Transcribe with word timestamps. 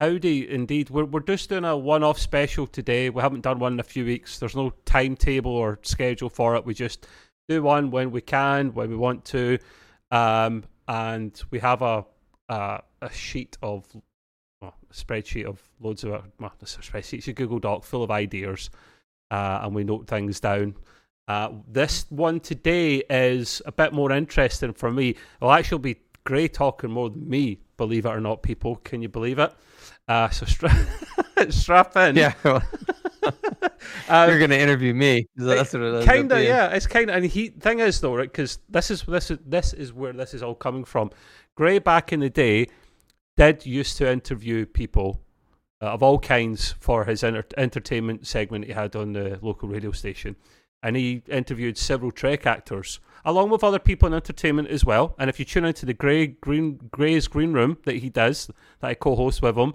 indeed. 0.00 0.90
We're, 0.90 1.04
we're 1.04 1.20
just 1.20 1.48
doing 1.48 1.64
a 1.64 1.76
one 1.76 2.02
off 2.02 2.18
special 2.18 2.66
today. 2.66 3.10
We 3.10 3.22
haven't 3.22 3.42
done 3.42 3.58
one 3.58 3.74
in 3.74 3.80
a 3.80 3.84
few 3.84 4.04
weeks. 4.04 4.38
There's 4.38 4.56
no 4.56 4.72
timetable 4.84 5.52
or 5.52 5.78
schedule 5.82 6.30
for 6.30 6.56
it. 6.56 6.64
We 6.64 6.74
just 6.74 7.06
do 7.48 7.62
one 7.62 7.90
when 7.90 8.10
we 8.10 8.20
can, 8.20 8.72
when 8.74 8.90
we 8.90 8.96
want 8.96 9.24
to. 9.26 9.58
Um, 10.10 10.64
and 10.88 11.40
we 11.50 11.58
have 11.58 11.82
a, 11.82 12.04
a, 12.48 12.82
a 13.02 13.12
sheet 13.12 13.58
of, 13.62 13.84
well, 14.60 14.74
a 14.90 14.94
spreadsheet 14.94 15.44
of 15.44 15.62
loads 15.80 16.04
of, 16.04 16.10
well, 16.38 16.52
it's 16.60 16.76
a 16.76 16.80
spreadsheet, 16.80 17.18
it's 17.18 17.28
a 17.28 17.32
Google 17.32 17.58
Doc 17.58 17.84
full 17.84 18.02
of 18.02 18.10
ideas. 18.10 18.70
Uh, 19.30 19.60
and 19.62 19.74
we 19.74 19.84
note 19.84 20.08
things 20.08 20.40
down. 20.40 20.74
Uh, 21.28 21.50
this 21.68 22.06
one 22.08 22.40
today 22.40 23.04
is 23.08 23.62
a 23.66 23.70
bit 23.70 23.92
more 23.92 24.10
interesting 24.10 24.72
for 24.72 24.90
me. 24.90 25.10
It'll 25.40 25.52
actually 25.52 25.78
be 25.78 26.00
Gray 26.24 26.48
talking 26.48 26.90
more 26.90 27.10
than 27.10 27.28
me, 27.28 27.60
believe 27.80 28.04
it 28.04 28.10
or 28.10 28.20
not, 28.20 28.42
people. 28.42 28.76
Can 28.76 29.00
you 29.00 29.08
believe 29.08 29.38
it? 29.38 29.50
Uh, 30.06 30.28
so 30.28 30.44
stra- 30.44 30.86
strap 31.48 31.96
in. 31.96 32.14
Yeah. 32.14 32.34
uh, 32.44 32.60
You're 34.28 34.38
going 34.38 34.50
to 34.50 34.60
interview 34.60 34.92
me. 34.92 35.26
That's 35.34 35.72
what 35.72 35.82
it 35.82 35.94
is. 35.94 36.04
Kind 36.04 36.30
of, 36.30 36.42
yeah. 36.42 36.68
It's 36.74 36.86
kind 36.86 37.08
of. 37.08 37.16
And 37.16 37.24
he 37.24 37.48
thing 37.48 37.78
is 37.78 37.98
though, 38.02 38.14
right? 38.14 38.30
Because 38.30 38.58
this 38.68 38.90
is 38.90 39.02
this 39.04 39.30
is 39.30 39.38
this 39.46 39.72
is 39.72 39.94
where 39.94 40.12
this 40.12 40.34
is 40.34 40.42
all 40.42 40.54
coming 40.54 40.84
from. 40.84 41.10
Gray 41.56 41.78
back 41.78 42.12
in 42.12 42.20
the 42.20 42.28
day 42.28 42.66
did 43.38 43.64
used 43.64 43.96
to 43.96 44.10
interview 44.10 44.66
people 44.66 45.22
uh, 45.80 45.86
of 45.86 46.02
all 46.02 46.18
kinds 46.18 46.74
for 46.80 47.06
his 47.06 47.22
inter- 47.22 47.44
entertainment 47.56 48.26
segment 48.26 48.66
he 48.66 48.72
had 48.72 48.94
on 48.94 49.14
the 49.14 49.38
local 49.40 49.70
radio 49.70 49.90
station 49.90 50.36
and 50.82 50.96
he 50.96 51.22
interviewed 51.28 51.76
several 51.76 52.10
Trek 52.10 52.46
actors, 52.46 53.00
along 53.24 53.50
with 53.50 53.62
other 53.62 53.78
people 53.78 54.06
in 54.06 54.14
entertainment 54.14 54.68
as 54.68 54.84
well. 54.84 55.14
And 55.18 55.28
if 55.28 55.38
you 55.38 55.44
tune 55.44 55.64
into 55.64 55.86
the 55.86 55.94
Grey 55.94 56.26
Green 56.28 56.80
Gray's 56.90 57.28
Green 57.28 57.52
Room 57.52 57.78
that 57.84 57.96
he 57.96 58.08
does, 58.08 58.50
that 58.80 58.88
I 58.88 58.94
co-host 58.94 59.42
with 59.42 59.56
him, 59.56 59.74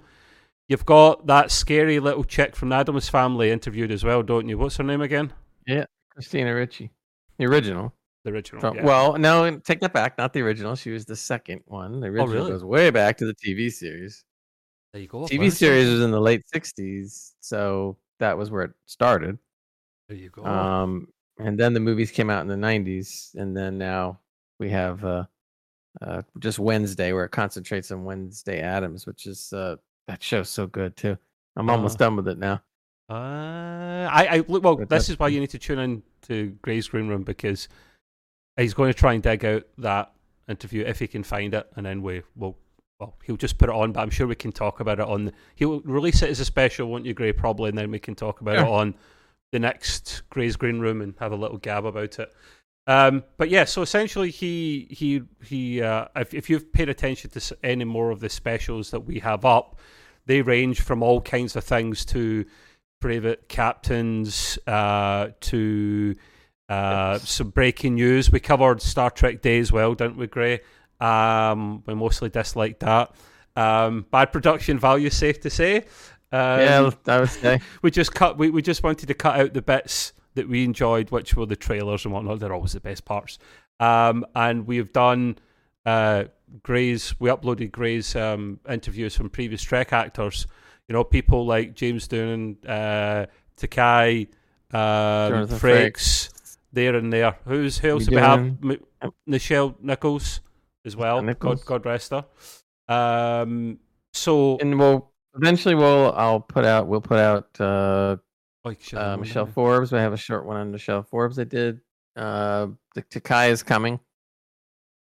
you've 0.68 0.86
got 0.86 1.28
that 1.28 1.52
scary 1.52 2.00
little 2.00 2.24
chick 2.24 2.56
from 2.56 2.70
the 2.70 2.76
Addams 2.76 3.10
Family 3.10 3.52
interviewed 3.52 3.92
as 3.92 4.04
well, 4.04 4.24
don't 4.24 4.50
you? 4.50 4.58
What's 4.58 4.78
her 4.78 4.84
name 4.84 5.02
again? 5.02 5.32
Yeah, 5.68 5.86
Christina 6.12 6.54
Ricci, 6.54 6.92
the 7.38 7.46
original. 7.46 7.94
The 8.24 8.32
original. 8.32 8.60
From, 8.60 8.78
yeah. 8.78 8.84
Well, 8.84 9.18
no, 9.20 9.60
take 9.60 9.82
that 9.82 9.94
back. 9.94 10.18
Not 10.18 10.34
the 10.34 10.42
original. 10.42 10.76
She 10.76 10.90
was 10.90 11.06
the 11.06 11.16
second 11.16 11.62
one. 11.66 12.00
The 12.00 12.08
oh, 12.08 12.10
original 12.10 12.30
oh, 12.30 12.34
really? 12.34 12.52
goes 12.54 12.64
way 12.64 12.90
back 12.90 13.18
to 13.18 13.26
the 13.28 13.36
TV 13.36 13.72
series. 13.72 14.24
There 14.94 15.02
you 15.04 15.08
go. 15.08 15.26
TV 15.26 15.52
series 15.52 15.92
was 15.92 16.02
in 16.02 16.10
the 16.10 16.20
late 16.20 16.42
'60s, 16.54 17.34
so 17.40 17.98
that 18.20 18.36
was 18.36 18.50
where 18.50 18.64
it 18.64 18.72
started. 18.88 19.38
There 20.08 20.18
you 20.18 20.30
go. 20.30 20.46
Um, 20.46 21.08
and 21.40 21.60
then 21.60 21.74
the 21.74 21.80
movies 21.80 22.12
came 22.12 22.30
out 22.30 22.42
in 22.42 22.48
the 22.48 22.56
90s, 22.56 23.34
and 23.36 23.56
then 23.56 23.78
now 23.78 24.20
we 24.60 24.70
have 24.70 25.04
uh, 25.04 25.26
uh, 26.02 26.22
just 26.40 26.60
Wednesday, 26.60 27.12
where 27.14 27.26
it 27.26 27.30
concentrates 27.30 27.92
on 27.92 28.06
Wednesday 28.06 28.62
Addams, 28.62 29.06
which 29.06 29.26
is 29.26 29.52
uh, 29.54 29.76
that 30.08 30.24
show's 30.24 30.50
so 30.50 30.68
good 30.68 30.96
too. 30.96 31.18
I'm 31.56 31.70
almost 31.70 31.96
uh, 32.02 32.06
done 32.06 32.16
with 32.18 32.28
it 32.28 32.38
now. 32.38 32.62
Uh, 33.10 34.10
I, 34.12 34.28
I 34.32 34.40
well, 34.48 34.76
but 34.76 34.90
this 34.90 35.10
is 35.10 35.20
why 35.20 35.28
you 35.28 35.40
need 35.40 35.52
to 35.52 35.60
tune 35.60 35.80
in 35.80 36.04
to 36.24 36.58
Gray's 36.62 36.88
Green 36.88 37.08
Room 37.08 37.24
because 37.24 37.68
he's 38.58 38.74
going 38.74 38.92
to 38.92 38.98
try 38.98 39.14
and 39.14 39.22
dig 39.22 39.46
out 39.46 39.64
that 39.78 40.12
interview 40.50 40.84
if 40.86 41.00
he 41.00 41.08
can 41.08 41.24
find 41.24 41.54
it, 41.54 41.68
and 41.76 41.86
then 41.86 42.02
we 42.02 42.22
will. 42.36 42.58
Well, 42.98 43.14
he'll 43.26 43.36
just 43.36 43.58
put 43.58 43.68
it 43.68 43.76
on, 43.76 43.92
but 43.92 44.00
I'm 44.00 44.10
sure 44.10 44.26
we 44.26 44.36
can 44.36 44.54
talk 44.54 44.80
about 44.80 45.02
it 45.02 45.06
on. 45.06 45.34
He'll 45.56 45.82
release 45.82 46.22
it 46.22 46.30
as 46.30 46.40
a 46.40 46.46
special, 46.46 46.88
won't 46.88 47.06
you, 47.06 47.14
Gray? 47.14 47.34
Probably, 47.34 47.68
and 47.68 47.78
then 47.78 47.92
we 47.92 48.00
can 48.00 48.16
talk 48.16 48.40
about 48.40 48.56
it 48.56 48.62
on 48.66 48.96
the 49.52 49.60
next 49.60 50.24
Gray's 50.30 50.56
Green 50.56 50.80
Room 50.80 51.02
and 51.02 51.16
have 51.20 51.32
a 51.32 51.36
little 51.36 51.58
gab 51.58 51.86
about 51.86 52.20
it. 52.20 52.34
Um, 52.88 53.24
but 53.38 53.50
yeah, 53.50 53.66
so 53.66 53.82
essentially, 53.82 54.30
he 54.30 54.88
he 54.92 55.24
he. 55.44 55.82
Uh, 55.82 56.08
if, 56.16 56.34
if 56.34 56.50
you've 56.50 56.72
paid 56.72 56.90
attention 56.90 57.32
to 57.32 57.58
any 57.64 57.86
more 57.86 58.12
of 58.12 58.20
the 58.20 58.30
specials 58.30 58.92
that 58.92 59.02
we 59.02 59.20
have 59.20 59.44
up, 59.44 59.80
they 60.26 60.42
range 60.42 60.82
from 60.82 61.02
all 61.02 61.22
kinds 61.22 61.56
of 61.56 61.64
things 61.64 62.06
to 62.06 62.46
private 63.02 63.48
captains 63.50 64.60
uh, 64.68 65.30
to 65.40 66.16
uh, 66.70 67.18
yes. 67.20 67.30
some 67.30 67.50
breaking 67.50 67.96
news. 67.96 68.32
We 68.32 68.40
covered 68.40 68.82
Star 68.82 69.10
Trek 69.10 69.42
Day 69.42 69.60
as 69.60 69.72
well, 69.72 69.96
didn't 69.96 70.18
we, 70.18 70.28
Gray? 70.28 70.62
Um, 71.00 71.84
we 71.86 71.96
mostly 71.96 72.30
disliked 72.30 72.82
that. 72.82 73.14
Um, 73.56 74.06
bad 74.12 74.32
production 74.32 74.80
value, 74.80 75.10
safe 75.10 75.40
to 75.42 75.50
say. 75.50 75.86
Um, 76.36 76.60
yeah, 76.60 76.90
I 77.08 77.20
would 77.22 77.30
say 77.30 77.62
we 77.82 77.92
just 77.92 78.14
cut. 78.14 78.38
We, 78.38 78.50
we 78.50 78.62
just 78.62 78.84
wanted 78.84 79.08
to 79.08 79.14
cut 79.14 79.40
out 79.40 79.54
the 79.54 79.62
bits 79.62 80.12
that 80.34 80.50
we 80.50 80.66
enjoyed, 80.66 81.10
which 81.10 81.34
were 81.34 81.46
the 81.46 81.56
trailers 81.56 82.04
and 82.04 82.14
whatnot. 82.14 82.40
They're 82.40 82.54
always 82.54 82.74
the 82.74 82.82
best 82.82 83.06
parts. 83.06 83.40
Um, 83.80 84.26
and 84.36 84.68
we've 84.68 84.92
done 84.92 85.38
uh, 85.86 86.26
Gray's. 86.62 87.18
We 87.22 87.30
uploaded 87.30 87.72
Gray's 87.72 88.18
um, 88.18 88.60
interviews 88.70 89.16
from 89.16 89.30
previous 89.30 89.64
Trek 89.64 89.94
actors. 89.94 90.46
You 90.90 90.94
know, 90.94 91.06
people 91.06 91.46
like 91.46 91.74
James 91.74 92.08
Doohan, 92.10 92.58
uh, 92.68 93.28
Takei, 93.58 94.28
um, 94.72 95.48
Frakes, 95.48 96.58
there 96.74 96.96
and 96.96 97.14
there. 97.14 97.38
Who's 97.46 97.78
who 97.78 97.92
else 97.92 98.10
we 98.10 98.18
have? 98.18 98.40
M- 98.40 98.82
Nichelle 99.28 99.76
Nichols 99.82 100.42
as 100.84 100.98
well. 100.98 101.22
Nichols. 101.22 101.64
God, 101.64 101.84
God 101.84 101.86
rest 101.86 102.12
her. 102.12 102.26
Um, 102.94 103.80
so 104.14 104.58
and 104.60 104.78
we'll 104.78 105.12
Eventually, 105.36 105.76
we'll 105.76 106.14
I'll 106.14 106.40
put 106.40 106.66
out 106.66 106.88
we'll 106.88 107.02
put 107.02 107.20
out 107.20 107.48
uh, 107.60 108.18
uh 108.94 109.18
Michelle 109.18 109.46
Forbes. 109.46 109.92
We 109.92 110.00
have 110.00 110.14
a 110.14 110.18
short 110.18 110.46
one 110.46 110.58
on 110.58 110.72
Michelle 110.72 111.04
Forbes. 111.04 111.38
I 111.40 111.44
did. 111.44 111.82
Uh, 112.16 112.68
the 112.94 113.02
Takei 113.04 113.50
is 113.50 113.62
coming, 113.62 114.00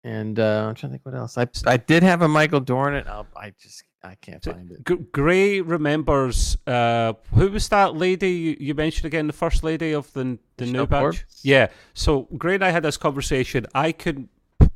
and 0.03 0.38
uh, 0.40 0.66
I'm 0.68 0.75
trying 0.75 0.91
to 0.91 0.94
think 0.96 1.06
what 1.06 1.16
else. 1.16 1.38
I 1.38 1.47
I 1.66 1.78
did 1.78 2.03
have 2.03 2.22
a 2.22 2.28
Michael 2.28 2.59
Dorn. 2.59 3.01
I'll, 3.07 3.28
I 3.35 3.53
just 3.62 3.84
I 4.03 4.16
can't 4.16 4.44
find 4.44 4.72
it. 4.72 4.85
G- 4.85 5.06
Gray 5.12 5.62
remembers 5.62 6.57
uh, 6.67 7.13
who 7.34 7.50
was 7.50 7.69
that 7.69 7.96
lady 7.96 8.57
you, 8.59 8.75
mentioned 8.75 9.06
again? 9.06 9.28
The 9.28 9.34
first 9.34 9.63
lady 9.63 9.94
of 9.94 10.12
the 10.13 10.38
the 10.57 10.66
Michelle 10.66 10.81
new 10.81 10.88
batch. 10.88 11.02
Forbes? 11.02 11.41
Yeah. 11.44 11.67
So 11.94 12.28
Gray 12.38 12.56
and 12.56 12.63
I 12.63 12.69
had 12.69 12.84
this 12.84 12.97
conversation. 12.97 13.66
I 13.73 13.91
couldn't 13.91 14.29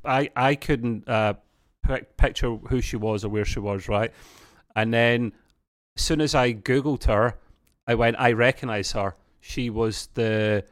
I 0.04 0.30
I 0.36 0.56
couldn't 0.56 1.08
uh, 1.08 1.34
picture 2.18 2.56
who 2.56 2.82
she 2.82 2.96
was 2.96 3.24
or 3.24 3.30
where 3.30 3.46
she 3.46 3.60
was. 3.60 3.88
Right, 3.88 4.12
and 4.76 4.94
then 4.94 5.34
soon 6.02 6.22
as 6.22 6.36
I 6.36 6.54
googled 6.54 7.06
her, 7.06 7.38
I 7.88 7.96
went, 7.96 8.18
I 8.20 8.32
recognise 8.34 8.92
her. 8.94 9.16
She 9.42 9.70
was 9.70 10.10
the 10.14 10.66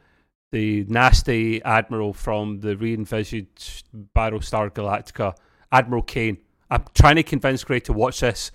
the 0.52 0.86
nasty 0.88 1.62
admiral 1.64 2.14
from 2.14 2.62
the 2.62 2.78
re-envisaged 2.78 3.86
Battlestar 4.16 4.72
Galactica, 4.72 5.36
Admiral 5.72 6.04
Cain. 6.04 6.38
I'm 6.70 6.86
trying 6.94 7.18
to 7.18 7.24
convince 7.24 7.64
Gray 7.64 7.82
to 7.82 7.94
watch 7.94 8.22
this. 8.22 8.52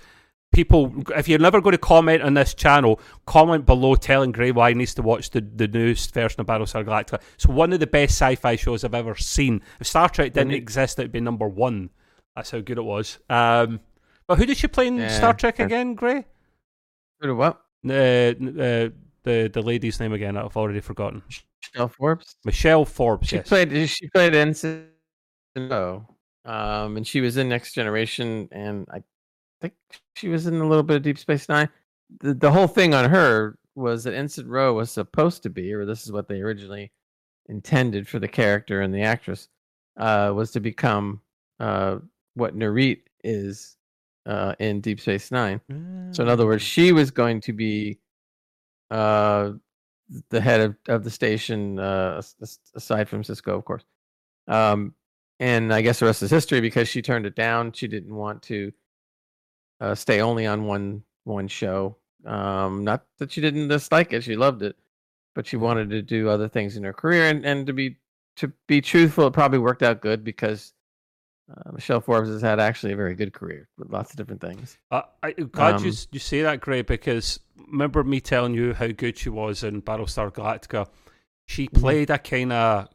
People, 0.53 0.93
if 1.17 1.29
you're 1.29 1.39
never 1.39 1.61
going 1.61 1.73
to 1.73 1.79
comment 1.79 2.23
on 2.23 2.35
this 2.35 2.55
channel, 2.55 3.01
comment 3.27 3.65
below 3.65 3.95
telling 3.95 4.33
Gray 4.33 4.53
why 4.53 4.71
he 4.71 4.75
needs 4.75 4.95
to 4.95 5.03
watch 5.03 5.31
the, 5.31 5.41
the 5.41 5.69
newest 5.69 6.13
version 6.13 6.41
of 6.41 6.47
Battlestar 6.47 6.85
Galactica. 6.85 7.21
It's 7.35 7.47
one 7.47 7.73
of 7.73 7.81
the 7.81 7.87
best 7.87 8.13
sci-fi 8.13 8.57
shows 8.57 8.85
I've 8.85 8.95
ever 8.95 9.15
seen. 9.15 9.63
If 9.81 9.87
Star 9.87 10.09
Trek 10.09 10.35
didn't 10.35 10.49
mm-hmm. 10.49 10.57
exist, 10.57 10.99
it'd 10.99 11.13
be 11.13 11.21
number 11.21 11.49
one. 11.49 11.91
That's 12.37 12.51
how 12.51 12.61
good 12.61 12.79
it 12.79 12.85
was. 12.85 13.19
Um, 13.31 13.81
but 14.27 14.39
who 14.39 14.47
did 14.47 14.57
she 14.57 14.69
play 14.69 14.87
in 14.87 14.97
yeah. 14.97 15.09
Star 15.09 15.35
Trek 15.35 15.59
again, 15.59 15.95
Gray? 15.95 16.27
Who 17.23 17.37
what? 17.37 17.61
Uh, 17.89 17.93
uh, 17.93 18.89
the 19.25 19.51
the 19.53 19.63
lady's 19.63 20.01
name 20.01 20.13
again. 20.13 20.37
I've 20.37 20.57
already 20.57 20.81
forgotten. 20.81 21.23
Michelle 21.63 21.89
Forbes. 21.89 22.37
Michelle 22.45 22.85
Forbes. 22.85 23.29
She 23.29 23.37
yes. 23.37 23.49
played. 23.49 23.89
She 23.89 24.09
played 24.09 24.35
Ensign. 24.35 24.89
No. 25.57 26.07
Um, 26.45 26.97
and 26.97 27.07
she 27.07 27.21
was 27.21 27.37
in 27.37 27.49
Next 27.49 27.73
Generation, 27.73 28.49
and 28.51 28.87
I 28.93 29.03
think 29.61 29.75
she 30.17 30.29
was 30.29 30.47
in 30.47 30.55
a 30.61 30.67
little 30.67 30.83
bit 30.83 30.97
of 30.97 31.03
Deep 31.03 31.19
Space 31.19 31.49
Nine. 31.49 31.69
The 32.21 32.35
the 32.35 32.51
whole 32.51 32.67
thing 32.67 32.95
on 32.95 33.09
her 33.09 33.59
was 33.75 34.05
that 34.05 34.15
Ensign 34.15 34.49
Ro 34.49 34.75
was 34.75 34.91
supposed 34.91 35.43
to 35.45 35.51
be, 35.51 35.73
or 35.73 35.85
this 35.85 36.03
is 36.05 36.13
what 36.13 36.29
they 36.29 36.41
originally 36.41 36.93
intended 37.49 38.09
for 38.09 38.19
the 38.19 38.29
character 38.29 38.81
and 38.81 38.93
the 38.93 39.03
actress, 39.03 39.49
uh, 39.97 40.33
was 40.35 40.51
to 40.51 40.61
become 40.61 41.21
uh, 41.61 41.99
what 42.35 42.57
Norit 42.57 43.03
is 43.23 43.77
uh, 44.27 44.55
in 44.59 44.81
Deep 44.81 45.01
Space 45.01 45.31
Nine. 45.31 45.61
Mm. 45.71 46.15
So 46.15 46.23
in 46.23 46.29
other 46.29 46.47
words, 46.47 46.65
mm. 46.65 46.67
she 46.67 46.93
was 46.93 47.11
going 47.11 47.41
to 47.43 47.53
be 47.53 47.99
uh, 48.91 49.53
the 50.31 50.41
head 50.41 50.61
of, 50.61 50.77
of 50.89 51.05
the 51.05 51.11
station, 51.11 51.79
uh, 51.79 52.21
aside 52.75 53.09
from 53.09 53.23
Sisko, 53.23 53.57
of 53.57 53.65
course. 53.65 53.85
Um, 54.49 54.95
and 55.41 55.73
I 55.73 55.83
guess 55.83 55.99
the 55.99 56.07
rest 56.07 56.23
is 56.23 56.31
history 56.31 56.61
because 56.61 56.89
she 56.89 57.03
turned 57.03 57.27
it 57.27 57.35
down. 57.35 57.73
She 57.73 57.89
didn't 57.89 58.15
want 58.15 58.43
to 58.43 58.73
uh, 59.81 59.95
stay 59.95 60.21
only 60.21 60.47
on 60.47 60.65
one 60.65 61.03
one 61.25 61.49
show. 61.49 61.97
Um, 62.25 62.85
not 62.85 63.05
that 63.19 63.33
she 63.33 63.41
didn't 63.41 63.69
dislike 63.69 64.13
it; 64.13 64.23
she 64.23 64.37
loved 64.37 64.63
it, 64.63 64.77
but 65.35 65.47
she 65.47 65.57
wanted 65.57 65.91
to 65.91 66.03
do 66.03 66.29
other 66.29 66.49
things 66.49 66.77
in 66.77 66.85
her 66.85 66.93
career. 66.93 67.29
And, 67.29 67.45
and 67.45 67.67
to 67.67 67.73
be 67.73 67.97
to 68.37 68.53
be 68.69 68.81
truthful, 68.81 69.27
it 69.27 69.33
probably 69.33 69.59
worked 69.59 69.83
out 69.83 70.01
good 70.01 70.23
because 70.23 70.73
uh, 71.53 71.73
Michelle 71.73 72.01
Forbes 72.01 72.29
has 72.29 72.43
had 72.43 72.61
actually 72.61 72.93
a 72.93 72.97
very 72.97 73.15
good 73.15 73.33
career 73.33 73.69
with 73.77 73.91
lots 73.91 74.11
of 74.11 74.17
different 74.17 74.41
things. 74.41 74.79
Uh, 74.91 75.03
I, 75.23 75.33
glad 75.33 75.77
um, 75.77 75.85
you 75.85 75.93
you 76.11 76.19
say 76.19 76.43
that, 76.43 76.61
Gray, 76.61 76.83
because 76.83 77.41
remember 77.69 78.03
me 78.05 78.21
telling 78.21 78.55
you 78.55 78.75
how 78.75 78.89
good 78.89 79.19
she 79.19 79.29
was 79.29 79.65
in 79.65 79.83
Battlestar 79.83 80.33
Galactica. 80.33 80.89
She 81.47 81.67
mm-hmm. 81.67 81.81
played 81.81 82.11
a 82.11 82.19
kind 82.19 82.53
of 82.53 82.89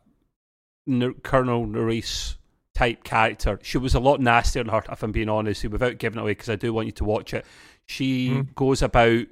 N- 0.88 1.16
Colonel 1.24 1.66
Nerys 1.66 2.38
type 2.74 3.04
character. 3.04 3.60
She 3.64 3.78
was 3.78 3.96
a 3.96 4.00
lot 4.00 4.22
nastier 4.22 4.64
than 4.64 4.72
her, 4.72 4.84
if 4.90 5.04
I'm 5.04 5.12
being 5.12 5.30
honest, 5.30 5.66
without 5.66 5.98
giving 5.98 6.20
it 6.20 6.22
away, 6.22 6.32
because 6.32 6.50
I 6.50 6.56
do 6.56 6.74
want 6.74 6.88
you 6.88 6.94
to 6.94 7.06
watch 7.06 7.34
it. 7.34 7.46
She 7.86 8.30
mm-hmm. 8.30 8.52
goes 8.56 8.82
about 8.82 9.26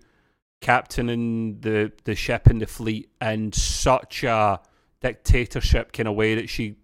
captaining 0.61 1.59
the, 1.59 1.91
the 2.05 2.15
ship 2.15 2.47
and 2.47 2.61
the 2.61 2.65
fleet 2.65 3.09
in 3.21 3.51
such 3.51 4.23
a 4.23 4.59
dictatorship 5.01 5.93
kind 5.93 6.07
of 6.07 6.15
way 6.15 6.35
that 6.35 6.49
she 6.49 6.75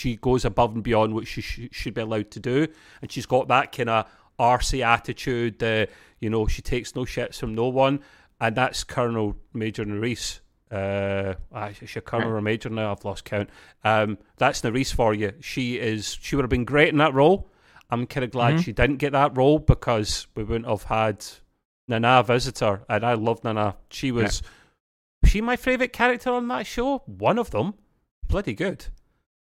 she 0.00 0.16
goes 0.16 0.46
above 0.46 0.74
and 0.74 0.82
beyond 0.82 1.14
what 1.14 1.26
she 1.26 1.42
sh- 1.42 1.68
should 1.70 1.94
be 1.94 2.00
allowed 2.00 2.30
to 2.30 2.40
do, 2.40 2.66
and 3.02 3.12
she's 3.12 3.26
got 3.26 3.48
that 3.48 3.70
kind 3.70 3.90
of 3.90 4.06
arsey 4.38 4.84
attitude. 4.84 5.62
Uh, 5.62 5.86
you 6.20 6.30
know, 6.30 6.46
she 6.46 6.62
takes 6.62 6.94
no 6.94 7.02
shits 7.02 7.38
from 7.38 7.54
no 7.54 7.68
one, 7.68 8.00
and 8.40 8.56
that's 8.56 8.82
Colonel 8.82 9.36
Major 9.52 9.84
Nerys. 9.84 10.40
Uh, 10.70 11.34
is 11.82 11.90
she 11.90 11.98
a 11.98 12.02
colonel 12.02 12.30
or 12.30 12.40
major 12.40 12.70
now? 12.70 12.92
I've 12.92 13.04
lost 13.04 13.24
count. 13.24 13.50
Um, 13.84 14.18
that's 14.38 14.62
Nerys 14.62 14.94
for 14.94 15.12
you. 15.12 15.32
She 15.40 15.78
is. 15.78 16.16
She 16.20 16.34
would 16.34 16.44
have 16.44 16.50
been 16.50 16.64
great 16.64 16.88
in 16.88 16.98
that 16.98 17.12
role. 17.12 17.50
I'm 17.90 18.06
kind 18.06 18.24
of 18.24 18.30
glad 18.30 18.54
mm-hmm. 18.54 18.62
she 18.62 18.72
didn't 18.72 18.98
get 18.98 19.12
that 19.12 19.36
role 19.36 19.58
because 19.58 20.28
we 20.34 20.44
wouldn't 20.44 20.68
have 20.68 20.84
had 20.84 21.26
Nana 21.88 22.22
visitor, 22.22 22.84
and 22.88 23.04
I 23.04 23.14
love 23.14 23.44
Nana. 23.44 23.76
She 23.90 24.12
was. 24.12 24.42
Yeah. 24.42 24.48
She 25.28 25.40
my 25.42 25.56
favorite 25.56 25.92
character 25.92 26.30
on 26.30 26.48
that 26.48 26.66
show. 26.66 27.02
One 27.04 27.38
of 27.38 27.50
them, 27.50 27.74
bloody 28.28 28.54
good. 28.54 28.86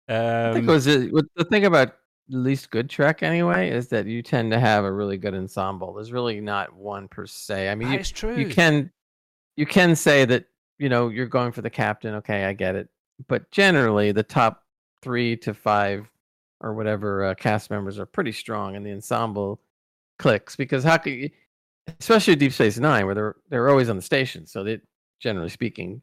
Um, 0.08 0.16
I 0.16 0.52
think 0.55 0.64
it 0.64 1.12
was 1.12 1.25
the 1.37 1.44
thing 1.44 1.66
about 1.66 1.94
least 2.31 2.70
good 2.70 2.90
Trek 2.90 3.22
anyway 3.22 3.70
is 3.70 3.88
that 3.88 4.06
you 4.06 4.22
tend 4.22 4.52
to 4.52 4.60
have 4.60 4.84
a 4.84 4.93
really 4.93 5.16
good 5.16 5.34
ensemble. 5.34 5.94
There's 5.94 6.12
really 6.12 6.40
not 6.40 6.75
one 6.75 7.08
per 7.08 7.26
se. 7.26 7.69
I 7.70 7.75
mean, 7.75 7.93
it's 7.93 8.10
true. 8.10 8.37
You 8.37 8.49
can 8.49 8.90
you 9.56 9.66
can 9.66 9.96
say 9.96 10.25
that 10.25 10.46
you 10.78 10.88
know 10.88 11.08
you're 11.08 11.26
going 11.26 11.52
for 11.52 11.62
the 11.62 11.70
captain. 11.70 12.14
Okay, 12.16 12.44
I 12.44 12.52
get 12.52 12.75
it. 12.75 12.88
But 13.26 13.50
generally, 13.50 14.12
the 14.12 14.22
top 14.22 14.64
three 15.02 15.37
to 15.38 15.55
five 15.55 16.08
or 16.60 16.75
whatever 16.75 17.25
uh, 17.25 17.34
cast 17.34 17.70
members 17.70 17.99
are 17.99 18.06
pretty 18.06 18.32
strong, 18.32 18.76
and 18.76 18.84
the 18.84 18.93
ensemble 18.93 19.60
clicks 20.19 20.56
because 20.56 20.84
how 20.84 20.99
could 20.99 21.12
you, 21.12 21.31
especially 22.00 22.37
Deep 22.37 22.52
Space 22.52 22.78
Nine, 22.78 23.06
where 23.06 23.14
they're 23.14 23.37
they're 23.49 23.69
always 23.69 23.88
on 23.88 23.96
the 23.96 24.02
station, 24.02 24.46
so 24.46 24.64
they 24.64 24.81
generally 25.20 25.50
speaking 25.50 26.02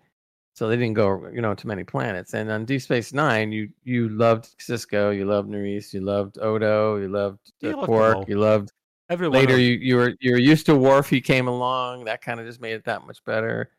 so 0.55 0.69
they 0.69 0.77
didn't 0.77 0.93
go, 0.93 1.27
you 1.33 1.41
know, 1.41 1.53
to 1.53 1.67
many 1.67 1.83
planets. 1.83 2.33
And 2.33 2.49
on 2.49 2.63
Deep 2.63 2.81
Space 2.81 3.11
Nine, 3.13 3.51
you 3.51 3.69
you 3.83 4.07
loved 4.07 4.57
Sisko, 4.57 5.15
you 5.15 5.25
loved 5.25 5.49
Nerys, 5.49 5.93
you 5.93 5.99
loved 5.99 6.37
Odo, 6.39 6.95
you 6.95 7.09
loved 7.09 7.39
uh, 7.61 7.67
you 7.67 7.75
Quark, 7.75 8.29
you 8.29 8.39
loved. 8.39 8.71
Everyone 9.09 9.37
later, 9.37 9.59
you 9.59 9.73
you 9.73 9.97
were 9.97 10.13
you 10.21 10.31
were 10.31 10.39
used 10.39 10.65
to 10.67 10.75
Worf. 10.75 11.09
He 11.09 11.19
came 11.19 11.49
along. 11.49 12.05
That 12.05 12.21
kind 12.21 12.39
of 12.39 12.45
just 12.45 12.61
made 12.61 12.71
it 12.71 12.85
that 12.85 13.05
much 13.05 13.23
better. 13.25 13.69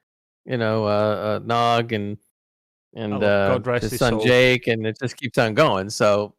You 0.44 0.58
know, 0.58 0.84
uh, 0.84 0.88
uh 0.88 1.40
Nog 1.42 1.92
and 1.92 2.18
and 2.94 3.24
oh, 3.24 3.26
uh, 3.26 3.80
his 3.80 3.96
son 3.96 4.12
soul. 4.14 4.24
Jake, 4.24 4.66
and 4.66 4.86
it 4.86 4.98
just 5.00 5.16
keeps 5.16 5.38
on 5.38 5.54
going. 5.54 5.88
So, 5.88 6.34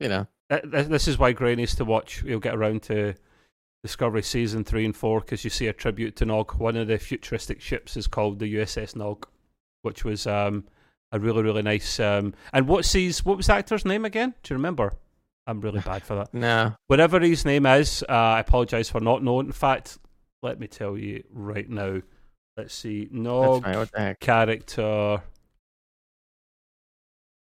you 0.00 0.08
know, 0.08 0.26
this 0.64 1.06
is 1.06 1.18
why 1.18 1.32
Gray 1.32 1.54
needs 1.54 1.74
to 1.76 1.84
watch. 1.84 2.22
You'll 2.24 2.40
get 2.40 2.54
around 2.54 2.82
to 2.84 3.14
Discovery 3.82 4.22
season 4.22 4.64
three 4.64 4.86
and 4.86 4.96
four 4.96 5.20
because 5.20 5.44
you 5.44 5.50
see 5.50 5.66
a 5.66 5.72
tribute 5.72 6.16
to 6.16 6.24
Nog. 6.24 6.54
One 6.54 6.76
of 6.76 6.88
the 6.88 6.98
futuristic 6.98 7.60
ships 7.60 7.96
is 7.98 8.06
called 8.06 8.38
the 8.38 8.54
USS 8.54 8.96
Nog 8.96 9.26
which 9.82 10.04
was 10.04 10.26
um, 10.26 10.64
a 11.12 11.18
really 11.18 11.42
really 11.42 11.62
nice. 11.62 12.00
Um, 12.00 12.34
and 12.52 12.66
what's 12.66 12.92
his 12.92 13.24
what 13.24 13.36
was 13.36 13.46
the 13.46 13.54
actor's 13.54 13.84
name 13.84 14.04
again? 14.04 14.34
Do 14.42 14.54
you 14.54 14.56
remember? 14.56 14.94
I'm 15.46 15.60
really 15.60 15.80
bad 15.84 16.02
for 16.02 16.16
that. 16.16 16.32
no. 16.32 16.74
Whatever 16.86 17.20
his 17.20 17.44
name 17.44 17.66
is, 17.66 18.02
uh, 18.08 18.12
I 18.12 18.40
apologise 18.40 18.88
for 18.88 19.00
not 19.00 19.22
knowing. 19.22 19.46
In 19.46 19.52
fact, 19.52 19.98
let 20.42 20.58
me 20.58 20.66
tell 20.66 20.96
you 20.96 21.22
right 21.32 21.68
now. 21.68 22.00
Let's 22.56 22.74
see. 22.74 23.08
No 23.10 23.60
character. 24.20 25.22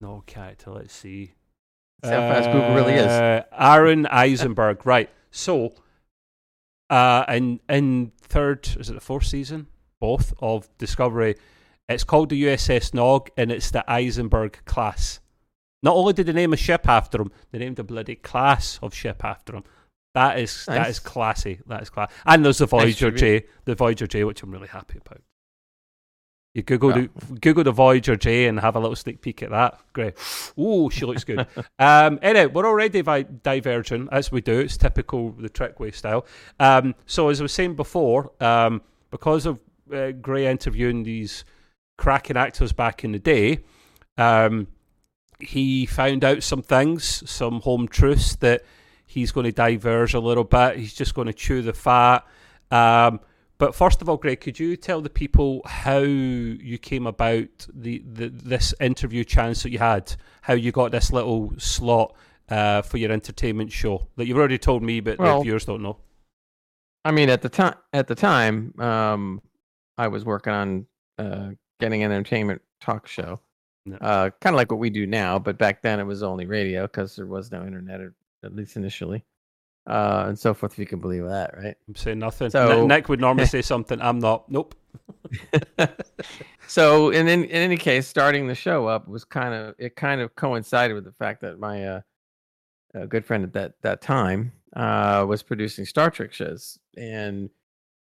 No 0.02 0.24
character. 0.26 0.72
Let's 0.72 0.94
see. 0.94 1.34
How 2.04 2.10
fast 2.10 2.52
Google 2.52 2.76
really 2.76 2.94
is. 2.94 3.44
Aron 3.58 4.06
Eisenberg. 4.08 4.86
right. 4.86 5.10
So, 5.32 5.74
uh, 6.90 7.26
in 7.30 7.60
in 7.70 8.12
third, 8.22 8.68
is 8.80 8.90
it 8.90 8.94
the 8.94 9.00
fourth 9.00 9.26
season? 9.26 9.68
Both 10.00 10.34
of 10.40 10.70
Discovery 10.78 11.36
it's 11.90 12.04
called 12.04 12.30
the 12.30 12.44
USS 12.44 12.94
Nog, 12.94 13.30
and 13.38 13.52
it's 13.52 13.72
the 13.72 13.90
Eisenberg 13.90 14.60
class. 14.66 15.20
Not 15.84 15.96
only 15.96 16.14
did 16.14 16.26
they 16.26 16.34
name 16.34 16.54
a 16.54 16.58
ship 16.58 16.88
after 16.88 17.22
him, 17.22 17.32
they 17.52 17.60
named 17.60 17.80
a 17.80 17.84
bloody 17.84 18.16
class 18.16 18.80
of 18.82 18.94
ship 18.94 19.24
after 19.24 19.56
him. 19.56 19.64
That 20.14 20.40
is 20.40 20.66
nice. 20.68 20.78
that 20.78 20.90
is 20.90 21.00
classy. 21.00 21.60
That 21.68 21.84
is 21.84 21.90
class. 21.90 22.12
And 22.26 22.44
there's 22.44 22.58
the 22.58 22.66
Voyager 22.66 23.12
nice 23.12 23.20
J, 23.20 23.46
the 23.66 23.76
Voyager 23.76 24.08
J, 24.08 24.24
which 24.24 24.42
I'm 24.42 24.52
really 24.52 24.68
happy 24.68 25.00
about. 25.06 25.22
You 26.56 26.64
Google 26.64 26.92
the 26.92 27.10
Google 27.40 27.64
the 27.64 27.72
Voyager 27.72 28.16
J 28.16 28.48
and 28.48 28.60
have 28.60 28.76
a 28.76 28.80
little 28.80 28.96
sneak 28.96 29.22
peek 29.22 29.44
at 29.44 29.52
that. 29.52 29.80
Great. 29.94 30.16
Oh, 30.58 30.90
she 30.90 31.06
looks 31.06 31.24
good. 31.24 31.46
um, 31.80 32.18
anyway, 32.24 32.48
we're 32.48 32.66
already 32.66 33.02
vi- 33.02 33.28
diverging 33.44 34.10
as 34.12 34.32
we 34.32 34.42
do. 34.42 34.62
It's 34.62 34.76
typical 34.76 35.34
the 35.34 35.50
Trekway 35.50 35.94
style. 35.94 36.26
Um, 36.60 36.96
so 37.06 37.30
as 37.30 37.40
I 37.40 37.44
was 37.44 37.52
saying 37.52 37.76
before, 37.76 38.32
um, 38.42 38.82
because 39.12 39.46
of 39.46 39.60
uh, 39.94 40.14
Gray 40.14 40.48
interviewing 40.48 41.04
these 41.04 41.46
cracking 41.98 42.38
actors 42.38 42.72
back 42.72 43.04
in 43.04 43.12
the 43.12 43.20
day, 43.20 43.60
um, 44.18 44.68
he 45.40 45.86
found 45.86 46.24
out 46.24 46.44
some 46.44 46.62
things, 46.62 47.30
some 47.30 47.62
home 47.62 47.88
truths 47.88 48.36
that 48.38 48.64
he's 49.06 49.32
going 49.32 49.46
to 49.46 49.52
diverge 49.52 50.14
a 50.14 50.20
little 50.20 50.44
bit. 50.44 50.78
He's 50.78 50.94
just 50.94 51.14
going 51.14 51.28
to 51.28 51.34
chew 51.34 51.62
the 51.62 51.74
fat. 51.74 52.26
Um, 52.72 53.20
but 53.60 53.74
first 53.74 54.02
of 54.02 54.10
all, 54.10 54.18
Gray, 54.18 54.36
could 54.36 54.60
you 54.60 54.76
tell 54.76 55.02
the 55.02 55.10
people 55.10 55.62
how 55.66 56.00
you 56.00 56.78
came 56.78 57.08
about 57.08 57.68
the, 57.74 58.04
the 58.06 58.30
this 58.30 58.74
interview 58.80 59.24
chance 59.24 59.64
that 59.64 59.72
you 59.72 59.80
had? 59.80 60.16
How 60.42 60.54
you 60.54 60.72
got 60.72 60.92
this 60.92 61.12
little 61.12 61.54
slot 61.58 62.16
uh, 62.50 62.84
for 62.84 62.98
your 62.98 63.12
entertainment 63.12 63.72
show 63.72 64.08
that 64.16 64.28
you've 64.28 64.38
already 64.38 64.60
told 64.60 64.84
me, 64.84 65.00
but 65.00 65.18
well, 65.18 65.40
the 65.40 65.44
viewers 65.44 65.66
don't 65.66 65.82
know. 65.82 65.98
I 67.04 67.12
mean, 67.12 67.30
at 67.30 67.42
the 67.42 67.50
time, 67.50 67.76
at 67.94 68.08
the 68.08 68.16
time, 68.16 68.74
um, 68.80 69.42
I 69.98 70.08
was 70.08 70.24
working 70.24 70.54
on 70.54 70.86
uh, 71.18 71.52
getting 71.80 72.04
an 72.04 72.12
entertainment 72.12 72.62
talk 72.82 73.08
show. 73.08 73.40
No. 73.86 73.98
Uh, 73.98 74.30
kind 74.42 74.54
of 74.54 74.58
like 74.58 74.72
what 74.72 74.80
we 74.80 74.90
do 74.90 75.08
now, 75.08 75.40
but 75.40 75.58
back 75.58 75.82
then 75.82 76.00
it 76.00 76.04
was 76.04 76.22
only 76.22 76.46
radio 76.46 76.84
because 76.84 77.16
there 77.16 77.26
was 77.26 77.52
no 77.52 77.66
internet, 77.66 78.02
at 78.44 78.54
least 78.54 78.76
initially, 78.76 79.24
uh, 79.88 80.26
and 80.28 80.38
so 80.38 80.54
forth. 80.54 80.74
If 80.74 80.80
you 80.80 80.86
can 80.86 81.00
believe 81.00 81.24
that, 81.24 81.56
right? 81.58 81.76
I'm 81.88 81.96
saying 81.96 82.20
nothing. 82.20 82.50
So, 82.50 82.86
Nick 82.86 83.08
would 83.08 83.22
normally 83.22 83.46
say 83.48 83.62
something. 83.62 84.02
I'm 84.02 84.20
not. 84.20 84.52
Nope. 84.52 84.76
so, 86.68 87.12
in, 87.12 87.30
in 87.30 87.46
in 87.46 87.50
any 87.50 87.78
case, 87.78 88.08
starting 88.08 88.48
the 88.48 88.56
show 88.56 88.88
up 88.88 89.08
was 89.08 89.24
kind 89.24 89.54
of 89.54 89.76
it. 89.78 89.96
Kind 89.96 90.20
of 90.20 90.36
coincided 90.36 90.94
with 90.94 91.06
the 91.06 91.14
fact 91.14 91.40
that 91.42 91.58
my 91.58 91.86
uh, 91.88 92.02
good 93.08 93.26
friend 93.26 93.46
at 93.46 93.54
that 93.54 93.76
that 93.84 94.02
time 94.02 94.52
uh, 94.76 95.26
was 95.28 95.44
producing 95.44 95.86
Star 95.86 96.12
Trek 96.12 96.34
shows, 96.34 96.78
and 96.98 97.50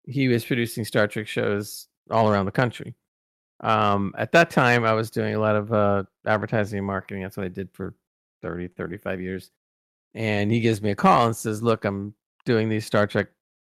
he 0.05 0.29
was 0.29 0.45
producing 0.45 0.87
Star 0.87 1.07
Trek 1.07 1.27
shows 1.27 1.89
all 2.11 2.29
around 2.31 2.47
the 2.47 2.53
country. 2.53 2.95
Um, 3.65 4.15
at 4.19 4.31
that 4.33 4.51
time, 4.51 4.85
I 4.85 4.93
was 4.93 5.11
doing 5.11 5.35
a 5.35 5.41
lot 5.41 5.57
of 5.57 5.73
uh, 5.73 6.05
advertising 6.27 6.79
and 6.79 6.87
marketing. 6.87 7.23
That's 7.23 7.39
what 7.39 7.47
I 7.47 7.49
did 7.49 7.71
for 7.73 7.95
30, 8.43 8.69
35 8.69 9.21
years. 9.23 9.51
And 10.13 10.53
he 10.53 10.61
gives 10.61 10.83
me 10.83 10.91
a 10.91 10.95
call 10.95 11.27
and 11.27 11.35
says, 11.35 11.63
Look, 11.63 11.87
I'm 11.87 12.15
doing 12.45 12.69
these 12.69 12.85
Star 12.85 13.07
Trek, 13.07 13.29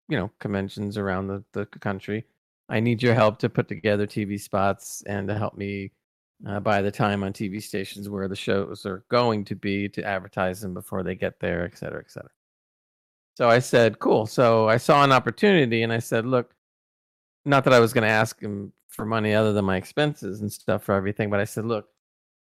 you 0.10 0.18
know, 0.18 0.30
conventions 0.40 0.98
around 0.98 1.28
the, 1.28 1.44
the 1.54 1.66
country. 1.66 2.26
I 2.68 2.82
need 2.82 3.02
your 3.02 3.14
help 3.14 3.40
to 3.40 3.50
put 3.50 3.70
together 3.70 4.06
TV 4.06 4.40
spots 4.40 5.02
and 5.08 5.28
to 5.30 5.38
help 5.38 5.56
me 5.56 5.92
uh, 6.46 6.60
buy 6.60 6.82
the 6.82 6.92
time 6.92 7.24
on 7.24 7.32
TV 7.32 7.64
stations 7.64 8.10
where 8.10 8.28
the 8.28 8.36
shows 8.36 8.86
are 8.86 9.06
going 9.10 9.46
to 9.46 9.56
be 9.56 9.88
to 9.90 10.04
advertise 10.04 10.60
them 10.60 10.74
before 10.74 11.04
they 11.04 11.16
get 11.16 11.40
there, 11.40 11.64
et 11.64 11.78
cetera, 11.78 12.02
et 12.02 12.12
cetera. 12.12 12.32
So 13.38 13.50
I 13.50 13.60
said, 13.60 14.00
Cool. 14.00 14.26
So 14.26 14.68
I 14.68 14.76
saw 14.76 15.06
an 15.06 15.14
opportunity 15.14 15.84
and 15.84 15.94
I 15.94 16.00
said, 16.00 16.26
Look, 16.26 16.54
not 17.46 17.64
that 17.64 17.74
I 17.74 17.80
was 17.80 17.94
going 17.94 18.04
to 18.04 18.10
ask 18.10 18.42
him 18.42 18.74
for 18.96 19.06
money 19.06 19.34
other 19.34 19.54
than 19.54 19.66
my 19.66 19.78
expenses 19.78 20.42
and 20.42 20.52
stuff 20.52 20.84
for 20.84 20.96
everything. 20.96 21.30
But 21.30 21.40
I 21.40 21.44
said, 21.44 21.66
look, 21.66 21.88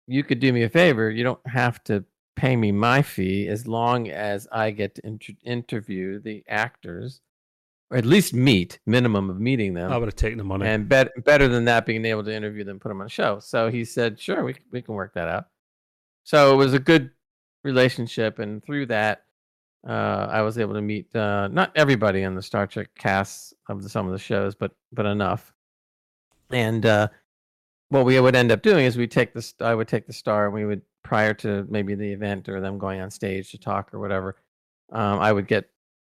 you 0.07 0.23
could 0.23 0.41
do 0.41 0.53
me 0.53 0.63
a 0.63 0.69
favor. 0.69 1.11
You 1.11 1.25
don't 1.25 1.47
have 1.47 1.83
to 1.85 2.05
pay 2.37 2.57
me 2.57 2.73
my 2.73 3.03
fee 3.03 3.49
as 3.49 3.67
long 3.67 4.09
as 4.09 4.49
I 4.53 4.71
get 4.71 4.95
to 4.97 5.07
inter- 5.07 5.35
interview 5.45 6.21
the 6.21 6.45
actors, 6.49 7.21
or 7.91 7.99
at 7.99 8.07
least 8.07 8.35
meet 8.35 8.79
minimum 8.87 9.31
of 9.31 9.41
meeting 9.41 9.75
them. 9.75 9.93
I 9.93 9.99
would 9.99 10.09
have 10.09 10.17
taken 10.17 10.39
the 10.39 10.45
money, 10.45 10.67
and 10.67 10.89
bet- 10.89 11.25
better 11.25 11.49
than 11.49 11.65
that, 11.67 11.87
being 11.87 12.05
able 12.05 12.25
to 12.25 12.35
interview 12.35 12.65
them, 12.65 12.79
put 12.81 12.89
them 12.89 13.01
on 13.01 13.07
a 13.07 13.11
show. 13.11 13.39
So 13.41 13.71
he 13.71 13.85
said, 13.85 14.19
sure, 14.19 14.45
we 14.45 14.55
we 14.71 14.83
can 14.83 14.95
work 14.95 15.15
that 15.15 15.29
out. 15.29 15.47
So 16.25 16.53
it 16.53 16.57
was 16.57 16.75
a 16.75 16.79
good 16.79 17.11
relationship, 17.65 18.39
and 18.39 18.63
through 18.65 18.87
that, 18.87 19.25
uh, 19.87 20.29
I 20.31 20.43
was 20.43 20.59
able 20.59 20.75
to 20.75 20.83
meet 20.83 21.15
uh, 21.15 21.49
not 21.49 21.73
everybody 21.77 22.23
in 22.23 22.35
the 22.35 22.43
Star 22.43 22.67
Trek 22.67 22.91
casts 22.97 23.53
of 23.69 23.83
the, 23.83 23.89
some 23.89 24.07
of 24.07 24.13
the 24.13 24.19
shows, 24.19 24.55
but 24.55 24.73
but 24.93 25.07
enough. 25.07 25.53
And 26.53 26.85
uh, 26.87 27.09
what 27.89 28.05
we 28.05 28.19
would 28.19 28.37
end 28.37 28.53
up 28.53 28.63
doing 28.63 28.85
is 28.85 28.97
we 28.97 29.07
take 29.07 29.35
this. 29.35 29.55
I 29.61 29.75
would 29.75 29.89
take 29.89 30.07
the 30.07 30.13
star, 30.13 30.47
and 30.47 30.55
we 30.55 30.65
would 30.65 30.83
prior 31.03 31.35
to 31.35 31.67
maybe 31.69 31.95
the 31.95 32.13
event 32.13 32.49
or 32.49 32.61
them 32.61 32.79
going 32.79 33.01
on 33.01 33.11
stage 33.11 33.51
to 33.51 33.59
talk 33.59 33.93
or 33.93 33.99
whatever. 33.99 34.37
Um, 34.93 35.19
I 35.19 35.33
would 35.33 35.49
get 35.49 35.71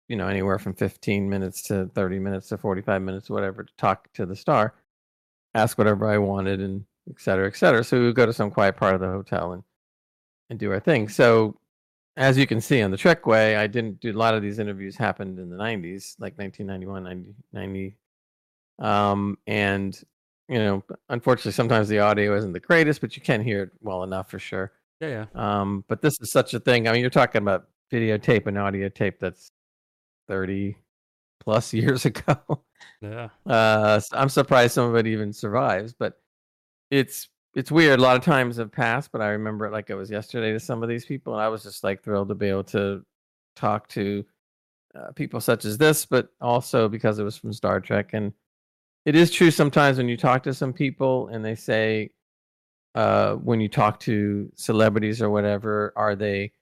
you 0.08 0.16
know 0.16 0.28
anywhere 0.28 0.58
from 0.58 0.74
15 0.74 1.28
minutes 1.28 1.62
to 1.64 1.86
30 1.94 2.18
minutes 2.18 2.48
to 2.48 2.58
45 2.58 3.02
minutes, 3.02 3.30
whatever, 3.30 3.64
to 3.64 3.72
talk 3.76 4.12
to 4.14 4.26
the 4.26 4.36
star, 4.36 4.74
ask 5.54 5.78
whatever 5.78 6.08
I 6.08 6.18
wanted, 6.18 6.60
and 6.60 6.84
et 7.10 7.20
cetera, 7.20 7.46
et 7.46 7.56
cetera. 7.56 7.82
So 7.84 7.98
we 7.98 8.06
would 8.06 8.16
go 8.16 8.26
to 8.26 8.32
some 8.32 8.50
quiet 8.50 8.76
part 8.76 8.94
of 8.94 9.00
the 9.00 9.08
hotel 9.08 9.52
and 9.52 9.62
and 10.50 10.58
do 10.58 10.70
our 10.70 10.80
thing. 10.80 11.08
So 11.08 11.58
as 12.16 12.38
you 12.38 12.46
can 12.46 12.60
see 12.60 12.80
on 12.82 12.90
the 12.90 12.96
Trekway, 12.96 13.56
I 13.58 13.66
didn't 13.66 14.00
do 14.00 14.12
a 14.12 14.16
lot 14.16 14.34
of 14.34 14.42
these 14.42 14.58
interviews 14.58 14.96
happened 14.96 15.38
in 15.38 15.50
the 15.50 15.56
90s, 15.56 16.14
like 16.18 16.38
1991, 16.38 17.04
90, 17.04 17.34
90 17.52 17.96
um, 18.78 19.38
and 19.46 19.98
you 20.48 20.58
know, 20.58 20.84
unfortunately, 21.08 21.52
sometimes 21.52 21.88
the 21.88 21.98
audio 21.98 22.36
isn't 22.36 22.52
the 22.52 22.60
greatest, 22.60 23.00
but 23.00 23.16
you 23.16 23.22
can 23.22 23.42
hear 23.42 23.64
it 23.64 23.70
well 23.80 24.02
enough 24.04 24.30
for 24.30 24.38
sure. 24.38 24.72
Yeah, 25.00 25.26
yeah. 25.34 25.60
Um, 25.60 25.84
but 25.88 26.00
this 26.00 26.20
is 26.20 26.30
such 26.30 26.54
a 26.54 26.60
thing. 26.60 26.88
I 26.88 26.92
mean, 26.92 27.00
you're 27.00 27.10
talking 27.10 27.42
about 27.42 27.68
videotape 27.92 28.46
and 28.46 28.58
audio 28.58 28.88
tape 28.88 29.18
that's 29.20 29.50
30 30.28 30.76
plus 31.40 31.72
years 31.74 32.04
ago. 32.04 32.62
Yeah. 33.00 33.28
Uh, 33.44 34.00
I'm 34.12 34.28
surprised 34.28 34.74
some 34.74 34.88
of 34.88 34.96
it 34.96 35.06
even 35.06 35.32
survives, 35.32 35.92
but 35.92 36.20
it's 36.90 37.28
it's 37.54 37.72
weird. 37.72 37.98
A 37.98 38.02
lot 38.02 38.16
of 38.16 38.22
times 38.22 38.58
have 38.58 38.70
passed, 38.70 39.10
but 39.10 39.22
I 39.22 39.28
remember 39.28 39.64
it 39.66 39.72
like 39.72 39.88
it 39.88 39.94
was 39.94 40.10
yesterday 40.10 40.52
to 40.52 40.60
some 40.60 40.82
of 40.82 40.88
these 40.88 41.06
people, 41.06 41.32
and 41.32 41.42
I 41.42 41.48
was 41.48 41.62
just 41.62 41.82
like 41.82 42.02
thrilled 42.02 42.28
to 42.28 42.34
be 42.34 42.48
able 42.48 42.64
to 42.64 43.02
talk 43.56 43.88
to 43.88 44.24
uh, 44.94 45.12
people 45.12 45.40
such 45.40 45.64
as 45.64 45.78
this, 45.78 46.04
but 46.04 46.28
also 46.40 46.88
because 46.88 47.18
it 47.18 47.24
was 47.24 47.36
from 47.36 47.52
Star 47.52 47.80
Trek. 47.80 48.10
And 48.12 48.32
it 49.06 49.14
is 49.14 49.30
true 49.30 49.50
sometimes 49.50 49.96
when 49.96 50.08
you 50.08 50.18
talk 50.18 50.42
to 50.42 50.52
some 50.52 50.74
people 50.74 51.28
and 51.28 51.42
they 51.42 51.54
say, 51.54 52.10
uh, 52.94 53.36
when 53.36 53.60
you 53.60 53.68
talk 53.68 54.00
to 54.00 54.52
celebrities 54.54 55.22
or 55.22 55.30
whatever, 55.30 55.94
are 55.96 56.14
they, 56.14 56.52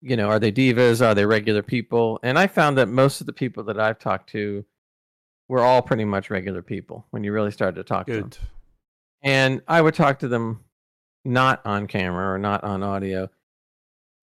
you 0.00 0.16
know, 0.16 0.28
are 0.28 0.40
they 0.40 0.50
divas? 0.50 1.06
Are 1.06 1.14
they 1.14 1.26
regular 1.26 1.62
people? 1.62 2.18
And 2.24 2.36
I 2.36 2.48
found 2.48 2.78
that 2.78 2.88
most 2.88 3.20
of 3.20 3.26
the 3.26 3.32
people 3.32 3.62
that 3.64 3.78
I've 3.78 3.98
talked 4.00 4.30
to 4.30 4.64
were 5.48 5.60
all 5.60 5.82
pretty 5.82 6.04
much 6.04 6.30
regular 6.30 6.62
people 6.62 7.06
when 7.10 7.22
you 7.22 7.32
really 7.32 7.52
started 7.52 7.76
to 7.76 7.84
talk 7.84 8.06
Good. 8.06 8.32
to 8.32 8.40
them 8.40 8.48
and 9.22 9.62
I 9.68 9.80
would 9.80 9.94
talk 9.94 10.20
to 10.20 10.28
them 10.28 10.64
not 11.24 11.64
on 11.66 11.86
camera 11.86 12.32
or 12.32 12.38
not 12.38 12.64
on 12.64 12.82
audio, 12.82 13.28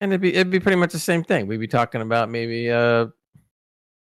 and 0.01 0.12
it'd 0.12 0.22
be 0.22 0.34
it'd 0.34 0.51
be 0.51 0.60
pretty 0.60 0.77
much 0.77 0.91
the 0.91 1.00
same 1.00 1.24
thing. 1.24 1.48
We'd 1.48 1.60
be 1.60 1.67
talking 1.67 2.01
about 2.01 2.29
maybe 2.29 2.72
uh 2.72 3.08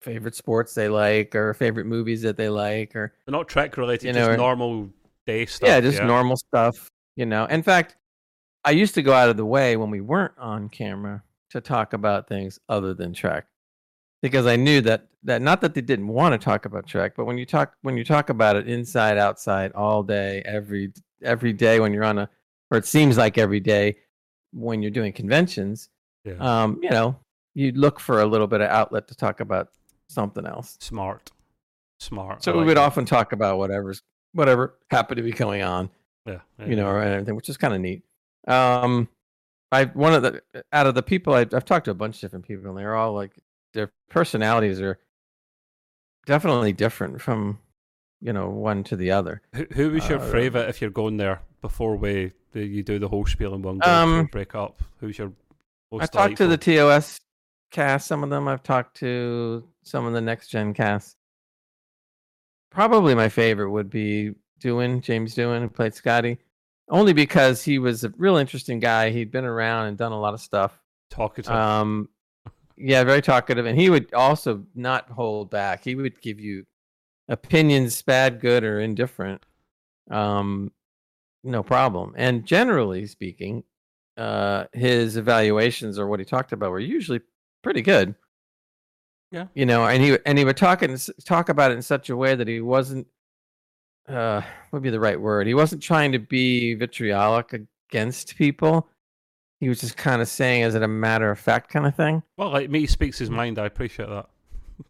favorite 0.03 0.35
sports 0.35 0.73
they 0.73 0.89
like 0.89 1.33
or 1.35 1.53
favorite 1.53 1.85
movies 1.85 2.21
that 2.21 2.37
they 2.37 2.49
like 2.49 2.95
or 2.95 3.13
But 3.25 3.31
not 3.31 3.47
Trek 3.47 3.77
related, 3.77 4.07
you 4.07 4.13
know, 4.13 4.19
just 4.19 4.31
or, 4.31 4.37
normal 4.37 4.89
day 5.25 5.45
stuff. 5.45 5.67
Yeah, 5.67 5.79
just 5.79 5.99
yeah. 5.99 6.05
normal 6.05 6.35
stuff. 6.35 6.89
You 7.15 7.25
know, 7.25 7.45
in 7.45 7.63
fact, 7.63 7.95
I 8.65 8.71
used 8.71 8.95
to 8.95 9.01
go 9.01 9.13
out 9.13 9.29
of 9.29 9.37
the 9.37 9.45
way 9.45 9.77
when 9.77 9.89
we 9.89 10.01
weren't 10.01 10.33
on 10.37 10.69
camera 10.69 11.23
to 11.51 11.61
talk 11.61 11.93
about 11.93 12.27
things 12.27 12.59
other 12.69 12.93
than 12.93 13.13
Trek 13.13 13.45
because 14.21 14.47
I 14.47 14.55
knew 14.55 14.81
that 14.81 15.07
that 15.23 15.41
not 15.41 15.61
that 15.61 15.73
they 15.73 15.81
didn't 15.81 16.07
want 16.07 16.39
to 16.39 16.43
talk 16.43 16.65
about 16.65 16.87
Trek, 16.87 17.13
but 17.15 17.25
when 17.25 17.37
you 17.37 17.45
talk 17.45 17.73
when 17.81 17.97
you 17.97 18.03
talk 18.03 18.29
about 18.29 18.55
it 18.55 18.67
inside, 18.67 19.17
outside, 19.17 19.71
all 19.73 20.03
day, 20.03 20.41
every 20.45 20.91
every 21.21 21.53
day 21.53 21.79
when 21.79 21.93
you're 21.93 22.03
on 22.03 22.19
a 22.19 22.29
or 22.71 22.77
it 22.77 22.85
seems 22.85 23.17
like 23.17 23.37
every 23.37 23.59
day 23.59 23.95
when 24.51 24.81
you're 24.81 24.91
doing 24.91 25.13
conventions, 25.13 25.89
yeah. 26.25 26.33
um, 26.39 26.79
you 26.81 26.89
know, 26.89 27.15
you 27.53 27.71
look 27.73 27.99
for 27.99 28.21
a 28.21 28.25
little 28.25 28.47
bit 28.47 28.61
of 28.61 28.69
outlet 28.69 29.07
to 29.07 29.15
talk 29.15 29.39
about 29.39 29.69
something 30.13 30.45
else. 30.45 30.77
Smart, 30.79 31.31
smart. 31.99 32.43
So 32.43 32.53
I 32.53 32.57
we 32.57 32.65
would 32.65 32.77
that. 32.77 32.83
often 32.83 33.05
talk 33.05 33.31
about 33.31 33.57
whatever's 33.57 34.01
whatever 34.33 34.77
happened 34.89 35.17
to 35.17 35.23
be 35.23 35.31
going 35.31 35.61
on. 35.61 35.89
Yeah, 36.25 36.39
yeah 36.59 36.65
you 36.65 36.75
know, 36.75 36.87
or 36.87 37.01
anything, 37.01 37.35
which 37.35 37.49
is 37.49 37.57
kind 37.57 37.73
of 37.73 37.81
neat. 37.81 38.03
Um, 38.47 39.09
I 39.71 39.85
one 39.85 40.13
of 40.13 40.21
the 40.21 40.41
out 40.71 40.87
of 40.87 40.95
the 40.95 41.03
people 41.03 41.33
I, 41.33 41.41
I've 41.41 41.65
talked 41.65 41.85
to 41.85 41.91
a 41.91 41.95
bunch 41.95 42.17
of 42.17 42.21
different 42.21 42.47
people, 42.47 42.69
and 42.69 42.77
they're 42.77 42.95
all 42.95 43.13
like 43.13 43.31
their 43.73 43.91
personalities 44.09 44.79
are 44.81 44.99
definitely 46.25 46.73
different 46.73 47.21
from 47.21 47.59
you 48.21 48.31
know 48.31 48.49
one 48.49 48.83
to 48.85 48.95
the 48.95 49.11
other. 49.11 49.41
Who, 49.53 49.65
who 49.73 49.91
was 49.91 50.07
your 50.07 50.19
uh, 50.19 50.31
favorite 50.31 50.69
if 50.69 50.81
you're 50.81 50.89
going 50.89 51.17
there 51.17 51.41
before 51.61 51.95
we 51.95 52.31
the, 52.51 52.63
you 52.63 52.83
do 52.83 52.99
the 52.99 53.07
whole 53.07 53.25
spiel 53.25 53.53
in 53.55 53.61
one 53.61 53.79
go 53.79 53.91
um, 53.91 54.29
break 54.31 54.55
up? 54.55 54.81
Who's 54.99 55.17
your 55.17 55.33
most 55.91 56.03
I 56.03 56.27
talked 56.27 56.37
to 56.37 56.47
the 56.47 56.57
TOS 56.57 57.19
cast. 57.71 58.07
Some 58.07 58.23
of 58.23 58.29
them 58.29 58.47
I've 58.47 58.63
talked 58.63 58.97
to. 58.97 59.67
Some 59.83 60.05
of 60.05 60.13
the 60.13 60.21
next 60.21 60.47
gen 60.47 60.73
cast. 60.73 61.17
Probably 62.71 63.13
my 63.15 63.29
favorite 63.29 63.69
would 63.71 63.89
be 63.89 64.33
Doohan, 64.59 65.01
James 65.01 65.35
Doohan, 65.35 65.61
who 65.61 65.69
played 65.69 65.93
Scotty. 65.93 66.39
Only 66.89 67.13
because 67.13 67.63
he 67.63 67.79
was 67.79 68.03
a 68.03 68.13
real 68.17 68.37
interesting 68.37 68.79
guy. 68.79 69.09
He'd 69.09 69.31
been 69.31 69.45
around 69.45 69.87
and 69.87 69.97
done 69.97 70.11
a 70.11 70.19
lot 70.19 70.33
of 70.33 70.41
stuff. 70.41 70.77
Talkative. 71.09 71.51
Um, 71.51 72.09
yeah, 72.75 73.03
very 73.03 73.21
talkative, 73.21 73.65
and 73.65 73.77
he 73.77 73.89
would 73.89 74.13
also 74.13 74.65
not 74.73 75.09
hold 75.09 75.49
back. 75.49 75.83
He 75.83 75.95
would 75.95 76.19
give 76.21 76.39
you 76.39 76.65
opinions, 77.29 78.01
bad, 78.01 78.39
good, 78.39 78.63
or 78.63 78.79
indifferent. 78.79 79.45
Um, 80.09 80.71
no 81.43 81.63
problem. 81.63 82.13
And 82.17 82.45
generally 82.45 83.05
speaking, 83.05 83.63
uh, 84.17 84.65
his 84.73 85.17
evaluations 85.17 85.99
or 85.99 86.07
what 86.07 86.19
he 86.19 86.25
talked 86.25 86.51
about 86.51 86.71
were 86.71 86.79
usually 86.79 87.21
pretty 87.61 87.81
good. 87.81 88.15
Yeah, 89.33 89.47
you 89.53 89.65
know, 89.65 89.85
and 89.85 90.01
he 90.01 90.17
and 90.25 90.37
he 90.37 90.45
would 90.45 90.55
talk 90.55 90.81
and 90.81 90.97
talk 91.25 91.49
about 91.49 91.71
it 91.71 91.73
in 91.73 91.81
such 91.81 92.09
a 92.09 92.15
way 92.15 92.35
that 92.35 92.47
he 92.47 92.61
wasn't. 92.61 93.07
Uh, 94.07 94.41
what 94.69 94.73
would 94.77 94.83
be 94.83 94.89
the 94.89 94.99
right 94.99 95.19
word? 95.19 95.47
He 95.47 95.53
wasn't 95.53 95.83
trying 95.83 96.13
to 96.13 96.19
be 96.19 96.75
vitriolic 96.75 97.53
against 97.89 98.35
people 98.37 98.87
he 99.63 99.69
was 99.69 99.79
just 99.79 99.95
kind 99.95 100.21
of 100.21 100.27
saying 100.27 100.63
as 100.63 100.75
it 100.75 100.83
a 100.83 100.87
matter 100.87 101.31
of 101.31 101.39
fact 101.39 101.69
kind 101.69 101.85
of 101.85 101.95
thing. 101.95 102.21
Well, 102.37 102.51
like 102.51 102.69
me 102.69 102.85
speaks 102.85 103.17
his 103.17 103.29
mind. 103.29 103.57
I 103.57 103.65
appreciate 103.65 104.09
that. 104.09 104.27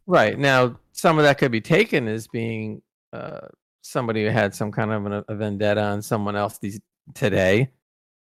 Right 0.07 0.37
now, 0.37 0.79
some 0.93 1.19
of 1.19 1.23
that 1.25 1.37
could 1.37 1.51
be 1.51 1.61
taken 1.61 2.07
as 2.07 2.27
being 2.27 2.81
uh, 3.11 3.47
somebody 3.81 4.23
who 4.23 4.31
had 4.31 4.55
some 4.55 4.71
kind 4.71 4.91
of 4.91 5.05
an, 5.05 5.23
a 5.27 5.35
vendetta 5.35 5.81
on 5.81 6.01
someone 6.01 6.35
else 6.35 6.57
these 6.57 6.79
today. 7.13 7.69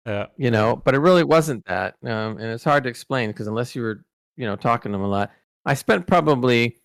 Yeah, 0.05 0.27
you 0.37 0.51
know, 0.51 0.83
but 0.85 0.97
it 0.97 0.99
really 0.99 1.23
wasn't 1.23 1.65
that, 1.67 1.95
um, 2.03 2.39
and 2.39 2.47
it's 2.47 2.65
hard 2.65 2.83
to 2.83 2.91
explain 2.91 3.31
because 3.31 3.47
unless 3.47 3.77
you 3.77 3.83
were, 3.83 4.05
you 4.37 4.47
know, 4.47 4.57
talking 4.57 4.91
to 4.91 4.99
him 4.99 5.05
a 5.05 5.09
lot. 5.09 5.31
I 5.65 5.75
spent 5.75 6.07
probably 6.07 6.77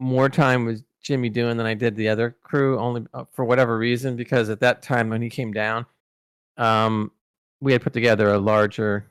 more 0.00 0.28
time 0.28 0.64
with 0.64 0.82
Jimmy 1.02 1.30
Doohan 1.30 1.56
than 1.56 1.66
I 1.66 1.74
did 1.74 1.96
the 1.96 2.08
other 2.08 2.36
crew, 2.42 2.78
only 2.78 3.06
uh, 3.12 3.24
for 3.32 3.44
whatever 3.44 3.76
reason. 3.76 4.16
Because 4.16 4.48
at 4.48 4.60
that 4.60 4.82
time 4.82 5.10
when 5.10 5.20
he 5.22 5.28
came 5.28 5.52
down, 5.52 5.86
um, 6.56 7.10
we 7.60 7.72
had 7.72 7.82
put 7.82 7.92
together 7.92 8.32
a 8.32 8.38
larger 8.38 9.06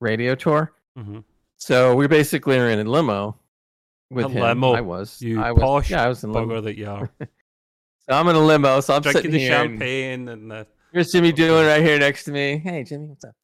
radio 0.00 0.34
tour. 0.34 0.72
Mm-hmm. 0.98 1.20
So 1.56 1.94
we 1.94 2.06
basically 2.06 2.58
were 2.58 2.70
in 2.70 2.78
a 2.78 2.90
limo 2.90 3.36
with 4.10 4.26
a 4.26 4.28
him. 4.28 4.42
Limo. 4.42 4.72
I 4.72 4.80
was. 4.80 5.22
You 5.22 5.40
I 5.40 5.52
was, 5.52 5.62
posh 5.62 5.90
yeah, 5.90 6.02
I 6.02 6.08
was 6.08 6.22
in 6.24 6.32
limo. 6.32 6.60
that 6.60 6.76
you 6.76 6.88
are. 6.88 7.10
so 7.20 7.28
I'm 8.10 8.28
in 8.28 8.36
a 8.36 8.44
limo. 8.44 8.80
So 8.80 8.94
I'm 8.94 9.02
drinking 9.02 9.30
the 9.30 9.46
champagne 9.46 10.28
and, 10.28 10.28
and 10.28 10.50
the. 10.50 10.66
Here's 10.92 11.12
Jimmy 11.12 11.32
Doohan 11.32 11.66
right 11.66 11.82
here 11.82 11.98
next 11.98 12.24
to 12.24 12.32
me. 12.32 12.58
Hey, 12.58 12.82
Jimmy, 12.84 13.06
what's 13.06 13.24
up? 13.24 13.34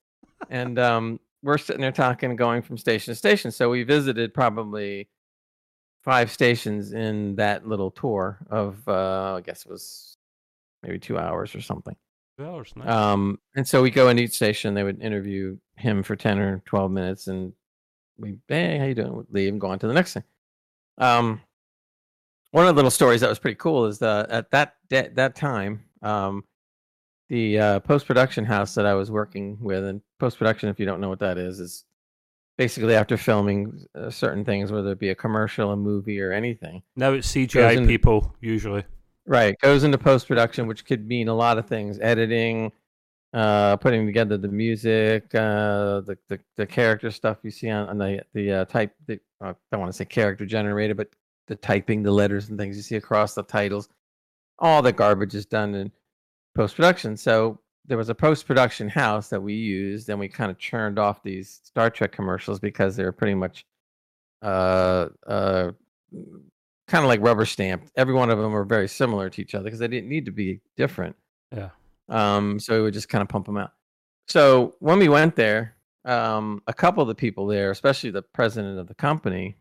and 0.50 0.78
um, 0.78 1.20
we're 1.42 1.58
sitting 1.58 1.80
there 1.80 1.92
talking, 1.92 2.34
going 2.37 2.62
from 2.62 2.78
station 2.78 3.12
to 3.12 3.16
station. 3.16 3.50
So 3.50 3.70
we 3.70 3.82
visited 3.82 4.32
probably 4.32 5.08
five 6.04 6.30
stations 6.30 6.92
in 6.92 7.37
that 7.37 7.66
little 7.66 7.90
tour 7.90 8.38
of, 8.50 8.87
uh, 8.88 9.34
I 9.37 9.40
guess 9.40 9.64
it 9.64 9.70
was 9.70 10.16
maybe 10.82 10.99
two 10.99 11.18
hours 11.18 11.54
or 11.54 11.61
something 11.61 11.96
Two 12.38 12.46
hours. 12.46 12.72
Nice. 12.75 12.88
Um, 12.88 13.38
and 13.54 13.68
so 13.68 13.82
we 13.82 13.90
go 13.90 14.08
in 14.08 14.18
each 14.18 14.32
station. 14.32 14.72
They 14.72 14.82
would 14.82 15.02
interview 15.02 15.58
him 15.76 16.02
for 16.02 16.16
ten 16.16 16.38
or 16.38 16.62
twelve 16.64 16.90
minutes, 16.90 17.26
and 17.26 17.52
we, 18.16 18.38
hey, 18.49 18.78
how 18.78 18.87
you 18.87 18.94
doing? 18.94 19.14
We'd 19.14 19.26
leave 19.30 19.52
and 19.52 19.61
go 19.61 19.68
on 19.68 19.78
to 19.80 19.87
the 19.87 19.92
next 19.92 20.14
thing. 20.14 20.25
Um, 20.96 21.42
one 22.52 22.66
of 22.66 22.75
the 22.75 22.76
little 22.76 22.90
stories 22.90 23.20
that 23.20 23.28
was 23.28 23.38
pretty 23.38 23.56
cool 23.56 23.84
is 23.84 23.99
that 23.99 24.30
at 24.30 24.50
that 24.50 24.76
de- 24.88 25.11
that 25.11 25.34
time, 25.34 25.84
um, 26.00 26.44
the 27.29 27.59
uh, 27.59 27.81
post 27.81 28.07
production 28.07 28.45
house 28.45 28.75
that 28.75 28.87
I 28.87 28.95
was 28.95 29.11
working 29.11 29.59
with, 29.61 29.85
and 29.85 30.00
post 30.19 30.38
production, 30.38 30.69
if 30.69 30.79
you 30.79 30.87
don't 30.87 31.00
know 31.00 31.09
what 31.09 31.21
that 31.21 31.38
is, 31.38 31.61
is 31.61 31.85
basically 32.59 32.95
after 32.95 33.17
filming 33.17 33.87
uh, 33.95 34.11
certain 34.11 34.45
things, 34.45 34.71
whether 34.71 34.93
it 34.93 34.99
be 34.99 35.11
a 35.11 35.14
commercial, 35.14 35.73
a 35.73 35.76
movie, 35.76 36.21
or 36.21 36.33
anything. 36.33 36.83
Now 36.97 37.12
it's 37.12 37.33
CGI 37.33 37.87
people 37.87 38.35
usually. 38.41 38.85
Right. 39.26 39.59
Goes 39.61 39.85
into 39.85 39.99
post 39.99 40.29
production, 40.29 40.67
which 40.67 40.85
could 40.85 41.07
mean 41.07 41.29
a 41.29 41.35
lot 41.35 41.59
of 41.59 41.67
things 41.67 41.99
editing, 42.00 42.73
uh, 43.33 43.76
putting 43.76 44.05
together 44.05 44.37
the 44.37 44.49
music, 44.49 45.35
uh, 45.35 46.00
the, 46.00 46.19
the, 46.29 46.38
the 46.57 46.67
character 46.67 47.11
stuff 47.11 47.38
you 47.43 47.50
see 47.50 47.71
on, 47.71 47.88
on 47.88 47.99
the, 47.99 48.23
the 48.35 48.52
uh, 48.52 48.64
type, 48.64 48.95
the, 49.07 49.19
I 49.41 49.55
don't 49.71 49.81
want 49.81 49.93
to 49.93 49.97
say 49.97 50.05
character 50.05 50.45
generated, 50.45 50.97
but 50.97 51.09
the 51.47 51.57
typing, 51.57 52.02
the 52.02 52.11
letters 52.11 52.49
and 52.49 52.59
things 52.59 52.76
you 52.76 52.83
see 52.83 52.97
across 52.97 53.35
the 53.35 53.43
titles. 53.43 53.88
All 54.59 54.83
the 54.83 54.93
garbage 54.93 55.35
is 55.35 55.47
done 55.47 55.75
in 55.75 55.93
post 56.54 56.76
production. 56.76 57.16
So 57.16 57.59
there 57.87 57.99
was 57.99 58.09
a 58.09 58.14
post 58.14 58.47
production 58.47 58.88
house 58.88 59.28
that 59.28 59.42
we 59.42 59.54
used, 59.54 60.09
and 60.09 60.18
we 60.18 60.28
kind 60.28 60.50
of 60.50 60.59
churned 60.59 60.99
off 60.99 61.23
these 61.23 61.61
Star 61.64 61.90
Trek 61.90 62.12
commercials 62.12 62.61
because 62.61 62.97
they 62.97 63.04
were 63.04 63.12
pretty 63.12 63.35
much 63.35 63.64
uh, 64.42 65.09
uh, 65.26 65.73
kind 66.87 67.04
of 67.04 67.09
like 67.09 67.21
rubber 67.21 67.47
stamped. 67.47 67.90
Every 67.97 68.14
one 68.14 68.30
of 68.30 68.38
them 68.38 68.52
were 68.52 68.64
very 68.64 68.88
similar 68.88 69.30
to 69.30 69.42
each 69.42 69.54
other 69.54 69.64
because 69.64 69.78
they 69.78 69.88
didn't 69.88 70.09
need 70.09 70.26
to 70.26 70.32
be 70.32 70.61
different. 70.76 71.16
Yeah. 71.54 71.71
Um, 72.09 72.59
so 72.59 72.76
we 72.76 72.82
would 72.82 72.94
just 72.94 73.09
kind 73.09 73.23
of 73.23 73.28
pump 73.28 73.47
them 73.47 73.56
out. 73.56 73.73
So 74.28 74.76
when 74.78 74.99
we 74.99 75.09
went 75.09 75.37
there, 75.37 75.76
um, 76.04 76.62
a 76.66 76.73
couple 76.73 77.02
of 77.02 77.09
the 77.09 77.14
people 77.14 77.47
there, 77.47 77.71
especially 77.71 78.11
the 78.11 78.23
president 78.23 78.78
of 78.78 78.87
the 78.87 78.94
company, 78.94 79.56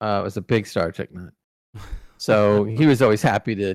uh, 0.00 0.20
was 0.22 0.36
a 0.36 0.42
big 0.42 0.66
Star 0.66 0.90
Trek 0.92 1.12
nut. 1.12 1.32
So 2.16 2.64
he 2.64 2.86
was 2.86 3.02
always 3.02 3.20
happy 3.20 3.54
to. 3.56 3.74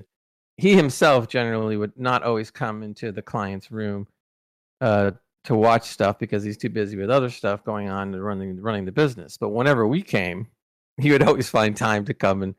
He 0.59 0.75
himself 0.75 1.27
generally 1.27 1.77
would 1.77 1.97
not 1.97 2.23
always 2.23 2.51
come 2.51 2.83
into 2.83 3.11
the 3.11 3.21
client's 3.21 3.71
room 3.71 4.07
uh, 4.81 5.11
to 5.45 5.55
watch 5.55 5.87
stuff 5.87 6.19
because 6.19 6.43
he's 6.43 6.57
too 6.57 6.69
busy 6.69 6.97
with 6.97 7.09
other 7.09 7.29
stuff 7.29 7.63
going 7.63 7.89
on 7.89 8.13
and 8.13 8.23
running 8.23 8.61
running 8.61 8.85
the 8.85 8.91
business. 8.91 9.37
But 9.37 9.49
whenever 9.49 9.87
we 9.87 10.01
came, 10.01 10.47
he 10.97 11.11
would 11.11 11.23
always 11.27 11.49
find 11.49 11.75
time 11.75 12.05
to 12.05 12.13
come 12.13 12.43
and 12.43 12.55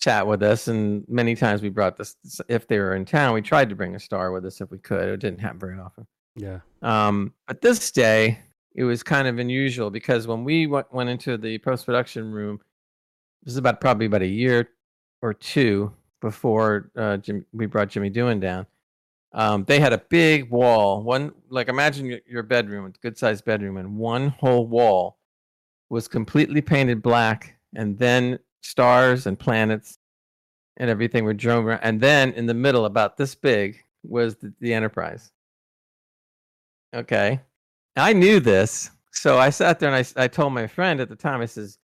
chat 0.00 0.26
with 0.26 0.42
us. 0.42 0.68
And 0.68 1.04
many 1.08 1.34
times 1.34 1.62
we 1.62 1.68
brought 1.68 1.96
this 1.96 2.16
if 2.48 2.66
they 2.66 2.78
were 2.78 2.94
in 2.94 3.04
town, 3.04 3.34
we 3.34 3.42
tried 3.42 3.68
to 3.68 3.74
bring 3.74 3.94
a 3.94 4.00
star 4.00 4.32
with 4.32 4.44
us 4.46 4.60
if 4.60 4.70
we 4.70 4.78
could. 4.78 5.08
It 5.08 5.20
didn't 5.20 5.40
happen 5.40 5.58
very 5.58 5.78
often. 5.78 6.06
Yeah. 6.36 6.60
Um, 6.82 7.32
but 7.46 7.60
this 7.60 7.90
day, 7.90 8.38
it 8.74 8.84
was 8.84 9.02
kind 9.02 9.28
of 9.28 9.38
unusual 9.38 9.90
because 9.90 10.26
when 10.26 10.42
we 10.42 10.66
went, 10.66 10.92
went 10.92 11.08
into 11.08 11.36
the 11.36 11.58
post 11.58 11.86
production 11.86 12.32
room, 12.32 12.60
this 13.44 13.52
is 13.52 13.58
about 13.58 13.80
probably 13.80 14.06
about 14.06 14.22
a 14.22 14.26
year 14.26 14.70
or 15.22 15.32
two 15.32 15.92
before 16.24 16.90
uh, 16.96 17.18
Jim, 17.18 17.44
we 17.52 17.66
brought 17.66 17.90
Jimmy 17.90 18.10
Doohan 18.10 18.40
down. 18.40 18.66
Um, 19.34 19.64
they 19.64 19.78
had 19.78 19.92
a 19.92 19.98
big 19.98 20.48
wall, 20.48 21.02
one 21.02 21.32
like 21.50 21.68
imagine 21.68 22.18
your, 22.26 22.42
bedroom, 22.42 22.86
a 22.86 22.90
good 23.02 23.18
sized 23.18 23.44
bedroom, 23.44 23.76
and 23.76 23.98
one 23.98 24.28
whole 24.28 24.66
wall 24.66 25.18
was 25.90 26.08
completely 26.08 26.62
painted 26.62 27.02
black, 27.02 27.58
and 27.76 27.98
then 27.98 28.38
stars 28.62 29.26
and 29.26 29.38
planets 29.38 29.98
and 30.78 30.88
everything 30.88 31.24
were 31.24 31.34
drawn 31.34 31.64
around. 31.64 31.80
And 31.82 32.00
then 32.00 32.32
in 32.32 32.46
the 32.46 32.54
middle, 32.54 32.86
about 32.86 33.18
this 33.18 33.34
big, 33.34 33.84
was 34.02 34.36
the, 34.36 34.52
the 34.60 34.72
Enterprise. 34.72 35.30
Okay. 36.94 37.38
I 37.96 38.14
knew 38.14 38.40
this. 38.40 38.90
So 39.12 39.38
I 39.38 39.50
sat 39.50 39.78
there 39.78 39.92
and 39.92 40.06
I, 40.16 40.24
I 40.24 40.26
told 40.26 40.54
my 40.54 40.66
friend 40.66 41.00
at 41.00 41.10
the 41.10 41.16
time, 41.16 41.42
I 41.42 41.46
says, 41.46 41.78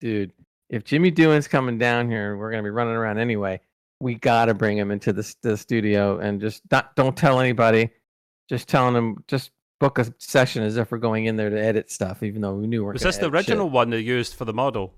dude, 0.00 0.32
if 0.70 0.82
Jimmy 0.82 1.12
Doohan's 1.12 1.46
coming 1.46 1.78
down 1.78 2.10
here, 2.10 2.36
we're 2.36 2.50
going 2.50 2.62
to 2.62 2.66
be 2.66 2.70
running 2.70 2.94
around 2.94 3.18
anyway. 3.18 3.60
We 4.02 4.16
got 4.16 4.46
to 4.46 4.54
bring 4.54 4.76
him 4.76 4.90
into 4.90 5.12
the, 5.12 5.34
the 5.42 5.56
studio 5.56 6.18
and 6.18 6.40
just 6.40 6.62
not, 6.70 6.96
don't 6.96 7.16
tell 7.16 7.38
anybody. 7.38 7.90
Just 8.48 8.68
telling 8.68 8.96
him, 8.96 9.22
just 9.28 9.52
book 9.78 9.98
a 9.98 10.12
session 10.18 10.62
as 10.62 10.76
if 10.76 10.90
we're 10.90 10.98
going 10.98 11.26
in 11.26 11.36
there 11.36 11.50
to 11.50 11.58
edit 11.58 11.90
stuff, 11.90 12.22
even 12.22 12.42
though 12.42 12.54
we 12.54 12.66
knew 12.66 12.80
we 12.80 12.86
we're. 12.86 12.92
Was 12.94 13.02
this 13.02 13.18
the 13.18 13.30
original 13.30 13.66
shit. 13.66 13.72
one 13.72 13.90
they 13.90 14.00
used 14.00 14.34
for 14.34 14.44
the 14.44 14.52
model? 14.52 14.92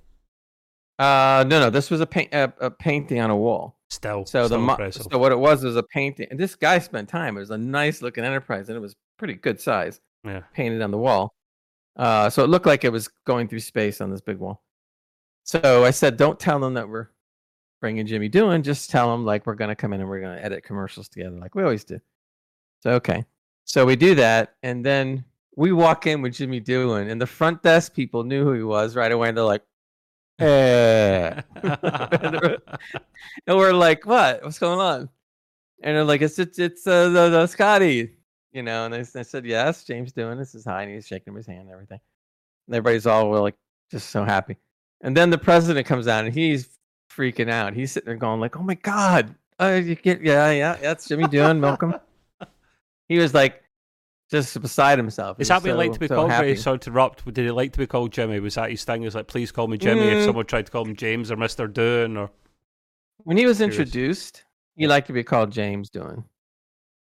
Uh, 0.99 1.45
no, 1.47 1.61
no. 1.61 1.71
This 1.71 1.91
was 1.91 2.01
a 2.01 2.07
paint, 2.07 2.33
a, 2.33 2.53
a 2.61 2.71
painting 2.71 3.21
on 3.21 3.31
a 3.31 3.37
wall. 3.37 3.79
Still, 3.91 4.25
So 4.25 4.47
still 4.47 4.59
the 4.59 4.71
impressive. 4.71 5.07
so 5.11 5.19
what 5.19 5.33
it 5.33 5.39
was 5.39 5.63
was 5.63 5.77
a 5.77 5.83
painting. 5.83 6.27
And 6.31 6.41
this 6.41 6.57
guy 6.57 6.79
spent 6.79 7.09
time. 7.09 7.37
It 7.37 7.41
was 7.41 7.51
a 7.51 7.59
nice 7.59 8.01
looking 8.01 8.25
Enterprise, 8.25 8.69
and 8.69 8.77
it 8.77 8.81
was 8.81 8.97
pretty 9.19 9.35
good 9.35 9.61
size, 9.61 10.01
yeah. 10.25 10.41
painted 10.55 10.83
on 10.83 10.91
the 10.91 10.99
wall. 10.99 11.35
Uh, 11.97 12.29
so 12.31 12.43
it 12.43 12.49
looked 12.49 12.67
like 12.67 12.85
it 12.85 12.91
was 12.91 13.09
going 13.27 13.49
through 13.49 13.61
space 13.61 14.01
on 14.01 14.11
this 14.11 14.21
big 14.21 14.39
wall. 14.39 14.63
So 15.45 15.85
I 15.85 15.91
said, 15.91 16.17
don't 16.17 16.41
tell 16.41 16.59
them 16.59 16.75
that 16.75 16.89
we're 16.89 17.09
bringing 17.85 18.07
Jimmy 18.07 18.31
Doohan. 18.31 18.63
Just 18.63 18.89
tell 18.89 19.11
them 19.11 19.27
like 19.27 19.45
we're 19.45 19.57
gonna 19.57 19.77
come 19.77 19.93
in 19.93 20.01
and 20.01 20.09
we're 20.09 20.23
gonna 20.23 20.41
edit 20.41 20.65
commercials 20.65 21.07
together, 21.07 21.37
like 21.37 21.55
we 21.55 21.63
always 21.63 21.85
do. 21.85 22.01
So 22.81 22.93
okay, 22.93 23.27
so 23.65 23.85
we 23.85 23.95
do 23.95 24.15
that, 24.15 24.55
and 24.63 24.83
then 24.83 25.23
we 25.55 25.71
walk 25.71 26.07
in 26.07 26.23
with 26.23 26.33
Jimmy 26.33 26.63
Doohan, 26.63 27.11
and 27.11 27.21
the 27.21 27.27
front 27.27 27.63
desk 27.63 27.93
people 27.93 28.25
knew 28.25 28.43
who 28.43 28.55
he 28.55 28.63
was 28.63 28.97
right 28.97 29.13
away, 29.13 29.29
and 29.29 29.37
they're 29.37 29.45
like, 29.45 29.65
"Eh." 30.39 31.43
and 33.47 33.59
we're 33.59 33.75
like, 33.75 34.07
"What? 34.07 34.43
What's 34.43 34.59
going 34.59 34.81
on?" 34.81 35.11
And 35.83 35.95
they're 35.95 36.05
like, 36.05 36.23
"It's 36.23 36.39
it's, 36.39 36.59
it's 36.59 36.87
uh, 36.87 37.11
the, 37.11 37.29
the 37.29 37.47
Scotty," 37.47 38.13
you 38.53 38.63
know. 38.63 38.87
And 38.87 38.95
they, 38.95 39.03
they 39.03 39.25
said, 39.25 39.45
"Yes, 39.45 39.85
James 39.85 40.15
Doohan 40.15 40.39
this 40.39 40.55
is 40.55 40.65
hi," 40.65 40.85
and 40.85 40.95
he's 40.95 41.07
shaking 41.07 41.35
his 41.37 41.47
hand 41.47 41.65
and 41.65 41.71
everything. 41.71 42.01
And 42.67 42.77
everybody's 42.77 43.07
all 43.07 43.31
like 43.43 43.57
just 43.91 44.09
so 44.09 44.25
happy. 44.25 44.57
And 45.03 45.15
then 45.15 45.29
the 45.29 45.37
president 45.37 45.87
comes 45.87 46.09
out, 46.09 46.25
and 46.25 46.33
he's 46.33 46.74
freaking 47.11 47.51
out. 47.51 47.75
He's 47.75 47.93
sitting 47.93 48.07
there 48.07 48.17
going, 48.17 48.41
"Like, 48.41 48.57
oh 48.57 48.63
my 48.63 48.75
god, 48.75 49.35
uh, 49.61 49.81
you 49.85 49.95
get 49.95 50.23
yeah, 50.23 50.51
yeah, 50.51 50.75
that's 50.75 51.07
Jimmy 51.09 51.25
Doohan 51.25 51.59
Malcolm." 51.59 51.95
He 53.09 53.19
was 53.19 53.35
like 53.35 53.63
just 54.31 54.59
beside 54.63 54.99
himself. 54.99 55.39
Is 55.39 55.49
that 55.49 55.57
what 55.57 55.65
he 55.65 55.71
so- 55.73 55.77
liked 55.77 55.95
to 55.95 56.01
be 56.01 56.09
so 56.09 56.15
called? 56.17 56.31
happy. 56.31 56.57
Sorry 56.57 56.79
to 56.79 56.89
interrupt. 56.91 57.25
Did 57.27 57.37
he 57.45 57.51
like 57.51 57.73
to 57.73 57.79
be 57.79 57.87
called 57.87 58.13
Jimmy? 58.13 58.41
Was 58.41 58.55
that 58.55 58.71
his 58.71 58.83
thing? 58.83 59.03
He 59.03 59.05
was 59.05 59.15
like, 59.15 59.27
please 59.27 59.53
call 59.53 59.69
me 59.69 59.77
Jimmy. 59.77 60.01
If 60.09 60.19
Mm. 60.19 60.25
someone 60.25 60.47
tried 60.47 60.65
to 60.67 60.73
call 60.73 60.87
him 60.87 60.97
James 60.97 61.31
or 61.31 61.37
Mister 61.37 61.69
Doohan 61.69 62.17
or 62.19 62.31
When 63.19 63.37
he 63.37 63.45
was 63.45 63.61
introduced, 63.61 64.45
he 64.75 64.87
liked 64.87 65.07
to 65.09 65.13
be 65.13 65.23
called 65.23 65.53
James 65.53 65.91
Doohan. 65.91 66.25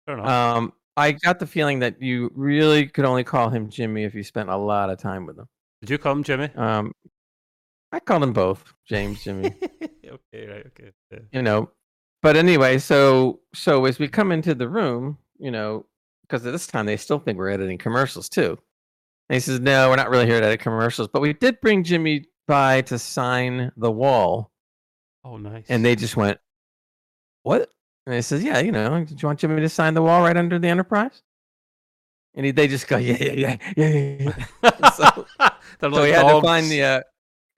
I 0.07 0.11
don't 0.15 0.23
know. 0.23 0.29
Um, 0.29 0.73
I 0.95 1.11
got 1.11 1.39
the 1.39 1.45
feeling 1.47 1.79
that 1.79 2.01
you 2.01 2.31
really 2.33 2.87
could 2.87 3.03
only 3.05 3.25
call 3.25 3.49
him 3.49 3.69
Jimmy 3.69 4.05
if 4.05 4.15
you 4.15 4.23
spent 4.23 4.49
a 4.49 4.55
lot 4.57 4.89
of 4.89 4.97
time 4.99 5.25
with 5.25 5.37
him. 5.37 5.47
Did 5.81 5.89
you 5.89 5.97
call 5.97 6.13
him 6.13 6.23
Jimmy? 6.23 6.49
Um, 6.55 6.93
I 7.91 7.99
called 7.99 8.23
them 8.23 8.33
both 8.33 8.73
James, 8.87 9.23
Jimmy. 9.23 9.53
okay, 9.81 10.47
right, 10.47 10.65
okay. 10.67 10.91
Yeah. 11.11 11.19
you 11.31 11.41
know, 11.41 11.71
but 12.21 12.35
anyway, 12.35 12.77
so 12.77 13.39
so 13.53 13.85
as 13.85 13.99
we 13.99 14.07
come 14.07 14.31
into 14.31 14.53
the 14.53 14.67
room, 14.67 15.17
you 15.37 15.51
know, 15.51 15.85
because 16.21 16.45
at 16.45 16.51
this 16.51 16.67
time 16.67 16.85
they 16.85 16.97
still 16.97 17.19
think 17.19 17.37
we're 17.37 17.49
editing 17.49 17.77
commercials 17.77 18.29
too. 18.29 18.57
And 19.29 19.35
he 19.35 19.39
says, 19.39 19.59
"No, 19.59 19.89
we're 19.89 19.95
not 19.95 20.09
really 20.09 20.25
here 20.25 20.39
to 20.39 20.45
edit 20.45 20.59
commercials, 20.59 21.07
but 21.07 21.21
we 21.21 21.33
did 21.33 21.61
bring 21.61 21.83
Jimmy 21.83 22.25
by 22.47 22.81
to 22.81 22.99
sign 22.99 23.71
the 23.77 23.91
wall." 23.91 24.51
Oh, 25.23 25.37
nice. 25.37 25.65
And 25.69 25.83
they 25.85 25.95
just 25.95 26.17
went, 26.17 26.39
"What?" 27.43 27.69
And 28.05 28.15
he 28.15 28.21
says, 28.21 28.43
"Yeah, 28.43 28.59
you 28.59 28.71
know, 28.71 29.03
did 29.03 29.21
you 29.21 29.27
want 29.27 29.39
Jimmy 29.39 29.61
to 29.61 29.69
sign 29.69 29.93
the 29.93 30.01
wall 30.01 30.21
right 30.21 30.35
under 30.35 30.59
the 30.59 30.67
Enterprise?" 30.67 31.21
And 32.35 32.45
he, 32.45 32.51
they 32.51 32.67
just 32.67 32.87
go, 32.87 32.97
"Yeah, 32.97 33.17
yeah, 33.19 33.33
yeah, 33.33 33.57
yeah, 33.77 33.87
yeah." 33.87 34.33
yeah." 34.63 34.89
so, 34.95 35.25
They're 35.79 35.91
so 35.91 36.01
we 36.01 36.11
like 36.11 36.15
had 36.15 36.33
to 36.33 36.41
find 36.41 36.65
the 36.67 36.83
uh, 36.83 37.01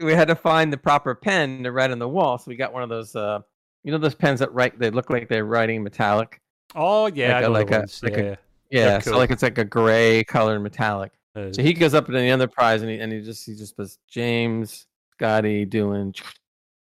we 0.03 0.13
had 0.13 0.27
to 0.27 0.35
find 0.35 0.71
the 0.71 0.77
proper 0.77 1.15
pen 1.15 1.63
to 1.63 1.71
write 1.71 1.91
on 1.91 1.99
the 1.99 2.07
wall. 2.07 2.37
So 2.37 2.45
we 2.47 2.55
got 2.55 2.73
one 2.73 2.83
of 2.83 2.89
those, 2.89 3.15
uh, 3.15 3.39
you 3.83 3.91
know, 3.91 3.97
those 3.97 4.15
pens 4.15 4.39
that 4.39 4.53
write. 4.53 4.77
They 4.79 4.89
look 4.89 5.09
like 5.09 5.27
they're 5.29 5.45
writing 5.45 5.83
metallic. 5.83 6.39
Oh 6.75 7.07
yeah, 7.07 7.35
like 7.39 7.45
a- 7.45 7.49
like 7.49 7.71
a- 7.71 7.87
like 8.03 8.17
a- 8.17 8.23
yeah. 8.23 8.35
Yeah, 8.69 8.85
They're 8.91 9.01
so 9.01 9.17
like 9.17 9.31
it's 9.31 9.43
like 9.43 9.57
a 9.57 9.65
gray 9.65 10.23
colored 10.23 10.59
metallic. 10.61 11.11
Uh, 11.35 11.51
So 11.51 11.61
he 11.61 11.73
goes 11.73 11.93
up 11.93 12.05
to 12.05 12.11
the 12.13 12.19
Enterprise 12.21 12.81
and 12.81 12.89
he 12.89 12.99
and 12.99 13.11
he 13.11 13.19
just 13.21 13.45
he 13.45 13.53
just 13.55 13.75
puts 13.75 13.97
James 14.09 14.87
Scotty 15.13 15.65
Doohan 15.65 16.17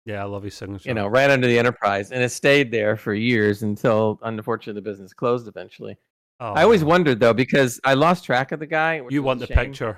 yeah, 0.06 0.22
I 0.22 0.26
love 0.26 0.44
his 0.44 0.54
signature. 0.54 0.88
you 0.88 0.94
know 0.94 1.08
right 1.08 1.30
under 1.30 1.48
the 1.48 1.58
Enterprise, 1.60 2.12
and 2.12 2.22
it 2.24 2.30
stayed 2.30 2.72
there 2.72 2.96
for 2.96 3.13
years 3.13 3.63
until 3.63 4.20
unfortunately 4.22 4.80
the 4.80 4.89
business 4.89 5.13
closed 5.13 5.48
eventually. 5.48 5.98
Oh, 6.39 6.54
I 6.54 6.63
always 6.63 6.82
man. 6.82 6.89
wondered 6.89 7.20
though 7.20 7.34
because 7.34 7.80
I 7.84 7.96
lost 7.96 8.24
track 8.24 8.52
of 8.52 8.60
the 8.60 8.68
guy. 8.68 9.02
you 9.10 9.24
want 9.24 9.39
the 9.39 9.48
shame. 9.48 9.58
picture. 9.58 9.98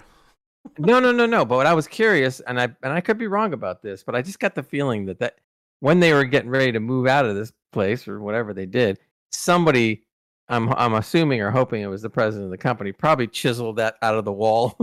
No, 0.77 0.99
no, 0.99 1.11
no, 1.11 1.25
no. 1.25 1.45
But 1.45 1.55
what 1.55 1.67
I 1.67 1.73
was 1.73 1.87
curious, 1.87 2.39
and 2.41 2.59
I 2.59 2.69
and 2.83 2.93
I 2.93 3.01
could 3.01 3.17
be 3.17 3.27
wrong 3.27 3.53
about 3.53 3.81
this, 3.81 4.03
but 4.03 4.15
I 4.15 4.21
just 4.21 4.39
got 4.39 4.55
the 4.55 4.63
feeling 4.63 5.05
that 5.05 5.19
that 5.19 5.39
when 5.79 5.99
they 5.99 6.13
were 6.13 6.23
getting 6.23 6.49
ready 6.49 6.71
to 6.71 6.79
move 6.79 7.07
out 7.07 7.25
of 7.25 7.35
this 7.35 7.51
place 7.71 8.07
or 8.07 8.19
whatever 8.21 8.53
they 8.53 8.65
did, 8.65 8.99
somebody, 9.31 10.03
I'm 10.49 10.73
I'm 10.73 10.93
assuming 10.93 11.41
or 11.41 11.51
hoping 11.51 11.81
it 11.81 11.87
was 11.87 12.01
the 12.01 12.09
president 12.09 12.45
of 12.45 12.51
the 12.51 12.57
company, 12.57 12.91
probably 12.91 13.27
chiseled 13.27 13.77
that 13.77 13.95
out 14.01 14.15
of 14.15 14.25
the 14.25 14.31
wall, 14.31 14.77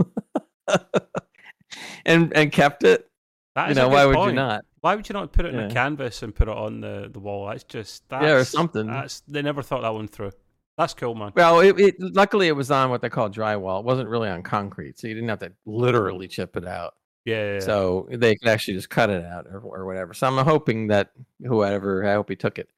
and 2.05 2.35
and 2.35 2.51
kept 2.51 2.83
it. 2.83 3.09
That 3.55 3.69
You 3.69 3.75
know, 3.75 3.89
why 3.89 4.05
would 4.05 4.17
you 4.17 4.33
not? 4.33 4.65
Why 4.81 4.95
would 4.95 5.09
you 5.09 5.13
not 5.13 5.31
put 5.31 5.45
it 5.45 5.55
in 5.55 5.59
a 5.61 5.73
canvas 5.73 6.21
and 6.21 6.35
put 6.35 6.47
it 6.47 6.55
on 6.55 6.81
the, 6.81 7.09
the 7.11 7.19
wall? 7.19 7.47
That's 7.47 7.63
just 7.63 8.07
that's, 8.09 8.23
Yeah, 8.23 8.33
or 8.33 8.43
something. 8.43 8.85
That's 8.85 9.21
they 9.27 9.41
never 9.41 9.63
thought 9.63 9.81
that 9.81 9.93
one 9.93 10.07
through. 10.07 10.31
That's 10.77 10.93
cool, 10.93 11.15
man. 11.15 11.31
Well, 11.35 11.61
it, 11.61 11.79
it 11.79 11.95
luckily 11.99 12.47
it 12.47 12.55
was 12.55 12.69
on 12.69 12.89
what 12.89 13.01
they 13.01 13.09
call 13.09 13.29
drywall. 13.29 13.79
It 13.79 13.85
wasn't 13.85 14.09
really 14.09 14.29
on 14.29 14.43
concrete, 14.43 14.99
so 14.99 15.07
you 15.07 15.13
didn't 15.13 15.29
have 15.29 15.39
to 15.39 15.53
literally 15.65 16.27
chip 16.27 16.57
it 16.57 16.67
out. 16.67 16.95
Yeah, 17.23 17.35
yeah, 17.35 17.53
yeah. 17.53 17.59
So 17.61 18.07
they 18.11 18.35
could 18.35 18.49
actually 18.49 18.75
just 18.75 18.89
cut 18.89 19.09
it 19.09 19.25
out 19.25 19.47
or, 19.47 19.59
or 19.59 19.85
whatever. 19.85 20.13
So 20.13 20.27
I'm 20.27 20.45
hoping 20.45 20.87
that 20.87 21.11
whoever, 21.43 22.05
I 22.05 22.13
hope 22.13 22.29
he 22.29 22.35
took 22.35 22.59
it. 22.59 22.69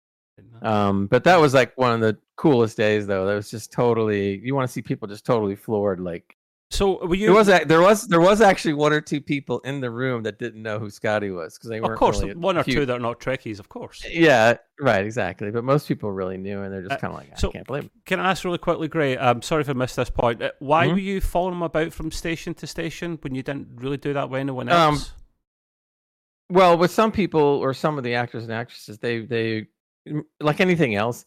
Um, 0.62 1.08
but 1.08 1.24
that 1.24 1.38
was 1.38 1.56
like 1.56 1.76
one 1.78 1.92
of 1.92 2.00
the 2.00 2.18
coolest 2.36 2.78
days, 2.78 3.08
though. 3.08 3.26
That 3.26 3.34
was 3.34 3.50
just 3.50 3.72
totally. 3.72 4.40
You 4.44 4.54
want 4.54 4.70
to 4.70 4.72
see 4.72 4.84
people 4.84 5.08
just 5.08 5.26
totally 5.26 5.56
floored. 5.56 6.00
Like 6.00 6.37
so 6.70 7.06
were 7.08 7.16
you? 7.16 7.28
there 7.28 7.36
was, 7.36 7.48
a, 7.50 7.64
there 7.66 7.82
was, 7.82 8.08
there 8.08 8.20
was 8.20 8.42
actually 8.42 8.74
one 8.74 8.92
or 8.92 9.00
two 9.02 9.22
people 9.22 9.60
in 9.62 9.80
the 9.80 9.90
room 9.90 10.24
that 10.24 10.38
didn't 10.38 10.62
know 10.62 10.80
who 10.80 10.90
Scotty 10.90 11.32
was 11.32 11.58
because 11.58 11.70
they 11.70 11.80
weren't. 11.80 11.94
of 11.94 12.00
course, 12.00 12.22
really 12.22 12.36
one 12.36 12.58
or 12.58 12.64
huge- 12.64 12.76
two 12.76 12.86
that 12.86 12.96
are 12.98 13.00
not 13.00 13.20
Trekkies, 13.20 13.60
of 13.60 13.70
course. 13.70 14.06
Yeah, 14.10 14.58
right, 14.82 15.06
exactly. 15.06 15.50
But 15.50 15.64
most 15.64 15.88
people 15.88 16.12
really 16.12 16.38
knew, 16.38 16.62
and 16.62 16.74
they're 16.74 16.82
just 16.82 16.94
Uh, 16.94 16.98
kind 16.98 17.14
of 17.14 17.20
like, 17.20 17.32
I 17.32 17.36
so- 17.38 17.52
can't 17.52 17.66
believe 17.66 17.86
it. 17.86 17.92
Can 18.06 18.20
I 18.20 18.32
ask 18.32 18.44
really 18.44 18.58
quickly, 18.58 18.88
Gray? 18.88 19.18
I'm 19.18 19.42
sorry 19.42 19.62
if 19.62 19.70
I 19.70 19.74
missed 19.74 19.96
this 19.96 20.10
point. 20.10 20.42
Uh, 20.42 20.52
Why 20.60 20.88
Mhm. 20.88 20.92
were 20.92 21.00
you 21.00 21.22
following 21.22 21.54
him 21.56 21.62
about 21.64 21.94
from 21.94 22.12
station 22.12 22.54
to 22.56 22.68
station 22.68 23.18
when 23.22 23.34
you 23.34 23.44
didn't 23.44 23.70
really 23.76 23.98
do 23.98 24.14
that 24.14 24.30
with 24.30 24.40
anyone 24.42 24.68
Um, 24.70 24.96
else? 24.96 25.14
Well, 26.50 26.78
with 26.78 26.92
some 26.92 27.12
people 27.12 27.42
or 27.42 27.74
some 27.74 27.98
of 27.98 28.04
the 28.04 28.16
actors 28.16 28.44
and 28.44 28.52
actresses, 28.54 29.00
they 29.00 29.20
they 29.26 29.68
like 30.40 30.62
anything 30.62 30.96
else, 30.96 31.26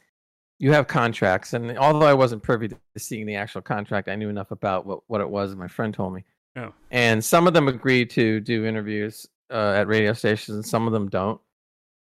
you 0.61 0.73
have 0.73 0.87
contracts. 0.87 1.55
And 1.55 1.77
although 1.79 2.07
I 2.07 2.13
wasn't 2.13 2.43
privy 2.43 2.69
to 2.69 2.77
seeing 2.99 3.25
the 3.25 3.35
actual 3.35 3.63
contract, 3.63 4.09
I 4.09 4.15
knew 4.15 4.29
enough 4.29 4.51
about 4.51 4.85
what, 4.85 5.01
what 5.07 5.23
it 5.23 5.29
was. 5.29 5.57
My 5.57 5.69
friend 5.69 5.93
told 5.93 6.13
me. 6.13 6.23
Yeah. 6.55 6.71
And 6.91 7.25
some 7.25 7.47
of 7.47 7.55
them 7.55 7.67
agree 7.67 8.05
to 8.07 8.41
do 8.41 8.67
interviews 8.67 9.27
uh, 9.51 9.73
at 9.77 9.89
radio 9.89 10.13
stations, 10.13 10.55
and 10.57 10.65
some 10.65 10.87
of 10.87 10.93
them 10.93 11.09
don't. 11.09 11.41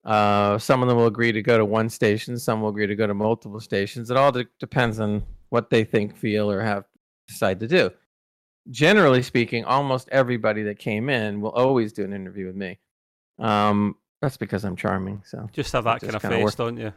Uh, 0.04 0.58
some 0.58 0.82
of 0.82 0.88
them 0.88 0.98
will 0.98 1.06
agree 1.06 1.30
to 1.30 1.40
go 1.40 1.56
to 1.56 1.64
one 1.64 1.88
station. 1.88 2.36
Some 2.36 2.60
will 2.60 2.70
agree 2.70 2.88
to 2.88 2.96
go 2.96 3.06
to 3.06 3.14
multiple 3.14 3.60
stations. 3.60 4.10
It 4.10 4.16
all 4.16 4.32
de- 4.32 4.46
depends 4.58 4.98
on 4.98 5.22
what 5.50 5.70
they 5.70 5.84
think, 5.84 6.16
feel, 6.16 6.50
or 6.50 6.60
have 6.60 6.84
decide 7.28 7.60
to 7.60 7.68
do. 7.68 7.90
Generally 8.70 9.22
speaking, 9.22 9.64
almost 9.66 10.08
everybody 10.10 10.64
that 10.64 10.78
came 10.78 11.08
in 11.08 11.40
will 11.40 11.52
always 11.52 11.92
do 11.92 12.04
an 12.04 12.12
interview 12.12 12.46
with 12.46 12.56
me. 12.56 12.78
Um, 13.38 13.96
that's 14.20 14.36
because 14.36 14.64
I'm 14.64 14.74
charming. 14.74 15.22
So 15.24 15.48
just 15.52 15.72
have 15.74 15.84
that 15.84 16.00
kind 16.00 16.16
of 16.16 16.22
face, 16.22 16.42
work. 16.42 16.56
don't 16.56 16.76
you? 16.76 16.92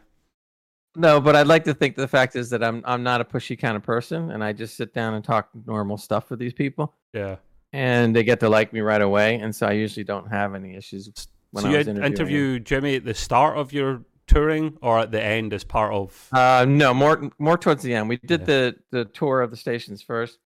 No, 0.94 1.20
but 1.20 1.34
I'd 1.34 1.46
like 1.46 1.64
to 1.64 1.74
think 1.74 1.96
the 1.96 2.08
fact 2.08 2.36
is 2.36 2.50
that 2.50 2.62
I'm 2.62 2.82
I'm 2.84 3.02
not 3.02 3.20
a 3.20 3.24
pushy 3.24 3.58
kind 3.58 3.76
of 3.76 3.82
person, 3.82 4.30
and 4.30 4.44
I 4.44 4.52
just 4.52 4.76
sit 4.76 4.92
down 4.92 5.14
and 5.14 5.24
talk 5.24 5.48
normal 5.66 5.96
stuff 5.96 6.30
with 6.30 6.38
these 6.38 6.52
people. 6.52 6.94
Yeah, 7.14 7.36
and 7.72 8.14
they 8.14 8.24
get 8.24 8.40
to 8.40 8.48
like 8.48 8.72
me 8.72 8.80
right 8.80 9.00
away, 9.00 9.36
and 9.36 9.54
so 9.54 9.66
I 9.66 9.72
usually 9.72 10.04
don't 10.04 10.28
have 10.28 10.54
any 10.54 10.76
issues. 10.76 11.10
When 11.52 11.62
so 11.62 11.70
I 11.70 11.72
you 11.72 11.78
interview 11.78 12.60
Jimmy 12.60 12.96
at 12.96 13.04
the 13.04 13.14
start 13.14 13.56
of 13.56 13.72
your 13.72 14.02
touring, 14.26 14.76
or 14.82 14.98
at 14.98 15.10
the 15.10 15.22
end 15.22 15.54
as 15.54 15.64
part 15.64 15.94
of? 15.94 16.28
Uh, 16.32 16.66
no, 16.68 16.92
more 16.92 17.30
more 17.38 17.56
towards 17.56 17.82
the 17.82 17.94
end. 17.94 18.08
We 18.10 18.18
did 18.18 18.40
yeah. 18.40 18.46
the 18.46 18.76
the 18.90 19.04
tour 19.06 19.40
of 19.40 19.50
the 19.50 19.56
stations 19.56 20.02
first, 20.02 20.38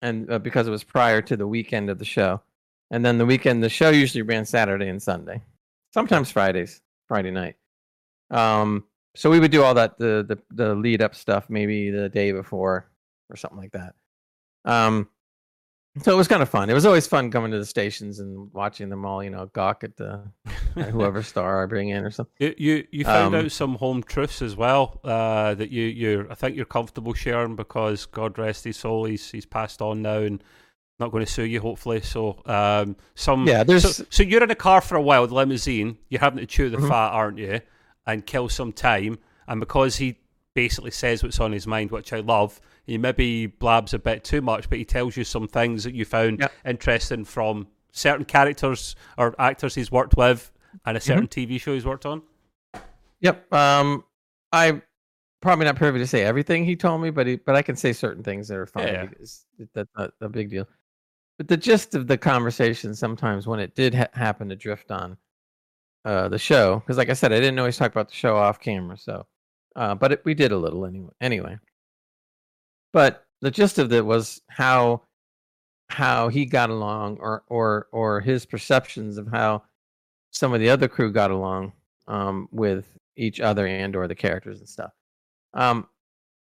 and 0.00 0.30
uh, 0.30 0.38
because 0.38 0.66
it 0.66 0.70
was 0.70 0.84
prior 0.84 1.20
to 1.22 1.36
the 1.36 1.46
weekend 1.46 1.90
of 1.90 1.98
the 1.98 2.06
show, 2.06 2.40
and 2.90 3.04
then 3.04 3.18
the 3.18 3.26
weekend 3.26 3.62
the 3.62 3.68
show 3.68 3.90
usually 3.90 4.22
ran 4.22 4.46
Saturday 4.46 4.88
and 4.88 5.02
Sunday, 5.02 5.42
sometimes 5.92 6.30
Fridays, 6.30 6.80
Friday 7.08 7.30
night. 7.30 7.56
Um, 8.30 8.84
so 9.14 9.30
we 9.30 9.40
would 9.40 9.50
do 9.50 9.62
all 9.62 9.74
that 9.74 9.98
the 9.98 10.24
the, 10.26 10.38
the 10.54 10.74
lead 10.74 11.02
up 11.02 11.14
stuff 11.14 11.48
maybe 11.48 11.90
the 11.90 12.08
day 12.08 12.32
before 12.32 12.90
or 13.30 13.36
something 13.36 13.58
like 13.58 13.72
that. 13.72 13.94
Um, 14.64 15.08
so 16.00 16.10
it 16.10 16.16
was 16.16 16.28
kind 16.28 16.40
of 16.40 16.48
fun. 16.48 16.70
It 16.70 16.74
was 16.74 16.86
always 16.86 17.06
fun 17.06 17.30
coming 17.30 17.50
to 17.50 17.58
the 17.58 17.66
stations 17.66 18.18
and 18.18 18.50
watching 18.54 18.88
them 18.88 19.04
all, 19.04 19.22
you 19.22 19.28
know, 19.28 19.44
gawk 19.52 19.84
at 19.84 19.96
the 19.98 20.22
whoever 20.74 21.22
star 21.22 21.62
I 21.62 21.66
bring 21.66 21.90
in 21.90 22.04
or 22.04 22.10
something. 22.10 22.32
You 22.38 22.54
you, 22.56 22.86
you 22.90 23.04
found 23.04 23.34
um, 23.34 23.44
out 23.44 23.52
some 23.52 23.74
home 23.74 24.02
truths 24.02 24.40
as 24.40 24.56
well 24.56 25.00
uh, 25.04 25.54
that 25.54 25.70
you 25.70 25.84
you 25.84 26.26
I 26.30 26.34
think 26.34 26.56
you're 26.56 26.64
comfortable 26.64 27.12
sharing 27.12 27.56
because 27.56 28.06
God 28.06 28.38
rest 28.38 28.64
his 28.64 28.78
soul, 28.78 29.04
he's 29.04 29.30
he's 29.30 29.44
passed 29.44 29.82
on 29.82 30.00
now 30.00 30.18
and 30.18 30.42
not 30.98 31.10
going 31.10 31.26
to 31.26 31.30
sue 31.30 31.44
you 31.44 31.60
hopefully. 31.60 32.00
So 32.00 32.40
um, 32.46 32.96
some 33.14 33.46
yeah, 33.46 33.62
there's 33.62 33.96
so, 33.96 34.04
so, 34.08 34.22
you're 34.22 34.42
in 34.42 34.50
a 34.50 34.54
car 34.54 34.80
for 34.80 34.96
a 34.96 35.02
while, 35.02 35.26
the 35.26 35.34
limousine. 35.34 35.98
You're 36.08 36.20
having 36.20 36.38
to 36.38 36.46
chew 36.46 36.70
the 36.70 36.78
mm-hmm. 36.78 36.88
fat, 36.88 37.10
aren't 37.10 37.38
you? 37.38 37.60
And 38.06 38.26
kill 38.26 38.48
some 38.48 38.72
time. 38.72 39.18
And 39.46 39.60
because 39.60 39.96
he 39.96 40.18
basically 40.54 40.90
says 40.90 41.22
what's 41.22 41.40
on 41.40 41.52
his 41.52 41.66
mind, 41.66 41.90
which 41.90 42.12
I 42.12 42.20
love, 42.20 42.60
he 42.84 42.98
maybe 42.98 43.46
blabs 43.46 43.94
a 43.94 43.98
bit 43.98 44.24
too 44.24 44.40
much, 44.40 44.68
but 44.68 44.78
he 44.78 44.84
tells 44.84 45.16
you 45.16 45.24
some 45.24 45.48
things 45.48 45.84
that 45.84 45.94
you 45.94 46.04
found 46.04 46.40
yep. 46.40 46.52
interesting 46.64 47.24
from 47.24 47.68
certain 47.92 48.24
characters 48.24 48.96
or 49.18 49.34
actors 49.38 49.74
he's 49.74 49.92
worked 49.92 50.16
with 50.16 50.50
and 50.84 50.96
a 50.96 51.00
mm-hmm. 51.00 51.06
certain 51.06 51.28
mm-hmm. 51.28 51.52
TV 51.52 51.60
show 51.60 51.74
he's 51.74 51.84
worked 51.84 52.06
on. 52.06 52.22
Yep. 53.20 53.52
Um, 53.52 54.04
I 54.52 54.82
probably 55.40 55.66
not 55.66 55.76
privy 55.76 55.98
to 55.98 56.06
say 56.06 56.22
everything 56.22 56.64
he 56.64 56.76
told 56.76 57.02
me, 57.02 57.10
but 57.10 57.26
he, 57.26 57.36
but 57.36 57.54
I 57.54 57.62
can 57.62 57.76
say 57.76 57.92
certain 57.92 58.22
things 58.22 58.48
that 58.48 58.56
are 58.56 58.66
fine. 58.66 58.88
Yeah. 58.88 59.06
That's 59.74 59.90
not 59.96 60.12
a 60.20 60.28
big 60.28 60.50
deal. 60.50 60.66
But 61.38 61.48
the 61.48 61.56
gist 61.56 61.94
of 61.94 62.06
the 62.06 62.18
conversation 62.18 62.94
sometimes 62.94 63.46
when 63.46 63.60
it 63.60 63.74
did 63.74 63.94
ha- 63.94 64.08
happen 64.12 64.48
to 64.48 64.56
drift 64.56 64.90
on 64.90 65.16
uh, 66.04 66.28
the 66.28 66.38
show 66.38 66.80
because, 66.80 66.96
like 66.96 67.10
I 67.10 67.14
said, 67.14 67.32
I 67.32 67.40
didn't 67.40 67.58
always 67.58 67.76
talk 67.76 67.90
about 67.90 68.08
the 68.08 68.14
show 68.14 68.36
off 68.36 68.60
camera. 68.60 68.96
So, 68.98 69.26
uh, 69.76 69.94
but 69.94 70.12
it, 70.12 70.24
we 70.24 70.34
did 70.34 70.52
a 70.52 70.56
little 70.56 70.86
anyway. 70.86 71.12
Anyway, 71.20 71.58
but 72.92 73.24
the 73.40 73.50
gist 73.50 73.78
of 73.78 73.92
it 73.92 74.04
was 74.04 74.40
how 74.48 75.02
how 75.88 76.28
he 76.28 76.46
got 76.46 76.70
along, 76.70 77.18
or 77.20 77.44
or 77.48 77.88
or 77.92 78.20
his 78.20 78.46
perceptions 78.46 79.18
of 79.18 79.28
how 79.28 79.62
some 80.30 80.54
of 80.54 80.60
the 80.60 80.70
other 80.70 80.88
crew 80.88 81.12
got 81.12 81.30
along 81.30 81.72
um, 82.08 82.48
with 82.50 82.86
each 83.16 83.40
other 83.40 83.66
and 83.66 83.94
or 83.94 84.08
the 84.08 84.14
characters 84.14 84.58
and 84.58 84.68
stuff. 84.68 84.92
Um, 85.54 85.86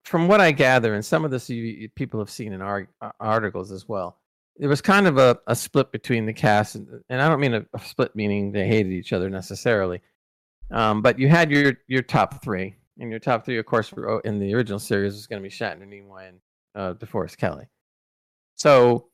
from 0.05 0.27
what 0.27 0.41
I 0.41 0.51
gather, 0.51 0.93
and 0.93 1.05
some 1.05 1.25
of 1.25 1.31
this 1.31 1.49
you, 1.49 1.89
people 1.95 2.19
have 2.19 2.29
seen 2.29 2.53
in 2.53 2.61
our, 2.61 2.87
articles 3.19 3.71
as 3.71 3.87
well, 3.87 4.17
it 4.59 4.67
was 4.67 4.81
kind 4.81 5.07
of 5.07 5.17
a, 5.17 5.39
a 5.47 5.55
split 5.55 5.91
between 5.91 6.25
the 6.25 6.33
cast, 6.33 6.75
and, 6.75 6.87
and 7.09 7.21
I 7.21 7.29
don't 7.29 7.39
mean 7.39 7.53
a, 7.53 7.65
a, 7.73 7.79
split 7.79 8.15
meaning 8.15 8.51
they 8.51 8.67
hated 8.67 8.91
each 8.91 9.13
other 9.13 9.29
necessarily, 9.29 10.01
um, 10.71 11.01
but 11.01 11.17
you 11.19 11.27
had 11.27 11.51
your 11.51 11.73
your 11.87 12.01
top 12.01 12.43
three, 12.43 12.75
and 12.99 13.09
your 13.09 13.19
top 13.19 13.45
three, 13.45 13.57
of 13.57 13.65
course, 13.65 13.91
oh, 13.97 14.21
in 14.23 14.39
the 14.39 14.53
original 14.53 14.79
series 14.79 15.13
was 15.13 15.27
going 15.27 15.41
to 15.41 15.47
be 15.47 15.53
Shatner, 15.53 15.87
Nimoy, 15.87 16.29
and 16.29 16.39
uh, 16.75 16.93
DeForest 16.93 17.37
Kelley. 17.37 17.67
So 18.55 19.07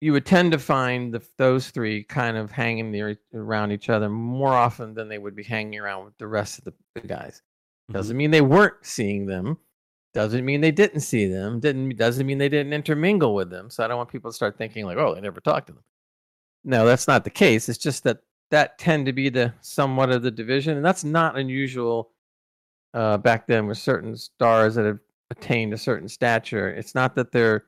you 0.00 0.12
would 0.12 0.26
tend 0.26 0.52
to 0.52 0.58
find 0.58 1.12
the, 1.12 1.22
those 1.36 1.70
three 1.70 2.04
kind 2.04 2.36
of 2.36 2.52
hanging 2.52 2.90
near, 2.90 3.18
around 3.34 3.72
each 3.72 3.88
other 3.88 4.08
more 4.08 4.52
often 4.52 4.94
than 4.94 5.08
they 5.08 5.18
would 5.18 5.34
be 5.34 5.42
hanging 5.42 5.78
around 5.78 6.04
with 6.04 6.16
the 6.18 6.26
rest 6.26 6.58
of 6.58 6.64
the, 6.64 6.74
the 6.94 7.06
guys. 7.06 7.42
Doesn't 7.90 8.12
mm-hmm. 8.12 8.18
mean 8.18 8.30
they 8.30 8.40
weren't 8.40 8.74
seeing 8.82 9.26
them, 9.26 9.58
doesn't 10.14 10.44
mean 10.44 10.60
they 10.60 10.70
didn't 10.70 11.00
see 11.00 11.26
them. 11.26 11.60
Didn't 11.60 11.96
doesn't 11.96 12.26
mean 12.26 12.38
they 12.38 12.48
didn't 12.48 12.72
intermingle 12.72 13.34
with 13.34 13.50
them. 13.50 13.70
So 13.70 13.84
I 13.84 13.88
don't 13.88 13.98
want 13.98 14.10
people 14.10 14.30
to 14.30 14.34
start 14.34 14.56
thinking 14.56 14.84
like, 14.86 14.96
oh, 14.96 15.14
they 15.14 15.20
never 15.20 15.40
talked 15.40 15.66
to 15.68 15.74
them. 15.74 15.84
No, 16.64 16.86
that's 16.86 17.06
not 17.06 17.24
the 17.24 17.30
case. 17.30 17.68
It's 17.68 17.78
just 17.78 18.04
that 18.04 18.18
that 18.50 18.78
tend 18.78 19.06
to 19.06 19.12
be 19.12 19.28
the 19.28 19.52
somewhat 19.60 20.10
of 20.10 20.22
the 20.22 20.30
division, 20.30 20.76
and 20.76 20.84
that's 20.84 21.04
not 21.04 21.36
unusual 21.36 22.10
uh, 22.94 23.18
back 23.18 23.46
then 23.46 23.66
with 23.66 23.78
certain 23.78 24.16
stars 24.16 24.74
that 24.74 24.86
have 24.86 24.98
attained 25.30 25.74
a 25.74 25.78
certain 25.78 26.08
stature. 26.08 26.70
It's 26.70 26.94
not 26.94 27.14
that 27.16 27.30
they're 27.30 27.66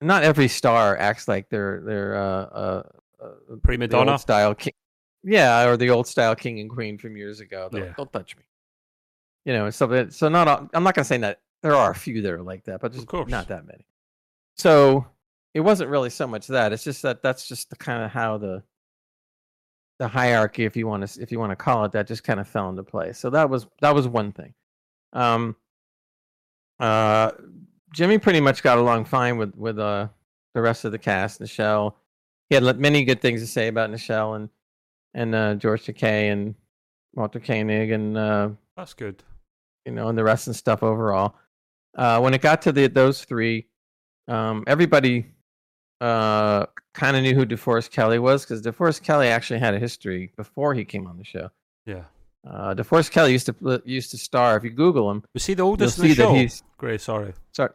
not 0.00 0.22
every 0.22 0.48
star 0.48 0.96
acts 0.98 1.28
like 1.28 1.48
they're 1.48 1.82
they're 1.84 2.16
uh, 2.16 2.44
uh, 2.44 2.82
uh 3.22 3.56
prima 3.62 3.88
donna 3.88 4.18
style 4.18 4.54
king. 4.54 4.74
Yeah, 5.24 5.66
or 5.66 5.76
the 5.76 5.90
old 5.90 6.06
style 6.06 6.34
king 6.34 6.60
and 6.60 6.68
queen 6.68 6.98
from 6.98 7.16
years 7.16 7.40
ago. 7.40 7.70
Yeah. 7.72 7.80
Like, 7.80 7.96
Don't 7.96 8.12
touch 8.12 8.36
me 8.36 8.42
you 9.44 9.52
know, 9.52 9.66
and 9.66 9.74
so 9.74 10.08
so 10.08 10.28
not 10.28 10.48
all, 10.48 10.68
I'm 10.72 10.84
not 10.84 10.94
going 10.94 11.04
to 11.04 11.08
say 11.08 11.18
that 11.18 11.40
there 11.62 11.74
are 11.74 11.90
a 11.90 11.94
few 11.94 12.22
that 12.22 12.32
are 12.32 12.42
like 12.42 12.64
that, 12.64 12.80
but 12.80 12.92
just 12.92 13.12
not 13.28 13.48
that 13.48 13.66
many. 13.66 13.86
So 14.56 15.06
it 15.54 15.60
wasn't 15.60 15.90
really 15.90 16.10
so 16.10 16.26
much 16.26 16.46
that 16.48 16.72
it's 16.72 16.84
just 16.84 17.02
that 17.02 17.22
that's 17.22 17.46
just 17.46 17.70
the 17.70 17.76
kind 17.76 18.02
of 18.02 18.10
how 18.10 18.38
the 18.38 18.62
the 19.98 20.08
hierarchy, 20.08 20.64
if 20.64 20.76
you 20.76 20.86
want 20.86 21.06
to 21.06 21.22
if 21.22 21.30
you 21.30 21.38
want 21.38 21.50
to 21.50 21.56
call 21.56 21.84
it 21.84 21.92
that, 21.92 22.06
just 22.06 22.24
kind 22.24 22.40
of 22.40 22.48
fell 22.48 22.68
into 22.68 22.82
place. 22.82 23.18
So 23.18 23.30
that 23.30 23.48
was 23.48 23.66
that 23.80 23.94
was 23.94 24.08
one 24.08 24.32
thing. 24.32 24.54
Um, 25.12 25.56
uh, 26.80 27.32
Jimmy 27.92 28.18
pretty 28.18 28.40
much 28.40 28.62
got 28.62 28.78
along 28.78 29.04
fine 29.04 29.36
with 29.36 29.54
with 29.56 29.78
uh 29.78 30.08
the 30.54 30.62
rest 30.62 30.84
of 30.84 30.92
the 30.92 30.98
cast. 30.98 31.40
Nichelle, 31.40 31.94
he 32.48 32.54
had 32.54 32.78
many 32.78 33.04
good 33.04 33.20
things 33.20 33.40
to 33.40 33.46
say 33.46 33.68
about 33.68 33.90
Nichelle 33.90 34.36
and 34.36 34.48
and 35.14 35.34
uh, 35.34 35.54
George 35.54 35.84
Takei 35.84 36.32
and 36.32 36.54
Walter 37.14 37.40
Koenig 37.40 37.90
and 37.90 38.16
uh, 38.16 38.48
that's 38.76 38.94
good 38.94 39.22
you 39.84 39.92
know, 39.92 40.08
and 40.08 40.16
the 40.16 40.24
rest 40.24 40.46
and 40.46 40.56
stuff 40.56 40.82
overall. 40.82 41.34
Uh, 41.96 42.20
when 42.20 42.34
it 42.34 42.40
got 42.40 42.62
to 42.62 42.72
the 42.72 42.86
those 42.86 43.24
three, 43.24 43.66
um, 44.28 44.64
everybody 44.66 45.26
uh, 46.00 46.66
kind 46.94 47.16
of 47.16 47.22
knew 47.22 47.34
who 47.34 47.46
DeForest 47.46 47.90
Kelley 47.90 48.18
was 48.18 48.44
because 48.44 48.62
DeForest 48.62 49.02
Kelley 49.02 49.28
actually 49.28 49.60
had 49.60 49.74
a 49.74 49.78
history 49.78 50.32
before 50.36 50.74
he 50.74 50.84
came 50.84 51.06
on 51.06 51.18
the 51.18 51.24
show. 51.24 51.50
Yeah. 51.86 52.04
Uh, 52.48 52.74
DeForest 52.74 53.10
Kelley 53.10 53.32
used 53.32 53.46
to 53.46 53.82
used 53.84 54.10
to 54.10 54.18
star. 54.18 54.56
If 54.56 54.64
you 54.64 54.70
Google 54.70 55.10
him, 55.10 55.22
you 55.34 55.40
see 55.40 55.54
the 55.54 55.62
oldest 55.62 55.98
you'll 55.98 56.08
see 56.08 56.14
That 56.14 56.34
he's, 56.34 56.62
Great, 56.76 57.00
sorry. 57.00 57.34
Sorry. 57.52 57.70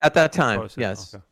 At 0.00 0.14
that 0.14 0.32
time, 0.32 0.68
yes. 0.76 1.14
Okay. 1.14 1.24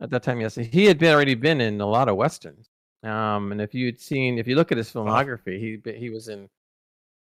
At 0.00 0.10
that 0.10 0.22
time, 0.22 0.40
yes. 0.40 0.54
He 0.56 0.84
had 0.84 0.98
been 0.98 1.14
already 1.14 1.34
been 1.34 1.60
in 1.60 1.80
a 1.80 1.86
lot 1.86 2.08
of 2.08 2.16
westerns. 2.16 2.68
Um, 3.02 3.52
and 3.52 3.60
if 3.60 3.72
you'd 3.74 4.00
seen, 4.00 4.38
if 4.38 4.46
you 4.46 4.56
look 4.56 4.70
at 4.70 4.78
his 4.78 4.92
filmography, 4.92 5.58
he 5.58 5.92
he 5.92 6.10
was 6.10 6.28
in 6.28 6.48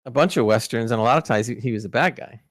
a 0.06 0.12
bunch 0.12 0.38
of 0.38 0.45
westerns, 0.45 0.91
and 0.91 0.99
a 0.99 1.04
lot 1.04 1.17
of 1.17 1.23
times 1.23 1.47
he, 1.47 1.56
he 1.56 1.71
was 1.71 1.86
a 1.86 1.89
bad 1.89 2.15
guy 2.15 2.41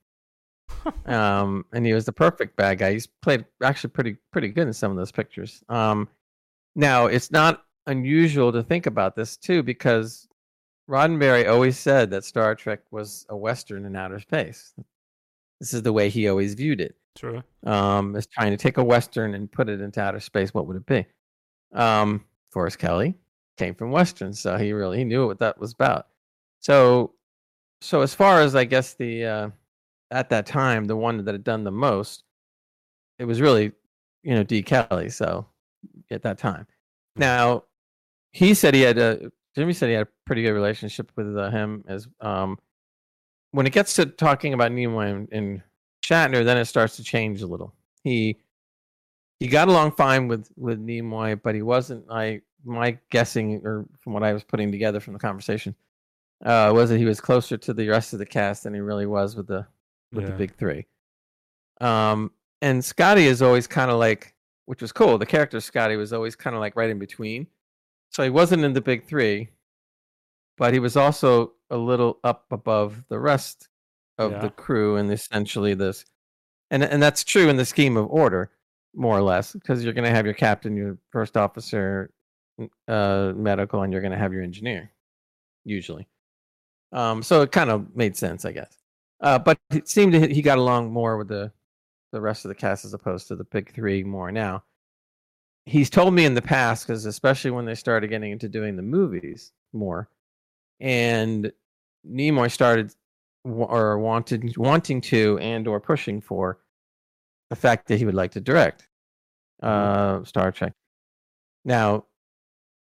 um, 1.07 1.65
and 1.73 1.87
he 1.87 1.93
was 1.93 2.05
the 2.05 2.13
perfect 2.13 2.57
bad 2.57 2.79
guy. 2.79 2.93
He's 2.93 3.07
played 3.07 3.45
actually 3.63 3.91
pretty 3.91 4.17
pretty 4.33 4.49
good 4.49 4.67
in 4.67 4.73
some 4.73 4.91
of 4.91 4.97
those 4.97 5.13
pictures. 5.13 5.63
Um, 5.69 6.09
now 6.75 7.07
it's 7.07 7.31
not 7.31 7.65
unusual 7.87 8.53
to 8.53 8.63
think 8.63 8.87
about 8.87 9.15
this 9.17 9.37
too, 9.37 9.63
because 9.63 10.27
Roddenberry 10.89 11.49
always 11.49 11.79
said 11.79 12.11
that 12.11 12.25
Star 12.25 12.55
Trek 12.55 12.81
was 12.91 13.27
a 13.29 13.37
western 13.37 13.87
in 13.87 13.97
outer 13.97 14.21
space. 14.21 14.75
This 15.61 15.73
is 15.73 15.83
the 15.83 15.93
way 15.93 16.11
he 16.11 16.29
always 16.29 16.55
viewed 16.55 16.81
it. 16.81 16.97
True. 17.17 17.43
Um, 17.65 18.17
is 18.17 18.27
trying 18.27 18.51
to 18.51 18.57
take 18.57 18.77
a 18.77 18.85
western 18.85 19.35
and 19.35 19.51
put 19.51 19.69
it 19.69 19.81
into 19.81 20.01
outer 20.01 20.21
space. 20.21 20.53
What 20.53 20.67
would 20.67 20.77
it 20.77 20.87
be? 20.87 21.07
Um, 21.73 22.25
Forrest 22.51 22.79
Kelley 22.79 23.15
came 23.57 23.75
from 23.75 23.91
westerns, 23.91 24.41
so 24.41 24.57
he 24.57 24.73
really 24.73 24.99
he 24.99 25.05
knew 25.05 25.27
what 25.27 25.39
that 25.39 25.59
was 25.59 25.73
about. 25.73 26.09
So, 26.61 27.15
so 27.81 28.01
as 28.01 28.15
far 28.15 28.41
as 28.41 28.55
I 28.55 28.65
guess 28.65 28.95
the 28.95 29.25
uh, 29.25 29.51
at 30.15 30.31
that 30.31 30.47
time, 30.47 30.85
the 30.85 30.97
one 30.97 31.23
that 31.25 31.33
had 31.33 31.45
done 31.45 31.65
the 31.65 31.73
most, 31.73 32.25
it 33.19 33.25
was 33.25 33.41
really, 33.41 33.73
you 34.23 34.35
know, 34.35 34.43
D. 34.43 34.63
Kelley. 34.63 35.11
So 35.11 35.47
at 36.11 36.23
that 36.23 36.39
time. 36.39 36.67
Now, 37.17 37.65
he 38.33 38.55
said 38.55 38.75
he 38.75 38.81
had 38.81 38.99
a, 38.99 39.31
Jimmy 39.55 39.73
said 39.73 39.89
he 39.89 39.95
had 39.95 40.07
a 40.07 40.11
pretty 40.25 40.43
good 40.43 40.53
relationship 40.53 41.13
with 41.17 41.37
uh, 41.37 41.51
him 41.51 41.85
as, 41.87 42.09
um, 42.21 42.59
when 43.51 43.67
it 43.67 43.73
gets 43.73 43.95
to 43.95 44.07
talking 44.07 44.55
about 44.55 44.73
Nimoy 44.73 45.11
and, 45.11 45.29
and 45.31 45.63
Shatner, 46.05 46.45
then 46.45 46.59
it 46.59 46.65
starts 46.65 46.97
to 46.97 47.05
change 47.05 47.43
a 47.43 47.47
little. 47.47 47.73
He, 48.03 48.39
he 49.41 49.49
got 49.49 49.69
along 49.69 49.93
fine 49.93 50.29
with 50.29 50.49
with 50.57 50.85
Nimoy, 50.85 51.41
but 51.43 51.55
he 51.55 51.63
wasn't. 51.63 52.05
I 52.11 52.41
my 52.65 52.99
guessing, 53.11 53.61
or 53.65 53.87
from 54.01 54.13
what 54.13 54.23
I 54.23 54.33
was 54.33 54.43
putting 54.43 54.73
together 54.73 55.01
from 55.01 55.13
the 55.13 55.19
conversation, 55.19 55.75
uh, 56.45 56.73
was 56.75 56.91
that 56.91 56.99
he 56.99 57.05
was 57.05 57.21
closer 57.21 57.57
to 57.57 57.75
the 57.75 57.89
rest 57.89 58.13
of 58.13 58.19
the 58.19 58.27
cast 58.27 58.65
than 58.65 58.75
he 58.75 58.81
really 58.81 59.07
was 59.07 59.37
with 59.37 59.47
the 59.47 59.67
with 60.15 60.25
yeah. 60.25 60.31
the 60.31 60.37
big 60.37 60.55
three. 60.57 60.87
Um, 61.81 62.31
and 62.63 62.85
Scotty 62.85 63.27
is 63.27 63.43
always 63.43 63.67
kind 63.67 63.91
of 63.91 63.99
like, 63.99 64.35
which 64.67 64.81
was 64.81 64.93
cool. 64.93 65.19
The 65.19 65.27
character 65.27 65.61
Scotty 65.61 65.97
was 65.97 66.13
always 66.13 66.37
kind 66.37 66.57
of 66.57 66.61
like 66.61 66.77
right 66.77 66.91
in 66.91 66.99
between. 66.99 67.47
So 68.11 68.23
he 68.23 68.31
wasn't 68.31 68.65
in 68.65 68.73
the 68.73 68.81
big 68.81 69.05
three, 69.05 69.49
but 70.57 70.73
he 70.73 70.79
was 70.79 70.97
also 70.97 71.53
a 71.71 71.77
little 71.77 72.19
up 72.25 72.47
above 72.51 73.05
the 73.09 73.19
rest 73.19 73.69
of 74.19 74.33
yeah. 74.33 74.39
the 74.39 74.51
crew 74.51 74.97
and 74.97 75.11
essentially 75.13 75.75
this 75.75 76.05
and 76.71 76.85
and 76.85 77.03
that's 77.03 77.25
true 77.25 77.49
in 77.49 77.57
the 77.57 77.65
scheme 77.65 77.97
of 77.97 78.07
order 78.11 78.51
more 78.95 79.19
or 79.19 79.23
less 79.23 79.53
because 79.53 79.83
you're 79.83 79.93
going 79.93 80.05
to 80.05 80.15
have 80.15 80.25
your 80.25 80.35
captain 80.35 80.77
your 80.77 80.99
first 81.11 81.37
officer 81.37 82.11
uh, 82.87 83.33
medical 83.35 83.83
and 83.83 83.93
you're 83.93 84.03
going 84.03 84.13
to 84.13 84.19
have 84.19 84.33
your 84.33 84.43
engineer 84.43 84.91
usually 85.65 86.07
um, 86.93 87.23
so 87.23 87.43
it 87.43 87.51
kind 87.51 87.71
of 87.71 87.95
made 87.97 88.17
sense 88.17 88.45
i 88.45 88.53
guess 88.53 88.77
uh, 89.25 89.39
but 89.39 89.59
it 89.71 89.89
seemed 89.89 90.15
he 90.15 90.43
got 90.43 90.59
along 90.59 90.93
more 90.93 91.17
with 91.17 91.29
the 91.29 91.51
the 92.13 92.21
rest 92.21 92.45
of 92.45 92.49
the 92.49 92.55
cast 92.55 92.85
as 92.85 92.95
opposed 92.95 93.27
to 93.27 93.37
the 93.37 93.45
big 93.45 93.73
three 93.75 94.05
more 94.05 94.31
now 94.31 94.63
he's 95.67 95.91
told 95.91 96.15
me 96.15 96.25
in 96.25 96.35
the 96.35 96.43
past 96.43 96.87
because 96.87 97.07
especially 97.07 97.51
when 97.51 97.65
they 97.65 97.75
started 97.75 98.09
getting 98.09 98.31
into 98.31 98.49
doing 98.49 98.77
the 98.77 98.83
movies 98.83 99.53
more 99.73 100.09
and 100.81 101.53
nimoy 102.07 102.51
started 102.51 102.95
or 103.45 103.99
wanted 103.99 104.57
wanting 104.57 105.01
to 105.01 105.39
and 105.39 105.67
or 105.67 105.81
pushing 105.81 106.21
for 106.21 106.59
the 107.51 107.57
fact 107.57 107.89
that 107.89 107.99
he 107.99 108.05
would 108.05 108.15
like 108.15 108.31
to 108.33 108.41
direct 108.41 108.89
mm-hmm. 109.63 110.23
uh, 110.23 110.25
Star 110.25 110.51
Trek. 110.51 110.73
Now, 111.65 112.07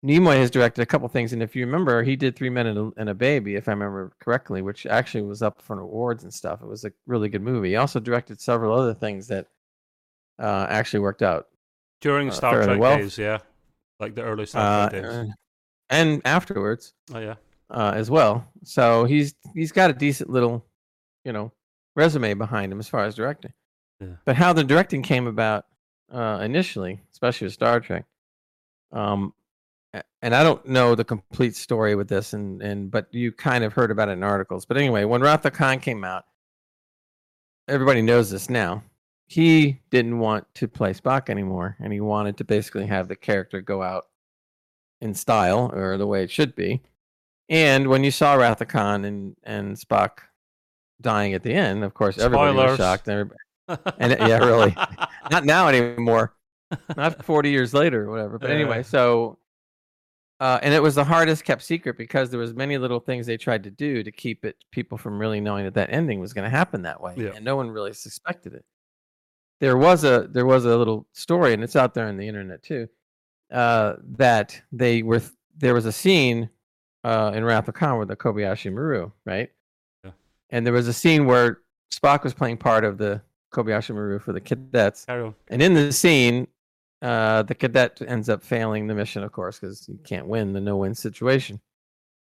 Nimoy 0.05 0.38
has 0.38 0.49
directed 0.49 0.81
a 0.81 0.85
couple 0.85 1.07
things, 1.09 1.33
and 1.33 1.43
if 1.43 1.55
you 1.55 1.65
remember, 1.65 2.03
he 2.03 2.15
did 2.15 2.35
Three 2.35 2.49
Men 2.49 2.67
and 2.67 2.77
a, 2.77 2.91
and 2.95 3.09
a, 3.09 3.13
Baby, 3.13 3.55
if 3.55 3.67
I 3.67 3.71
remember 3.71 4.13
correctly, 4.19 4.62
which 4.62 4.85
actually 4.85 5.23
was 5.23 5.41
up 5.41 5.62
for 5.62 5.79
awards 5.79 6.23
and 6.23 6.33
stuff. 6.33 6.62
It 6.62 6.67
was 6.67 6.85
a 6.85 6.93
really 7.05 7.27
good 7.27 7.41
movie. 7.41 7.69
He 7.69 7.75
also 7.75 7.99
directed 7.99 8.39
several 8.39 8.73
other 8.73 8.93
things 8.93 9.27
that 9.27 9.47
uh, 10.39 10.67
actually 10.69 11.01
worked 11.01 11.21
out 11.21 11.47
during 11.99 12.29
uh, 12.29 12.31
Star 12.31 12.63
Trek 12.63 12.79
well. 12.79 12.97
days, 12.97 13.17
yeah, 13.17 13.39
like 13.99 14.15
the 14.15 14.23
early 14.23 14.45
Star 14.45 14.89
Trek 14.89 15.03
uh, 15.03 15.09
days, 15.09 15.33
and 15.89 16.21
afterwards. 16.23 16.93
Oh 17.13 17.19
yeah, 17.19 17.35
uh, 17.69 17.91
as 17.93 18.09
well. 18.09 18.47
So 18.63 19.03
he's 19.03 19.35
he's 19.53 19.73
got 19.73 19.89
a 19.89 19.93
decent 19.93 20.29
little, 20.29 20.65
you 21.25 21.33
know, 21.33 21.51
resume 21.97 22.35
behind 22.35 22.71
him 22.71 22.79
as 22.79 22.88
far 22.88 23.03
as 23.03 23.15
directing. 23.15 23.51
Yeah. 23.99 24.15
But 24.23 24.38
how 24.38 24.53
the 24.53 24.63
directing 24.63 25.03
came 25.03 25.27
about 25.27 25.65
uh, 26.09 26.39
initially, 26.41 27.01
especially 27.12 27.47
with 27.47 27.53
Star 27.53 27.81
Trek, 27.81 28.05
um, 28.93 29.33
and 30.21 30.36
I 30.36 30.43
don't 30.43 30.65
know 30.67 30.95
the 30.95 31.04
complete 31.04 31.56
story 31.56 31.95
with 31.95 32.08
this, 32.08 32.34
and 32.34 32.62
and 32.62 32.91
but 32.91 33.08
you 33.12 33.32
kind 33.32 33.63
of 33.63 33.73
heard 33.73 33.91
about 33.91 34.10
it 34.10 34.13
in 34.13 34.23
articles. 34.23 34.65
But 34.65 34.78
anyway, 34.78 35.06
when 35.06 35.21
Wrath 35.21 35.45
of 35.45 35.54
Khan 35.54 35.80
came 35.80 36.04
out, 36.04 36.25
everybody 37.67 38.02
knows 38.02 38.30
this 38.30 38.49
now. 38.49 38.84
He 39.28 39.80
didn't 39.91 40.19
want 40.19 40.45
to 40.56 40.67
play 40.67 40.93
Spock 40.93 41.30
anymore, 41.30 41.78
and 41.80 41.93
he 41.93 42.02
wanted 42.02 42.38
to 42.38 42.43
basically 42.43 42.88
have 42.88 43.08
the 43.08 43.15
character 43.15 43.62
go 43.62 43.82
out 43.82 44.06
in 45.02 45.13
style 45.13 45.71
or 45.73 45.97
the 45.97 46.08
way 46.08 46.23
it 46.23 46.32
should 46.32 46.56
be. 46.56 46.82
And 47.47 47.88
when 47.88 48.04
you 48.04 48.12
saw 48.12 48.34
Wrath 48.36 48.62
of 48.62 48.67
Khan 48.67 49.06
and 49.06 49.36
and 49.43 49.75
Spock 49.75 50.19
dying 51.02 51.34
at 51.34 51.43
the 51.43 51.54
end, 51.54 51.84
of 51.84 51.93
course, 51.93 52.17
everybody 52.17 52.54
Spoilers. 52.54 52.71
was 52.71 52.78
shocked. 52.78 53.08
And, 53.08 53.32
and 53.97 54.12
yeah, 54.19 54.38
really, 54.39 54.75
not 55.32 55.45
now 55.45 55.67
anymore. 55.67 56.36
Not 56.95 57.23
forty 57.25 57.49
years 57.49 57.73
later 57.73 58.08
or 58.08 58.12
whatever. 58.12 58.38
But 58.38 58.52
anyway, 58.52 58.84
so 58.84 59.39
uh, 60.39 60.60
and 60.62 60.73
it 60.73 60.82
was 60.82 60.95
the 60.95 61.04
hardest 61.04 61.43
kept 61.43 61.62
secret 61.62 61.97
because 61.97 62.30
there 62.30 62.39
was 62.39 62.54
many 62.54 62.78
little 62.78 62.99
things 62.99 63.25
they 63.25 63.38
tried 63.38 63.63
to 63.63 63.71
do 63.71 64.04
to 64.04 64.12
keep 64.12 64.45
it 64.45 64.56
people 64.71 64.97
from 64.97 65.19
really 65.19 65.41
knowing 65.41 65.65
that 65.65 65.73
that 65.73 65.91
ending 65.91 66.19
was 66.19 66.34
going 66.34 66.43
to 66.43 66.49
happen 66.49 66.82
that 66.84 67.02
way, 67.02 67.13
yeah. 67.17 67.32
and 67.36 67.43
no 67.43 67.56
one 67.56 67.69
really 67.69 67.93
suspected 67.93 68.54
it. 68.54 68.65
There 69.60 69.78
was 69.78 70.04
a 70.04 70.28
there 70.32 70.45
was 70.45 70.65
a 70.65 70.78
little 70.78 71.06
story, 71.13 71.54
and 71.54 71.63
it's 71.63 71.75
out 71.75 71.93
there 71.93 72.08
on 72.08 72.17
the 72.17 72.28
internet 72.28 72.63
too, 72.63 72.88
uh, 73.52 73.95
that 74.17 74.62
they 74.71 75.04
were 75.04 75.21
there 75.58 75.73
was 75.73 75.86
a 75.86 75.91
scene 75.91 76.49
uh, 77.04 77.32
in 77.34 77.43
Wrath 77.43 77.67
of 77.67 77.73
Khan 77.73 77.99
with 77.99 78.08
the 78.08 78.15
Kobayashi 78.15 78.71
Maru, 78.71 79.12
right? 79.25 79.49
Yeah. 80.04 80.12
And 80.49 80.65
there 80.65 80.73
was 80.73 80.88
a 80.88 80.93
scene 80.93 81.25
where 81.25 81.60
Spock 81.93 82.23
was 82.23 82.34
playing 82.34 82.58
part 82.58 82.84
of 82.84 82.97
the 82.97 83.21
Kobayashi 83.52 83.93
Maru 83.93 84.19
for 84.19 84.34
the 84.34 84.41
cadets. 84.41 85.06
And 85.49 85.62
in 85.62 85.73
the 85.73 85.91
scene, 85.91 86.47
uh, 87.01 87.43
the 87.43 87.55
cadet 87.55 88.01
ends 88.05 88.29
up 88.29 88.43
failing 88.43 88.88
the 88.88 88.95
mission, 88.95 89.23
of 89.23 89.31
course, 89.31 89.59
because 89.59 89.88
you 89.88 89.99
can't 90.03 90.27
win 90.27 90.53
the 90.53 90.62
no-win 90.62 90.93
situation 90.95 91.59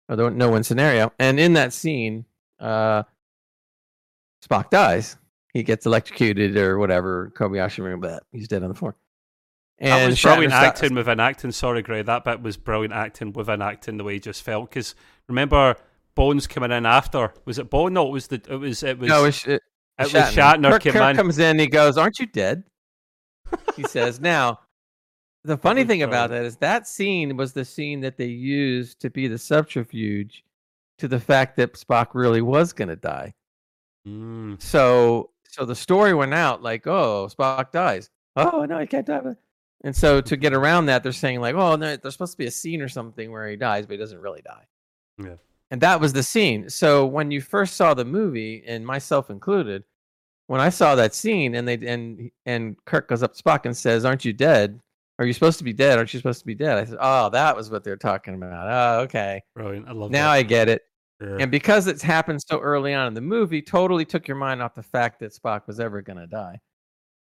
or 0.07 0.15
the 0.15 0.29
no-win 0.29 0.63
scenario. 0.63 1.11
And 1.19 1.39
in 1.39 1.53
that 1.53 1.73
scene, 1.73 2.25
uh, 2.59 3.03
Spock 4.47 4.69
dies. 4.69 5.17
He 5.53 5.63
gets 5.63 5.85
electrocuted 5.85 6.55
or 6.57 6.77
whatever. 6.77 7.31
Kobayashi 7.35 7.99
but 7.99 8.23
he's 8.31 8.47
dead 8.47 8.63
on 8.63 8.69
the 8.69 8.75
floor. 8.75 8.95
And 9.79 9.91
that 9.91 10.07
was 10.07 10.21
brilliant 10.21 10.53
acting 10.53 10.93
within 10.93 11.19
acting. 11.19 11.51
Sorry, 11.51 11.81
Gray, 11.81 12.01
that 12.01 12.23
bit 12.23 12.41
was 12.41 12.57
brilliant 12.57 12.93
acting 12.93 13.31
within 13.33 13.61
acting. 13.61 13.97
The 13.97 14.03
way 14.03 14.13
he 14.13 14.19
just 14.19 14.43
felt 14.43 14.69
because 14.69 14.93
remember 15.27 15.75
Bones 16.15 16.47
coming 16.47 16.71
in 16.71 16.85
after. 16.85 17.33
Was 17.45 17.59
it 17.59 17.69
Bone? 17.69 17.93
No, 17.93 18.07
it 18.07 18.11
was 18.11 18.27
the. 18.27 18.41
It 18.49 18.57
was. 18.57 18.83
It 18.83 18.99
was. 18.99 19.07
No, 19.07 19.21
it 19.21 19.27
was, 19.27 19.45
it, 19.45 19.61
it 19.99 20.07
Shatner. 20.07 20.13
was 20.13 20.35
Shatner. 20.35 20.71
Kirk, 20.71 20.83
Kirk 20.83 20.95
in. 21.11 21.15
comes 21.15 21.39
in. 21.39 21.59
He 21.59 21.67
goes, 21.67 21.97
"Aren't 21.97 22.19
you 22.19 22.25
dead?" 22.25 22.63
He 23.75 23.83
says. 23.83 24.19
Now, 24.19 24.59
the 25.43 25.57
funny 25.57 25.83
thing 25.83 26.03
about 26.03 26.29
that 26.31 26.43
is 26.43 26.57
that 26.57 26.87
scene 26.87 27.37
was 27.37 27.53
the 27.53 27.65
scene 27.65 28.01
that 28.01 28.17
they 28.17 28.25
used 28.25 28.99
to 29.01 29.09
be 29.09 29.27
the 29.27 29.37
subterfuge 29.37 30.43
to 30.97 31.07
the 31.07 31.19
fact 31.19 31.55
that 31.57 31.73
Spock 31.73 32.09
really 32.13 32.41
was 32.41 32.73
going 32.73 32.89
to 32.89 32.95
die. 32.95 33.33
Mm. 34.07 34.61
So, 34.61 35.31
so 35.47 35.65
the 35.65 35.75
story 35.75 36.13
went 36.13 36.33
out 36.33 36.61
like, 36.61 36.87
"Oh, 36.87 37.29
Spock 37.31 37.71
dies." 37.71 38.09
Oh 38.35 38.65
no, 38.65 38.79
he 38.79 38.87
can't 38.87 39.05
die. 39.05 39.21
And 39.83 39.95
so 39.95 40.19
to 40.19 40.35
get 40.35 40.53
around 40.53 40.87
that, 40.87 41.03
they're 41.03 41.11
saying 41.11 41.39
like, 41.41 41.55
"Oh, 41.55 41.75
no, 41.75 41.95
there's 41.95 42.13
supposed 42.13 42.33
to 42.33 42.37
be 42.37 42.47
a 42.47 42.51
scene 42.51 42.81
or 42.81 42.89
something 42.89 43.31
where 43.31 43.47
he 43.47 43.55
dies, 43.55 43.85
but 43.85 43.93
he 43.93 43.97
doesn't 43.97 44.19
really 44.19 44.41
die." 44.41 44.65
Yeah. 45.17 45.35
And 45.71 45.81
that 45.81 46.01
was 46.01 46.13
the 46.13 46.23
scene. 46.23 46.69
So 46.69 47.05
when 47.05 47.31
you 47.31 47.41
first 47.41 47.75
saw 47.75 47.93
the 47.93 48.05
movie, 48.05 48.63
and 48.65 48.85
myself 48.85 49.29
included, 49.29 49.83
when 50.49 50.61
I 50.61 50.69
saw 50.69 50.95
that 50.95 51.13
scene, 51.13 51.53
and 51.53 51.67
they 51.67 51.75
and 51.75 52.31
and 52.47 52.75
Kirk 52.85 53.07
goes 53.07 53.21
up 53.21 53.35
to 53.35 53.43
Spock 53.43 53.65
and 53.65 53.77
says, 53.77 54.03
"Aren't 54.03 54.25
you 54.25 54.33
dead? 54.33 54.81
Are 55.19 55.25
you 55.25 55.33
supposed 55.33 55.59
to 55.59 55.63
be 55.63 55.73
dead? 55.73 55.99
Aren't 55.99 56.11
you 56.11 56.19
supposed 56.19 56.39
to 56.39 56.45
be 56.45 56.55
dead?" 56.55 56.77
I 56.77 56.85
said, 56.85 56.97
"Oh, 56.99 57.29
that 57.29 57.55
was 57.55 57.69
what 57.69 57.83
they're 57.83 57.95
talking 57.95 58.33
about. 58.33 58.67
Oh, 58.67 59.01
okay. 59.03 59.43
Brilliant. 59.55 59.87
I 59.87 59.91
love. 59.91 60.09
Now 60.09 60.31
that. 60.31 60.39
I 60.39 60.41
get 60.41 60.67
it." 60.67 60.83
Yeah. 61.21 61.37
And 61.41 61.51
because 61.51 61.85
it's 61.85 62.01
happened 62.01 62.41
so 62.47 62.59
early 62.59 62.95
on 62.95 63.05
in 63.05 63.13
the 63.13 63.21
movie, 63.21 63.61
totally 63.61 64.05
took 64.05 64.27
your 64.27 64.37
mind 64.37 64.61
off 64.61 64.73
the 64.73 64.81
fact 64.81 65.19
that 65.19 65.35
Spock 65.35 65.67
was 65.67 65.79
ever 65.79 66.01
going 66.01 66.17
to 66.17 66.27
die. 66.27 66.59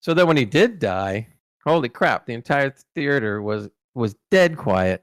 So 0.01 0.13
that 0.13 0.27
when 0.27 0.37
he 0.37 0.45
did 0.45 0.79
die, 0.79 1.29
Holy 1.65 1.89
crap! 1.89 2.27
The 2.27 2.35
entire 2.35 2.75
theater 2.95 3.43
was 3.43 3.69
was 3.95 4.15
dead 4.31 4.57
quiet, 4.57 5.03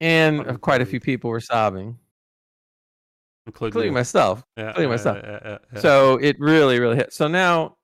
and 0.00 0.46
uh, 0.46 0.56
quite 0.58 0.82
a 0.82 0.86
few 0.86 1.00
people 1.00 1.30
were 1.30 1.40
sobbing, 1.40 1.98
including, 3.46 3.70
including 3.70 3.94
myself, 3.94 4.44
yeah, 4.56 4.68
including 4.68 4.90
myself. 4.90 5.18
Yeah, 5.22 5.58
yeah, 5.72 5.80
so 5.80 6.16
it 6.16 6.36
really, 6.38 6.78
really 6.80 6.96
hit. 6.96 7.12
So 7.12 7.28
now, 7.28 7.76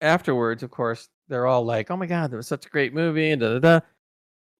afterwards, 0.00 0.62
of 0.62 0.70
course, 0.70 1.08
they're 1.28 1.46
all 1.46 1.64
like, 1.64 1.90
"Oh 1.90 1.96
my 1.96 2.06
god, 2.06 2.30
that 2.30 2.36
was 2.36 2.46
such 2.46 2.66
a 2.66 2.70
great 2.70 2.94
movie!" 2.94 3.30
And 3.30 3.40
da 3.40 3.58
da 3.58 3.58
da. 3.58 3.80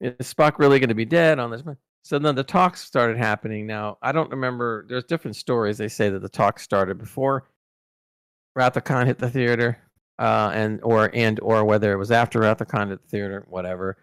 Is 0.01 0.33
Spock 0.33 0.59
really 0.59 0.79
going 0.79 0.89
to 0.89 0.95
be 0.95 1.05
dead 1.05 1.39
on 1.39 1.51
this? 1.51 1.63
So 2.03 2.19
then 2.19 2.35
the 2.35 2.45
talks 2.45 2.83
started 2.83 3.17
happening. 3.17 3.67
Now 3.67 3.99
I 4.03 4.13
don't 4.13 4.31
remember. 4.31 4.85
There's 4.89 5.05
different 5.05 5.37
stories. 5.37 5.79
They 5.79 5.89
say 5.89 6.11
that 6.11 6.21
the 6.21 6.29
talks 6.29 6.63
started 6.63 6.99
before 6.99 7.49
Wrath 8.55 8.77
of 8.77 8.85
Khan 8.85 9.07
hit 9.07 9.19
the 9.19 9.31
theater, 9.31 9.79
uh, 10.19 10.51
and 10.55 10.81
or 10.83 11.11
and 11.15 11.41
or 11.41 11.65
whether 11.65 11.93
it 11.93 11.97
was 11.97 12.11
after 12.11 12.41
Wrath 12.41 12.61
of 12.61 12.69
Khan 12.69 12.93
at 12.93 13.03
the 13.03 13.09
theater, 13.09 13.45
whatever. 13.49 13.97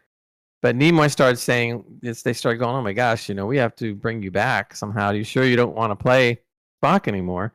But 0.61 0.77
Nimoy 0.77 1.09
started 1.09 1.37
saying. 1.37 1.83
They 2.01 2.33
started 2.33 2.59
going, 2.59 2.75
"Oh 2.75 2.81
my 2.81 2.93
gosh, 2.93 3.27
you 3.29 3.35
know, 3.35 3.45
we 3.47 3.57
have 3.57 3.75
to 3.77 3.95
bring 3.95 4.21
you 4.21 4.31
back 4.31 4.75
somehow. 4.75 5.07
Are 5.07 5.15
you 5.15 5.23
sure 5.23 5.43
you 5.43 5.55
don't 5.55 5.75
want 5.75 5.91
to 5.91 5.95
play 5.95 6.41
Spock 6.83 7.07
anymore?" 7.07 7.53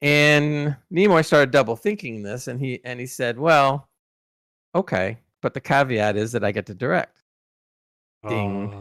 And 0.00 0.76
Nimoy 0.92 1.24
started 1.24 1.50
double 1.50 1.74
thinking 1.74 2.22
this, 2.22 2.46
and 2.46 2.60
he 2.60 2.80
and 2.84 3.00
he 3.00 3.06
said, 3.06 3.38
"Well, 3.38 3.88
okay, 4.74 5.18
but 5.42 5.54
the 5.54 5.60
caveat 5.60 6.16
is 6.16 6.32
that 6.32 6.44
I 6.44 6.52
get 6.52 6.66
to 6.66 6.74
direct." 6.74 7.24
Ding. 8.28 8.72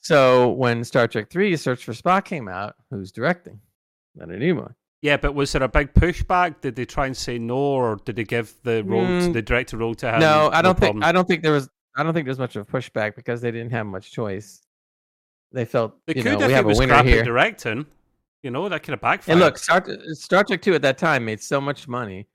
So 0.00 0.50
when 0.52 0.84
Star 0.84 1.06
Trek 1.06 1.30
Three: 1.30 1.54
Search 1.56 1.84
for 1.84 1.92
Spock 1.92 2.24
came 2.24 2.48
out, 2.48 2.76
who's 2.90 3.12
directing? 3.12 3.60
Leonard 4.16 4.40
Nimoy. 4.40 4.74
Yeah, 5.02 5.16
but 5.16 5.34
was 5.34 5.50
there 5.50 5.62
a 5.64 5.68
big 5.68 5.92
pushback? 5.94 6.60
Did 6.60 6.76
they 6.76 6.84
try 6.84 7.06
and 7.06 7.16
say 7.16 7.36
no, 7.36 7.56
or 7.56 7.96
did 8.04 8.16
they 8.16 8.24
give 8.24 8.54
the 8.62 8.84
role, 8.84 9.02
mm, 9.02 9.26
to, 9.26 9.32
the 9.32 9.42
director 9.42 9.76
role 9.76 9.94
to 9.96 10.14
him? 10.14 10.20
No, 10.20 10.48
I 10.52 10.62
don't 10.62 10.78
think. 10.78 11.02
I 11.04 11.10
don't 11.12 11.26
think 11.26 11.42
there 11.42 11.52
was. 11.52 11.68
I 11.96 12.02
don't 12.02 12.14
think 12.14 12.26
there's 12.26 12.38
much 12.38 12.56
of 12.56 12.68
a 12.68 12.70
pushback 12.70 13.16
because 13.16 13.40
they 13.40 13.50
didn't 13.50 13.72
have 13.72 13.86
much 13.86 14.10
choice. 14.10 14.62
They 15.52 15.64
felt 15.64 15.94
they 16.06 16.14
you 16.14 16.22
could 16.22 16.38
know, 16.38 16.46
we 16.46 16.52
have 16.52 16.64
a 16.64 16.74
winner 16.74 17.02
here. 17.02 17.22
Directing, 17.22 17.84
you 18.42 18.50
know, 18.50 18.68
that 18.68 18.82
could 18.82 18.92
have 18.92 19.00
backfired. 19.00 19.34
And 19.36 19.40
look, 19.40 19.58
Star, 19.58 19.84
Star 20.12 20.44
Trek 20.44 20.62
Two 20.62 20.74
at 20.74 20.82
that 20.82 20.96
time 20.96 21.24
made 21.24 21.42
so 21.42 21.60
much 21.60 21.86
money 21.86 22.26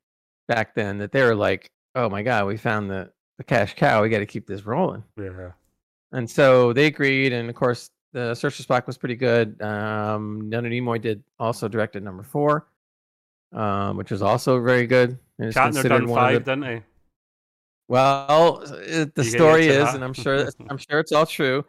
back 0.47 0.75
then 0.75 0.99
that 0.99 1.11
they 1.11 1.23
were 1.23 1.35
like, 1.35 1.71
"Oh 1.95 2.09
my 2.09 2.21
god, 2.21 2.45
we 2.45 2.57
found 2.57 2.89
the 2.89 3.11
the 3.37 3.43
cash 3.43 3.73
cow. 3.75 4.03
We 4.03 4.09
got 4.09 4.19
to 4.19 4.25
keep 4.27 4.45
this 4.45 4.65
rolling." 4.65 5.03
Yeah. 5.17 5.51
And 6.11 6.29
so 6.29 6.71
they 6.73 6.85
agreed, 6.85 7.33
and 7.33 7.49
of 7.49 7.55
course, 7.55 7.89
the 8.13 8.33
Search 8.35 8.55
for 8.55 8.63
Spock 8.63 8.87
was 8.87 8.97
pretty 8.97 9.15
good. 9.15 9.61
Um, 9.61 10.49
Leonard 10.49 10.71
Nimoy 10.71 11.01
did 11.01 11.23
also 11.39 11.67
directed 11.67 12.03
number 12.03 12.23
four, 12.23 12.67
um, 13.51 13.97
which 13.97 14.11
was 14.11 14.21
also 14.21 14.61
very 14.61 14.87
good. 14.87 15.17
And 15.39 15.53
Shatner 15.53 15.87
done 15.87 16.07
five, 16.07 16.45
the... 16.45 16.55
didn't 16.55 16.75
he? 16.75 16.81
Well, 17.87 18.63
it, 18.81 19.15
the 19.15 19.23
story 19.23 19.67
is, 19.67 19.93
and 19.93 20.03
I'm 20.03 20.13
sure 20.25 20.49
I'm 20.69 20.77
sure 20.77 20.99
it's 20.99 21.11
all 21.11 21.25
true, 21.25 21.65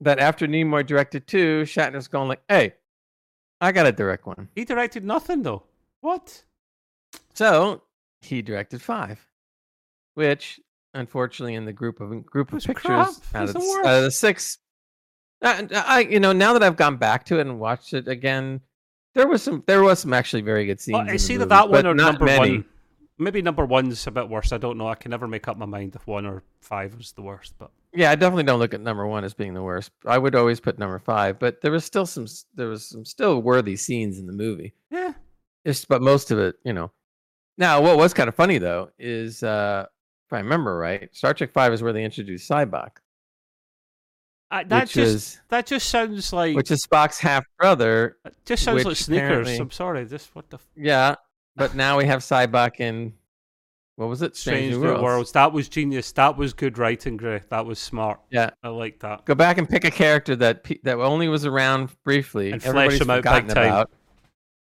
that 0.00 0.18
after 0.18 0.46
Nimoy 0.46 0.86
directed 0.86 1.26
two, 1.26 1.62
Shatner's 1.62 2.08
going 2.08 2.28
like, 2.28 2.42
"Hey, 2.48 2.74
I 3.60 3.72
got 3.72 3.84
to 3.84 3.92
direct 3.92 4.26
one." 4.26 4.48
He 4.54 4.64
directed 4.64 5.04
nothing 5.04 5.42
though. 5.42 5.62
What? 6.00 6.44
So 7.34 7.82
he 8.20 8.42
directed 8.42 8.82
five, 8.82 9.26
which 10.14 10.60
unfortunately 10.94 11.54
in 11.54 11.64
the 11.64 11.72
group 11.72 12.00
of 12.00 12.24
group 12.26 12.52
of 12.52 12.62
pictures 12.62 12.90
out 12.90 13.08
of, 13.08 13.52
the, 13.52 13.82
out 13.84 13.96
of, 13.96 14.02
the, 14.04 14.10
six. 14.10 14.58
I, 15.42 15.66
I, 15.72 16.00
you 16.00 16.18
know 16.20 16.32
now 16.32 16.52
that 16.54 16.62
I've 16.62 16.76
gone 16.76 16.96
back 16.96 17.24
to 17.26 17.38
it 17.38 17.42
and 17.42 17.60
watched 17.60 17.92
it 17.92 18.08
again, 18.08 18.60
there 19.14 19.28
was 19.28 19.42
some 19.42 19.62
there 19.66 19.82
was 19.82 20.00
some 20.00 20.12
actually 20.12 20.42
very 20.42 20.66
good 20.66 20.80
scenes. 20.80 20.98
Well, 20.98 21.10
I 21.10 21.16
see 21.16 21.36
that 21.36 21.48
that 21.48 21.70
one 21.70 21.86
or 21.86 21.94
number 21.94 22.24
many. 22.24 22.38
one. 22.58 22.64
Maybe 23.18 23.40
number 23.40 23.64
one's 23.64 24.06
a 24.06 24.10
bit 24.10 24.28
worse. 24.28 24.52
I 24.52 24.58
don't 24.58 24.76
know. 24.76 24.88
I 24.88 24.94
can 24.94 25.10
never 25.10 25.26
make 25.26 25.48
up 25.48 25.56
my 25.56 25.64
mind 25.64 25.94
if 25.94 26.06
one 26.06 26.26
or 26.26 26.42
five 26.60 26.94
is 27.00 27.12
the 27.12 27.22
worst. 27.22 27.54
But 27.58 27.70
yeah, 27.94 28.10
I 28.10 28.14
definitely 28.14 28.42
don't 28.42 28.58
look 28.58 28.74
at 28.74 28.80
number 28.80 29.06
one 29.06 29.24
as 29.24 29.32
being 29.32 29.54
the 29.54 29.62
worst. 29.62 29.90
I 30.04 30.18
would 30.18 30.34
always 30.34 30.60
put 30.60 30.78
number 30.78 30.98
five, 30.98 31.38
but 31.38 31.62
there 31.62 31.72
was 31.72 31.84
still 31.84 32.04
some 32.04 32.26
there 32.54 32.68
was 32.68 32.84
some 32.86 33.04
still 33.04 33.40
worthy 33.40 33.76
scenes 33.76 34.18
in 34.18 34.26
the 34.26 34.34
movie. 34.34 34.74
Yeah, 34.90 35.14
it's 35.64 35.84
but 35.86 36.02
most 36.02 36.30
of 36.30 36.38
it, 36.38 36.56
you 36.62 36.74
know. 36.74 36.90
Now, 37.56 37.80
what 37.80 37.96
was 37.96 38.12
kind 38.12 38.28
of 38.28 38.34
funny 38.34 38.58
though 38.58 38.90
is 38.98 39.42
uh 39.42 39.86
if 40.26 40.32
I 40.32 40.38
remember 40.38 40.76
right, 40.76 41.14
Star 41.14 41.32
Trek 41.32 41.52
Five 41.52 41.72
is 41.72 41.82
where 41.82 41.92
they 41.92 42.04
introduced 42.04 42.50
Sybok. 42.50 42.98
Uh, 44.50 44.62
that 44.68 44.88
just 44.88 44.96
is, 44.96 45.40
that 45.48 45.66
just 45.66 45.88
sounds 45.88 46.32
like 46.32 46.54
which 46.54 46.70
is 46.70 46.86
Spock's 46.86 47.18
half 47.18 47.44
brother. 47.58 48.16
Just 48.44 48.62
sounds 48.62 48.84
like 48.84 48.96
sneakers. 48.96 49.58
I'm 49.58 49.70
sorry, 49.70 50.04
just 50.06 50.34
what 50.34 50.48
the 50.50 50.58
f- 50.58 50.68
yeah. 50.76 51.14
But 51.56 51.74
now 51.74 51.96
we 51.98 52.04
have 52.04 52.20
Sybok 52.20 52.80
in 52.80 53.14
what 53.96 54.10
was 54.10 54.20
it? 54.20 54.36
Strange, 54.36 54.74
Strange 54.74 54.74
New 54.74 54.82
Worlds. 54.82 55.02
Worlds. 55.02 55.32
That 55.32 55.52
was 55.52 55.70
genius. 55.70 56.12
That 56.12 56.36
was 56.36 56.52
good 56.52 56.76
writing, 56.76 57.16
Gray. 57.16 57.40
That 57.48 57.64
was 57.64 57.78
smart. 57.78 58.20
Yeah, 58.30 58.50
I 58.62 58.68
like 58.68 59.00
that. 59.00 59.24
Go 59.24 59.34
back 59.34 59.56
and 59.56 59.66
pick 59.66 59.84
a 59.84 59.90
character 59.90 60.36
that 60.36 60.64
that 60.82 60.98
only 60.98 61.28
was 61.28 61.46
around 61.46 61.90
briefly, 62.04 62.52
and 62.52 62.62
flesh 62.62 63.00
him 63.00 63.08
out 63.08 63.22
big 63.22 63.48
time. 63.48 63.48
About, 63.48 63.90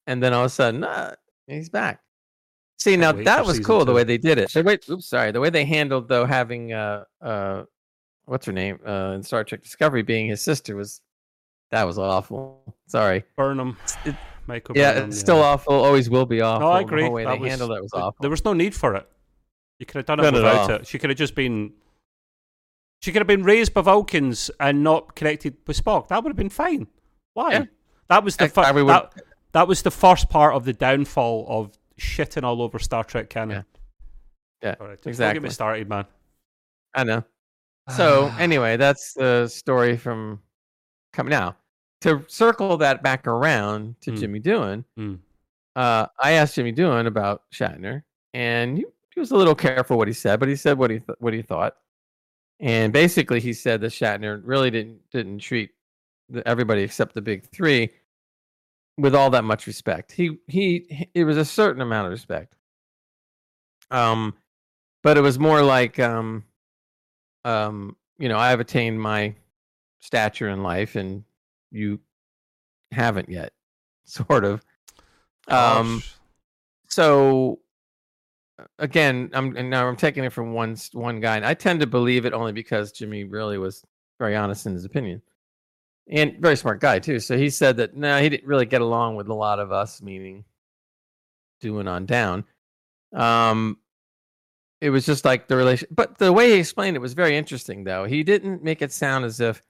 and 0.06 0.22
then 0.22 0.32
all 0.32 0.42
of 0.42 0.46
a 0.46 0.50
sudden, 0.50 0.84
uh, 0.84 1.16
he's 1.48 1.68
back. 1.68 2.00
See 2.78 2.96
now 2.96 3.10
that 3.10 3.44
was 3.44 3.58
cool 3.58 3.80
two. 3.80 3.86
the 3.86 3.92
way 3.92 4.04
they 4.04 4.18
did 4.18 4.38
it. 4.38 4.54
Wait, 4.54 4.88
oops, 4.88 5.06
sorry. 5.06 5.32
The 5.32 5.40
way 5.40 5.50
they 5.50 5.64
handled 5.64 6.08
though 6.08 6.24
having 6.24 6.72
uh 6.72 7.02
uh 7.20 7.64
what's 8.26 8.46
her 8.46 8.52
name 8.52 8.78
uh 8.86 9.14
in 9.16 9.22
Star 9.24 9.42
Trek 9.42 9.64
Discovery 9.64 10.02
being 10.02 10.28
his 10.28 10.40
sister 10.40 10.76
was 10.76 11.00
that 11.72 11.82
was 11.82 11.98
awful. 11.98 12.76
Sorry, 12.86 13.24
Burnham. 13.36 13.76
It, 14.04 14.14
Michael 14.48 14.76
yeah, 14.76 14.94
Burnham, 14.94 15.08
it's 15.10 15.18
yeah. 15.18 15.20
still 15.20 15.42
awful. 15.42 15.74
Always 15.74 16.08
will 16.10 16.26
be 16.26 16.40
awful. 16.40 16.66
No, 16.66 16.72
I 16.72 16.80
agree. 16.80 17.04
The 17.04 17.10
way 17.10 17.24
that 17.24 17.34
they 17.34 17.38
was, 17.38 17.50
handled 17.50 17.70
it 17.72 17.82
was 17.82 17.92
awful. 17.92 18.16
There 18.20 18.30
was 18.30 18.44
no 18.44 18.54
need 18.54 18.74
for 18.74 18.94
it. 18.94 19.08
You 19.78 19.86
could 19.86 19.98
have 19.98 20.06
done 20.06 20.20
it 20.20 20.32
without 20.32 20.70
it. 20.70 20.86
She 20.86 20.98
could 20.98 21.10
have 21.10 21.18
just 21.18 21.34
been. 21.34 21.72
She 23.00 23.12
could 23.12 23.20
have 23.20 23.28
been 23.28 23.44
raised 23.44 23.74
by 23.74 23.82
Vulcans 23.82 24.50
and 24.58 24.82
not 24.82 25.14
connected 25.14 25.56
with 25.66 25.82
Spock. 25.82 26.08
That 26.08 26.24
would 26.24 26.30
have 26.30 26.36
been 26.36 26.48
fine. 26.48 26.88
Why? 27.34 27.52
Yeah. 27.52 27.64
That 28.08 28.24
was 28.24 28.36
the 28.36 28.48
fir- 28.48 28.72
that, 28.86 29.12
that 29.52 29.68
was 29.68 29.82
the 29.82 29.90
first 29.90 30.28
part 30.30 30.54
of 30.54 30.64
the 30.64 30.72
downfall 30.72 31.46
of 31.48 31.78
shitting 32.00 32.42
all 32.42 32.60
over 32.62 32.78
Star 32.78 33.04
Trek 33.04 33.30
canon. 33.30 33.64
Yeah, 34.62 34.74
yeah 34.80 34.84
right, 34.84 34.98
exactly. 35.06 35.12
Don't 35.12 35.34
get 35.34 35.42
me 35.42 35.50
started, 35.50 35.88
man. 35.88 36.06
I 36.94 37.04
know. 37.04 37.24
So 37.94 38.32
anyway, 38.38 38.78
that's 38.78 39.12
the 39.12 39.46
story 39.46 39.96
from 39.96 40.40
coming 41.12 41.34
out. 41.34 41.56
To 42.02 42.24
circle 42.28 42.76
that 42.76 43.02
back 43.02 43.26
around 43.26 44.00
to 44.02 44.12
mm. 44.12 44.20
Jimmy 44.20 44.40
Doohan, 44.40 44.84
mm. 44.96 45.18
uh, 45.74 46.06
I 46.20 46.32
asked 46.32 46.54
Jimmy 46.54 46.72
Doohan 46.72 47.06
about 47.06 47.42
Shatner, 47.52 48.04
and 48.32 48.78
he, 48.78 48.84
he, 49.14 49.20
was 49.20 49.32
a 49.32 49.36
little 49.36 49.56
careful 49.56 49.98
what 49.98 50.06
he 50.06 50.14
said, 50.14 50.38
but 50.38 50.48
he 50.48 50.54
said 50.54 50.78
what 50.78 50.90
he 50.90 51.00
th- 51.00 51.18
what 51.18 51.34
he 51.34 51.42
thought, 51.42 51.76
and 52.60 52.92
basically 52.92 53.40
he 53.40 53.52
said 53.52 53.80
that 53.80 53.90
Shatner 53.90 54.40
really 54.44 54.70
didn't 54.70 55.00
didn't 55.10 55.40
treat 55.40 55.70
the, 56.28 56.46
everybody 56.46 56.82
except 56.82 57.14
the 57.14 57.22
big 57.22 57.44
three 57.50 57.90
with 58.98 59.14
all 59.14 59.30
that 59.30 59.44
much 59.44 59.66
respect. 59.66 60.12
He 60.12 60.38
he 60.46 61.08
it 61.14 61.24
was 61.24 61.36
a 61.36 61.44
certain 61.44 61.80
amount 61.80 62.06
of 62.06 62.12
respect. 62.12 62.54
Um 63.90 64.34
but 65.02 65.16
it 65.16 65.20
was 65.20 65.38
more 65.38 65.62
like 65.62 65.98
um 65.98 66.44
um 67.44 67.96
you 68.18 68.28
know, 68.28 68.38
I 68.38 68.50
have 68.50 68.60
attained 68.60 69.00
my 69.00 69.34
stature 70.00 70.48
in 70.48 70.62
life 70.62 70.96
and 70.96 71.24
you 71.70 72.00
haven't 72.92 73.28
yet 73.28 73.52
sort 74.04 74.44
of. 74.44 74.62
Um 75.48 76.02
so 76.88 77.60
again, 78.78 79.30
I'm 79.32 79.56
and 79.56 79.70
now 79.70 79.88
I'm 79.88 79.96
taking 79.96 80.24
it 80.24 80.32
from 80.32 80.52
one 80.52 80.76
one 80.92 81.20
guy. 81.20 81.36
And 81.36 81.46
I 81.46 81.54
tend 81.54 81.80
to 81.80 81.86
believe 81.86 82.26
it 82.26 82.32
only 82.32 82.52
because 82.52 82.92
Jimmy 82.92 83.24
really 83.24 83.58
was 83.58 83.84
very 84.18 84.36
honest 84.36 84.66
in 84.66 84.72
his 84.74 84.84
opinion 84.84 85.22
and 86.10 86.36
very 86.38 86.56
smart 86.56 86.80
guy 86.80 86.98
too. 86.98 87.20
So 87.20 87.36
he 87.36 87.50
said 87.50 87.76
that 87.76 87.94
no, 87.94 88.08
nah, 88.08 88.20
he 88.20 88.28
didn't 88.28 88.46
really 88.46 88.66
get 88.66 88.80
along 88.80 89.16
with 89.16 89.28
a 89.28 89.34
lot 89.34 89.58
of 89.58 89.72
us, 89.72 90.00
meaning 90.02 90.44
doing 91.60 91.88
on 91.88 92.06
down. 92.06 92.44
Um, 93.12 93.78
it 94.80 94.90
was 94.90 95.04
just 95.04 95.24
like 95.24 95.48
the 95.48 95.56
relation, 95.56 95.88
but 95.90 96.18
the 96.18 96.32
way 96.32 96.52
he 96.52 96.58
explained 96.58 96.96
it 96.96 97.00
was 97.00 97.14
very 97.14 97.36
interesting. 97.36 97.84
Though 97.84 98.04
he 98.04 98.22
didn't 98.22 98.62
make 98.62 98.80
it 98.82 98.92
sound 98.92 99.24
as 99.24 99.40
if 99.40 99.62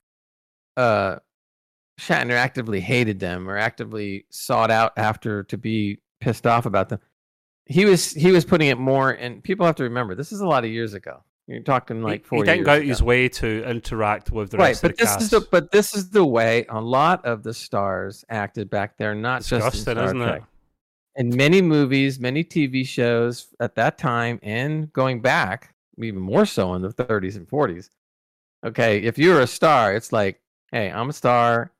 uh, 0.76 1.16
Shatner 1.98 2.34
actively 2.34 2.80
hated 2.80 3.18
them 3.18 3.48
or 3.48 3.56
actively 3.56 4.26
sought 4.30 4.70
out 4.70 4.92
after 4.96 5.42
to 5.44 5.58
be 5.58 5.98
pissed 6.20 6.46
off 6.46 6.66
about 6.66 6.88
them. 6.88 7.00
He 7.66 7.84
was 7.84 8.12
he 8.12 8.30
was 8.32 8.44
putting 8.44 8.68
it 8.68 8.78
more, 8.78 9.10
and 9.10 9.42
people 9.42 9.66
have 9.66 9.74
to 9.76 9.84
remember 9.84 10.14
this 10.14 10.32
is 10.32 10.40
a 10.40 10.46
lot 10.46 10.64
of 10.64 10.70
years 10.70 10.94
ago. 10.94 11.22
You're 11.46 11.62
talking 11.62 12.02
like 12.02 12.24
four. 12.26 12.44
He, 12.44 12.44
didn't 12.44 12.64
go 12.64 12.74
out 12.74 12.82
his 12.82 13.02
way 13.02 13.28
to 13.28 13.64
interact 13.64 14.30
with 14.30 14.50
the 14.50 14.58
right, 14.58 14.68
rest 14.68 14.82
but 14.82 14.92
of 14.92 14.96
the 14.96 15.02
this 15.02 15.12
cast. 15.12 15.22
is 15.22 15.30
the 15.30 15.40
but 15.50 15.70
this 15.70 15.94
is 15.94 16.10
the 16.10 16.24
way 16.24 16.66
a 16.68 16.80
lot 16.80 17.24
of 17.24 17.42
the 17.42 17.54
stars 17.54 18.24
acted 18.28 18.70
back 18.70 18.96
there, 18.96 19.14
not 19.14 19.44
just 19.44 19.74
in 19.74 19.80
Star 19.80 20.12
Trek. 20.12 20.42
In 21.16 21.34
many 21.34 21.60
movies, 21.60 22.20
many 22.20 22.44
TV 22.44 22.86
shows 22.86 23.48
at 23.60 23.74
that 23.74 23.98
time, 23.98 24.38
and 24.42 24.92
going 24.92 25.20
back 25.20 25.74
even 26.04 26.20
more 26.20 26.46
so 26.46 26.74
in 26.74 26.82
the 26.82 26.90
30s 26.90 27.36
and 27.36 27.48
40s. 27.48 27.90
Okay, 28.64 28.98
if 29.02 29.18
you're 29.18 29.40
a 29.40 29.46
star, 29.46 29.94
it's 29.94 30.12
like, 30.12 30.40
hey, 30.72 30.90
I'm 30.90 31.08
a 31.10 31.12
star. 31.12 31.72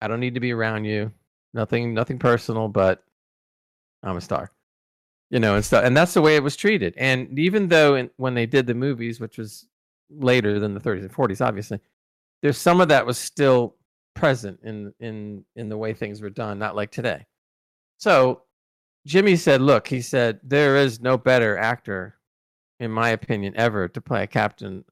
I 0.00 0.08
don't 0.08 0.20
need 0.20 0.34
to 0.34 0.40
be 0.40 0.52
around 0.52 0.84
you. 0.84 1.12
Nothing, 1.54 1.94
nothing 1.94 2.18
personal, 2.18 2.68
but 2.68 3.02
I'm 4.02 4.16
a 4.16 4.20
star 4.20 4.52
you 5.30 5.40
know, 5.40 5.56
and 5.56 5.64
stuff. 5.64 5.84
And 5.84 5.96
that's 5.96 6.14
the 6.14 6.22
way 6.22 6.36
it 6.36 6.42
was 6.42 6.56
treated. 6.56 6.94
And 6.96 7.38
even 7.38 7.68
though 7.68 7.96
in, 7.96 8.10
when 8.16 8.34
they 8.34 8.46
did 8.46 8.66
the 8.66 8.74
movies, 8.74 9.20
which 9.20 9.38
was 9.38 9.66
later 10.10 10.60
than 10.60 10.74
the 10.74 10.80
30s 10.80 11.02
and 11.02 11.12
40s, 11.12 11.44
obviously, 11.44 11.80
there's 12.42 12.58
some 12.58 12.80
of 12.80 12.88
that 12.88 13.06
was 13.06 13.18
still 13.18 13.76
present 14.14 14.58
in 14.62 14.94
in 15.00 15.44
in 15.56 15.68
the 15.68 15.76
way 15.76 15.92
things 15.92 16.20
were 16.22 16.30
done, 16.30 16.58
not 16.58 16.76
like 16.76 16.90
today. 16.90 17.26
So 17.98 18.42
Jimmy 19.06 19.36
said, 19.36 19.60
"Look," 19.60 19.88
he 19.88 20.00
said, 20.00 20.40
"there 20.42 20.76
is 20.76 21.00
no 21.00 21.18
better 21.18 21.56
actor, 21.58 22.16
in 22.80 22.90
my 22.90 23.10
opinion, 23.10 23.54
ever 23.56 23.88
to 23.88 24.00
play 24.00 24.22
a 24.22 24.26
captain 24.26 24.84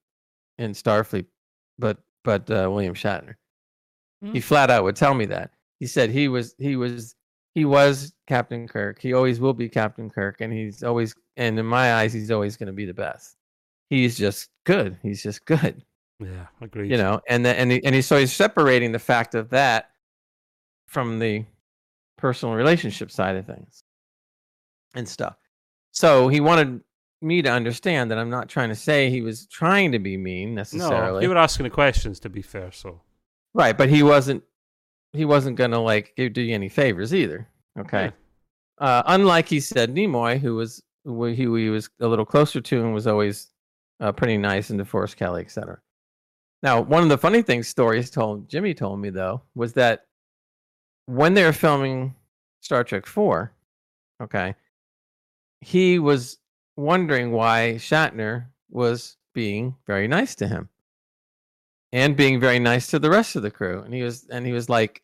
in 0.58 0.72
Starfleet, 0.72 1.26
but 1.78 1.98
but 2.24 2.50
uh, 2.50 2.68
William 2.70 2.94
Shatner." 2.94 3.36
Mm-hmm. 4.24 4.32
He 4.32 4.40
flat 4.40 4.70
out 4.70 4.84
would 4.84 4.96
tell 4.96 5.14
me 5.14 5.26
that. 5.26 5.50
He 5.80 5.86
said 5.86 6.10
he 6.10 6.28
was 6.28 6.54
he 6.58 6.76
was 6.76 7.14
he 7.54 7.64
was 7.64 8.12
Captain 8.26 8.66
Kirk. 8.66 9.00
He 9.00 9.12
always 9.12 9.38
will 9.38 9.52
be 9.52 9.68
Captain 9.68 10.10
Kirk, 10.10 10.40
and 10.40 10.52
he's 10.52 10.82
always, 10.82 11.14
and 11.36 11.58
in 11.58 11.66
my 11.66 11.94
eyes, 11.94 12.12
he's 12.12 12.30
always 12.30 12.56
going 12.56 12.66
to 12.66 12.72
be 12.72 12.84
the 12.84 12.94
best. 12.94 13.36
He's 13.90 14.16
just 14.16 14.50
good. 14.64 14.98
He's 15.02 15.22
just 15.22 15.44
good. 15.44 15.84
Yeah, 16.18 16.46
agreed. 16.60 16.90
You 16.90 16.96
know, 16.96 17.20
and 17.28 17.44
the, 17.44 17.58
and 17.58 17.70
he, 17.70 17.84
and 17.84 17.94
he, 17.94 18.02
so 18.02 18.18
he's 18.18 18.32
separating 18.32 18.92
the 18.92 18.98
fact 18.98 19.34
of 19.34 19.50
that 19.50 19.90
from 20.88 21.18
the 21.18 21.44
personal 22.16 22.54
relationship 22.54 23.10
side 23.10 23.36
of 23.36 23.46
things 23.46 23.82
and 24.94 25.08
stuff. 25.08 25.36
So 25.92 26.28
he 26.28 26.40
wanted 26.40 26.80
me 27.20 27.42
to 27.42 27.50
understand 27.50 28.10
that 28.10 28.18
I'm 28.18 28.30
not 28.30 28.48
trying 28.48 28.68
to 28.68 28.74
say 28.74 29.10
he 29.10 29.22
was 29.22 29.46
trying 29.46 29.92
to 29.92 29.98
be 29.98 30.16
mean 30.16 30.54
necessarily. 30.54 31.20
No, 31.20 31.20
you 31.20 31.28
were 31.28 31.36
asking 31.36 31.64
the 31.64 31.70
questions 31.70 32.18
to 32.20 32.28
be 32.28 32.42
fair, 32.42 32.72
so 32.72 33.00
right, 33.54 33.76
but 33.76 33.88
he 33.88 34.02
wasn't 34.02 34.42
he 35.12 35.24
wasn't 35.24 35.56
gonna 35.56 35.80
like 35.80 36.12
do 36.16 36.40
you 36.40 36.54
any 36.54 36.68
favors 36.68 37.14
either. 37.14 37.48
Okay. 37.78 38.04
Yeah. 38.04 38.10
Uh, 38.78 39.02
unlike 39.06 39.48
he 39.48 39.60
said 39.60 39.94
Nimoy, 39.94 40.38
who 40.38 40.56
was 40.56 40.82
who 41.04 41.24
he, 41.26 41.44
he 41.44 41.70
was 41.70 41.88
a 42.00 42.08
little 42.08 42.24
closer 42.24 42.60
to 42.60 42.80
and 42.80 42.92
was 42.92 43.06
always 43.06 43.52
uh, 44.00 44.10
pretty 44.12 44.36
nice 44.36 44.70
and 44.70 44.80
DeForest 44.80 45.16
Kelley, 45.16 45.42
etc. 45.42 45.78
Now, 46.62 46.80
one 46.80 47.02
of 47.02 47.08
the 47.08 47.18
funny 47.18 47.42
things 47.42 47.68
stories 47.68 48.10
told 48.10 48.48
Jimmy 48.48 48.74
told 48.74 48.98
me 49.00 49.10
though 49.10 49.42
was 49.54 49.74
that 49.74 50.06
when 51.06 51.34
they 51.34 51.44
were 51.44 51.52
filming 51.52 52.14
Star 52.60 52.82
Trek 52.82 53.06
Four, 53.06 53.52
okay, 54.20 54.54
he 55.60 55.98
was 55.98 56.38
wondering 56.76 57.30
why 57.30 57.74
Shatner 57.76 58.46
was 58.70 59.16
being 59.34 59.76
very 59.86 60.08
nice 60.08 60.34
to 60.36 60.48
him 60.48 60.68
and 61.94 62.16
being 62.16 62.40
very 62.40 62.58
nice 62.58 62.88
to 62.88 62.98
the 62.98 63.08
rest 63.08 63.36
of 63.36 63.42
the 63.42 63.52
crew. 63.52 63.80
And 63.82 63.94
he 63.94 64.02
was 64.02 64.26
and 64.28 64.44
he 64.44 64.52
was 64.52 64.68
like, 64.68 65.02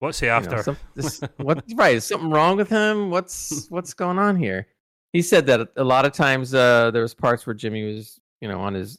"What's 0.00 0.18
he 0.18 0.28
after? 0.28 0.50
You 0.50 0.56
know, 0.56 0.62
some, 0.62 0.76
this, 0.94 1.20
what? 1.36 1.64
Right? 1.74 1.96
Is 1.96 2.04
something 2.04 2.30
wrong 2.30 2.56
with 2.56 2.68
him? 2.68 3.10
What's 3.10 3.68
what's 3.70 3.94
going 3.94 4.18
on 4.18 4.36
here?" 4.36 4.66
He 5.12 5.22
said 5.22 5.46
that 5.46 5.70
a 5.76 5.84
lot 5.84 6.04
of 6.04 6.12
times 6.12 6.52
uh, 6.52 6.90
there 6.90 7.00
was 7.00 7.14
parts 7.14 7.46
where 7.46 7.54
Jimmy 7.54 7.84
was, 7.84 8.20
you 8.40 8.48
know, 8.48 8.60
on 8.60 8.74
his 8.74 8.98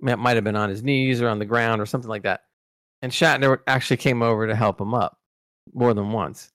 might 0.00 0.34
have 0.34 0.44
been 0.44 0.56
on 0.56 0.70
his 0.70 0.82
knees 0.82 1.20
or 1.22 1.28
on 1.28 1.38
the 1.38 1.44
ground 1.44 1.80
or 1.80 1.86
something 1.86 2.08
like 2.08 2.22
that, 2.22 2.40
and 3.02 3.12
Shatner 3.12 3.60
actually 3.66 3.98
came 3.98 4.22
over 4.22 4.46
to 4.46 4.56
help 4.56 4.80
him 4.80 4.94
up 4.94 5.18
more 5.74 5.92
than 5.92 6.10
once 6.10 6.50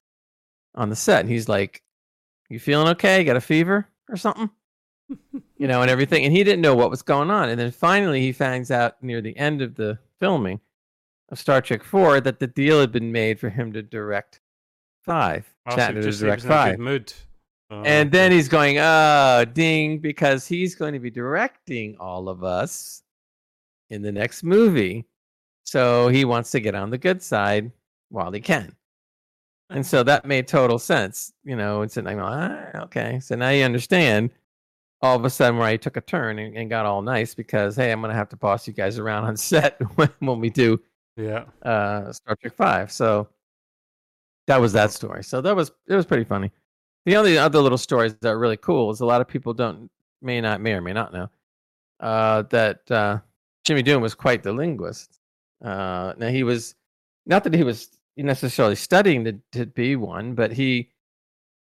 on 0.76 0.90
the 0.90 0.96
set. 0.96 1.22
And 1.22 1.30
he's 1.30 1.48
like, 1.48 1.84
"You 2.50 2.60
feeling 2.60 2.90
okay? 2.90 3.24
Got 3.24 3.38
a 3.38 3.42
fever 3.42 3.88
or 4.10 4.18
something?" 4.18 4.50
you 5.58 5.68
know, 5.68 5.84
and 5.84 5.92
everything. 5.92 6.26
And 6.26 6.36
he 6.36 6.44
didn't 6.44 6.62
know 6.62 6.76
what 6.76 6.90
was 6.90 7.04
going 7.04 7.30
on. 7.30 7.50
And 7.50 7.60
then 7.60 7.72
finally, 7.72 8.20
he 8.20 8.32
finds 8.32 8.72
out 8.72 9.02
near 9.04 9.22
the 9.22 9.38
end 9.38 9.62
of 9.62 9.76
the 9.76 10.00
filming 10.20 10.60
of 11.30 11.40
Star 11.40 11.62
Trek 11.62 11.84
Four 11.84 12.22
that 12.22 12.40
the 12.40 12.48
deal 12.48 12.80
had 12.80 12.92
been 12.92 13.12
made 13.12 13.40
for 13.40 13.50
him 13.50 13.74
to 13.74 13.82
direct 13.82 14.40
five. 15.04 15.46
Oh, 15.66 15.76
Shatner 15.76 16.02
to 16.04 16.12
direct 16.12 16.44
five. 16.44 16.80
Mood. 16.80 17.14
Oh, 17.70 17.82
and 17.84 18.12
then 18.12 18.32
he's 18.32 18.48
going, 18.48 18.78
oh, 18.80 19.46
ding, 19.54 20.00
because 20.00 20.48
he's 20.48 20.74
going 20.74 20.94
to 20.94 21.00
be 21.00 21.10
directing 21.10 21.98
all 22.00 22.30
of 22.30 22.44
us 22.44 23.04
in 23.90 24.02
the 24.02 24.12
next 24.12 24.44
movie. 24.44 25.06
So 25.66 26.08
he 26.08 26.24
wants 26.24 26.52
to 26.52 26.62
get 26.62 26.76
on 26.76 26.90
the 26.92 26.98
good 26.98 27.22
side 27.22 27.72
while 28.10 28.32
he 28.32 28.40
can. 28.40 28.74
And 29.70 29.86
so 29.86 30.02
that 30.04 30.26
made 30.26 30.48
total 30.48 30.80
sense, 30.80 31.34
you 31.44 31.58
know. 31.58 31.82
I'm 31.82 32.06
like, 32.06 32.18
ah, 32.18 32.84
okay. 32.84 33.20
So 33.20 33.36
now 33.36 33.50
you 33.50 33.66
understand 33.66 34.30
all 35.02 35.16
of 35.16 35.26
a 35.26 35.30
sudden 35.30 35.60
where 35.60 35.68
I 35.68 35.78
took 35.78 35.98
a 35.98 36.02
turn 36.02 36.40
and, 36.40 36.58
and, 36.58 36.70
got 36.70 36.86
all 36.86 37.02
nice 37.02 37.36
because 37.36 37.76
hey, 37.76 37.92
I'm 37.92 38.02
gonna 38.02 38.14
have 38.14 38.30
to 38.30 38.36
boss 38.36 38.68
you 38.68 38.74
guys 38.74 38.98
around 38.98 39.26
on 39.26 39.38
set 39.38 39.80
when, 39.96 40.10
when 40.20 40.40
we 40.40 40.50
do 40.50 40.80
yeah 41.16 41.46
uh, 41.64 42.12
Star 42.12 42.36
Trek 42.36 42.56
Five. 42.56 42.92
So 42.92 43.30
that 44.48 44.60
was 44.60 44.74
that 44.74 44.92
story. 44.92 45.24
So 45.24 45.42
that 45.42 45.56
was 45.56 45.72
it 45.88 45.96
was 45.96 46.06
pretty 46.06 46.24
funny. 46.24 46.52
The 47.06 47.16
only 47.16 47.38
other 47.38 47.60
little 47.60 47.78
stories 47.78 48.16
that 48.22 48.30
are 48.30 48.40
really 48.40 48.58
cool 48.58 48.92
is 48.92 49.00
a 49.00 49.06
lot 49.06 49.22
of 49.22 49.28
people 49.28 49.54
don't 49.54 49.90
may 50.22 50.42
not 50.42 50.62
may 50.62 50.74
or 50.74 50.82
may 50.82 50.94
not 50.94 51.14
know 51.14 51.30
uh, 52.00 52.44
that 52.44 52.90
uh, 52.92 53.20
Jimmy 53.64 53.84
Doohan 53.84 54.02
was 54.02 54.16
quite 54.16 54.44
the 54.44 54.54
linguist. 54.54 55.20
Uh, 55.64 56.14
now 56.18 56.30
he 56.30 56.44
was 56.44 56.76
not 57.26 57.44
that 57.44 57.54
he 57.54 57.64
was 57.64 57.90
necessarily 58.16 58.76
studying 58.76 59.24
to, 59.24 59.40
to 59.52 59.66
be 59.66 59.96
one, 59.96 60.34
but 60.34 60.52
he 60.52 60.90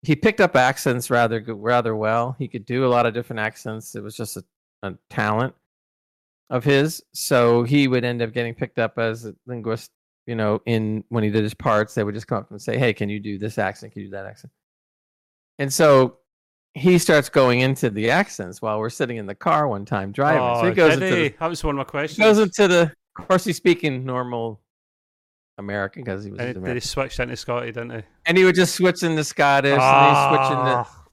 he 0.04 0.16
picked 0.16 0.40
up 0.40 0.56
accents 0.56 1.10
rather 1.10 1.42
rather 1.46 1.96
well. 1.96 2.36
He 2.38 2.48
could 2.48 2.64
do 2.64 2.84
a 2.84 2.88
lot 2.88 3.06
of 3.06 3.14
different 3.14 3.40
accents. 3.40 3.94
It 3.94 4.02
was 4.02 4.16
just 4.16 4.36
a, 4.36 4.44
a 4.82 4.94
talent 5.10 5.54
of 6.50 6.64
his. 6.64 7.02
So 7.12 7.62
he 7.62 7.88
would 7.88 8.04
end 8.04 8.22
up 8.22 8.32
getting 8.32 8.54
picked 8.54 8.78
up 8.78 8.98
as 8.98 9.24
a 9.24 9.34
linguist. 9.46 9.90
You 10.26 10.34
know, 10.34 10.62
in 10.64 11.04
when 11.10 11.22
he 11.22 11.30
did 11.30 11.42
his 11.42 11.54
parts, 11.54 11.94
they 11.94 12.02
would 12.02 12.14
just 12.14 12.26
come 12.26 12.38
up 12.38 12.50
and 12.50 12.60
say, 12.60 12.78
"Hey, 12.78 12.92
can 12.92 13.08
you 13.08 13.20
do 13.20 13.38
this 13.38 13.58
accent? 13.58 13.92
Can 13.92 14.02
you 14.02 14.08
do 14.08 14.12
that 14.12 14.26
accent?" 14.26 14.52
And 15.58 15.72
so 15.72 16.18
he 16.74 16.98
starts 16.98 17.28
going 17.28 17.60
into 17.60 17.88
the 17.88 18.10
accents 18.10 18.60
while 18.60 18.78
we're 18.80 18.90
sitting 18.90 19.16
in 19.16 19.26
the 19.26 19.34
car 19.34 19.68
one 19.68 19.84
time 19.84 20.12
driving. 20.12 20.42
Oh, 20.42 20.60
so 20.60 20.68
he 20.68 20.74
goes 20.74 20.94
into 20.94 21.06
the, 21.06 21.28
that 21.38 21.46
was 21.46 21.62
one 21.62 21.74
of 21.74 21.78
my 21.78 21.84
questions. 21.84 22.18
Goes 22.18 22.38
into 22.38 22.66
the, 22.66 22.92
of 23.18 23.28
course, 23.28 23.44
he's 23.44 23.56
speaking 23.56 24.04
normal 24.04 24.60
American 25.58 26.04
because 26.04 26.24
he 26.24 26.30
was. 26.30 26.40
And 26.40 26.64
did 26.64 26.74
he 26.74 26.80
switch 26.80 27.18
into 27.20 27.36
Scotty, 27.36 27.66
didn't 27.66 27.90
he? 27.90 28.02
And 28.26 28.36
he 28.36 28.44
would 28.44 28.54
just 28.54 28.74
switch 28.74 29.02
into 29.02 29.24
Scottish, 29.24 29.72
oh, 29.72 29.76
and 29.76 30.52
into, 30.52 30.74
ah, 30.76 31.04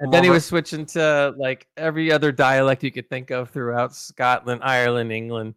and 0.00 0.12
then 0.12 0.24
he 0.24 0.30
was 0.30 0.44
switching 0.44 0.86
to 0.86 1.34
like 1.36 1.66
every 1.76 2.12
other 2.12 2.32
dialect 2.32 2.82
you 2.82 2.92
could 2.92 3.08
think 3.08 3.30
of 3.30 3.50
throughout 3.50 3.94
Scotland, 3.94 4.60
Ireland, 4.62 5.12
England. 5.12 5.54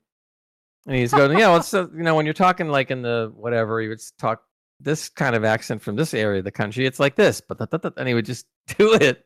And 0.87 0.95
he's 0.95 1.13
going, 1.13 1.37
yeah, 1.37 1.49
well, 1.49 1.63
so 1.63 1.89
you 1.95 2.03
know, 2.03 2.15
when 2.15 2.25
you're 2.25 2.33
talking 2.33 2.69
like 2.69 2.91
in 2.91 3.01
the 3.01 3.31
whatever, 3.35 3.79
he 3.81 3.87
would 3.87 4.01
talk 4.17 4.43
this 4.79 5.09
kind 5.09 5.35
of 5.35 5.43
accent 5.43 5.81
from 5.81 5.95
this 5.95 6.13
area 6.13 6.39
of 6.39 6.45
the 6.45 6.51
country. 6.51 6.85
It's 6.85 6.99
like 6.99 7.15
this, 7.15 7.41
but 7.41 7.59
and 7.97 8.07
he 8.07 8.13
would 8.13 8.25
just 8.25 8.47
do 8.77 8.93
it. 8.93 9.25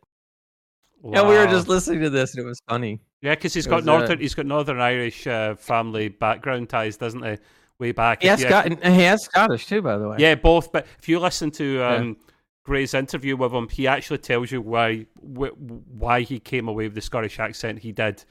Wow. 1.02 1.22
And 1.22 1.30
we 1.30 1.36
were 1.36 1.46
just 1.46 1.68
listening 1.68 2.02
to 2.02 2.10
this, 2.10 2.34
and 2.34 2.44
it 2.44 2.48
was 2.48 2.62
funny. 2.68 3.00
Yeah, 3.22 3.36
because 3.36 3.54
he's 3.54 3.68
got 3.68 3.84
uh, 3.84 3.86
northern, 3.86 4.18
uh, 4.18 4.22
he's 4.22 4.34
got 4.34 4.48
Northern 4.48 4.80
Irish 4.80 5.28
uh, 5.28 5.56
family 5.56 6.10
background 6.10 6.68
ties, 6.68 6.98
doesn't 6.98 7.24
he? 7.24 7.38
Way 7.80 7.92
back. 7.92 8.22
He 8.22 8.28
has, 8.28 8.42
Scott- 8.42 8.84
he 8.84 9.02
has 9.02 9.24
Scottish 9.24 9.68
too, 9.68 9.82
by 9.82 9.98
the 9.98 10.10
way. 10.10 10.18
Yeah, 10.20 10.36
both. 10.36 10.72
But 10.72 10.86
if 11.00 11.10
you 11.10 11.20
listen 11.20 11.52
to 11.52 11.84
um, 11.84 12.08
yeah. 12.08 12.34
Gray's 12.64 12.94
interview 12.94 13.36
with 13.36 13.54
him, 13.54 13.70
he 13.70 13.88
actually 13.88 14.20
tells 14.20 14.52
you 14.52 14.62
why 14.62 15.06
why 15.22 16.22
he 16.22 16.40
came 16.40 16.68
away 16.68 16.86
with 16.86 16.96
the 16.96 17.02
Scottish 17.02 17.40
accent 17.40 17.80
he 17.80 17.92
did, 17.92 18.24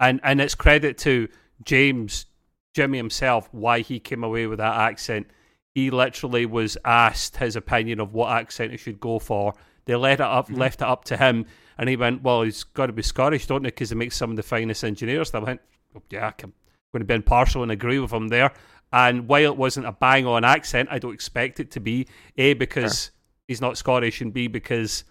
and 0.00 0.20
and 0.22 0.40
it's 0.40 0.54
credit 0.54 0.98
to 0.98 1.28
James 1.64 2.26
Jimmy 2.74 2.98
himself 2.98 3.48
why 3.52 3.80
he 3.80 3.98
came 3.98 4.24
away 4.24 4.46
with 4.46 4.58
that 4.58 4.76
accent. 4.76 5.28
He 5.74 5.90
literally 5.90 6.46
was 6.46 6.76
asked 6.84 7.36
his 7.36 7.56
opinion 7.56 8.00
of 8.00 8.12
what 8.12 8.32
accent 8.32 8.72
he 8.72 8.76
should 8.76 9.00
go 9.00 9.18
for. 9.18 9.54
They 9.84 9.94
let 9.94 10.14
it 10.14 10.20
up, 10.20 10.46
mm-hmm. 10.46 10.56
left 10.56 10.82
it 10.82 10.88
up 10.88 11.04
to 11.04 11.16
him, 11.16 11.46
and 11.76 11.88
he 11.88 11.96
went, 11.96 12.22
"Well, 12.22 12.42
he's 12.42 12.64
got 12.64 12.86
to 12.86 12.92
be 12.92 13.02
Scottish, 13.02 13.46
don't 13.46 13.64
he? 13.64 13.70
Because 13.70 13.90
he 13.90 13.96
makes 13.96 14.16
some 14.16 14.30
of 14.30 14.36
the 14.36 14.42
finest 14.42 14.84
engineers." 14.84 15.30
They 15.30 15.38
went, 15.38 15.60
oh, 15.96 16.02
"Yeah, 16.10 16.28
I 16.28 16.30
can 16.32 16.52
going 16.92 17.00
to 17.00 17.06
be 17.06 17.14
impartial 17.14 17.62
and 17.62 17.72
agree 17.72 17.98
with 17.98 18.12
him 18.12 18.28
there. 18.28 18.52
And 18.92 19.28
while 19.28 19.42
it 19.42 19.56
wasn't 19.56 19.86
a 19.86 19.92
bang 19.92 20.26
on 20.26 20.44
accent, 20.44 20.88
I 20.90 20.98
don't 20.98 21.12
expect 21.12 21.60
it 21.60 21.70
to 21.72 21.80
be. 21.80 22.06
A, 22.38 22.54
because 22.54 23.04
sure. 23.04 23.12
he's 23.46 23.60
not 23.60 23.76
Scottish, 23.76 24.20
and 24.20 24.32
B, 24.32 24.46
because 24.46 25.04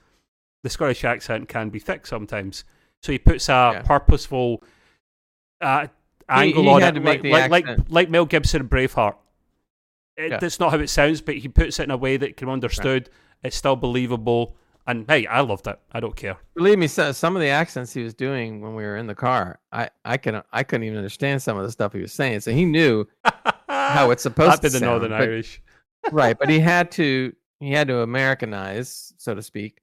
the 0.63 0.69
Scottish 0.69 1.03
accent 1.03 1.47
can 1.47 1.69
be 1.69 1.80
thick 1.80 2.07
sometimes. 2.07 2.63
So 3.03 3.11
he 3.11 3.19
puts 3.19 3.49
a 3.49 3.51
yeah. 3.75 3.82
purposeful 3.84 4.63
uh, 5.61 5.88
angle 6.28 6.63
he, 6.63 6.69
he 6.69 6.75
on 6.75 6.97
it, 6.97 7.03
like, 7.03 7.23
like, 7.23 7.51
like, 7.51 7.80
like, 7.89 8.09
Mel 8.09 8.25
Gibson 8.25 8.61
in 8.61 8.69
Braveheart. 8.69 9.15
It, 10.17 10.32
yeah. 10.32 10.39
That's 10.39 10.59
not 10.59 10.71
how 10.71 10.80
it 10.80 10.89
sounds, 10.89 11.21
but 11.21 11.36
he 11.36 11.47
puts 11.47 11.80
it 11.80 11.84
in 11.84 11.91
a 11.91 11.97
way 11.97 12.17
that 12.17 12.38
can 12.38 12.47
be 12.47 12.51
understood. 12.51 13.09
Right. 13.09 13.13
It's 13.43 13.55
still 13.55 13.75
believable. 13.75 14.55
And 14.88 15.06
hey, 15.10 15.28
I 15.28 15.42
loved 15.42 15.68
it. 15.68 15.78
I 15.92 16.00
don't 16.00 16.16
care. 16.16 16.38
Believe 16.56 16.80
me, 16.80 16.88
some 16.88 17.36
of 17.36 17.42
the 17.42 17.50
accents 17.50 17.94
he 17.94 18.04
was 18.04 18.14
doing 18.14 18.62
when 18.62 18.74
we 18.74 18.84
were 18.84 18.96
in 18.96 19.06
the 19.06 19.16
car, 19.16 19.60
I 19.74 19.90
I 20.06 20.16
can 20.16 20.42
I 20.54 20.64
couldn't 20.64 20.86
even 20.86 20.98
understand 20.98 21.42
some 21.42 21.58
of 21.58 21.64
the 21.64 21.72
stuff 21.72 21.92
he 21.92 22.00
was 22.00 22.14
saying. 22.14 22.40
So 22.40 22.52
he 22.52 22.64
knew 22.64 23.06
how 23.68 24.12
it's 24.12 24.24
supposed 24.24 24.56
to 24.58 24.62
be 24.62 24.70
the 24.70 24.80
sound. 24.80 24.92
Northern 24.92 25.12
but, 25.12 25.22
Irish, 25.22 25.62
right? 26.12 26.40
But 26.40 26.50
he 26.50 26.60
had 26.60 26.90
to 26.92 27.34
he 27.60 27.72
had 27.72 27.90
to 27.90 28.00
Americanize, 28.00 29.14
so 29.18 29.36
to 29.36 29.42
speak, 29.42 29.82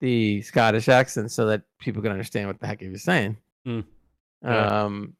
the 0.00 0.42
Scottish 0.42 0.88
accent 0.88 1.30
so 1.30 1.46
that 1.46 1.62
people 1.80 2.02
could 2.02 2.12
understand 2.12 2.48
what 2.48 2.60
the 2.60 2.66
heck 2.66 2.80
he 2.80 2.88
was 2.88 3.02
saying. 3.02 3.38
Mm. 3.66 3.84
Yeah. 4.44 4.84
Um. 4.84 5.16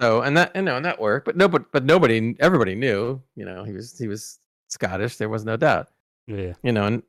So 0.00 0.22
and 0.22 0.36
that 0.36 0.56
you 0.56 0.62
know 0.62 0.76
and 0.76 0.84
that 0.84 1.00
worked, 1.00 1.26
but 1.26 1.36
no, 1.36 1.46
but 1.46 1.70
but 1.70 1.84
nobody, 1.84 2.34
everybody 2.40 2.74
knew, 2.74 3.22
you 3.36 3.44
know, 3.44 3.62
he 3.62 3.72
was 3.72 3.96
he 3.96 4.08
was 4.08 4.40
Scottish. 4.68 5.18
There 5.18 5.28
was 5.28 5.44
no 5.44 5.56
doubt. 5.56 5.88
Yeah. 6.26 6.54
You 6.62 6.72
know, 6.72 6.86
and 6.86 7.02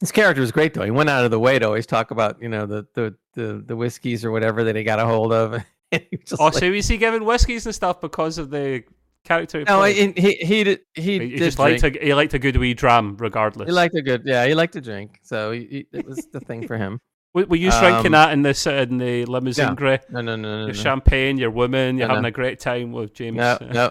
his 0.00 0.12
character 0.12 0.40
was 0.40 0.52
great 0.52 0.74
though. 0.74 0.84
He 0.84 0.90
went 0.90 1.08
out 1.08 1.24
of 1.24 1.30
the 1.30 1.38
way 1.38 1.58
to 1.58 1.66
always 1.66 1.86
talk 1.86 2.10
about 2.10 2.40
you 2.40 2.48
know 2.48 2.66
the 2.66 2.86
the 2.94 3.14
the, 3.34 3.64
the 3.66 3.76
whiskeys 3.76 4.24
or 4.24 4.30
whatever 4.30 4.64
that 4.64 4.76
he 4.76 4.82
got 4.82 4.98
a 4.98 5.06
hold 5.06 5.32
of. 5.32 5.54
oh, 5.92 5.98
like, 6.40 6.54
so 6.54 6.66
is 6.66 6.88
he 6.88 6.96
giving 6.96 7.24
whiskeys 7.24 7.66
and 7.66 7.74
stuff 7.74 8.00
because 8.00 8.38
of 8.38 8.50
the 8.50 8.84
character? 9.24 9.64
No, 9.66 9.82
he 9.84 10.12
he 10.12 10.32
he 10.34 10.64
did, 10.64 10.80
he, 10.94 11.18
he 11.18 11.36
just 11.36 11.58
liked 11.58 11.82
a 11.82 11.90
he 11.90 12.12
liked 12.14 12.34
a 12.34 12.38
good 12.38 12.56
wee 12.56 12.74
dram 12.74 13.16
regardless. 13.18 13.66
He 13.66 13.72
liked 13.72 13.94
a 13.94 14.02
good 14.02 14.22
yeah. 14.24 14.46
He 14.46 14.54
liked 14.54 14.74
to 14.74 14.80
drink, 14.80 15.20
so 15.22 15.52
he, 15.52 15.86
it 15.92 16.06
was 16.06 16.26
the 16.32 16.40
thing 16.40 16.66
for 16.66 16.76
him. 16.76 17.00
Were, 17.36 17.54
you 17.54 17.68
um, 17.68 17.80
drinking 17.80 18.12
that 18.12 18.32
in 18.32 18.40
the 18.40 18.86
in 18.90 18.96
the 18.96 19.26
limousine, 19.26 19.66
no, 19.66 19.74
Gray? 19.74 19.98
No, 20.08 20.22
no, 20.22 20.36
no, 20.36 20.60
no. 20.60 20.66
Your 20.66 20.68
no. 20.68 20.72
champagne, 20.72 21.36
your 21.36 21.50
woman, 21.50 21.98
you're 21.98 22.08
no, 22.08 22.14
having 22.14 22.22
no. 22.22 22.28
a 22.28 22.32
great 22.32 22.60
time 22.60 22.92
with 22.92 23.12
James. 23.12 23.36
No, 23.36 23.58
no, 23.60 23.90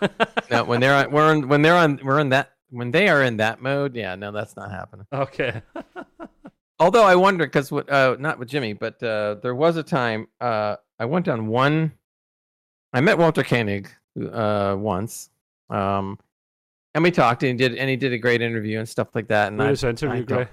no. 0.50 0.64
When 0.64 0.82
they're 0.82 0.96
on, 0.96 1.12
we're 1.12 1.30
on, 1.30 1.48
when 1.48 1.62
they're 1.62 1.78
on, 1.78 2.00
we're 2.04 2.20
in 2.20 2.30
that 2.30 2.55
when 2.76 2.92
they 2.92 3.08
are 3.08 3.24
in 3.24 3.38
that 3.38 3.62
mode. 3.62 3.96
Yeah, 3.96 4.16
no, 4.16 4.32
that's 4.32 4.56
not 4.56 4.70
happening. 4.70 5.06
Okay. 5.14 5.62
Although 6.80 7.06
I 7.06 7.16
wonder 7.16 7.46
because 7.46 7.72
uh, 7.72 8.18
not 8.20 8.38
with 8.38 8.50
Jimmy, 8.50 8.74
but 8.74 9.02
uh, 9.02 9.36
there 9.42 9.56
was 9.56 9.78
a 9.78 9.84
time 9.84 10.28
uh, 10.42 10.76
I 11.00 11.06
went 11.06 11.30
on 11.30 11.48
one. 11.48 11.94
I 12.92 13.00
met 13.00 13.18
Walter 13.18 13.44
Koenig 13.44 13.90
uh, 14.32 14.76
once, 14.78 15.30
um, 15.70 16.20
and 16.94 17.04
we 17.04 17.12
talked, 17.12 17.44
and 17.44 17.60
he 17.60 17.68
did, 17.68 17.78
and 17.78 17.90
he 17.90 17.96
did 17.96 18.12
a 18.12 18.18
great 18.18 18.42
interview 18.42 18.80
and 18.80 18.88
stuff 18.88 19.08
like 19.16 19.30
that. 19.30 19.54
And 19.54 19.62
I, 19.62 19.70
interview, 19.70 20.26
I? 20.30 20.48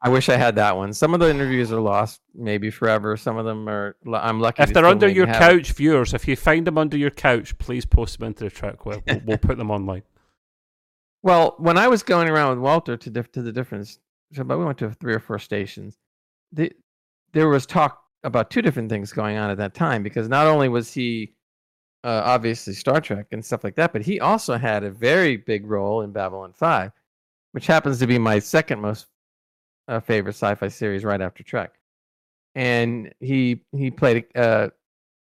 I 0.00 0.08
wish 0.08 0.30
I 0.30 0.36
had 0.36 0.56
that 0.56 0.74
one. 0.74 0.94
Some 0.94 1.12
of 1.12 1.20
the 1.20 1.28
interviews 1.28 1.70
are 1.70 1.80
lost, 1.80 2.22
maybe 2.34 2.70
forever. 2.70 3.16
Some 3.18 3.36
of 3.36 3.44
them 3.44 3.68
are. 3.68 3.94
I'm 4.10 4.40
lucky. 4.40 4.62
If 4.62 4.72
they're 4.72 4.86
under 4.86 5.08
your 5.08 5.26
couch, 5.26 5.70
it. 5.70 5.76
viewers, 5.76 6.14
if 6.14 6.26
you 6.26 6.34
find 6.34 6.66
them 6.66 6.78
under 6.78 6.96
your 6.96 7.10
couch, 7.10 7.56
please 7.58 7.84
post 7.84 8.18
them 8.18 8.28
into 8.28 8.44
the 8.44 8.50
track. 8.50 8.86
We'll, 8.86 9.02
we'll 9.26 9.38
put 9.38 9.58
them 9.58 9.70
online. 9.70 10.02
Well, 11.22 11.54
when 11.58 11.78
I 11.78 11.88
was 11.88 12.02
going 12.02 12.28
around 12.28 12.50
with 12.50 12.58
Walter 12.60 12.96
to 12.96 13.10
diff- 13.10 13.32
to 13.32 13.42
the 13.42 13.52
difference, 13.52 13.98
so 14.32 14.44
but 14.44 14.58
we 14.58 14.64
went 14.64 14.78
to 14.78 14.90
three 14.92 15.14
or 15.14 15.20
four 15.20 15.38
stations. 15.38 15.98
The, 16.52 16.72
there 17.32 17.48
was 17.48 17.66
talk 17.66 18.02
about 18.24 18.50
two 18.50 18.62
different 18.62 18.88
things 18.90 19.12
going 19.12 19.36
on 19.36 19.50
at 19.50 19.58
that 19.58 19.74
time 19.74 20.02
because 20.02 20.28
not 20.28 20.46
only 20.46 20.68
was 20.68 20.92
he 20.92 21.34
uh, 22.04 22.22
obviously 22.24 22.72
Star 22.74 23.00
Trek 23.00 23.26
and 23.32 23.44
stuff 23.44 23.64
like 23.64 23.74
that, 23.76 23.92
but 23.92 24.02
he 24.02 24.20
also 24.20 24.56
had 24.56 24.84
a 24.84 24.90
very 24.90 25.36
big 25.36 25.66
role 25.66 26.02
in 26.02 26.12
Babylon 26.12 26.52
5, 26.52 26.92
which 27.52 27.66
happens 27.66 27.98
to 28.00 28.06
be 28.06 28.18
my 28.18 28.38
second 28.38 28.80
most 28.80 29.06
uh, 29.88 30.00
favorite 30.00 30.34
sci 30.34 30.54
fi 30.54 30.68
series 30.68 31.04
right 31.04 31.20
after 31.20 31.42
Trek. 31.42 31.72
and 32.54 33.12
he 33.20 33.62
he 33.72 33.90
played 33.90 34.24
a, 34.34 34.72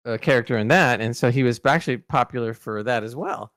a 0.05 0.19
character 0.19 0.59
in 0.59 0.69
that, 0.69 1.01
and 1.01 1.17
so 1.17 1.31
he 1.31 1.43
was 1.43 1.61
actually 1.65 1.99
popular 1.99 2.55
for 2.55 2.83
that 2.83 3.05
as 3.05 3.17
well. 3.17 3.53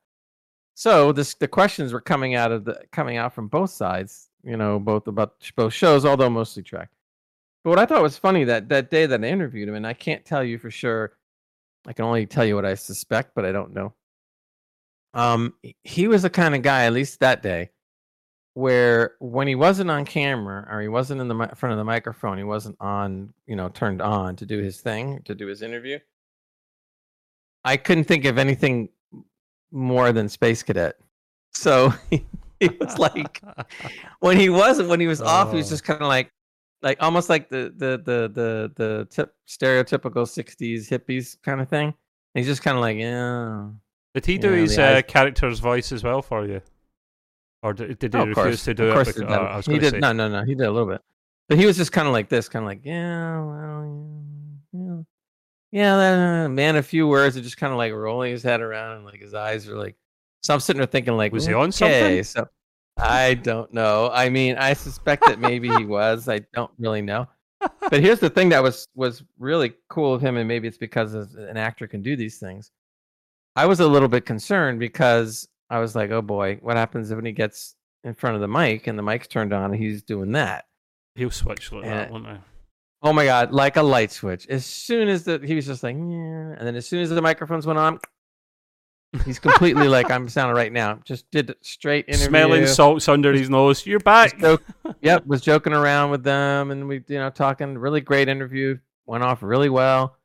So 0.79 1.11
this 1.11 1.33
the 1.33 1.47
questions 1.49 1.91
were 1.91 1.99
coming 1.99 2.35
out 2.35 2.53
of 2.53 2.63
the 2.63 2.79
coming 2.93 3.17
out 3.17 3.33
from 3.33 3.49
both 3.49 3.69
sides, 3.69 4.29
you 4.45 4.55
know, 4.55 4.79
both 4.79 5.07
about 5.07 5.33
both 5.57 5.73
shows, 5.73 6.05
although 6.05 6.29
mostly 6.29 6.63
Trek. 6.63 6.87
But 7.65 7.71
what 7.71 7.79
I 7.79 7.85
thought 7.85 8.01
was 8.01 8.17
funny 8.17 8.45
that 8.45 8.69
that 8.69 8.89
day 8.89 9.05
that 9.05 9.21
I 9.21 9.27
interviewed 9.27 9.67
him, 9.67 9.75
and 9.75 9.85
I 9.85 9.91
can't 9.91 10.23
tell 10.23 10.41
you 10.41 10.57
for 10.57 10.71
sure. 10.71 11.17
I 11.85 11.91
can 11.91 12.05
only 12.05 12.25
tell 12.25 12.45
you 12.45 12.55
what 12.55 12.63
I 12.63 12.75
suspect, 12.75 13.35
but 13.35 13.43
I 13.43 13.51
don't 13.51 13.73
know. 13.73 13.93
Um, 15.13 15.53
he 15.83 16.07
was 16.07 16.21
the 16.21 16.29
kind 16.29 16.55
of 16.55 16.61
guy, 16.61 16.85
at 16.85 16.93
least 16.93 17.19
that 17.19 17.43
day, 17.43 17.71
where 18.53 19.15
when 19.19 19.49
he 19.49 19.55
wasn't 19.55 19.91
on 19.91 20.05
camera 20.05 20.65
or 20.71 20.79
he 20.79 20.87
wasn't 20.87 21.19
in 21.19 21.27
the 21.27 21.35
mi- 21.35 21.55
front 21.57 21.73
of 21.73 21.77
the 21.77 21.83
microphone, 21.83 22.37
he 22.37 22.45
wasn't 22.45 22.77
on, 22.79 23.33
you 23.47 23.57
know, 23.57 23.67
turned 23.67 24.01
on 24.01 24.37
to 24.37 24.45
do 24.45 24.59
his 24.59 24.79
thing, 24.79 25.23
to 25.25 25.35
do 25.35 25.47
his 25.47 25.61
interview. 25.61 25.99
I 27.65 27.75
couldn't 27.75 28.05
think 28.05 28.23
of 28.23 28.37
anything 28.37 28.87
more 29.71 30.11
than 30.11 30.27
Space 30.29 30.63
Cadet. 30.63 30.95
So 31.53 31.93
he, 32.09 32.25
he 32.59 32.69
was 32.79 32.97
like, 32.97 33.41
when 34.19 34.37
he 34.37 34.49
wasn't, 34.49 34.89
when 34.89 34.99
he 34.99 35.07
was 35.07 35.21
off, 35.21 35.51
he 35.51 35.57
was 35.57 35.67
Oh. 35.67 35.69
just 35.71 35.83
kind 35.83 36.01
of 36.01 36.07
like, 36.07 36.31
like 36.81 36.97
almost 37.01 37.29
like 37.29 37.49
the 37.49 37.73
the 37.75 38.01
the 38.03 38.29
the 38.33 38.71
the 38.75 39.07
tip, 39.09 39.33
stereotypical 39.47 40.25
'60s 40.25 40.87
hippies 40.89 41.35
kind 41.43 41.59
of 41.61 41.67
thing. 41.69 41.87
And 41.87 41.95
he's 42.35 42.47
just 42.47 42.61
kind 42.61 42.77
of 42.77 42.81
like, 42.81 42.97
yeah. 42.97 43.69
Did 44.13 44.25
he 44.25 44.37
do 44.37 44.51
his 44.51 44.77
uh, 44.77 45.01
character's 45.07 45.59
voice 45.59 45.91
as 45.91 46.03
well 46.03 46.21
for 46.21 46.45
you, 46.45 46.61
or 47.63 47.73
did, 47.73 47.99
did 47.99 48.13
he 48.13 48.19
Oh, 48.19 48.25
refuse 48.25 48.35
course, 48.35 48.63
to 48.65 48.71
of 48.71 48.77
do 48.77 48.89
it? 48.89 48.93
course 48.93 49.07
he 49.07 49.13
Because, 49.13 49.27
did. 49.27 49.31
oh, 49.31 49.61
he 49.73 49.79
did 49.79 49.91
say, 49.91 49.99
no, 49.99 50.13
no, 50.13 50.27
no. 50.29 50.43
He 50.43 50.55
did 50.55 50.65
a 50.67 50.71
little 50.71 50.87
bit, 50.87 51.01
but 51.47 51.57
he 51.57 51.65
was 51.65 51.77
just 51.77 51.91
kind 51.91 52.07
of 52.07 52.13
like 52.13 52.29
this, 52.29 52.47
kind 52.49 52.63
of 52.63 52.67
like, 52.67 52.81
yeah, 52.83 53.39
well, 53.43 53.83
yeah, 53.85 54.38
yeah. 55.71 56.45
Uh, 56.45 56.49
man, 56.49 56.75
a 56.75 56.83
few 56.83 57.07
words, 57.07 57.35
and 57.35 57.43
just 57.43 57.57
kind 57.57 57.71
of 57.71 57.77
like 57.77 57.93
rolling 57.93 58.31
his 58.31 58.43
head 58.43 58.61
around, 58.61 58.97
and 58.97 59.05
like 59.05 59.19
his 59.21 59.33
eyes 59.33 59.67
are 59.67 59.77
like. 59.77 59.95
So 60.41 60.53
I'm 60.53 60.61
sitting 60.61 60.77
there 60.79 60.87
thinking, 60.87 61.17
like, 61.17 61.33
Was 61.33 61.45
he 61.45 61.53
on 61.53 61.71
something? 61.71 62.23
So 62.23 62.47
I 62.97 63.33
don't 63.33 63.73
know. 63.73 64.09
I 64.13 64.29
mean, 64.29 64.55
I 64.57 64.73
suspect 64.73 65.25
that 65.25 65.37
maybe 65.39 65.69
he 65.69 65.83
was. 65.85 66.29
I 66.29 66.39
don't 66.53 66.71
really 66.79 67.01
know. 67.01 67.27
But 67.89 68.01
here's 68.01 68.19
the 68.21 68.29
thing 68.29 68.49
that 68.49 68.63
was 68.63 68.87
was 68.95 69.21
really 69.37 69.73
cool 69.89 70.13
of 70.13 70.21
him, 70.21 70.37
and 70.37 70.47
maybe 70.47 70.67
it's 70.67 70.77
because 70.77 71.13
an 71.13 71.57
actor 71.57 71.87
can 71.87 72.01
do 72.01 72.15
these 72.15 72.37
things. 72.37 72.71
I 73.57 73.65
was 73.65 73.81
a 73.81 73.87
little 73.87 74.07
bit 74.07 74.25
concerned 74.25 74.79
because 74.79 75.45
I 75.69 75.79
was 75.79 75.93
like, 75.95 76.09
oh 76.11 76.21
boy, 76.21 76.57
what 76.61 76.77
happens 76.77 77.13
when 77.13 77.25
he 77.25 77.33
gets 77.33 77.75
in 78.05 78.13
front 78.13 78.35
of 78.35 78.41
the 78.41 78.47
mic 78.47 78.87
and 78.87 78.97
the 78.97 79.03
mic's 79.03 79.27
turned 79.27 79.51
on 79.51 79.73
and 79.73 79.75
he's 79.75 80.01
doing 80.01 80.31
that? 80.31 80.65
He'll 81.15 81.31
switch 81.31 81.71
like 81.73 81.83
that, 81.83 82.07
Yeah. 82.07 82.11
won't 82.13 82.27
he? 82.27 82.33
Oh 83.01 83.13
my 83.13 83.25
god, 83.25 83.51
like 83.51 83.77
a 83.77 83.83
light 83.83 84.11
switch. 84.11 84.45
As 84.47 84.65
soon 84.65 85.07
as 85.07 85.23
the 85.23 85.39
he 85.43 85.55
was 85.55 85.65
just 85.65 85.83
like, 85.83 85.95
yeah, 85.95 86.01
and 86.57 86.61
then 86.61 86.75
as 86.75 86.87
soon 86.87 87.01
as 87.01 87.09
the 87.09 87.21
microphones 87.21 87.65
went 87.65 87.79
on, 87.79 87.99
he's 89.25 89.39
completely 89.47 89.87
like 89.87 90.11
I'm 90.11 90.27
sounding 90.27 90.55
right 90.55 90.71
now. 90.71 90.99
Just 91.05 91.29
did 91.31 91.55
straight 91.61 92.05
interview. 92.09 92.27
Smelling 92.27 92.67
salts 92.67 93.07
under 93.07 93.31
his 93.31 93.49
nose. 93.49 93.85
You're 93.85 93.99
back. 93.99 94.37
Joke- 94.39 94.63
yep, 95.01 95.25
was 95.25 95.41
joking 95.41 95.73
around 95.73 96.11
with 96.11 96.23
them, 96.23 96.71
and 96.71 96.87
we, 96.87 97.03
you 97.07 97.19
know, 97.19 97.29
talking. 97.29 97.77
Really 97.77 98.01
great 98.01 98.27
interview. 98.27 98.77
Went 99.05 99.23
off 99.23 99.41
really 99.43 99.69
well. 99.69 100.17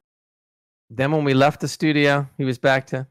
Then 0.90 1.12
when 1.12 1.24
we 1.24 1.32
left 1.32 1.60
the 1.60 1.68
studio, 1.68 2.28
he 2.36 2.44
was 2.44 2.58
back 2.58 2.86
to. 2.88 3.06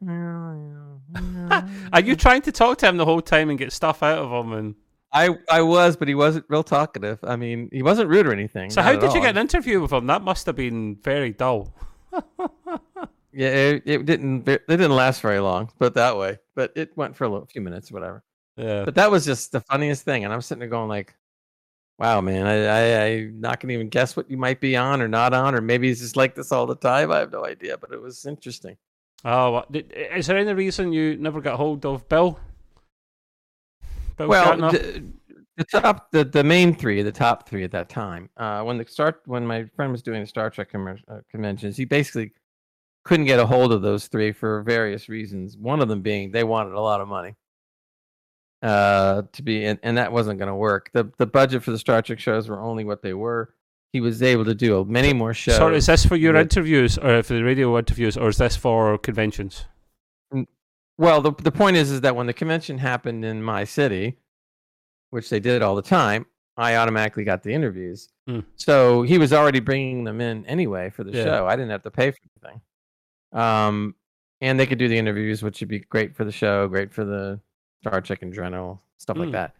Are 1.93 2.01
you 2.01 2.15
trying 2.15 2.41
to 2.43 2.51
talk 2.51 2.77
to 2.79 2.87
him 2.87 2.97
the 2.97 3.05
whole 3.05 3.21
time 3.21 3.49
and 3.49 3.57
get 3.57 3.71
stuff 3.71 4.03
out 4.03 4.17
of 4.19 4.31
him? 4.31 4.53
And 4.53 4.75
I 5.13 5.37
I 5.49 5.61
was, 5.61 5.95
but 5.95 6.07
he 6.07 6.15
wasn't 6.15 6.45
real 6.49 6.63
talkative. 6.63 7.19
I 7.23 7.35
mean, 7.35 7.69
he 7.71 7.83
wasn't 7.83 8.09
rude 8.09 8.27
or 8.27 8.33
anything. 8.33 8.71
so, 8.71 8.81
how 8.81 8.95
did 8.95 9.13
you 9.13 9.21
get 9.21 9.37
an 9.37 9.41
interview 9.41 9.81
with 9.81 9.93
him? 9.93 10.07
That 10.07 10.23
must 10.23 10.45
have 10.47 10.55
been 10.55 10.95
very 11.03 11.31
dull. 11.31 11.73
Yeah, 13.33 13.47
it, 13.47 13.83
it 13.85 14.05
didn't. 14.05 14.47
It 14.47 14.67
didn't 14.67 14.95
last 14.95 15.21
very 15.21 15.39
long, 15.39 15.71
but 15.79 15.95
that 15.95 16.17
way. 16.17 16.37
But 16.55 16.71
it 16.75 16.95
went 16.95 17.15
for 17.15 17.23
a 17.23 17.29
little, 17.29 17.47
few 17.47 17.61
minutes, 17.61 17.91
whatever. 17.91 18.23
Yeah. 18.57 18.85
But 18.85 18.95
that 18.95 19.09
was 19.09 19.25
just 19.25 19.51
the 19.51 19.61
funniest 19.61 20.03
thing, 20.03 20.23
and 20.23 20.31
I'm 20.31 20.41
sitting 20.41 20.59
there 20.59 20.69
going 20.69 20.87
like, 20.87 21.15
"Wow, 21.97 22.21
man, 22.21 22.45
I, 22.45 22.55
I 22.67 23.05
I'm 23.07 23.41
not 23.41 23.59
gonna 23.59 23.73
even 23.73 23.89
guess 23.89 24.15
what 24.15 24.29
you 24.29 24.37
might 24.37 24.61
be 24.61 24.77
on 24.77 25.01
or 25.01 25.07
not 25.07 25.33
on, 25.33 25.55
or 25.55 25.61
maybe 25.61 25.87
he's 25.87 26.01
just 26.01 26.15
like 26.15 26.35
this 26.35 26.51
all 26.51 26.67
the 26.67 26.75
time. 26.75 27.11
I 27.11 27.19
have 27.19 27.31
no 27.31 27.43
idea, 27.43 27.75
but 27.75 27.91
it 27.91 27.99
was 27.99 28.23
interesting. 28.27 28.77
Oh, 29.25 29.63
is 29.73 30.27
there 30.27 30.37
any 30.37 30.53
reason 30.53 30.93
you 30.93 31.17
never 31.17 31.41
got 31.41 31.57
hold 31.57 31.85
of 31.87 32.07
Bill? 32.07 32.39
Bill 34.17 34.27
well, 34.27 34.57
the, 34.57 35.03
the 35.57 35.63
top, 35.65 36.11
the, 36.11 36.23
the 36.23 36.43
main 36.43 36.75
three, 36.75 37.01
the 37.01 37.11
top 37.11 37.47
three 37.47 37.63
at 37.63 37.71
that 37.71 37.89
time, 37.89 38.29
uh, 38.37 38.61
when 38.63 38.77
the 38.77 38.85
start, 38.87 39.21
when 39.25 39.45
my 39.45 39.65
friend 39.75 39.91
was 39.91 40.01
doing 40.01 40.21
the 40.21 40.27
Star 40.27 40.49
Trek 40.49 40.71
commer- 40.71 41.01
uh, 41.07 41.19
conventions, 41.29 41.77
he 41.77 41.85
basically 41.85 42.31
couldn't 43.03 43.25
get 43.25 43.39
a 43.39 43.45
hold 43.45 43.71
of 43.71 43.81
those 43.81 44.07
three 44.07 44.31
for 44.31 44.63
various 44.63 45.09
reasons. 45.09 45.57
One 45.57 45.81
of 45.81 45.87
them 45.89 46.01
being 46.01 46.31
they 46.31 46.43
wanted 46.43 46.73
a 46.73 46.79
lot 46.79 47.01
of 47.01 47.07
money 47.07 47.35
uh, 48.61 49.23
to 49.33 49.41
be, 49.43 49.65
and, 49.65 49.77
and 49.83 49.97
that 49.97 50.11
wasn't 50.11 50.39
going 50.39 50.47
to 50.49 50.55
work. 50.55 50.89
the 50.93 51.11
The 51.17 51.27
budget 51.27 51.63
for 51.63 51.71
the 51.71 51.77
Star 51.77 52.01
Trek 52.01 52.19
shows 52.19 52.47
were 52.49 52.61
only 52.61 52.85
what 52.85 53.01
they 53.01 53.13
were. 53.13 53.53
He 53.91 54.01
was 54.01 54.23
able 54.23 54.45
to 54.45 54.55
do 54.55 54.83
many 54.85 55.13
more 55.13 55.35
shows. 55.35 55.57
Sorry, 55.57 55.77
is 55.77 55.85
this 55.85 56.03
for 56.05 56.15
your 56.15 56.33
with- 56.33 56.41
interviews 56.41 56.97
or 56.97 57.21
for 57.21 57.33
the 57.33 57.43
radio 57.43 57.77
interviews, 57.77 58.17
or 58.17 58.29
is 58.29 58.37
this 58.37 58.55
for 58.55 58.97
conventions? 58.97 59.65
Well, 60.97 61.21
the 61.21 61.31
the 61.41 61.51
point 61.51 61.75
is, 61.77 61.91
is 61.91 62.01
that 62.01 62.15
when 62.15 62.27
the 62.27 62.33
convention 62.33 62.77
happened 62.77 63.25
in 63.25 63.41
my 63.41 63.63
city, 63.63 64.17
which 65.09 65.29
they 65.29 65.39
did 65.39 65.61
all 65.61 65.75
the 65.75 65.81
time, 65.81 66.25
I 66.57 66.75
automatically 66.75 67.23
got 67.23 67.41
the 67.43 67.51
interviews. 67.53 68.09
Hmm. 68.27 68.41
So 68.55 69.01
he 69.01 69.17
was 69.17 69.33
already 69.33 69.59
bringing 69.59 70.03
them 70.03 70.21
in 70.21 70.45
anyway 70.45 70.89
for 70.91 71.03
the 71.03 71.11
Yeah. 71.11 71.23
show. 71.23 71.47
I 71.47 71.55
didn't 71.55 71.71
have 71.71 71.83
to 71.83 71.91
pay 71.91 72.11
for 72.11 72.19
anything. 72.45 72.61
Um, 73.31 73.95
and 74.41 74.59
they 74.59 74.65
could 74.67 74.77
do 74.77 74.87
the 74.87 74.97
interviews, 74.97 75.41
which 75.41 75.59
would 75.61 75.69
be 75.69 75.79
great 75.79 76.15
for 76.15 76.25
the 76.25 76.31
show, 76.31 76.67
great 76.67 76.93
for 76.93 77.03
the 77.05 77.39
Star 77.81 78.01
Trek 78.01 78.21
in 78.21 78.31
general, 78.31 78.81
stuff 78.99 79.17
like 79.17 79.27
Hmm. 79.29 79.33
that. 79.33 79.55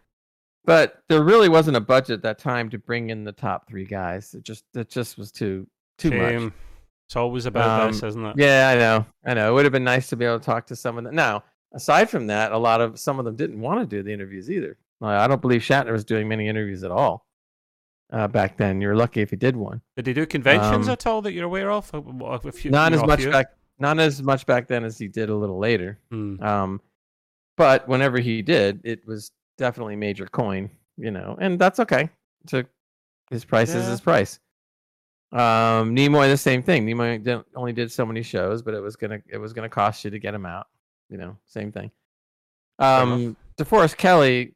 But 0.65 1.03
there 1.09 1.23
really 1.23 1.49
wasn't 1.49 1.75
a 1.77 1.81
budget 1.81 2.21
that 2.21 2.37
time 2.37 2.69
to 2.69 2.77
bring 2.77 3.09
in 3.09 3.23
the 3.23 3.31
top 3.33 3.67
three 3.67 3.85
guys. 3.85 4.33
It 4.33 4.43
just 4.43 4.65
it 4.75 4.89
just 4.89 5.17
was 5.17 5.31
too 5.31 5.67
too 5.97 6.11
much. 6.11 6.53
It's 7.07 7.15
always 7.15 7.45
about 7.45 7.91
this, 7.91 8.01
Um, 8.01 8.09
isn't 8.09 8.25
it? 8.25 8.35
Yeah, 8.37 8.69
I 8.73 8.75
know. 8.77 9.05
I 9.25 9.33
know. 9.33 9.51
It 9.51 9.53
would 9.55 9.65
have 9.65 9.71
been 9.71 9.83
nice 9.83 10.07
to 10.09 10.15
be 10.15 10.25
able 10.25 10.39
to 10.39 10.45
talk 10.45 10.67
to 10.67 10.75
some 10.75 10.97
of 10.97 11.03
them. 11.03 11.13
Now, 11.15 11.43
aside 11.73 12.09
from 12.09 12.27
that, 12.27 12.51
a 12.51 12.57
lot 12.57 12.81
of 12.81 12.99
some 12.99 13.19
of 13.19 13.25
them 13.25 13.35
didn't 13.35 13.59
want 13.59 13.81
to 13.81 13.85
do 13.85 14.01
the 14.03 14.11
interviews 14.13 14.49
either. 14.49 14.77
I 15.01 15.27
don't 15.27 15.41
believe 15.41 15.61
Shatner 15.61 15.91
was 15.91 16.05
doing 16.05 16.29
many 16.29 16.47
interviews 16.47 16.83
at 16.85 16.91
all 16.91 17.25
uh, 18.13 18.27
back 18.29 18.55
then. 18.55 18.79
You're 18.79 18.95
lucky 18.95 19.19
if 19.21 19.31
he 19.31 19.35
did 19.35 19.55
one. 19.57 19.81
Did 19.97 20.07
he 20.07 20.13
do 20.13 20.25
conventions 20.25 20.87
Um, 20.87 20.93
at 20.93 21.05
all 21.05 21.21
that 21.23 21.33
you're 21.33 21.45
aware 21.45 21.69
of? 21.71 21.91
Not 22.65 22.93
as 22.93 23.03
much 23.03 23.29
back. 23.29 23.47
Not 23.79 23.99
as 23.99 24.23
much 24.23 24.45
back 24.45 24.67
then 24.67 24.85
as 24.85 24.97
he 24.97 25.07
did 25.09 25.29
a 25.29 25.35
little 25.35 25.59
later. 25.59 25.99
Hmm. 26.09 26.41
Um, 26.41 26.81
but 27.57 27.87
whenever 27.87 28.19
he 28.19 28.41
did, 28.41 28.79
it 28.85 29.05
was 29.05 29.31
definitely 29.57 29.97
major 29.97 30.25
coin. 30.25 30.69
You 30.95 31.11
know, 31.11 31.35
and 31.41 31.59
that's 31.59 31.79
okay. 31.81 32.09
To 32.47 32.65
his 33.29 33.43
price 33.43 33.73
is 33.73 33.87
his 33.87 33.99
price. 33.99 34.39
Um, 35.33 35.95
Nimoy 35.95 36.29
the 36.29 36.37
same 36.37 36.61
thing. 36.61 36.85
Nimoy 36.85 37.23
didn't, 37.23 37.47
only 37.55 37.73
did 37.73 37.91
so 37.91 38.05
many 38.05 38.21
shows, 38.21 38.61
but 38.61 38.75
it 38.75 38.81
was 38.81 38.95
gonna 38.95 39.19
it 39.27 39.37
was 39.37 39.51
gonna 39.51 39.69
cost 39.69 40.05
you 40.05 40.11
to 40.11 40.19
get 40.19 40.33
him 40.33 40.45
out. 40.45 40.67
You 41.09 41.17
know, 41.17 41.37
same 41.45 41.71
thing. 41.71 41.91
Um, 42.77 43.35
DeForest 43.57 43.97
Kelley, 43.97 44.53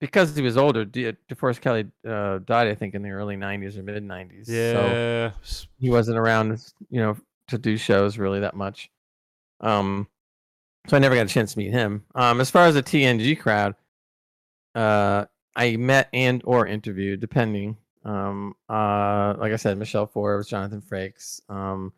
because 0.00 0.34
he 0.34 0.42
was 0.42 0.56
older, 0.56 0.84
De- 0.84 1.12
DeForest 1.30 1.60
Kelley 1.60 1.86
uh, 2.08 2.38
died 2.38 2.68
I 2.68 2.74
think 2.74 2.94
in 2.94 3.02
the 3.02 3.10
early 3.10 3.36
'90s 3.36 3.76
or 3.76 3.82
mid 3.82 4.02
'90s. 4.02 4.48
Yeah. 4.48 5.32
S- 5.42 5.68
he 5.78 5.90
wasn't 5.90 6.18
around, 6.18 6.62
you 6.88 7.00
know, 7.00 7.16
to 7.48 7.58
do 7.58 7.76
shows 7.76 8.16
really 8.16 8.40
that 8.40 8.54
much. 8.54 8.90
Um, 9.60 10.08
so 10.86 10.96
I 10.96 11.00
never 11.00 11.14
got 11.14 11.26
a 11.26 11.28
chance 11.28 11.52
to 11.52 11.58
meet 11.58 11.72
him. 11.72 12.04
Um, 12.14 12.40
as 12.40 12.50
far 12.50 12.66
as 12.66 12.74
the 12.74 12.82
TNG 12.82 13.38
crowd, 13.38 13.74
uh, 14.74 15.26
I 15.54 15.76
met 15.76 16.08
and 16.12 16.40
or 16.44 16.66
interviewed, 16.66 17.20
depending. 17.20 17.76
Um, 18.06 18.54
uh, 18.68 19.34
like 19.36 19.52
I 19.52 19.56
said, 19.56 19.78
Michelle 19.78 20.06
Forbes, 20.06 20.48
Jonathan 20.48 20.80
Frakes, 20.80 21.40
um, 21.50 21.92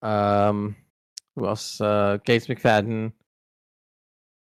um, 0.00 0.74
who 1.34 1.46
else? 1.46 1.80
Uh, 1.80 2.16
Gates 2.24 2.46
McFadden, 2.46 3.12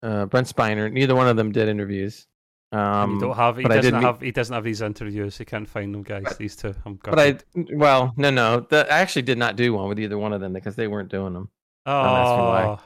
uh, 0.04 0.26
Brent 0.28 0.48
Spiner. 0.48 0.90
Neither 0.90 1.16
one 1.16 1.28
of 1.28 1.36
them 1.36 1.52
did 1.52 1.68
interviews. 1.68 2.28
Um, 2.72 3.16
you 3.16 3.20
don't 3.20 3.36
have. 3.36 3.58
He 3.58 3.64
doesn't 3.64 4.02
have. 4.02 4.22
He 4.22 4.32
doesn't 4.32 4.54
have 4.54 4.64
these 4.64 4.82
interviews. 4.82 5.38
He 5.38 5.44
can't 5.44 5.68
find 5.68 5.94
them, 5.94 6.04
guys. 6.04 6.38
These 6.38 6.56
two. 6.56 6.74
I'm 6.86 6.96
but 7.04 7.20
I, 7.20 7.38
well, 7.74 8.14
no, 8.16 8.30
no, 8.30 8.62
the, 8.62 8.92
I 8.92 9.00
actually 9.00 9.24
did 9.24 9.38
not 9.38 9.58
do 9.58 9.74
one 9.74 9.90
with 9.90 10.00
either 10.00 10.18
one 10.18 10.32
of 10.32 10.40
them 10.40 10.54
because 10.54 10.78
they 10.78 10.88
weren't 10.88 11.10
doing 11.10 11.34
them. 11.34 11.50
Oh, 11.86 11.92
ask 11.92 12.38
me 12.38 12.46
why. 12.46 12.80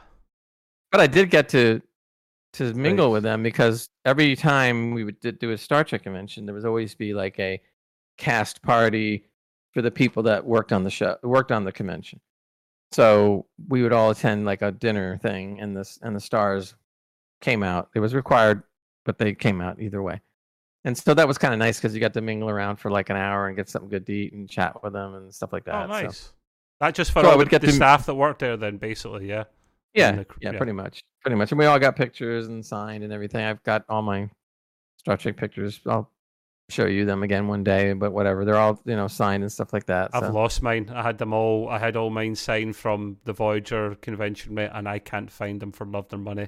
but 0.91 1.01
I 1.01 1.07
did 1.07 1.29
get 1.29 1.49
to 1.49 1.81
to 2.53 2.73
mingle 2.73 3.07
Right. 3.07 3.13
with 3.13 3.23
them 3.23 3.43
because 3.43 3.89
every 4.05 4.35
time 4.35 4.91
we 4.93 5.03
would 5.03 5.19
do 5.39 5.51
a 5.51 5.57
Star 5.57 5.83
Trek 5.83 6.03
convention, 6.03 6.45
there 6.45 6.55
was 6.55 6.65
always 6.65 6.93
be 6.95 7.13
like 7.13 7.39
a 7.39 7.61
cast 8.17 8.61
party 8.61 9.25
for 9.73 9.81
the 9.81 9.91
people 9.91 10.23
that 10.23 10.45
worked 10.45 10.73
on 10.73 10.83
the 10.83 10.89
show, 10.89 11.17
worked 11.23 11.51
on 11.51 11.63
the 11.63 11.71
convention. 11.71 12.19
So 12.91 13.45
we 13.69 13.83
would 13.83 13.93
all 13.93 14.09
attend 14.11 14.45
like 14.45 14.61
a 14.61 14.71
dinner 14.71 15.17
thing, 15.17 15.61
and 15.61 15.75
this 15.77 15.97
and 16.01 16.13
the 16.15 16.19
stars 16.19 16.75
came 17.39 17.63
out. 17.63 17.89
It 17.95 18.01
was 18.01 18.13
required, 18.13 18.63
but 19.05 19.17
they 19.17 19.33
came 19.33 19.61
out 19.61 19.79
either 19.81 20.01
way. 20.01 20.21
and 20.83 20.97
so 20.97 21.13
that 21.13 21.27
was 21.27 21.37
kind 21.37 21.53
of 21.53 21.59
nice 21.59 21.77
because 21.77 21.93
you 21.93 22.01
got 22.01 22.13
to 22.15 22.21
mingle 22.21 22.49
around 22.49 22.77
for 22.77 22.89
like 22.91 23.09
an 23.11 23.15
hour 23.15 23.47
and 23.47 23.55
get 23.55 23.69
something 23.69 23.89
good 23.89 24.05
to 24.07 24.13
eat 24.13 24.33
and 24.33 24.49
chat 24.49 24.83
with 24.83 24.93
them 24.93 25.13
and 25.15 25.33
stuff 25.33 25.53
like 25.53 25.63
oh, 25.67 25.71
that. 25.71 25.83
Oh, 25.83 25.87
nice. 25.87 26.17
So, 26.17 26.31
That 26.81 26.95
just 26.95 27.11
for 27.11 27.21
So 27.21 27.29
all 27.29 27.37
the, 27.37 27.45
the 27.45 27.59
to- 27.59 27.71
staff 27.71 28.07
that 28.07 28.15
worked 28.15 28.39
there, 28.39 28.57
then 28.57 28.77
basically, 28.77 29.29
yeah. 29.29 29.43
Yeah, 29.93 30.11
the 30.11 30.25
yeah, 30.39 30.51
yeah. 30.51 30.57
pretty 30.57 30.71
much, 30.71 31.01
pretty 31.21 31.35
much. 31.35 31.51
And 31.51 31.59
we 31.59 31.65
all 31.65 31.79
got 31.79 31.95
pictures 31.95 32.47
and 32.47 32.65
signed 32.65 33.03
and 33.03 33.11
everything. 33.11 33.43
I've 33.43 33.63
got 33.63 33.83
all 33.89 34.01
my 34.01 34.29
Star 34.97 35.17
Trek 35.17 35.37
pictures. 35.37 35.79
I'll 35.85 36.09
show 36.69 36.85
you 36.85 37.05
them 37.05 37.23
again 37.23 37.47
one 37.47 37.63
day, 37.63 37.93
but 37.93 38.11
whatever. 38.11 38.45
They're 38.45 38.57
all 38.57 38.81
you 38.85 38.95
know 38.95 39.07
signed 39.07 39.43
and 39.43 39.51
stuff 39.51 39.73
like 39.73 39.85
that. 39.87 40.11
I've 40.13 40.25
so. 40.25 40.31
lost 40.31 40.61
mine. 40.61 40.91
I 40.93 41.03
had 41.03 41.17
them 41.17 41.33
all. 41.33 41.69
I 41.69 41.77
had 41.77 41.95
all 41.95 42.09
mine 42.09 42.35
signed 42.35 42.75
from 42.75 43.17
the 43.25 43.33
Voyager 43.33 43.95
convention, 43.95 44.53
mate, 44.53 44.71
and 44.73 44.87
I 44.87 44.99
can't 44.99 45.29
find 45.29 45.59
them 45.59 45.71
for 45.71 45.85
love 45.85 46.07
nor 46.11 46.19
money. 46.19 46.47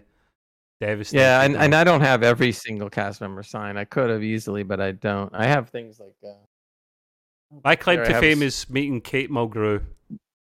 Devastating. 0.80 1.22
Yeah, 1.22 1.44
and, 1.44 1.56
and 1.56 1.76
I 1.76 1.84
don't 1.84 2.02
have 2.02 2.24
every 2.24 2.52
single 2.52 2.90
cast 2.90 3.22
member 3.22 3.44
sign. 3.44 3.78
I 3.78 3.86
could 3.86 4.10
have 4.10 4.24
easily, 4.24 4.64
but 4.64 4.82
I 4.82 4.92
don't. 4.92 5.34
I 5.34 5.46
have 5.46 5.70
things 5.70 6.00
like 6.00 6.16
uh, 6.26 6.34
My 7.64 7.76
claim 7.76 8.04
to 8.04 8.20
fame 8.20 8.42
is 8.42 8.70
meeting 8.70 9.00
Kate 9.00 9.30
Mulgrew. 9.30 9.84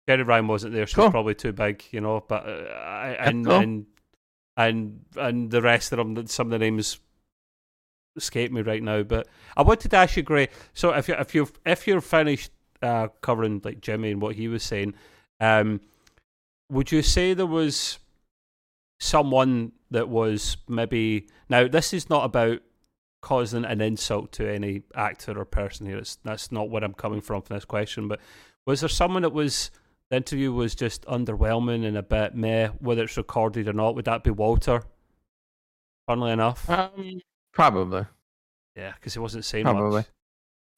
Jeri 0.08 0.26
Ryan 0.26 0.48
wasn't 0.48 0.74
there; 0.74 0.86
so 0.86 1.02
Cool. 1.02 1.10
probably 1.10 1.34
too 1.34 1.52
big, 1.52 1.84
you 1.90 2.00
know. 2.00 2.24
But 2.26 2.46
uh, 2.46 3.16
and 3.18 3.44
cool. 3.44 3.54
and 3.54 3.86
and 4.56 5.00
and 5.16 5.50
the 5.50 5.62
rest 5.62 5.92
of 5.92 5.98
them, 5.98 6.26
some 6.26 6.48
of 6.48 6.50
the 6.52 6.58
names 6.58 6.98
escape 8.16 8.52
me 8.52 8.62
right 8.62 8.82
now. 8.82 9.02
But 9.02 9.28
I 9.56 9.62
wanted 9.62 9.90
to 9.90 9.96
ask 9.96 10.16
you, 10.16 10.22
Gray. 10.22 10.48
So 10.74 10.92
if 10.92 11.08
you 11.08 11.14
if 11.14 11.34
you 11.34 11.48
if 11.64 11.86
you're 11.86 12.00
finished 12.00 12.50
uh, 12.82 13.08
covering 13.20 13.60
like 13.64 13.80
Jimmy 13.80 14.12
and 14.12 14.22
what 14.22 14.36
he 14.36 14.48
was 14.48 14.62
saying, 14.62 14.94
um, 15.40 15.80
would 16.70 16.92
you 16.92 17.02
say 17.02 17.34
there 17.34 17.46
was 17.46 17.98
someone 18.98 19.72
that 19.90 20.08
was 20.08 20.56
maybe 20.68 21.28
now 21.48 21.68
this 21.68 21.92
is 21.92 22.08
not 22.08 22.24
about 22.24 22.60
causing 23.22 23.64
an 23.64 23.80
insult 23.80 24.30
to 24.32 24.48
any 24.48 24.82
actor 24.94 25.36
or 25.38 25.44
person 25.44 25.86
here. 25.86 25.98
It's, 25.98 26.16
that's 26.16 26.52
not 26.52 26.70
where 26.70 26.84
I'm 26.84 26.94
coming 26.94 27.20
from 27.20 27.42
for 27.42 27.54
this 27.54 27.64
question. 27.64 28.06
But 28.08 28.20
was 28.66 28.80
there 28.80 28.88
someone 28.88 29.22
that 29.22 29.32
was 29.32 29.70
the 30.10 30.16
interview 30.16 30.52
was 30.52 30.74
just 30.74 31.04
underwhelming 31.06 31.86
and 31.86 31.96
a 31.96 32.02
bit 32.02 32.34
meh, 32.34 32.68
whether 32.78 33.04
it's 33.04 33.16
recorded 33.16 33.68
or 33.68 33.72
not? 33.72 33.94
Would 33.94 34.04
that 34.04 34.24
be 34.24 34.30
Walter? 34.30 34.82
Funnily 36.06 36.32
enough, 36.32 36.68
um, 36.70 37.20
probably. 37.52 38.04
yeah, 38.76 38.92
because 38.92 39.12
he 39.12 39.18
wasn't 39.18 39.44
saying 39.44 39.64
probably. 39.64 40.04
much. 40.04 40.06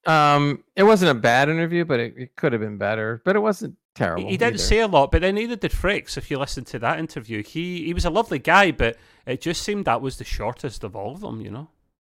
Um, 0.07 0.65
it 0.75 0.85
wasn't 0.85 1.11
a 1.11 1.15
bad 1.15 1.51
interview, 1.51 1.85
but 1.85 2.01
it, 2.01 2.15
it 2.17 2.37
could 2.37 2.53
have 2.53 2.63
been 2.63 2.79
better. 2.79 3.21
But 3.27 3.37
it 3.37 3.41
wasn't 3.41 3.77
terrible. 3.95 4.27
he 4.27 4.39
didn't 4.39 4.55
either. 4.55 4.63
say 4.63 4.79
a 4.81 4.87
lot, 4.87 5.11
but 5.11 5.21
then 5.21 5.35
neither 5.35 5.57
did 5.57 5.73
Frakes. 5.73 6.17
If 6.17 6.31
you 6.31 6.39
listen 6.39 6.65
to 6.67 6.79
that 6.79 6.99
interview, 6.99 7.43
he 7.43 7.85
he 7.85 7.93
was 7.93 8.07
a 8.07 8.11
lovely 8.11 8.39
guy, 8.39 8.71
but 8.71 8.97
it 9.27 9.43
just 9.43 9.63
seemed 9.63 9.85
that 9.85 10.01
was 10.01 10.17
the 10.17 10.25
shortest 10.25 10.83
of 10.83 10.97
all 10.97 11.13
of 11.13 11.21
them. 11.21 11.43
You 11.43 11.51
know. 11.51 11.69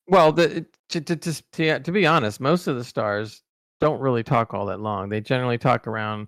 Well, 0.07 0.31
the, 0.31 0.65
to, 0.89 1.01
to, 1.01 1.15
to, 1.15 1.51
to, 1.51 1.79
to 1.79 1.91
be 1.91 2.05
honest, 2.05 2.39
most 2.39 2.67
of 2.67 2.77
the 2.77 2.83
stars 2.83 3.41
don't 3.81 3.99
really 3.99 4.23
talk 4.23 4.53
all 4.53 4.67
that 4.67 4.79
long. 4.79 5.09
They 5.09 5.19
generally 5.19 5.57
talk 5.57 5.87
around 5.87 6.27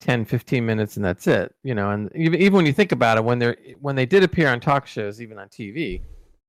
10, 0.00 0.24
15 0.24 0.64
minutes, 0.64 0.96
and 0.96 1.04
that's 1.04 1.26
it. 1.26 1.54
You 1.62 1.74
know, 1.74 1.90
and 1.90 2.10
even, 2.14 2.40
even 2.40 2.54
when 2.54 2.66
you 2.66 2.72
think 2.72 2.92
about 2.92 3.18
it, 3.18 3.24
when 3.24 3.38
they're 3.38 3.56
when 3.80 3.96
they 3.96 4.06
did 4.06 4.22
appear 4.22 4.48
on 4.48 4.60
talk 4.60 4.86
shows, 4.86 5.20
even 5.20 5.38
on 5.38 5.48
TV, 5.48 6.02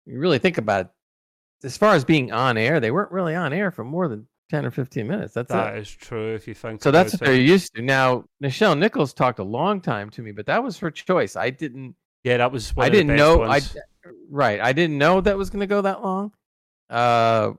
you 0.06 0.20
really 0.20 0.40
think 0.40 0.58
about 0.58 0.82
it. 0.82 0.88
As 1.64 1.78
far 1.78 1.94
as 1.96 2.06
being 2.06 2.32
on 2.32 2.58
air, 2.58 2.80
they 2.80 2.92
weren't 2.92 3.12
really 3.12 3.36
on 3.36 3.52
air 3.52 3.70
for 3.72 3.84
more 3.84 4.08
than 4.08 4.28
10 4.50 4.66
or 4.66 4.72
15 4.72 5.06
minutes. 5.08 5.34
That's 5.34 5.50
That 5.50 5.76
it. 5.76 5.80
is 5.82 5.90
true 5.92 6.34
if 6.34 6.48
you 6.48 6.54
think 6.54 6.82
So 6.82 6.90
that's 6.92 7.14
what 7.14 7.20
they're 7.20 7.36
used 7.36 7.76
to. 7.76 7.82
Now, 7.82 8.26
Nichelle 8.42 8.78
Nichols 8.78 9.14
talked 9.14 9.40
a 9.40 9.44
long 9.44 9.82
time 9.82 10.10
to 10.12 10.22
me, 10.22 10.32
but 10.32 10.46
that 10.46 10.64
was 10.64 10.78
her 10.80 10.90
choice. 10.90 11.36
I 11.36 11.50
didn't 11.50 11.96
Yeah, 12.24 12.38
that 12.38 12.52
was 12.52 12.74
I 12.78 12.90
didn't 12.90 13.16
know. 13.16 13.40
ones. 13.40 13.76
I 13.76 14.12
right. 14.30 14.62
I 14.62 14.74
didn't 14.74 14.98
know 14.98 15.22
that 15.22 15.38
was 15.38 15.50
going 15.50 15.60
to 15.62 15.68
go 15.68 15.82
that 15.82 16.02
long. 16.02 16.32
Uh, 16.90 17.52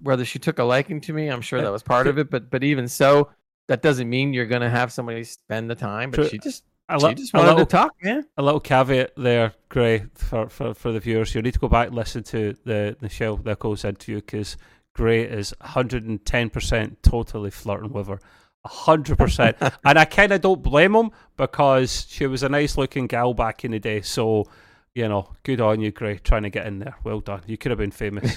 whether 0.00 0.24
she 0.24 0.38
took 0.38 0.58
a 0.58 0.64
liking 0.64 1.00
to 1.02 1.12
me, 1.12 1.28
I'm 1.28 1.42
sure 1.42 1.58
Uh, 1.58 1.62
that 1.62 1.72
was 1.72 1.82
part 1.82 2.06
of 2.06 2.18
it. 2.18 2.30
But 2.30 2.50
but 2.50 2.62
even 2.64 2.86
so, 2.88 3.30
that 3.68 3.82
doesn't 3.82 4.08
mean 4.08 4.32
you're 4.32 4.46
going 4.46 4.62
to 4.62 4.70
have 4.70 4.92
somebody 4.92 5.24
spend 5.24 5.70
the 5.70 5.74
time. 5.74 6.10
But 6.10 6.16
True. 6.16 6.28
she 6.28 6.38
just 6.38 6.64
a, 6.88 6.98
she 6.98 7.06
li- 7.06 7.14
just 7.14 7.32
wanted 7.32 7.48
little, 7.48 7.66
to 7.66 7.70
talk, 7.70 7.94
man. 8.02 8.26
a 8.36 8.42
little 8.42 8.60
caveat 8.60 9.12
there, 9.16 9.52
Gray, 9.68 10.06
for, 10.14 10.48
for, 10.48 10.74
for 10.74 10.92
the 10.92 11.00
viewers. 11.00 11.34
You 11.34 11.42
need 11.42 11.54
to 11.54 11.60
go 11.60 11.68
back 11.68 11.88
and 11.88 11.96
listen 11.96 12.22
to 12.24 12.54
the 12.64 12.96
the 13.00 13.08
Nichelle 13.08 13.44
Nichols 13.44 13.84
interview 13.84 14.16
because 14.16 14.56
Gray 14.94 15.22
is 15.22 15.54
110% 15.62 16.96
totally 17.02 17.50
flirting 17.50 17.92
with 17.92 18.08
her. 18.08 18.20
100%. 18.66 19.72
and 19.84 19.98
I 19.98 20.04
kind 20.04 20.32
of 20.32 20.40
don't 20.40 20.62
blame 20.62 20.94
him 20.94 21.10
because 21.36 22.06
she 22.08 22.26
was 22.26 22.42
a 22.42 22.48
nice 22.48 22.76
looking 22.76 23.06
gal 23.06 23.34
back 23.34 23.64
in 23.64 23.70
the 23.72 23.78
day. 23.78 24.02
So, 24.02 24.46
you 24.94 25.08
know, 25.08 25.30
good 25.42 25.60
on 25.60 25.80
you, 25.80 25.90
Gray, 25.92 26.18
trying 26.18 26.42
to 26.42 26.50
get 26.50 26.66
in 26.66 26.78
there. 26.78 26.96
Well 27.04 27.20
done. 27.20 27.42
You 27.46 27.56
could 27.56 27.70
have 27.70 27.78
been 27.78 27.90
famous. 27.90 28.36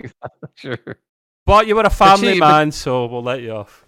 sure. 0.54 0.78
but 1.46 1.66
you 1.66 1.76
were 1.76 1.82
a 1.82 1.90
family 1.90 2.34
she- 2.34 2.40
but- 2.40 2.50
man, 2.50 2.72
so 2.72 3.06
we'll 3.06 3.22
let 3.22 3.42
you 3.42 3.52
off. 3.52 3.84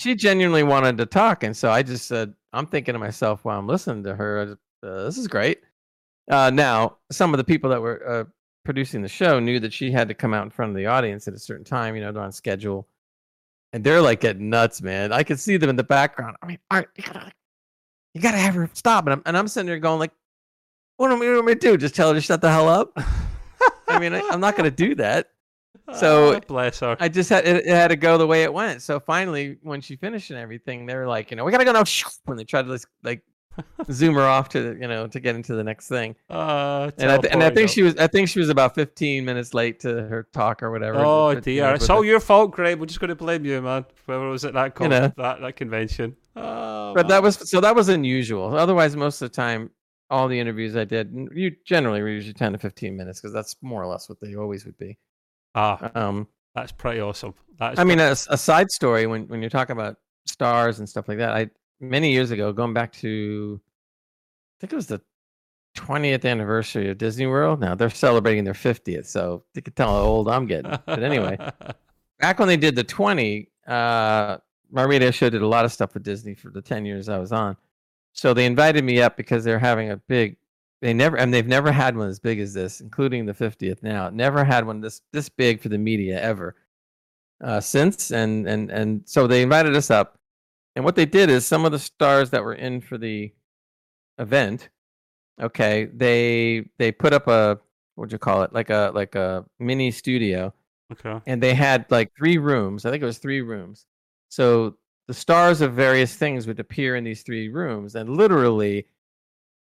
She 0.00 0.14
genuinely 0.14 0.62
wanted 0.62 0.96
to 0.98 1.06
talk, 1.06 1.42
and 1.44 1.54
so 1.54 1.70
I 1.70 1.82
just 1.82 2.06
said, 2.06 2.32
I'm 2.54 2.66
thinking 2.66 2.94
to 2.94 2.98
myself 2.98 3.44
while 3.44 3.58
I'm 3.58 3.66
listening 3.66 4.02
to 4.04 4.14
her, 4.14 4.56
uh, 4.82 5.04
this 5.04 5.18
is 5.18 5.28
great. 5.28 5.60
Uh, 6.30 6.48
now, 6.48 6.96
some 7.12 7.34
of 7.34 7.38
the 7.38 7.44
people 7.44 7.68
that 7.68 7.82
were 7.82 8.08
uh, 8.08 8.24
producing 8.64 9.02
the 9.02 9.08
show 9.08 9.38
knew 9.40 9.60
that 9.60 9.74
she 9.74 9.90
had 9.90 10.08
to 10.08 10.14
come 10.14 10.32
out 10.32 10.44
in 10.44 10.50
front 10.50 10.70
of 10.70 10.76
the 10.76 10.86
audience 10.86 11.28
at 11.28 11.34
a 11.34 11.38
certain 11.38 11.64
time. 11.64 11.94
You 11.96 12.00
know, 12.00 12.12
they're 12.12 12.22
on 12.22 12.32
schedule, 12.32 12.88
and 13.74 13.84
they're 13.84 14.00
like 14.00 14.20
getting 14.20 14.48
nuts, 14.48 14.80
man. 14.80 15.12
I 15.12 15.22
could 15.22 15.38
see 15.38 15.58
them 15.58 15.68
in 15.68 15.76
the 15.76 15.84
background. 15.84 16.36
I 16.42 16.46
mean, 16.46 16.58
Art, 16.70 16.88
you 16.96 17.04
gotta, 17.04 17.30
you 18.14 18.22
gotta 18.22 18.38
have 18.38 18.54
her 18.54 18.70
stop. 18.72 19.04
And 19.04 19.12
I'm, 19.12 19.22
and 19.26 19.36
I'm 19.36 19.48
sitting 19.48 19.66
there 19.66 19.78
going 19.78 19.98
like, 19.98 20.12
what 20.96 21.12
am 21.12 21.22
I 21.22 21.24
going 21.24 21.46
to 21.46 21.54
do? 21.54 21.76
Just 21.78 21.94
tell 21.94 22.08
her 22.08 22.14
to 22.14 22.20
shut 22.20 22.42
the 22.42 22.50
hell 22.50 22.68
up? 22.68 22.92
I 23.88 23.98
mean, 23.98 24.12
I, 24.12 24.20
I'm 24.30 24.40
not 24.40 24.54
to 24.56 24.70
do 24.70 24.94
that. 24.96 25.30
So- 25.94 26.34
Ah, 26.36 26.40
bless 26.46 26.80
her. 26.80 26.96
I 27.00 27.08
just 27.08 27.28
had 27.30 27.46
it, 27.46 27.66
it 27.66 27.70
had 27.70 27.88
to 27.88 27.96
go 27.96 28.16
the 28.18 28.26
way 28.26 28.42
it 28.44 28.52
went. 28.52 28.82
So 28.82 29.00
finally, 29.00 29.58
when 29.62 29.80
she 29.80 29.96
finished 29.96 30.30
and 30.30 30.38
everything, 30.38 30.86
they 30.86 30.94
were 30.94 31.06
like, 31.06 31.30
you 31.30 31.36
know, 31.36 31.44
we 31.44 31.52
gotta 31.52 31.64
go 31.64 31.72
now. 31.72 31.84
When 32.24 32.36
they 32.36 32.44
tried 32.44 32.62
to 32.62 32.70
like, 32.72 32.82
like 33.02 33.22
zoom 33.90 34.14
her 34.14 34.22
off 34.22 34.48
to 34.50 34.76
you 34.80 34.86
know 34.86 35.06
to 35.08 35.18
get 35.20 35.34
into 35.34 35.54
the 35.54 35.64
next 35.64 35.88
thing, 35.88 36.14
Uh, 36.30 36.90
and 36.98 37.10
I, 37.10 37.18
th- 37.18 37.32
and 37.32 37.42
I 37.42 37.50
think 37.50 37.68
she 37.68 37.82
was 37.82 37.96
I 37.96 38.06
think 38.06 38.28
she 38.28 38.38
was 38.38 38.48
about 38.48 38.74
15 38.76 39.24
minutes 39.24 39.52
late 39.54 39.80
to 39.80 39.88
her 40.06 40.28
talk 40.32 40.62
or 40.62 40.70
whatever. 40.70 40.98
Oh 41.04 41.30
you 41.30 41.40
dear, 41.40 41.74
it's 41.74 41.90
all 41.90 42.04
your 42.04 42.20
fault, 42.20 42.52
Greg. 42.52 42.78
We're 42.78 42.86
just 42.86 43.00
going 43.00 43.08
to 43.08 43.14
blame 43.16 43.44
you, 43.44 43.60
man. 43.60 43.84
Whoever 44.06 44.28
was 44.30 44.44
at 44.44 44.54
that 44.54 44.74
con- 44.76 44.90
know. 44.90 45.12
that 45.16 45.40
that 45.40 45.56
convention. 45.56 46.16
Oh, 46.36 46.94
But 46.94 47.08
that 47.08 47.22
was 47.22 47.36
so 47.50 47.60
that 47.60 47.74
was 47.74 47.88
unusual. 47.88 48.56
Otherwise, 48.56 48.94
most 48.96 49.20
of 49.20 49.30
the 49.30 49.34
time, 49.34 49.70
all 50.10 50.28
the 50.28 50.38
interviews 50.38 50.76
I 50.76 50.84
did, 50.84 51.12
you 51.34 51.50
generally 51.66 52.00
were 52.02 52.08
usually 52.08 52.34
10 52.34 52.52
to 52.52 52.58
15 52.58 52.96
minutes 52.96 53.20
because 53.20 53.32
that's 53.34 53.56
more 53.62 53.82
or 53.82 53.86
less 53.88 54.08
what 54.08 54.20
they 54.20 54.34
always 54.36 54.64
would 54.64 54.78
be. 54.78 54.96
Ah, 55.54 55.90
Um, 55.94 56.28
that's 56.54 56.72
pretty 56.72 57.00
awesome. 57.00 57.34
That's 57.58 57.78
I 57.78 57.84
mean, 57.84 58.00
a, 58.00 58.10
a 58.12 58.38
side 58.38 58.70
story 58.70 59.06
when 59.06 59.28
when 59.28 59.40
you're 59.40 59.50
talking 59.50 59.74
about 59.74 59.96
stars 60.26 60.78
and 60.78 60.88
stuff 60.88 61.08
like 61.08 61.18
that. 61.18 61.30
I 61.30 61.50
many 61.80 62.12
years 62.12 62.30
ago, 62.30 62.52
going 62.52 62.74
back 62.74 62.92
to, 62.92 63.60
I 63.60 64.56
think 64.60 64.72
it 64.72 64.76
was 64.76 64.86
the 64.86 65.00
20th 65.76 66.24
anniversary 66.24 66.90
of 66.90 66.98
Disney 66.98 67.26
World. 67.26 67.60
Now 67.60 67.74
they're 67.74 67.90
celebrating 67.90 68.44
their 68.44 68.54
50th, 68.54 69.06
so 69.06 69.44
you 69.54 69.62
can 69.62 69.72
tell 69.74 69.88
how 69.88 70.02
old 70.02 70.28
I'm 70.28 70.46
getting. 70.46 70.70
But 70.86 71.02
anyway, 71.02 71.38
back 72.18 72.38
when 72.38 72.48
they 72.48 72.56
did 72.56 72.76
the 72.76 72.84
20, 72.84 73.48
uh, 73.66 74.38
my 74.70 74.82
radio 74.82 75.10
show 75.10 75.30
did 75.30 75.42
a 75.42 75.46
lot 75.46 75.64
of 75.64 75.72
stuff 75.72 75.94
with 75.94 76.02
Disney 76.02 76.34
for 76.34 76.50
the 76.50 76.62
10 76.62 76.84
years 76.84 77.08
I 77.08 77.18
was 77.18 77.32
on. 77.32 77.56
So 78.12 78.34
they 78.34 78.46
invited 78.46 78.84
me 78.84 79.00
up 79.00 79.16
because 79.16 79.44
they're 79.44 79.58
having 79.58 79.90
a 79.90 79.96
big. 79.96 80.36
They 80.82 80.94
never 80.94 81.16
and 81.18 81.32
they've 81.32 81.46
never 81.46 81.72
had 81.72 81.96
one 81.96 82.08
as 82.08 82.18
big 82.18 82.40
as 82.40 82.54
this, 82.54 82.80
including 82.80 83.26
the 83.26 83.34
50th. 83.34 83.82
Now, 83.82 84.08
never 84.08 84.44
had 84.44 84.66
one 84.66 84.80
this 84.80 85.02
this 85.12 85.28
big 85.28 85.60
for 85.60 85.68
the 85.68 85.78
media 85.78 86.20
ever 86.20 86.56
uh, 87.42 87.60
since, 87.60 88.10
and 88.10 88.46
and 88.46 88.70
and 88.70 89.02
so 89.06 89.26
they 89.26 89.42
invited 89.42 89.74
us 89.76 89.90
up, 89.90 90.18
and 90.76 90.84
what 90.84 90.96
they 90.96 91.06
did 91.06 91.30
is 91.30 91.46
some 91.46 91.64
of 91.64 91.72
the 91.72 91.78
stars 91.78 92.30
that 92.30 92.44
were 92.44 92.54
in 92.54 92.80
for 92.80 92.98
the 92.98 93.32
event, 94.18 94.68
okay, 95.40 95.86
they 95.86 96.68
they 96.78 96.92
put 96.92 97.12
up 97.12 97.28
a 97.28 97.58
what'd 97.94 98.12
you 98.12 98.18
call 98.18 98.42
it, 98.42 98.52
like 98.52 98.70
a 98.70 98.92
like 98.94 99.14
a 99.14 99.44
mini 99.58 99.90
studio, 99.90 100.52
okay. 100.92 101.20
and 101.26 101.42
they 101.42 101.54
had 101.54 101.86
like 101.90 102.10
three 102.16 102.38
rooms. 102.38 102.84
I 102.84 102.90
think 102.90 103.02
it 103.02 103.06
was 103.06 103.18
three 103.18 103.40
rooms. 103.40 103.86
So 104.28 104.76
the 105.08 105.14
stars 105.14 105.60
of 105.60 105.74
various 105.74 106.14
things 106.14 106.46
would 106.46 106.60
appear 106.60 106.96
in 106.96 107.04
these 107.04 107.22
three 107.22 107.48
rooms, 107.48 107.94
and 107.94 108.16
literally, 108.16 108.86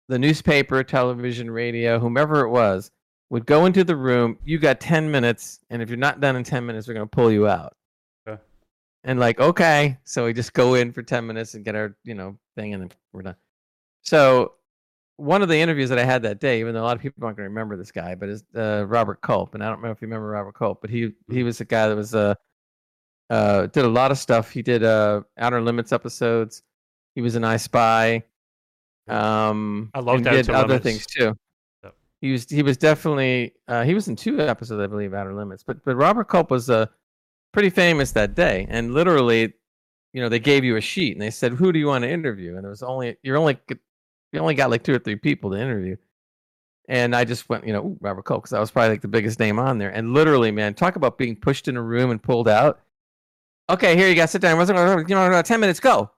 the 0.07 0.19
newspaper, 0.19 0.83
television, 0.83 1.51
radio, 1.51 1.99
whomever 1.99 2.41
it 2.41 2.49
was, 2.49 2.91
would 3.29 3.45
go 3.45 3.65
into 3.65 3.83
the 3.83 3.95
room. 3.95 4.37
You 4.45 4.57
got 4.57 4.79
ten 4.79 5.09
minutes, 5.11 5.59
and 5.69 5.81
if 5.81 5.89
you're 5.89 5.97
not 5.97 6.21
done 6.21 6.35
in 6.35 6.43
ten 6.43 6.65
minutes, 6.65 6.87
we're 6.87 6.93
gonna 6.93 7.07
pull 7.07 7.31
you 7.31 7.47
out. 7.47 7.75
Okay. 8.27 8.41
And 9.03 9.19
like, 9.19 9.39
okay, 9.39 9.97
so 10.03 10.25
we 10.25 10.33
just 10.33 10.53
go 10.53 10.75
in 10.75 10.91
for 10.91 11.03
ten 11.03 11.27
minutes 11.27 11.53
and 11.53 11.65
get 11.65 11.75
our 11.75 11.95
you 12.03 12.15
know 12.15 12.37
thing, 12.55 12.73
and 12.73 12.83
then 12.83 12.91
we're 13.13 13.23
done. 13.23 13.35
So 14.01 14.53
one 15.17 15.41
of 15.41 15.49
the 15.49 15.57
interviews 15.57 15.89
that 15.89 15.99
I 15.99 16.05
had 16.05 16.21
that 16.23 16.39
day, 16.39 16.59
even 16.59 16.73
though 16.73 16.81
a 16.81 16.85
lot 16.85 16.95
of 16.95 17.01
people 17.01 17.25
aren't 17.25 17.37
going 17.37 17.45
to 17.45 17.49
remember 17.49 17.75
this 17.75 17.91
guy, 17.91 18.15
but 18.15 18.29
is 18.29 18.43
uh, 18.55 18.85
Robert 18.87 19.19
Culp, 19.21 19.55
and 19.55 19.63
I 19.63 19.67
don't 19.67 19.81
know 19.81 19.89
if 19.91 20.01
you 20.01 20.07
remember 20.07 20.27
Robert 20.27 20.53
Culp, 20.53 20.79
but 20.79 20.89
he 20.89 21.13
he 21.29 21.43
was 21.43 21.59
a 21.59 21.65
guy 21.65 21.89
that 21.89 21.95
was 21.95 22.15
uh, 22.15 22.35
uh 23.29 23.65
did 23.67 23.83
a 23.83 23.89
lot 23.89 24.11
of 24.11 24.17
stuff. 24.17 24.51
He 24.51 24.61
did 24.61 24.83
uh 24.83 25.21
Outer 25.37 25.61
Limits 25.61 25.91
episodes. 25.91 26.63
He 27.15 27.21
was 27.21 27.35
an 27.35 27.43
I 27.43 27.57
Spy. 27.57 28.23
Um, 29.07 29.89
I 29.93 29.99
loved 29.99 30.25
and 30.27 30.35
did 30.35 30.49
other 30.49 30.67
Limits. 30.67 30.83
things 30.83 31.05
too. 31.05 31.35
Yep. 31.83 31.95
he 32.21 32.31
was 32.31 32.49
he 32.49 32.63
was 32.63 32.77
definitely 32.77 33.53
uh, 33.67 33.83
he 33.83 33.93
was 33.93 34.07
in 34.07 34.15
two 34.15 34.41
episodes, 34.41 34.81
I 34.81 34.87
believe, 34.87 35.13
Outer 35.13 35.33
Limits. 35.33 35.63
But 35.63 35.83
but 35.83 35.95
Robert 35.95 36.25
Culp 36.27 36.51
was 36.51 36.69
uh, 36.69 36.87
pretty 37.53 37.69
famous 37.69 38.11
that 38.13 38.35
day, 38.35 38.67
and 38.69 38.93
literally, 38.93 39.53
you 40.13 40.21
know, 40.21 40.29
they 40.29 40.39
gave 40.39 40.63
you 40.63 40.75
a 40.75 40.81
sheet 40.81 41.13
and 41.13 41.21
they 41.21 41.31
said, 41.31 41.53
"Who 41.53 41.71
do 41.71 41.79
you 41.79 41.87
want 41.87 42.03
to 42.03 42.09
interview?" 42.09 42.57
And 42.57 42.65
it 42.65 42.69
was 42.69 42.83
only 42.83 43.17
you're 43.23 43.37
only 43.37 43.57
you 44.33 44.39
only 44.39 44.55
got 44.55 44.69
like 44.69 44.83
two 44.83 44.93
or 44.93 44.99
three 44.99 45.15
people 45.15 45.51
to 45.51 45.57
interview. 45.57 45.95
And 46.89 47.13
I 47.13 47.25
just 47.25 47.49
went, 47.49 47.67
you 47.67 47.73
know, 47.73 47.81
Ooh, 47.83 47.97
Robert 47.99 48.23
Culp, 48.23 48.43
because 48.43 48.51
that 48.51 48.61
was 48.61 48.71
probably 48.71 48.91
like 48.91 49.01
the 49.01 49.09
biggest 49.09 49.39
name 49.39 49.59
on 49.59 49.77
there. 49.77 49.89
And 49.89 50.13
literally, 50.13 50.51
man, 50.51 50.73
talk 50.73 50.95
about 50.95 51.17
being 51.17 51.35
pushed 51.35 51.67
in 51.67 51.75
a 51.75 51.81
room 51.81 52.11
and 52.11 52.23
pulled 52.23 52.47
out. 52.47 52.79
Okay, 53.69 53.97
here 53.97 54.07
you 54.07 54.15
got 54.15 54.29
sit 54.29 54.41
down. 54.41 54.57
You 55.09 55.15
know, 55.15 55.41
ten 55.41 55.59
minutes, 55.59 55.81
go. 55.81 56.11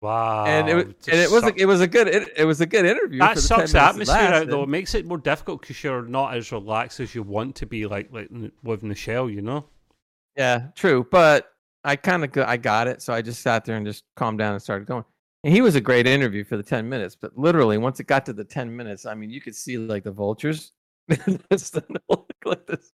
Wow. 0.00 0.46
And 0.46 0.68
it, 0.68 1.08
and 1.08 1.20
it 1.20 1.30
was 1.30 1.44
a, 1.44 1.52
it 1.60 1.66
was 1.66 1.82
a 1.82 1.86
good 1.86 2.08
it, 2.08 2.32
it 2.36 2.44
was 2.46 2.60
a 2.62 2.66
good 2.66 2.86
interview. 2.86 3.18
That 3.18 3.38
sucks 3.38 3.72
the 3.72 3.82
atmosphere 3.82 4.16
out 4.16 4.48
though. 4.48 4.62
It 4.62 4.68
makes 4.68 4.94
it 4.94 5.06
more 5.06 5.18
difficult 5.18 5.60
because 5.60 5.82
you're 5.84 6.02
not 6.02 6.34
as 6.34 6.50
relaxed 6.52 7.00
as 7.00 7.14
you 7.14 7.22
want 7.22 7.56
to 7.56 7.66
be, 7.66 7.86
like 7.86 8.10
like 8.10 8.30
with 8.62 8.82
Michelle, 8.82 9.28
you 9.28 9.42
know. 9.42 9.66
Yeah, 10.36 10.68
true. 10.74 11.06
But 11.10 11.52
I 11.84 11.96
kind 11.96 12.24
of 12.24 12.36
I 12.38 12.56
got 12.56 12.88
it, 12.88 13.02
so 13.02 13.12
I 13.12 13.20
just 13.20 13.42
sat 13.42 13.66
there 13.66 13.76
and 13.76 13.84
just 13.84 14.04
calmed 14.16 14.38
down 14.38 14.54
and 14.54 14.62
started 14.62 14.86
going. 14.86 15.04
And 15.44 15.52
he 15.52 15.60
was 15.60 15.74
a 15.74 15.80
great 15.80 16.06
interview 16.06 16.44
for 16.44 16.56
the 16.56 16.62
ten 16.62 16.88
minutes, 16.88 17.14
but 17.14 17.36
literally 17.36 17.76
once 17.76 18.00
it 18.00 18.06
got 18.06 18.24
to 18.26 18.32
the 18.32 18.44
ten 18.44 18.74
minutes, 18.74 19.04
I 19.04 19.14
mean, 19.14 19.28
you 19.28 19.42
could 19.42 19.54
see 19.54 19.76
like 19.76 20.04
the 20.04 20.12
vultures. 20.12 20.72
like 21.08 22.66
this. 22.66 22.92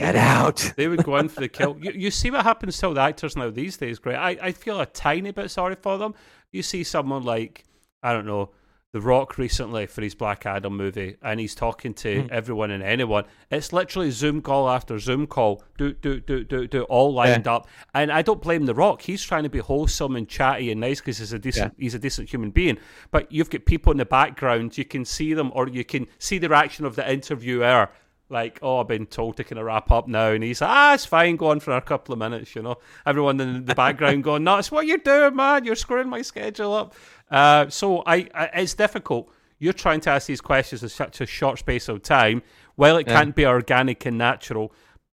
Get 0.00 0.16
out. 0.16 0.72
They 0.76 0.88
would 0.88 1.04
go 1.04 1.16
in 1.16 1.28
for 1.28 1.40
the 1.40 1.48
kill. 1.48 1.76
You, 1.80 1.92
you 1.92 2.10
see 2.10 2.30
what 2.30 2.42
happens 2.44 2.78
to 2.78 2.86
all 2.86 2.94
the 2.94 3.00
actors 3.00 3.36
now 3.36 3.50
these 3.50 3.76
days, 3.76 3.98
great. 3.98 4.16
I, 4.16 4.30
I 4.40 4.52
feel 4.52 4.80
a 4.80 4.86
tiny 4.86 5.30
bit 5.30 5.50
sorry 5.50 5.76
for 5.76 5.98
them. 5.98 6.14
You 6.52 6.62
see 6.62 6.84
someone 6.84 7.22
like, 7.22 7.64
I 8.02 8.12
don't 8.12 8.26
know, 8.26 8.50
The 8.92 9.00
Rock 9.00 9.38
recently 9.38 9.86
for 9.86 10.02
his 10.02 10.14
Black 10.14 10.46
Adam 10.46 10.76
movie, 10.76 11.16
and 11.22 11.38
he's 11.38 11.54
talking 11.54 11.94
to 11.94 12.24
mm. 12.24 12.30
everyone 12.30 12.70
and 12.72 12.82
anyone. 12.82 13.24
It's 13.50 13.72
literally 13.72 14.10
Zoom 14.10 14.40
call 14.42 14.68
after 14.68 14.98
Zoom 14.98 15.26
call, 15.26 15.62
do, 15.78 15.92
do, 15.92 16.18
do, 16.18 16.44
do, 16.44 16.66
do, 16.66 16.82
all 16.84 17.12
lined 17.12 17.46
yeah. 17.46 17.54
up. 17.54 17.68
And 17.94 18.10
I 18.10 18.22
don't 18.22 18.42
blame 18.42 18.66
The 18.66 18.74
Rock. 18.74 19.02
He's 19.02 19.22
trying 19.22 19.44
to 19.44 19.48
be 19.48 19.60
wholesome 19.60 20.16
and 20.16 20.28
chatty 20.28 20.72
and 20.72 20.80
nice 20.80 21.00
because 21.00 21.18
he's 21.18 21.32
a 21.32 21.38
decent, 21.38 21.74
yeah. 21.76 21.84
he's 21.84 21.94
a 21.94 22.00
decent 22.00 22.30
human 22.30 22.50
being. 22.50 22.78
But 23.10 23.30
you've 23.30 23.50
got 23.50 23.64
people 23.64 23.92
in 23.92 23.98
the 23.98 24.06
background, 24.06 24.76
you 24.76 24.84
can 24.84 25.04
see 25.04 25.34
them, 25.34 25.52
or 25.54 25.68
you 25.68 25.84
can 25.84 26.08
see 26.18 26.38
the 26.38 26.48
reaction 26.48 26.84
of 26.84 26.96
the 26.96 27.08
interviewer 27.08 27.90
like, 28.30 28.58
oh, 28.62 28.78
I've 28.78 28.88
been 28.88 29.06
told 29.06 29.36
to 29.36 29.44
kind 29.44 29.58
of 29.58 29.66
wrap 29.66 29.90
up 29.90 30.08
now. 30.08 30.30
And 30.30 30.42
he's 30.42 30.60
like, 30.60 30.70
ah, 30.70 30.94
it's 30.94 31.04
fine, 31.04 31.36
go 31.36 31.50
on 31.50 31.60
for 31.60 31.76
a 31.76 31.80
couple 31.80 32.12
of 32.12 32.18
minutes, 32.18 32.54
you 32.54 32.62
know. 32.62 32.76
Everyone 33.04 33.40
in 33.40 33.64
the 33.64 33.74
background 33.74 34.24
going, 34.24 34.44
no, 34.44 34.58
it's 34.58 34.70
what 34.70 34.86
you're 34.86 34.98
doing, 34.98 35.36
man. 35.36 35.64
You're 35.64 35.76
screwing 35.76 36.08
my 36.08 36.22
schedule 36.22 36.72
up. 36.72 36.94
Uh, 37.30 37.68
so 37.68 38.02
I, 38.06 38.28
I, 38.34 38.44
it's 38.54 38.74
difficult. 38.74 39.30
You're 39.58 39.72
trying 39.72 40.00
to 40.02 40.10
ask 40.10 40.26
these 40.26 40.40
questions 40.40 40.82
in 40.82 40.88
such 40.88 41.20
a 41.20 41.26
short 41.26 41.58
space 41.58 41.88
of 41.88 42.02
time. 42.02 42.42
While 42.76 42.96
it 42.96 43.06
yeah. 43.06 43.14
can't 43.14 43.34
be 43.34 43.44
organic 43.44 44.06
and 44.06 44.16
natural, 44.16 44.72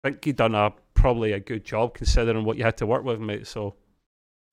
I 0.03 0.09
think 0.09 0.26
you've 0.26 0.38
done 0.38 0.55
a 0.55 0.74
probably 0.93 1.34
a 1.34 1.39
good 1.39 1.64
job 1.64 1.93
considering 1.93 2.43
what 2.43 2.57
you 2.57 2.64
had 2.64 2.78
to 2.78 2.88
work 2.88 3.03
with, 3.03 3.20
mate. 3.20 3.45
So 3.45 3.76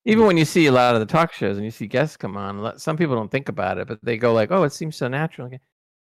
even 0.05 0.27
when 0.27 0.37
you 0.37 0.45
see 0.45 0.67
a 0.67 0.73
lot 0.73 0.95
of 0.95 1.01
the 1.01 1.07
talk 1.07 1.33
shows 1.33 1.57
and 1.57 1.65
you 1.65 1.71
see 1.71 1.87
guests 1.87 2.17
come 2.17 2.37
on, 2.37 2.79
some 2.79 2.97
people 2.97 3.15
don't 3.15 3.31
think 3.31 3.49
about 3.49 3.79
it, 3.79 3.89
but 3.89 3.99
they 4.03 4.17
go 4.17 4.33
like, 4.33 4.51
"Oh, 4.51 4.63
it 4.65 4.73
seems 4.73 4.97
so 4.97 5.09
natural." 5.09 5.51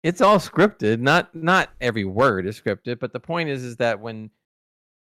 It's 0.08 0.22
all 0.22 0.38
scripted. 0.38 1.02
Not 1.02 1.36
not 1.36 1.70
every 1.82 2.06
word 2.06 2.48
is 2.48 2.60
scripted, 2.60 2.98
but 3.00 3.12
the 3.12 3.20
point 3.20 3.50
is 3.50 3.66
is 3.66 3.76
that 3.76 4.00
when 4.00 4.30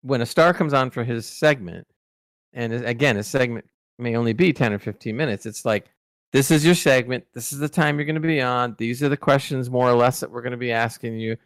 when 0.03 0.21
a 0.21 0.27
star 0.27 0.53
comes 0.53 0.75
on 0.75 0.91
for 0.91 1.05
his 1.05 1.25
segment, 1.25 1.87
and 2.53 2.73
again, 2.85 3.17
a 3.17 3.23
segment 3.23 3.65
may 3.99 4.15
only 4.15 4.35
be 4.35 4.53
ten 4.53 4.75
or 4.75 4.79
fifteen 4.79 5.17
minutes. 5.17 5.47
It's 5.47 5.65
like 5.65 5.89
this 6.33 6.51
is 6.51 6.67
your 6.67 6.75
segment. 6.75 7.25
This 7.33 7.51
is 7.51 7.59
the 7.61 7.69
time 7.69 7.97
you're 7.97 8.05
going 8.05 8.15
to 8.15 8.21
be 8.21 8.43
on. 8.43 8.77
These 8.79 9.03
are 9.03 9.09
the 9.09 9.17
questions, 9.17 9.71
more 9.71 9.89
or 9.89 9.95
less, 9.95 10.21
that 10.21 10.31
we're 10.31 10.43
going 10.43 10.51
to 10.53 10.59
be 10.59 10.71
asking 10.71 11.19
you. 11.19 11.39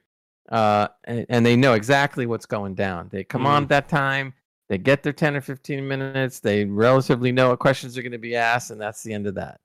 Uh, 0.51 0.89
and, 1.05 1.25
and, 1.31 1.47
they 1.47 1.57
know 1.57 1.73
exactly 1.73 2.27
what's 2.27 2.45
going 2.45 2.75
down. 2.75 3.09
They 3.11 3.25
come 3.25 3.45
mm. 3.45 3.47
on 3.47 3.63
at 3.63 3.69
that 3.71 3.89
time. 3.89 4.35
They 4.69 4.77
get 4.77 5.03
their 5.03 5.15
10 5.15 5.37
or 5.37 5.41
15 5.41 5.89
minutes. 5.89 6.41
They 6.41 6.67
relatively 6.67 7.33
know 7.33 7.49
what 7.49 7.61
questions 7.61 7.97
are 7.97 8.03
going 8.03 8.13
to 8.13 8.19
be 8.19 8.37
asked, 8.37 8.71
and 8.71 8.79
that's 8.79 9.03
the 9.03 9.15
end 9.15 9.27
of 9.27 9.37
that. 9.37 9.59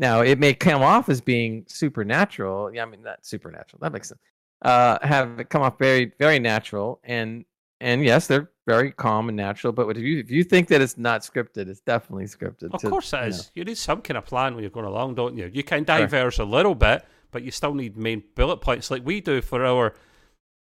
Now, 0.00 0.22
it 0.22 0.38
may 0.38 0.54
come 0.54 0.80
off 0.80 1.10
as 1.10 1.20
being 1.20 1.64
supernatural. 1.68 2.74
Yeah, 2.74 2.84
I 2.84 2.86
mean, 2.86 3.02
not 3.02 3.24
supernatural. 3.24 3.80
That 3.82 3.92
makes 3.92 4.08
sense. 4.08 4.20
Uh, 4.62 4.98
have 5.02 5.38
it 5.38 5.50
come 5.50 5.60
off 5.60 5.78
very, 5.78 6.12
very 6.18 6.38
natural, 6.38 7.00
and 7.04 7.44
and 7.82 8.02
yes, 8.02 8.26
they're 8.26 8.50
very 8.66 8.92
calm 8.92 9.28
and 9.28 9.36
natural. 9.36 9.74
But 9.74 9.94
if 9.98 10.02
you 10.02 10.18
if 10.18 10.30
you 10.30 10.42
think 10.42 10.68
that 10.68 10.80
it's 10.80 10.96
not 10.96 11.20
scripted, 11.20 11.68
it's 11.68 11.82
definitely 11.82 12.24
scripted. 12.24 12.72
Of 12.72 12.80
to, 12.80 12.88
course, 12.88 13.12
it 13.12 13.28
is. 13.28 13.36
You, 13.36 13.42
know. 13.42 13.48
you, 13.54 13.64
need 13.66 13.76
some 13.76 14.00
kind 14.00 14.16
of 14.16 14.24
plan 14.24 14.54
when 14.54 14.62
you're 14.62 14.70
going 14.70 14.86
along, 14.86 15.16
don't 15.16 15.36
you? 15.36 15.50
You 15.52 15.62
can 15.62 15.84
diverge 15.84 16.36
sure. 16.36 16.46
a 16.46 16.48
little 16.48 16.74
bit, 16.74 17.04
but 17.30 17.42
you 17.42 17.50
still 17.50 17.74
need 17.74 17.98
main 17.98 18.22
bullet 18.34 18.62
points, 18.62 18.90
like 18.90 19.04
we 19.04 19.20
do 19.20 19.42
for 19.42 19.66
our 19.66 19.92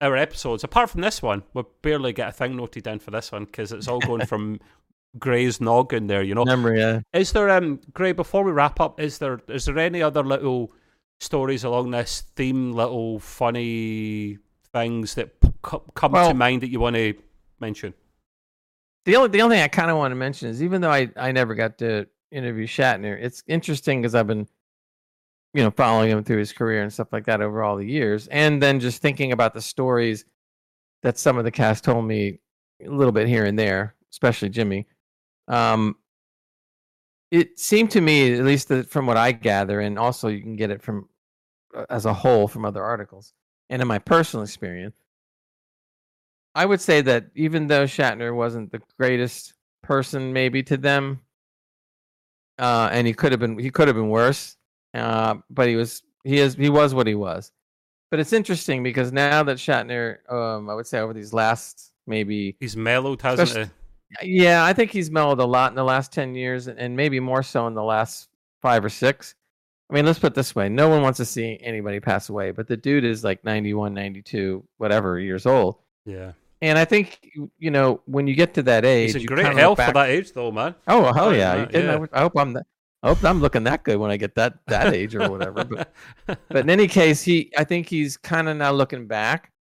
our 0.01 0.17
episodes. 0.17 0.65
Apart 0.65 0.91
from 0.91 1.01
this 1.01 1.23
one, 1.23 1.45
we 1.55 1.63
barely 1.83 2.13
get 2.13 2.29
a 2.29 2.33
thing 2.33 2.57
noted 2.57 2.83
down 2.83 2.99
for 2.99 3.13
this 3.13 3.31
one 3.31 3.45
because 3.45 3.71
it's 3.71 3.87
all 3.87 4.01
going 4.01 4.27
from 4.33 4.59
Gray's 5.17 5.61
noggin 5.61 6.07
there, 6.07 6.23
you 6.23 6.35
know. 6.35 6.45
Memory, 6.45 6.81
yeah. 6.81 7.01
Is 7.13 7.33
there 7.33 7.49
um 7.51 7.81
Gray, 7.93 8.13
before 8.13 8.45
we 8.45 8.53
wrap 8.53 8.81
up, 8.81 9.01
is 9.01 9.19
there 9.19 9.41
is 9.49 9.65
there 9.65 9.79
any 9.79 10.03
other 10.03 10.23
little 10.23 10.73
stories 11.21 11.65
along 11.65 11.91
this 11.91 12.25
theme, 12.37 12.73
little 12.73 13.19
funny 13.19 14.39
things 14.73 15.15
that 15.15 15.41
p- 15.41 15.79
come 15.95 16.13
well, 16.13 16.29
to 16.29 16.35
mind 16.35 16.63
that 16.63 16.69
you 16.71 16.81
want 16.81 16.97
to 16.97 17.15
mention? 17.61 17.95
The 19.07 19.17
only 19.17 19.29
the 19.31 19.43
only 19.43 19.57
thing 19.57 19.65
I 19.65 19.69
kind 19.69 19.91
of 19.91 19.97
want 19.97 20.13
to 20.13 20.17
mention 20.17 20.51
is 20.51 20.63
even 20.63 20.81
though 20.81 20.93
I 20.93 21.11
I 21.17 21.33
never 21.33 21.55
got 21.55 21.79
to 21.79 22.07
interview 22.31 22.67
Shatner, 22.67 23.19
it's 23.21 23.43
interesting 23.47 24.03
because 24.03 24.15
I've 24.15 24.27
been 24.27 24.47
you 25.55 25.63
know 25.63 25.71
following 25.71 26.11
him 26.11 26.23
through 26.23 26.39
his 26.39 26.53
career 26.53 26.83
and 26.83 26.93
stuff 26.93 27.13
like 27.13 27.25
that 27.27 27.41
over 27.41 27.63
all 27.63 27.77
the 27.77 27.87
years, 27.87 28.27
and 28.29 28.63
then 28.63 28.81
just 28.81 29.01
thinking 29.01 29.33
about 29.33 29.55
the 29.55 29.63
stories 29.63 30.27
that 31.03 31.17
some 31.17 31.39
of 31.39 31.45
the 31.45 31.51
cast 31.51 31.85
told 31.85 32.05
me 32.05 32.41
a 32.85 32.91
little 32.91 33.13
bit 33.13 33.27
here 33.27 33.45
and 33.45 33.59
there, 33.59 33.95
especially 34.11 34.51
Jimmy. 34.51 34.87
Um, 35.49 35.97
it 37.31 37.59
seemed 37.59 37.91
to 37.93 38.01
me, 38.01 38.35
at 38.35 38.45
least 38.45 38.73
from 38.89 39.07
what 39.07 39.17
I 39.17 39.33
gather, 39.33 39.81
and 39.81 39.99
also 39.99 40.29
you 40.29 40.41
can 40.41 40.57
get 40.57 40.71
it 40.71 40.83
from 40.83 41.09
uh, 41.75 41.87
as 41.91 42.07
a 42.07 42.15
whole 42.15 42.49
from 42.49 42.65
other 42.65 42.83
articles, 42.83 43.33
and 43.69 43.83
in 43.83 43.89
my 43.89 43.99
personal 43.99 44.45
experience, 44.45 44.97
I 46.55 46.65
would 46.65 46.81
say 46.81 47.01
that 47.03 47.27
even 47.35 47.67
though 47.67 47.85
Shatner 47.85 48.35
wasn't 48.35 48.73
the 48.73 48.81
greatest 48.99 49.55
person, 49.83 50.33
maybe 50.33 50.63
to 50.65 50.77
them, 50.77 51.21
uh, 52.59 52.89
and 52.93 53.07
he 53.07 53.13
could 53.13 53.33
have 53.33 53.41
been 53.41 53.59
he 53.59 53.71
could 53.71 53.89
have 53.89 53.97
been 53.97 54.09
worse, 54.09 54.57
uh, 54.95 55.37
but 55.51 55.69
he 55.69 55.77
was 55.77 56.03
he 56.25 56.39
is 56.39 56.55
he 56.55 56.71
was 56.71 56.95
what 56.95 57.07
he 57.07 57.15
was. 57.15 57.53
But 58.11 58.21
it's 58.21 58.33
interesting 58.33 58.83
because 58.83 59.13
now 59.13 59.43
that 59.43 59.59
Shatner, 59.59 60.31
um, 60.33 60.71
I 60.71 60.75
would 60.75 60.87
say 60.87 60.99
over 60.99 61.13
these 61.13 61.35
last 61.35 61.93
maybe 62.07 62.57
he's 62.59 62.75
mellowed, 62.75 63.21
hasn't 63.21 63.49
he? 63.67 63.71
Uh, 64.17 64.25
yeah, 64.25 64.65
I 64.65 64.73
think 64.73 64.91
he's 64.91 65.11
mellowed 65.11 65.41
a 65.41 65.45
lot 65.45 65.73
in 65.73 65.77
the 65.77 65.85
last 65.85 66.13
10 66.13 66.35
years 66.35 66.69
and 66.69 66.97
maybe 66.97 67.21
more 67.21 67.43
so 67.43 67.67
in 67.67 67.75
the 67.75 67.83
last 67.83 68.29
five 68.63 68.85
or 68.85 68.89
six. 68.89 69.35
I 69.91 69.95
mean, 69.95 70.05
let's 70.05 70.19
put 70.19 70.33
it 70.33 70.35
this 70.35 70.55
way 70.55 70.69
no 70.69 70.89
one 70.89 71.03
wants 71.03 71.17
to 71.17 71.25
see 71.25 71.59
anybody 71.63 72.01
pass 72.01 72.29
away, 72.29 72.51
but 72.51 72.67
the 72.69 72.77
dude 72.77 73.05
is 73.05 73.25
like 73.25 73.43
91, 73.45 73.95
92, 73.95 74.65
whatever 74.77 75.19
years 75.19 75.47
old. 75.47 75.77
Yeah. 76.05 76.33
And 76.61 76.79
I 76.79 76.85
think, 76.85 77.31
you 77.59 77.71
know, 77.71 78.01
when 78.07 78.27
you 78.27 78.35
get 78.35 78.55
to 78.55 78.63
that 78.65 78.85
age, 78.85 79.13
he's 79.13 79.23
in 79.23 79.27
great 79.27 79.57
health 79.57 79.79
back... 79.79 79.89
for 79.89 79.95
that 79.95 80.11
age, 80.11 80.33
though, 80.33 80.51
man. 80.51 80.75
Oh, 80.89 81.13
hell 81.13 81.35
yeah. 81.35 81.67
yeah. 81.71 82.05
I 82.13 82.21
hope 82.21 82.37
I'm. 82.37 82.57
I 83.01 83.11
hope 83.11 83.23
I'm 83.23 83.41
looking 83.41 83.63
that 83.63 83.85
good 83.85 83.97
when 83.99 84.11
I 84.11 84.17
get 84.17 84.35
that 84.35 84.59
that 84.67 84.93
age 84.93 85.15
or 85.15 85.31
whatever. 85.31 85.65
But 85.65 85.93
but 86.27 86.57
in 86.57 86.69
any 86.69 86.89
case, 86.89 87.23
he 87.23 87.53
I 87.57 87.63
think 87.63 87.89
he's 87.89 88.17
kind 88.17 88.49
of 88.49 88.57
now 88.57 88.73
looking 88.73 89.07
back 89.07 89.53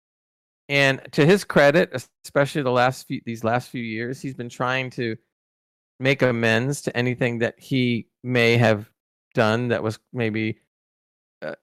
and 0.70 1.01
to 1.13 1.26
his 1.26 1.43
credit, 1.43 1.93
especially 2.26 2.61
the 2.61 2.72
last 2.72 3.07
few 3.07 3.22
these 3.26 3.43
last 3.43 3.70
few 3.70 3.84
years, 3.84 4.22
he's 4.22 4.34
been 4.34 4.49
trying 4.49 4.89
to 4.91 5.15
make 5.99 6.22
amends 6.22 6.82
to 6.84 6.95
anything 6.95 7.39
that 7.39 7.55
he 7.57 8.07
may 8.24 8.57
have 8.57 8.89
done 9.34 9.70
that 9.70 9.82
was 9.82 9.99
maybe 10.13 10.59
uh, 11.41 11.55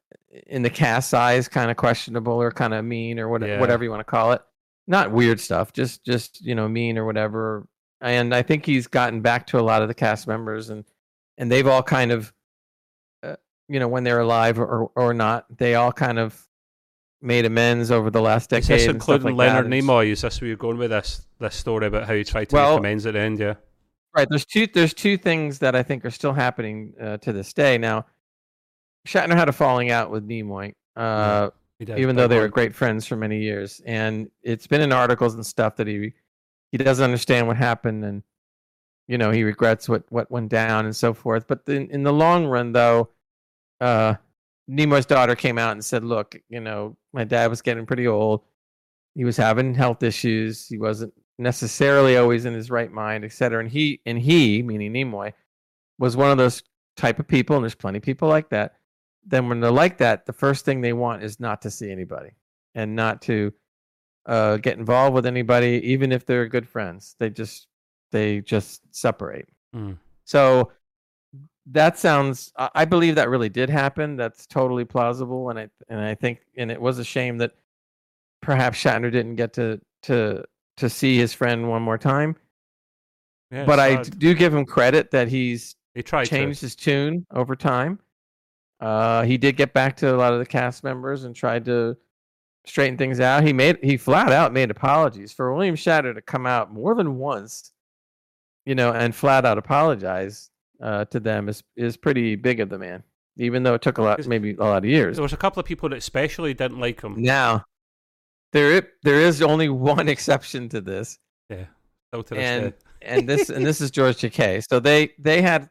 in 0.47 0.63
the 0.63 0.71
cast 0.71 1.11
size 1.11 1.49
kind 1.49 1.71
of 1.71 1.77
questionable 1.77 2.33
or 2.35 2.51
kind 2.51 2.75
of 2.75 2.85
mean 2.85 3.19
or 3.19 3.29
whatever, 3.29 3.53
yeah. 3.53 3.61
whatever 3.61 3.85
you 3.85 3.91
want 3.91 4.01
to 4.01 4.05
call 4.05 4.33
it. 4.33 4.43
Not 4.87 5.13
weird 5.13 5.41
stuff, 5.41 5.73
just 5.73 6.05
just 6.05 6.41
you 6.45 6.55
know 6.55 6.69
mean 6.69 6.97
or 6.99 7.05
whatever. 7.05 7.69
And 8.01 8.35
I 8.35 8.43
think 8.43 8.67
he's 8.67 8.87
gotten 8.87 9.21
back 9.21 9.47
to 9.49 9.59
a 9.59 9.63
lot 9.63 9.83
of 9.83 9.89
the 9.89 9.95
cast 9.95 10.27
members 10.27 10.71
and 10.71 10.85
and 11.39 11.51
they've 11.51 11.67
all 11.67 11.83
kind 11.83 12.13
of 12.13 12.33
uh, 13.23 13.37
you 13.69 13.81
know 13.81 13.89
when 13.89 14.05
they're 14.05 14.21
alive 14.21 14.59
or 14.59 14.91
or 14.95 15.13
not, 15.13 15.47
they 15.57 15.75
all 15.75 15.93
kind 15.93 16.19
of 16.19 16.47
made 17.25 17.47
amends 17.47 17.91
over 17.91 18.11
the 18.11 18.21
last 18.21 18.51
decade. 18.51 18.71
Is 18.71 18.87
this 18.87 18.95
including 18.95 19.37
like 19.37 19.53
Leonard 19.53 19.67
Nimoy? 19.67 20.09
Is 20.09 20.21
this 20.21 20.41
where 20.41 20.49
you're 20.49 20.57
going 20.57 20.79
with 20.79 20.91
this 20.91 21.27
this 21.41 21.57
story 21.57 21.87
about 21.87 22.07
how 22.07 22.13
you 22.13 22.25
tried 22.25 22.51
to 22.51 22.55
well, 22.55 22.73
make 22.75 22.81
amends 22.81 23.07
at 23.07 23.15
the 23.15 23.21
end? 23.21 23.39
Yeah. 23.39 23.55
Right. 24.15 24.29
There's 24.29 24.45
two. 24.45 24.69
There's 24.73 24.95
two 24.95 25.17
things 25.17 25.59
that 25.59 25.75
I 25.75 25.83
think 25.83 26.05
are 26.05 26.11
still 26.11 26.33
happening 26.33 26.95
uh, 27.01 27.17
to 27.19 27.33
this 27.33 27.53
day. 27.53 27.79
Now, 27.79 28.07
Shatner 29.07 29.35
had 29.35 29.49
a 29.49 29.53
falling 29.53 29.91
out 29.91 30.11
with 30.11 30.29
Nimoy, 30.29 30.75
uh, 30.97 31.51
yeah, 31.81 31.97
even 31.97 32.15
though 32.15 32.29
they 32.29 32.39
were 32.39 32.49
great 32.49 32.75
friends 32.75 33.07
for 33.07 33.17
many 33.17 33.41
years, 33.41 33.81
and 33.85 34.31
it's 34.43 34.67
been 34.67 34.81
in 34.81 34.93
articles 34.93 35.35
and 35.35 35.45
stuff 35.45 35.77
that 35.77 35.87
he 35.87 36.13
he 36.71 36.79
doesn't 36.79 37.05
understand 37.05 37.47
what 37.47 37.57
happened, 37.57 38.05
and 38.05 38.23
you 39.09 39.19
know 39.19 39.31
he 39.31 39.43
regrets 39.43 39.89
what 39.89 40.05
what 40.11 40.31
went 40.31 40.49
down 40.49 40.85
and 40.85 40.95
so 40.95 41.13
forth. 41.13 41.47
But 41.49 41.63
in, 41.67 41.91
in 41.91 42.03
the 42.03 42.13
long 42.13 42.47
run, 42.47 42.73
though, 42.73 43.11
uh, 43.81 44.15
Nimoy's 44.71 45.07
daughter 45.07 45.35
came 45.35 45.59
out 45.59 45.73
and 45.73 45.85
said, 45.85 46.05
"Look, 46.05 46.37
you 46.49 46.61
know, 46.61 46.97
my 47.13 47.25
dad 47.25 47.49
was 47.51 47.63
getting 47.63 47.87
pretty 47.87 48.07
old. 48.07 48.43
He 49.15 49.25
was 49.25 49.37
having 49.37 49.75
health 49.75 50.03
issues. 50.03 50.67
He 50.67 50.79
wasn't 50.79 51.13
necessarily 51.39 52.17
always 52.17 52.45
in 52.45 52.55
his 52.55 52.71
right 52.71 52.91
mind, 52.91 53.25
etc." 53.25 53.61
And 53.61 53.71
he 53.71 54.01
and 54.07 54.19
he, 54.19 54.63
meaning 54.63 54.93
Nimoy, 54.93 55.33
was 55.99 56.17
one 56.17 56.31
of 56.31 56.39
those 56.39 56.63
type 56.97 57.19
of 57.19 57.29
people, 57.29 57.57
and 57.57 57.65
there's 57.65 57.75
plenty 57.75 57.99
of 57.99 58.05
people 58.05 58.29
like 58.29 58.49
that. 58.51 58.77
Then 59.27 59.49
when 59.49 59.61
they're 59.61 59.71
like 59.71 59.99
that, 59.99 60.27
the 60.27 60.33
first 60.33 60.65
thing 60.65 60.81
they 60.81 60.93
want 60.93 61.23
is 61.23 61.41
not 61.41 61.63
to 61.63 61.71
see 61.71 61.91
anybody 61.91 62.31
and 62.75 62.95
not 62.95 63.23
to 63.23 63.53
uh, 64.27 64.57
get 64.59 64.79
involved 64.79 65.15
with 65.15 65.27
anybody, 65.27 65.81
even 65.85 66.13
if 66.13 66.27
they're 66.27 66.47
good 66.49 66.69
friends. 66.69 67.17
They 67.19 67.31
just 67.31 67.69
they 68.13 68.41
just 68.41 68.83
separate. 68.95 69.49
Mm. 69.75 69.99
So 70.25 70.73
that 71.67 71.99
sounds 71.99 72.53
i 72.57 72.85
believe 72.85 73.15
that 73.15 73.29
really 73.31 73.49
did 73.49 73.71
happen. 73.71 74.17
That's 74.17 74.47
totally 74.47 74.85
plausible 74.85 75.51
and 75.51 75.59
i 75.59 75.69
and 75.89 76.01
i 76.01 76.15
think 76.15 76.41
and 76.57 76.71
it 76.71 76.81
was 76.81 76.99
a 76.99 77.05
shame 77.05 77.39
that 77.39 77.53
perhaps 78.43 78.79
shatner 78.79 79.11
didn't 79.11 79.37
get 79.37 79.55
to 79.55 79.81
to 80.03 80.45
to 80.77 80.91
see 80.91 81.17
his 81.17 81.33
friend 81.33 81.69
one 81.69 81.83
more 81.83 81.99
time. 81.99 82.37
Yeah, 83.51 83.65
but 83.65 83.81
i 83.81 84.03
do 84.03 84.35
give 84.35 84.53
him 84.53 84.67
credit 84.67 85.11
that 85.13 85.29
he's 85.29 85.77
he 85.95 86.03
tried 86.03 86.27
changed 86.27 86.61
to. 86.61 86.67
his 86.67 86.77
tune 86.77 87.27
over 87.33 87.57
time. 87.57 87.99
Uh 88.81 89.23
he 89.23 89.39
did 89.39 89.57
get 89.57 89.73
back 89.73 89.97
to 89.99 90.15
a 90.15 90.17
lot 90.17 90.33
of 90.33 90.41
the 90.41 90.47
cast 90.47 90.85
members 90.85 91.25
and 91.25 91.35
tried 91.35 91.65
to 91.67 91.97
straighten 92.67 92.99
things 92.99 93.21
out. 93.21 93.43
He 93.43 93.53
made 93.53 93.79
he 93.83 93.97
flat 93.97 94.33
out 94.33 94.53
made 94.53 94.71
apologies 94.71 95.33
for 95.33 95.55
william 95.55 95.77
shatner 95.77 96.15
to 96.15 96.21
come 96.21 96.45
out 96.47 96.73
more 96.73 96.95
than 96.95 97.17
once 97.17 97.73
you 98.67 98.75
know 98.75 98.93
and 98.93 99.15
flat 99.15 99.47
out 99.47 99.57
apologize 99.57 100.51
uh, 100.81 101.05
to 101.07 101.21
them 101.21 101.49
is 101.49 101.63
is 101.77 101.97
pretty 101.97 102.37
big 102.37 102.61
of 102.61 102.69
the 102.69 102.79
man, 102.79 103.03
even 103.37 103.63
though 103.63 103.75
it 103.75 103.83
took 103.83 103.99
a 103.99 104.03
lot, 104.03 104.27
maybe 104.27 104.55
a 104.55 104.65
lot 104.65 104.79
of 104.79 104.85
years. 104.85 105.17
There 105.17 105.23
was 105.23 105.33
a 105.33 105.39
couple 105.39 105.61
of 105.61 105.67
people 105.67 105.89
that 105.89 105.97
especially 105.97 106.55
didn't 106.55 106.81
like 106.81 107.01
him. 107.01 107.15
Now, 107.23 107.65
there 108.53 108.89
there 109.03 109.21
is 109.21 109.43
only 109.43 109.69
one 109.95 110.09
exception 110.09 110.69
to 110.71 110.81
this. 110.81 111.19
Yeah, 111.49 111.67
and 112.33 112.73
and 113.03 113.29
this 113.29 113.51
and 113.51 113.65
this 113.65 113.81
is 113.81 113.91
George 113.91 114.17
Takei. 114.21 114.65
So 114.69 114.81
they 114.81 115.13
they 115.19 115.43
had 115.43 115.69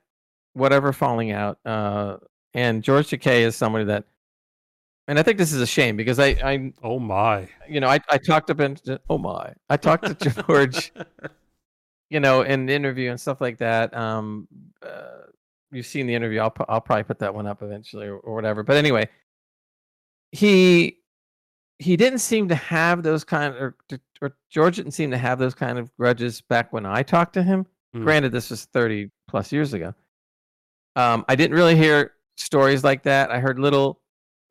whatever 0.53 0.93
falling 0.93 1.31
out, 1.31 1.57
uh, 1.65 2.17
and 2.53 2.83
George 2.83 3.09
Takei 3.09 3.41
is 3.41 3.55
somebody 3.55 3.85
that, 3.85 4.05
and 5.07 5.17
I 5.17 5.23
think 5.23 5.37
this 5.37 5.51
is 5.51 5.61
a 5.61 5.67
shame 5.67 5.97
because 5.97 6.19
I 6.19 6.27
I 6.43 6.73
oh 6.83 6.99
my 6.99 7.49
you 7.67 7.79
know 7.79 7.87
I 7.87 7.99
I 8.09 8.17
talked 8.17 8.49
about 8.49 8.81
oh 9.09 9.17
my 9.17 9.53
I 9.69 9.77
talked 9.77 10.19
to 10.19 10.43
George 10.47 10.91
you 12.13 12.19
know, 12.19 12.43
in 12.43 12.67
the 12.67 12.73
interview 12.73 13.09
and 13.09 13.19
stuff 13.19 13.41
like 13.41 13.57
that. 13.57 13.91
Um, 13.97 14.47
uh, 14.85 15.23
you've 15.71 15.87
seen 15.87 16.05
the 16.05 16.13
interview. 16.13 16.39
I'll 16.39 16.53
I'll 16.69 16.79
probably 16.79 17.03
put 17.03 17.17
that 17.19 17.33
one 17.33 17.47
up 17.47 17.63
eventually 17.63 18.05
or, 18.05 18.17
or 18.17 18.35
whatever. 18.35 18.61
But 18.61 18.77
anyway, 18.77 19.09
he 20.31 20.99
he 21.79 21.97
didn't 21.97 22.19
seem 22.19 22.47
to 22.49 22.55
have 22.55 23.01
those 23.01 23.23
kind 23.23 23.55
or, 23.55 23.75
or 24.21 24.37
George 24.51 24.75
didn't 24.75 24.91
seem 24.91 25.09
to 25.09 25.17
have 25.17 25.39
those 25.39 25.55
kind 25.55 25.79
of 25.79 25.93
grudges 25.97 26.39
back 26.41 26.71
when 26.71 26.85
I 26.85 27.01
talked 27.01 27.33
to 27.33 27.41
him. 27.41 27.65
Mm. 27.95 28.03
Granted, 28.03 28.31
this 28.31 28.51
was 28.51 28.65
thirty 28.65 29.09
plus 29.27 29.51
years 29.51 29.73
ago. 29.73 29.95
Um, 30.95 31.25
I 31.27 31.35
didn't 31.35 31.57
really 31.57 31.75
hear 31.75 32.13
stories 32.37 32.83
like 32.83 33.01
that. 33.03 33.31
I 33.31 33.39
heard 33.39 33.57
little 33.57 34.01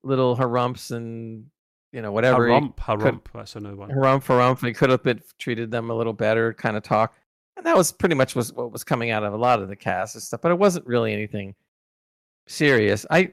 little 0.02 0.34
harumps 0.34 0.90
and 0.90 1.46
you 1.92 2.02
know 2.02 2.10
whatever. 2.10 2.48
Harump, 2.48 2.74
harump. 2.74 3.02
Could, 3.02 3.20
that's 3.34 3.54
a 3.54 3.60
new 3.60 3.76
one. 3.76 3.90
Harump, 3.90 4.24
harump. 4.24 4.66
He 4.66 4.72
could 4.72 4.90
have 4.90 5.04
been 5.04 5.22
treated 5.38 5.70
them 5.70 5.90
a 5.90 5.94
little 5.94 6.12
better, 6.12 6.52
kind 6.52 6.76
of 6.76 6.82
talk 6.82 7.14
and 7.56 7.66
that 7.66 7.76
was 7.76 7.92
pretty 7.92 8.14
much 8.14 8.34
was 8.34 8.52
what 8.52 8.72
was 8.72 8.84
coming 8.84 9.10
out 9.10 9.24
of 9.24 9.32
a 9.32 9.36
lot 9.36 9.60
of 9.60 9.68
the 9.68 9.76
cast 9.76 10.14
and 10.14 10.22
stuff. 10.22 10.40
But 10.40 10.52
it 10.52 10.58
wasn't 10.58 10.86
really 10.86 11.12
anything 11.12 11.54
serious. 12.46 13.06
I 13.10 13.32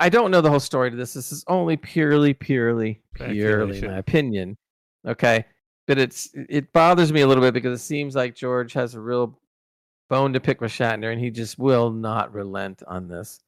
I 0.00 0.08
don't 0.08 0.30
know 0.30 0.40
the 0.40 0.50
whole 0.50 0.60
story 0.60 0.90
to 0.90 0.96
this. 0.96 1.14
This 1.14 1.32
is 1.32 1.44
only 1.46 1.76
purely, 1.76 2.34
purely, 2.34 3.00
purely 3.14 3.80
my 3.80 3.98
opinion. 3.98 4.56
Okay, 5.06 5.44
but 5.86 5.98
it's 5.98 6.30
it 6.34 6.72
bothers 6.72 7.12
me 7.12 7.20
a 7.20 7.26
little 7.26 7.42
bit 7.42 7.54
because 7.54 7.80
it 7.80 7.84
seems 7.84 8.14
like 8.16 8.34
George 8.34 8.72
has 8.72 8.94
a 8.94 9.00
real 9.00 9.38
bone 10.08 10.32
to 10.32 10.40
pick 10.40 10.60
with 10.60 10.72
Shatner, 10.72 11.12
and 11.12 11.20
he 11.20 11.30
just 11.30 11.58
will 11.58 11.90
not 11.90 12.32
relent 12.32 12.82
on 12.86 13.08
this. 13.08 13.40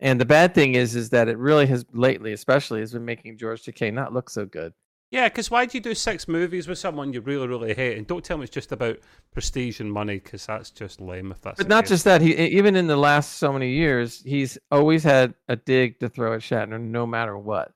And 0.00 0.20
the 0.20 0.24
bad 0.24 0.54
thing 0.54 0.74
is, 0.74 0.94
is 0.94 1.10
that 1.10 1.28
it 1.28 1.38
really 1.38 1.66
has 1.66 1.84
lately, 1.92 2.32
especially, 2.32 2.80
has 2.80 2.92
been 2.92 3.04
making 3.04 3.36
George 3.36 3.62
Takei 3.62 3.92
not 3.92 4.12
look 4.12 4.30
so 4.30 4.46
good. 4.46 4.72
Yeah, 5.10 5.28
because 5.28 5.50
why 5.50 5.64
do 5.64 5.78
you 5.78 5.82
do 5.82 5.94
six 5.94 6.28
movies 6.28 6.68
with 6.68 6.78
someone 6.78 7.14
you 7.14 7.22
really, 7.22 7.48
really 7.48 7.72
hate? 7.72 7.96
And 7.96 8.06
don't 8.06 8.22
tell 8.22 8.36
me 8.36 8.44
it's 8.44 8.52
just 8.52 8.72
about 8.72 8.98
prestige 9.32 9.80
and 9.80 9.90
money, 9.90 10.18
because 10.18 10.44
that's 10.44 10.70
just 10.70 11.00
lame. 11.00 11.32
If 11.32 11.40
that's 11.40 11.56
but 11.56 11.68
not 11.68 11.84
case. 11.84 11.90
just 11.90 12.04
that, 12.04 12.20
he 12.20 12.34
even 12.34 12.76
in 12.76 12.88
the 12.88 12.96
last 12.96 13.38
so 13.38 13.50
many 13.50 13.70
years, 13.70 14.22
he's 14.22 14.58
always 14.70 15.02
had 15.02 15.32
a 15.48 15.56
dig 15.56 15.98
to 16.00 16.10
throw 16.10 16.34
at 16.34 16.40
Shatner, 16.40 16.78
no 16.78 17.06
matter 17.06 17.38
what. 17.38 17.72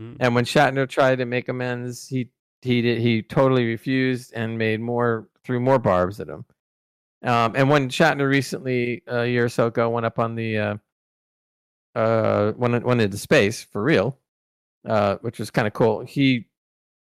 Mm. 0.00 0.18
And 0.20 0.34
when 0.36 0.44
Shatner 0.44 0.88
tried 0.88 1.16
to 1.16 1.24
make 1.24 1.48
amends, 1.48 2.06
he 2.06 2.30
he 2.62 2.80
did 2.80 3.00
he 3.00 3.22
totally 3.22 3.66
refused 3.66 4.32
and 4.34 4.56
made 4.56 4.80
more 4.80 5.28
threw 5.44 5.58
more 5.58 5.80
barbs 5.80 6.20
at 6.20 6.28
him. 6.28 6.44
Um, 7.24 7.54
and 7.56 7.68
when 7.68 7.88
Shatner 7.88 8.28
recently 8.28 9.02
a 9.08 9.26
year 9.26 9.46
or 9.46 9.48
so 9.48 9.66
ago 9.66 9.90
went 9.90 10.06
up 10.06 10.20
on 10.20 10.36
the 10.36 10.58
uh, 10.58 10.76
uh, 11.96 12.52
went 12.56 12.84
went 12.84 13.00
into 13.00 13.18
space 13.18 13.64
for 13.64 13.82
real, 13.82 14.16
uh, 14.88 15.16
which 15.22 15.40
was 15.40 15.50
kind 15.50 15.66
of 15.66 15.72
cool. 15.72 16.04
He 16.04 16.46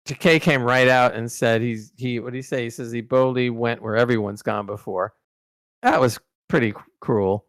Takei 0.07 0.41
came 0.41 0.63
right 0.63 0.87
out 0.87 1.13
and 1.13 1.31
said 1.31 1.61
he's 1.61 1.91
he 1.95 2.19
what 2.19 2.33
did 2.33 2.37
he 2.37 2.41
say? 2.41 2.63
He 2.63 2.69
says 2.69 2.91
he 2.91 3.01
boldly 3.01 3.49
went 3.49 3.81
where 3.81 3.95
everyone's 3.95 4.41
gone 4.41 4.65
before. 4.65 5.13
That 5.83 5.99
was 5.99 6.19
pretty 6.47 6.73
cruel. 6.99 7.45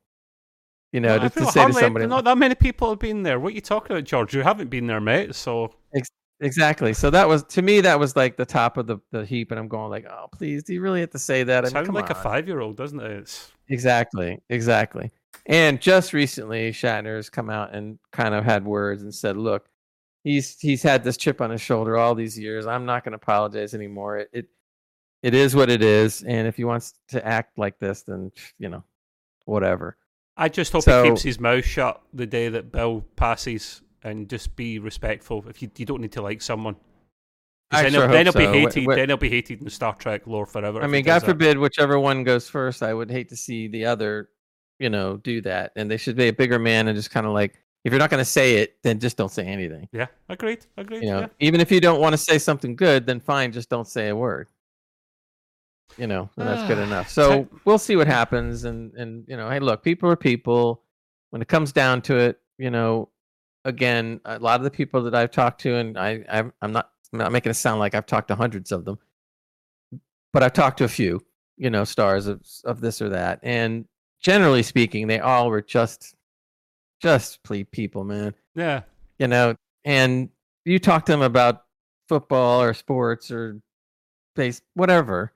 You 0.92 1.00
know, 1.00 1.18
well, 1.18 1.30
to, 1.30 1.40
to 1.40 1.46
say 1.46 1.66
to 1.66 1.72
somebody. 1.72 2.06
Not 2.06 2.24
that 2.24 2.38
many 2.38 2.54
people 2.54 2.88
have 2.90 2.98
been 2.98 3.22
there. 3.22 3.38
What 3.38 3.52
are 3.52 3.54
you 3.54 3.61
talking 3.61 3.92
about, 3.92 4.04
George? 4.04 4.34
You 4.34 4.42
haven't 4.42 4.70
been 4.70 4.86
there, 4.86 5.00
mate. 5.00 5.34
So 5.34 5.74
Ex- 5.94 6.11
exactly. 6.40 6.94
So 6.94 7.11
that 7.11 7.28
was 7.28 7.44
to 7.44 7.62
me 7.62 7.80
that 7.82 7.98
was 7.98 8.16
like 8.16 8.36
the 8.36 8.46
top 8.46 8.78
of 8.78 8.86
the, 8.86 8.98
the 9.12 9.24
heap, 9.24 9.50
and 9.50 9.61
I'm 9.61 9.68
going 9.68 9.90
like, 9.90 10.06
oh 10.06 10.28
please, 10.32 10.62
do 10.62 10.72
you 10.74 10.80
really 10.80 11.00
have 11.00 11.11
to 11.11 11.18
say 11.18 11.42
that? 11.44 11.64
I 11.64 11.66
mean, 11.66 11.72
Sounds 11.72 11.88
like 11.90 12.11
on. 12.11 12.12
a 12.12 12.14
five 12.22 12.48
year 12.48 12.61
old, 12.61 12.76
doesn't 12.76 13.00
it? 13.00 13.11
It's... 13.11 13.52
Exactly, 13.68 14.40
exactly. 14.48 15.11
And 15.46 15.80
just 15.80 16.12
recently, 16.12 16.72
Shatner 16.72 17.16
has 17.16 17.30
come 17.30 17.48
out 17.48 17.74
and 17.74 17.98
kind 18.12 18.34
of 18.34 18.44
had 18.44 18.64
words 18.64 19.02
and 19.02 19.14
said, 19.14 19.36
look, 19.36 19.68
he's 20.25 20.59
he's 20.59 20.83
had 20.83 21.05
this 21.05 21.16
chip 21.16 21.41
on 21.41 21.51
his 21.51 21.61
shoulder 21.61 21.97
all 21.97 22.14
these 22.14 22.39
years. 22.39 22.66
I'm 22.66 22.85
not 22.85 23.05
going 23.05 23.12
to 23.12 23.16
apologize 23.16 23.75
anymore. 23.75 24.19
It, 24.19 24.31
it 24.33 24.47
it 25.23 25.35
is 25.35 25.57
what 25.57 25.69
it 25.69 25.83
is, 25.83 26.23
and 26.23 26.47
if 26.47 26.57
he 26.57 26.64
wants 26.64 26.95
to 27.09 27.25
act 27.27 27.59
like 27.59 27.79
this, 27.79 28.03
then 28.03 28.31
you 28.59 28.69
know, 28.69 28.85
whatever. 29.47 29.97
I 30.37 30.49
just 30.49 30.73
hope 30.73 30.85
so, 30.85 31.03
he 31.03 31.11
keeps 31.11 31.23
his 31.23 31.41
mouth 31.41 31.64
shut 31.64 32.01
the 32.14 32.27
day 32.27 32.49
that 32.49 32.71
Bill 32.71 33.05
passes, 33.16 33.83
and 34.03 34.29
just 34.29 34.55
be 34.55 34.79
respectful. 34.79 35.45
If 35.49 35.61
you 35.62 35.71
you 35.77 35.87
don't 35.87 36.01
need 36.01 36.12
to 36.12 36.23
like 36.23 36.43
someone. 36.43 36.77
I 37.71 37.83
then, 37.83 37.93
sure 37.93 38.03
he'll, 38.03 38.12
then 38.12 38.27
he'll 38.27 38.33
so. 38.33 38.39
be 38.39 38.47
hated. 38.47 38.87
Then 38.89 39.09
he'll 39.09 39.16
be 39.16 39.29
hated 39.29 39.61
in 39.61 39.69
Star 39.69 39.95
Trek 39.95 40.27
lore 40.27 40.47
forever. 40.47 40.81
I 40.83 40.87
mean, 40.87 41.05
God 41.05 41.23
forbid 41.23 41.57
that. 41.57 41.61
whichever 41.61 41.99
one 41.99 42.25
goes 42.25 42.49
first. 42.49 42.83
I 42.83 42.95
would 42.95 43.11
hate 43.11 43.29
to 43.31 43.37
see 43.37 43.69
the 43.69 43.85
other, 43.85 44.31
you 44.79 44.89
know, 44.89 45.19
do 45.19 45.43
that. 45.43 45.73
And 45.77 45.91
they 45.91 45.99
should 45.99 46.16
be 46.16 46.29
a 46.29 46.33
bigger 46.33 46.59
man 46.59 46.89
and 46.89 46.97
just 46.97 47.11
kind 47.11 47.27
of 47.27 47.33
like 47.35 47.61
if 47.89 47.93
you're 47.93 47.99
not 47.99 48.11
going 48.11 48.20
to 48.20 48.30
say 48.30 48.57
it, 48.57 48.76
then 48.82 49.01
just 49.01 49.16
don't 49.16 49.30
say 49.30 49.47
anything. 49.47 49.89
Yeah, 49.93 50.07
agreed. 50.28 50.66
Agreed. 50.76 51.03
You 51.03 51.11
know, 51.11 51.20
yeah. 51.20 51.26
even 51.41 51.61
if 51.61 51.72
you 51.72 51.80
don't 51.80 52.01
want 52.01 52.12
to 52.12 52.18
say 52.18 52.39
something 52.39 52.76
good, 52.76 53.07
then 53.07 53.18
fine, 53.18 53.51
just 53.51 53.70
don't 53.70 53.89
say 53.89 54.09
a 54.09 54.16
word. 54.16 54.49
You 55.97 56.07
know, 56.07 56.28
that's 56.36 56.68
good 56.68 56.78
enough. 56.86 57.09
So 57.09 57.49
we'll 57.64 57.78
see 57.78 57.97
what 57.97 58.07
happens. 58.07 58.64
And 58.64 58.93
and 58.95 59.24
you 59.26 59.36
know, 59.39 59.49
hey, 59.49 59.59
look, 59.59 59.82
people 59.82 60.11
are 60.11 60.16
people. 60.16 60.82
When 61.30 61.41
it 61.41 61.49
comes 61.49 61.72
down 61.72 62.03
to 62.03 62.16
it, 62.16 62.41
you 62.59 62.70
know, 62.70 63.09
again, 63.64 64.20
a 64.26 64.39
lot 64.39 64.61
of 64.61 64.64
the 64.64 64.70
people 64.70 65.03
that 65.05 65.14
I've 65.14 65.30
talked 65.30 65.62
to, 65.62 65.76
and 65.76 65.99
I 65.99 66.22
I'm, 66.28 66.53
I'm 66.61 66.72
not 66.72 66.91
I'm 67.12 67.18
not 67.18 67.32
making 67.32 67.51
it 67.51 67.55
sound 67.55 67.80
like 67.80 67.95
I've 67.95 68.07
talked 68.07 68.28
to 68.28 68.34
hundreds 68.34 68.70
of 68.70 68.84
them, 68.84 68.99
but 70.34 70.43
I've 70.43 70.53
talked 70.53 70.76
to 70.78 70.84
a 70.84 70.89
few, 70.89 71.20
you 71.57 71.70
know, 71.70 71.84
stars 71.84 72.26
of 72.26 72.47
of 72.64 72.82
this 72.82 73.01
or 73.01 73.09
that, 73.09 73.41
and 73.43 73.86
generally 74.20 74.62
speaking, 74.62 75.07
they 75.07 75.20
all 75.20 75.49
were 75.49 75.62
just 75.62 76.14
just 77.01 77.42
please 77.42 77.66
people, 77.70 78.05
man. 78.05 78.34
Yeah. 78.55 78.82
You 79.18 79.28
know, 79.28 79.55
and 79.84 80.30
you 80.64 80.78
talk 80.78 81.07
to 81.07 81.12
them 81.12 81.22
about 81.22 81.64
football 82.09 82.62
or 82.62 82.74
sports 82.74 83.30
or 83.30 83.61
base 84.36 84.61
whatever. 84.74 85.32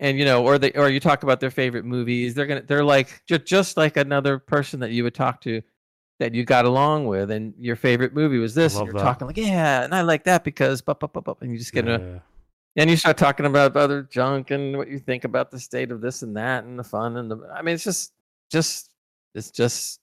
And 0.00 0.18
you 0.18 0.24
know, 0.24 0.44
or 0.44 0.58
they 0.58 0.70
or 0.72 0.88
you 0.88 1.00
talk 1.00 1.24
about 1.24 1.40
their 1.40 1.50
favorite 1.50 1.84
movies, 1.84 2.34
they're 2.34 2.46
gonna 2.46 2.62
they're 2.62 2.84
like 2.84 3.22
just 3.26 3.44
just 3.44 3.76
like 3.76 3.96
another 3.96 4.38
person 4.38 4.80
that 4.80 4.90
you 4.90 5.02
would 5.02 5.14
talk 5.14 5.40
to 5.42 5.62
that 6.18 6.34
you 6.34 6.44
got 6.44 6.64
along 6.64 7.06
with 7.06 7.30
and 7.30 7.54
your 7.58 7.76
favorite 7.76 8.12
movie 8.12 8.38
was 8.38 8.54
this 8.54 8.76
and 8.76 8.86
you're 8.86 8.94
that. 8.94 9.02
talking 9.02 9.26
like 9.26 9.36
yeah 9.36 9.84
and 9.84 9.94
i 9.94 10.00
like 10.00 10.24
that 10.24 10.44
because 10.44 10.80
bup, 10.80 11.00
bup, 11.00 11.12
bup, 11.12 11.24
bup, 11.24 11.42
and 11.42 11.52
you 11.52 11.58
just 11.58 11.72
get 11.72 11.86
yeah. 11.86 11.96
a 11.96 12.20
and 12.76 12.90
you 12.90 12.96
start 12.96 13.16
talking 13.16 13.46
about 13.46 13.76
other 13.76 14.02
junk 14.02 14.50
and 14.50 14.76
what 14.76 14.88
you 14.88 14.98
think 14.98 15.24
about 15.24 15.50
the 15.50 15.58
state 15.58 15.90
of 15.90 16.00
this 16.00 16.22
and 16.22 16.36
that 16.36 16.64
and 16.64 16.78
the 16.78 16.84
fun 16.84 17.16
and 17.16 17.30
the 17.30 17.38
i 17.54 17.62
mean 17.62 17.74
it's 17.74 17.84
just 17.84 18.12
just 18.50 18.90
it's 19.34 19.50
just 19.50 20.00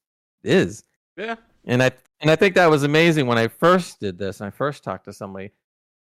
is. 0.48 0.84
Yeah. 1.18 1.36
And 1.66 1.82
I 1.82 1.92
and 2.22 2.32
I 2.32 2.36
think 2.36 2.56
that 2.56 2.70
was 2.70 2.84
amazing 2.84 3.28
when 3.28 3.38
I 3.38 3.48
first 3.48 4.00
did 4.00 4.18
this 4.18 4.40
and 4.40 4.48
I 4.48 4.52
first 4.52 4.84
talked 4.84 5.06
to 5.06 5.14
somebody 5.14 5.52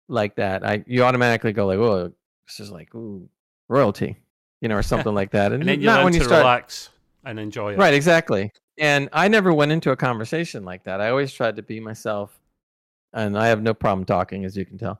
like 0.07 0.35
that. 0.35 0.65
I 0.65 0.83
you 0.87 1.03
automatically 1.03 1.53
go 1.53 1.67
like, 1.67 1.79
oh, 1.79 2.11
this 2.45 2.59
is 2.59 2.71
like 2.71 2.93
ooh 2.95 3.27
royalty, 3.67 4.17
you 4.61 4.69
know, 4.69 4.77
or 4.77 4.83
something 4.93 5.13
like 5.13 5.31
that. 5.31 5.51
And, 5.51 5.61
and 5.61 5.69
then 5.69 5.79
you 5.79 5.85
not 5.85 6.03
when 6.03 6.13
you 6.13 6.23
start, 6.23 6.39
relax 6.39 6.89
and 7.23 7.39
enjoy 7.39 7.73
it. 7.73 7.79
Right, 7.79 7.93
exactly, 7.93 8.51
And 8.77 9.09
I 9.13 9.27
never 9.27 9.53
went 9.53 9.71
into 9.71 9.91
a 9.91 9.95
conversation 9.95 10.65
like 10.65 10.83
that. 10.83 11.01
I 11.01 11.09
always 11.09 11.31
tried 11.33 11.55
to 11.57 11.61
be 11.61 11.79
myself, 11.79 12.39
and 13.13 13.37
I 13.37 13.47
have 13.47 13.61
no 13.61 13.73
problem 13.73 14.05
talking, 14.05 14.45
as 14.45 14.57
you 14.57 14.65
can 14.65 14.77
tell. 14.77 14.99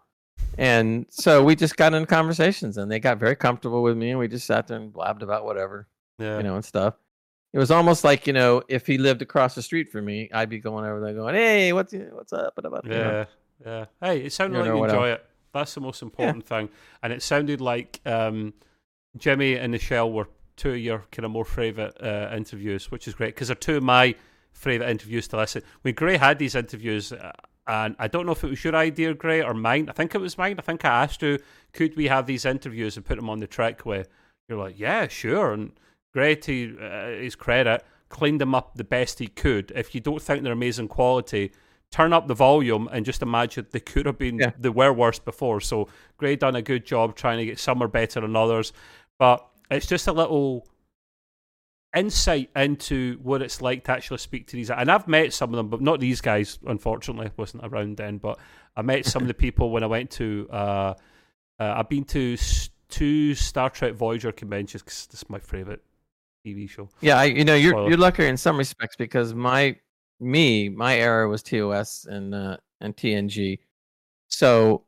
And 0.57 1.05
so 1.09 1.43
we 1.43 1.55
just 1.55 1.77
got 1.77 1.93
into 1.93 2.07
conversations, 2.07 2.77
and 2.77 2.91
they 2.91 2.99
got 2.99 3.17
very 3.17 3.35
comfortable 3.35 3.83
with 3.83 3.97
me, 3.97 4.11
and 4.11 4.19
we 4.19 4.27
just 4.27 4.45
sat 4.45 4.67
there 4.67 4.77
and 4.77 4.91
blabbed 4.91 5.23
about 5.23 5.45
whatever, 5.45 5.87
yeah. 6.19 6.37
you 6.37 6.43
know, 6.43 6.55
and 6.55 6.65
stuff. 6.65 6.95
It 7.53 7.59
was 7.59 7.71
almost 7.71 8.03
like 8.03 8.27
you 8.27 8.33
know, 8.33 8.63
if 8.67 8.87
he 8.87 8.97
lived 8.97 9.21
across 9.21 9.55
the 9.55 9.61
street 9.61 9.91
from 9.91 10.05
me, 10.05 10.29
I'd 10.33 10.49
be 10.49 10.59
going 10.59 10.85
over 10.85 10.99
there, 11.01 11.13
going, 11.13 11.35
"Hey, 11.35 11.73
what's 11.73 11.93
what's 11.93 12.33
up?" 12.33 12.53
Yeah, 12.63 12.71
you 12.83 12.89
know? 12.89 13.25
yeah. 13.65 13.85
Hey, 14.01 14.21
it 14.21 14.33
sounded 14.33 14.57
you 14.57 14.63
like 14.63 14.77
you 14.77 14.83
enjoy 14.85 15.09
it. 15.09 15.25
That's 15.53 15.73
the 15.73 15.81
most 15.81 16.01
important 16.01 16.45
yeah. 16.49 16.57
thing, 16.57 16.69
and 17.03 17.11
it 17.11 17.21
sounded 17.21 17.59
like 17.59 17.99
um, 18.05 18.53
Jimmy 19.17 19.55
and 19.55 19.71
michelle 19.71 20.11
were 20.11 20.27
two 20.55 20.71
of 20.71 20.77
your 20.77 21.05
kind 21.11 21.25
of 21.25 21.31
more 21.31 21.45
favourite 21.45 21.93
uh, 22.01 22.29
interviews, 22.33 22.89
which 22.89 23.07
is 23.07 23.15
great 23.15 23.35
because 23.35 23.47
they're 23.47 23.55
two 23.55 23.77
of 23.77 23.83
my 23.83 24.15
favourite 24.53 24.89
interviews 24.89 25.27
to 25.29 25.37
listen. 25.37 25.63
When 25.81 25.93
Gray 25.93 26.17
had 26.17 26.39
these 26.39 26.55
interviews, 26.55 27.11
uh, 27.11 27.31
and 27.67 27.95
I 27.99 28.07
don't 28.07 28.25
know 28.25 28.31
if 28.31 28.43
it 28.43 28.49
was 28.49 28.63
your 28.63 28.75
idea, 28.75 29.13
Gray, 29.13 29.41
or 29.41 29.53
mine. 29.53 29.89
I 29.89 29.93
think 29.93 30.15
it 30.15 30.19
was 30.19 30.37
mine. 30.37 30.55
I 30.57 30.61
think 30.61 30.85
I 30.85 31.03
asked 31.03 31.21
you, 31.21 31.39
could 31.73 31.95
we 31.95 32.07
have 32.07 32.25
these 32.25 32.45
interviews 32.45 32.97
and 32.97 33.05
put 33.05 33.15
them 33.15 33.29
on 33.29 33.39
the 33.39 33.47
Trekway? 33.47 34.05
You're 34.47 34.59
like, 34.59 34.79
yeah, 34.79 35.07
sure. 35.07 35.53
And 35.53 35.71
Gray, 36.13 36.35
to 36.35 36.77
uh, 36.81 37.07
his 37.21 37.35
credit, 37.35 37.83
cleaned 38.09 38.41
them 38.41 38.53
up 38.53 38.75
the 38.75 38.83
best 38.83 39.19
he 39.19 39.27
could. 39.27 39.71
If 39.75 39.95
you 39.95 40.01
don't 40.01 40.21
think 40.21 40.43
they're 40.43 40.53
amazing 40.53 40.89
quality, 40.89 41.51
turn 41.91 42.13
up 42.13 42.27
the 42.27 42.33
volume 42.33 42.89
and 42.91 43.05
just 43.05 43.21
imagine 43.21 43.67
they 43.71 43.79
could 43.79 44.05
have 44.05 44.17
been 44.17 44.39
yeah. 44.39 44.51
they 44.57 44.69
were 44.69 44.93
worse 44.93 45.19
before. 45.19 45.61
So 45.61 45.87
Gray 46.17 46.35
done 46.35 46.55
a 46.55 46.61
good 46.61 46.85
job 46.85 47.15
trying 47.15 47.37
to 47.39 47.45
get 47.45 47.59
some 47.59 47.81
are 47.81 47.87
better 47.87 48.21
than 48.21 48.35
others, 48.35 48.73
but 49.19 49.45
it's 49.69 49.87
just 49.87 50.07
a 50.07 50.13
little 50.13 50.67
insight 51.95 52.49
into 52.55 53.19
what 53.21 53.41
it's 53.41 53.61
like 53.61 53.83
to 53.85 53.91
actually 53.91 54.17
speak 54.17 54.47
to 54.47 54.55
these. 54.55 54.69
And 54.69 54.89
I've 54.89 55.07
met 55.07 55.33
some 55.33 55.49
of 55.49 55.57
them, 55.57 55.67
but 55.67 55.81
not 55.81 55.99
these 55.99 56.21
guys. 56.21 56.59
Unfortunately, 56.65 57.31
wasn't 57.37 57.65
around 57.65 57.97
then. 57.97 58.17
But 58.17 58.39
I 58.75 58.81
met 58.81 59.05
some 59.05 59.21
of 59.21 59.27
the 59.27 59.33
people 59.33 59.71
when 59.71 59.83
I 59.83 59.87
went 59.87 60.11
to. 60.11 60.47
Uh, 60.49 60.93
uh, 61.59 61.75
I've 61.77 61.89
been 61.89 62.05
to 62.05 62.37
two 62.89 63.35
Star 63.35 63.69
Trek 63.69 63.93
Voyager 63.93 64.31
conventions 64.31 64.81
because 64.81 65.07
this 65.07 65.21
is 65.21 65.29
my 65.29 65.39
favorite 65.39 65.81
TV 66.45 66.69
show. 66.69 66.89
Yeah, 67.01 67.17
I, 67.17 67.25
you 67.25 67.45
know, 67.45 67.55
you're 67.55 67.89
you're 67.89 67.97
lucky 67.97 68.25
in 68.25 68.37
some 68.37 68.57
respects 68.57 68.95
because 68.95 69.33
my 69.33 69.75
me 70.19 70.69
my 70.69 70.97
era 70.97 71.27
was 71.27 71.43
TOS 71.43 72.05
and 72.05 72.33
uh, 72.33 72.57
and 72.79 72.95
TNG, 72.95 73.59
so 74.27 74.83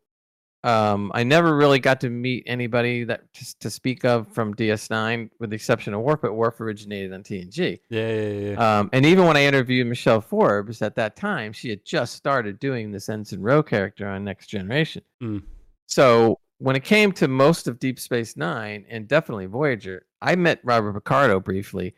um, 0.64 1.12
I 1.14 1.24
never 1.24 1.56
really 1.56 1.80
got 1.80 2.00
to 2.02 2.10
meet 2.10 2.44
anybody 2.48 3.04
that 3.04 3.34
to, 3.34 3.60
to, 3.60 3.70
speak 3.70 4.06
of 4.06 4.30
from 4.30 4.54
DS9, 4.54 5.30
with 5.40 5.50
the 5.50 5.56
exception 5.58 5.94
of 5.94 6.02
Worf. 6.02 6.22
But 6.22 6.34
Worf 6.36 6.62
originated 6.62 7.12
on 7.12 7.22
TNG. 7.22 7.80
Yeah, 7.90 8.14
yeah, 8.14 8.30
yeah. 8.52 8.80
Um, 8.80 8.90
and 8.94 9.06
even 9.06 9.26
when 9.26 9.36
I 9.36 9.44
interviewed 9.44 9.88
Michelle 9.88 10.22
Forbes 10.22 10.82
at 10.82 10.96
that 10.96 11.18
time, 11.18 11.52
she 11.52 11.70
had 11.70 11.84
just 11.84 12.16
started 12.16 12.60
doing 12.60 12.92
this 12.92 13.10
Ensign 13.10 13.42
Ro 13.42 13.62
character 13.62 14.08
on 14.08 14.24
Next 14.24 14.48
Generation. 14.48 15.04
Mm. 15.22 15.44
So 15.88 16.40
when 16.60 16.76
it 16.76 16.84
came 16.84 17.12
to 17.14 17.28
most 17.28 17.68
of 17.68 17.80
Deep 17.80 18.00
Space 18.00 18.38
Nine 18.38 18.86
and 18.90 19.08
definitely 19.08 19.46
Voyager, 19.46 20.06
I 20.22 20.36
met 20.36 20.60
Robert 20.64 20.94
Picardo 20.94 21.40
briefly, 21.40 21.96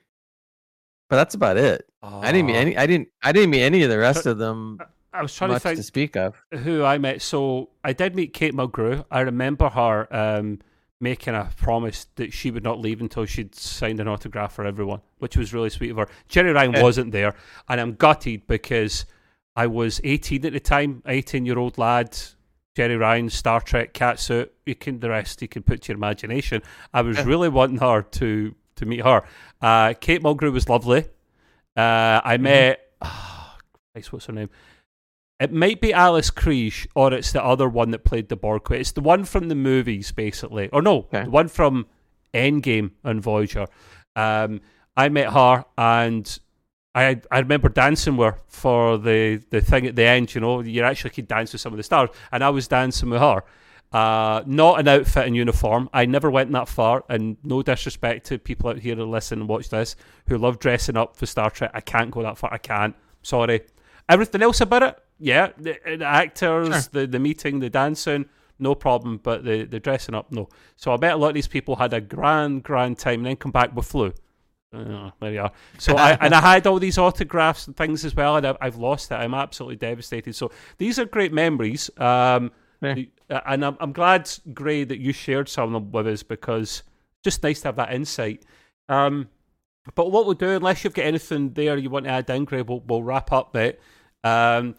but 1.09 1.17
that's 1.17 1.35
about 1.35 1.57
it. 1.57 1.87
I 2.01 2.31
didn't 2.31 2.47
meet 2.47 2.55
any. 2.55 2.77
I 2.77 2.85
didn't. 2.85 3.09
I 3.23 3.31
didn't 3.31 3.49
meet 3.49 3.63
any 3.63 3.83
of 3.83 3.89
the 3.89 3.97
rest 3.97 4.25
of 4.25 4.37
them. 4.37 4.79
I 5.13 5.21
was 5.21 5.33
trying 5.33 5.51
to 5.51 5.59
think 5.59 5.77
to 5.77 5.83
speak 5.83 6.17
of 6.17 6.35
who 6.51 6.83
I 6.83 6.97
met. 6.97 7.21
So 7.21 7.69
I 7.83 7.93
did 7.93 8.15
meet 8.15 8.33
Kate 8.33 8.53
Mulgrew. 8.53 9.05
I 9.09 9.21
remember 9.21 9.69
her 9.69 10.13
um, 10.13 10.59
making 10.99 11.35
a 11.35 11.49
promise 11.57 12.07
that 12.15 12.33
she 12.33 12.51
would 12.51 12.63
not 12.63 12.79
leave 12.79 13.01
until 13.01 13.25
she'd 13.25 13.55
signed 13.55 13.99
an 13.99 14.07
autograph 14.07 14.53
for 14.53 14.65
everyone, 14.65 15.01
which 15.19 15.37
was 15.37 15.53
really 15.53 15.69
sweet 15.69 15.91
of 15.91 15.97
her. 15.97 16.09
Jeri 16.29 16.53
Ryan 16.53 16.73
yeah. 16.73 16.83
wasn't 16.83 17.11
there, 17.11 17.35
and 17.69 17.79
I'm 17.79 17.93
gutted 17.95 18.45
because 18.47 19.05
I 19.55 19.67
was 19.67 20.01
18 20.03 20.45
at 20.45 20.53
the 20.53 20.59
time, 20.59 21.01
18 21.05 21.45
year 21.45 21.57
old 21.57 21.77
lad. 21.77 22.17
Jeri 22.75 22.99
Ryan, 22.99 23.29
Star 23.29 23.61
Trek, 23.61 23.93
catsuit. 23.93 24.49
You 24.65 24.75
can 24.75 24.99
the 24.99 25.09
rest 25.09 25.41
you 25.41 25.47
can 25.47 25.63
put 25.63 25.83
to 25.83 25.89
your 25.89 25.97
imagination. 25.97 26.61
I 26.93 27.01
was 27.01 27.23
really 27.25 27.49
wanting 27.49 27.77
her 27.77 28.01
to 28.01 28.55
to 28.75 28.85
meet 28.85 29.01
her. 29.01 29.23
Uh, 29.61 29.93
Kate 29.99 30.21
Mulgrew 30.21 30.51
was 30.51 30.67
lovely. 30.67 31.05
Uh, 31.77 32.21
I 32.23 32.35
mm-hmm. 32.35 32.43
met. 32.43 32.79
Oh, 33.01 33.55
Christ, 33.93 34.11
what's 34.11 34.25
her 34.25 34.33
name? 34.33 34.49
It 35.39 35.51
might 35.51 35.81
be 35.81 35.91
Alice 35.91 36.31
Krige, 36.31 36.87
or 36.95 37.13
it's 37.13 37.33
the 37.33 37.43
other 37.43 37.67
one 37.67 37.91
that 37.91 38.05
played 38.05 38.29
the 38.29 38.37
Borg. 38.37 38.71
It's 38.71 38.91
the 38.91 39.01
one 39.01 39.25
from 39.25 39.49
the 39.49 39.55
movies, 39.55 40.11
basically. 40.11 40.69
Or 40.69 40.81
no, 40.81 40.99
okay. 40.99 41.23
the 41.23 41.29
one 41.29 41.49
from 41.49 41.87
Endgame 42.33 42.91
and 43.03 43.21
Voyager. 43.21 43.67
Um, 44.15 44.61
I 44.95 45.09
met 45.09 45.33
her, 45.33 45.65
and 45.77 46.39
I 46.95 47.21
I 47.29 47.39
remember 47.39 47.69
dancing 47.69 48.17
with 48.17 48.35
for 48.47 48.97
the, 48.97 49.43
the 49.49 49.61
thing 49.61 49.85
at 49.85 49.95
the 49.95 50.03
end. 50.03 50.33
You 50.33 50.41
know, 50.41 50.61
you 50.61 50.81
actually 50.83 51.11
could 51.11 51.27
dance 51.27 51.51
with 51.51 51.61
some 51.61 51.73
of 51.73 51.77
the 51.77 51.83
stars, 51.83 52.09
and 52.31 52.43
I 52.43 52.49
was 52.49 52.67
dancing 52.67 53.09
with 53.09 53.21
her. 53.21 53.43
Uh, 53.91 54.43
not 54.45 54.79
an 54.79 54.87
outfit 54.87 55.27
and 55.27 55.35
uniform. 55.35 55.89
I 55.93 56.05
never 56.05 56.31
went 56.31 56.51
that 56.53 56.67
far, 56.67 57.03
and 57.07 57.37
no 57.43 57.61
disrespect 57.61 58.25
to 58.27 58.39
people 58.39 58.69
out 58.69 58.79
here 58.79 58.95
who 58.95 59.05
listen 59.05 59.41
and 59.41 59.49
watch 59.49 59.69
this 59.69 59.95
who 60.27 60.37
love 60.37 60.59
dressing 60.59 60.97
up 60.97 61.15
for 61.15 61.25
Star 61.25 61.49
Trek. 61.49 61.71
I 61.73 61.81
can't 61.81 62.11
go 62.11 62.23
that 62.23 62.37
far. 62.37 62.51
I 62.53 62.57
can't. 62.57 62.95
Sorry. 63.21 63.61
Everything 64.07 64.41
else 64.41 64.61
about 64.61 64.83
it, 64.83 64.99
yeah, 65.19 65.49
the, 65.57 65.77
the 65.85 66.05
actors, 66.05 66.67
sure. 66.67 66.81
the 66.91 67.07
the 67.07 67.19
meeting, 67.19 67.59
the 67.59 67.69
dancing, 67.69 68.25
no 68.59 68.75
problem. 68.75 69.17
But 69.21 69.43
the 69.43 69.63
the 69.63 69.79
dressing 69.79 70.15
up, 70.15 70.31
no. 70.31 70.49
So 70.75 70.93
I 70.93 70.97
bet 70.97 71.13
a 71.13 71.17
lot 71.17 71.29
of 71.29 71.33
these 71.35 71.47
people 71.47 71.75
had 71.75 71.93
a 71.93 72.01
grand, 72.01 72.63
grand 72.63 72.99
time, 72.99 73.19
and 73.19 73.25
then 73.25 73.35
come 73.35 73.51
back 73.51 73.75
with 73.75 73.85
flu. 73.85 74.13
Uh, 74.75 75.11
there 75.19 75.33
you 75.33 75.41
are. 75.41 75.51
So 75.77 75.95
I 75.95 76.17
and 76.21 76.33
I 76.33 76.41
had 76.41 76.67
all 76.67 76.79
these 76.79 76.97
autographs 76.97 77.67
and 77.67 77.75
things 77.75 78.05
as 78.05 78.15
well, 78.15 78.37
and 78.37 78.45
I, 78.45 78.55
have 78.61 78.77
lost 78.77 79.11
it. 79.11 79.15
I'm 79.15 79.33
absolutely 79.33 79.77
devastated. 79.77 80.35
So 80.35 80.51
these 80.77 80.99
are 80.99 81.05
great 81.05 81.33
memories. 81.33 81.89
Um, 81.97 82.51
yeah. 82.81 82.95
and 83.45 83.65
I'm 83.65 83.77
I'm 83.79 83.93
glad, 83.93 84.29
Gray, 84.53 84.83
that 84.83 84.99
you 84.99 85.13
shared 85.13 85.49
some 85.49 85.73
of 85.73 85.81
them 85.81 85.91
with 85.91 86.07
us 86.07 86.23
because 86.23 86.83
just 87.23 87.41
nice 87.43 87.61
to 87.61 87.69
have 87.69 87.77
that 87.77 87.93
insight. 87.93 88.43
Um, 88.89 89.29
but 89.95 90.11
what 90.11 90.25
we'll 90.25 90.33
do, 90.33 90.51
unless 90.51 90.83
you've 90.83 90.93
got 90.93 91.05
anything 91.05 91.53
there 91.53 91.77
you 91.77 91.89
want 91.89 92.05
to 92.05 92.11
add 92.11 92.29
in, 92.29 92.45
Gray, 92.45 92.63
we'll, 92.63 92.81
we'll 92.81 93.03
wrap 93.03 93.31
up 93.31 93.53
there. 93.53 93.75
Um, 94.23 94.75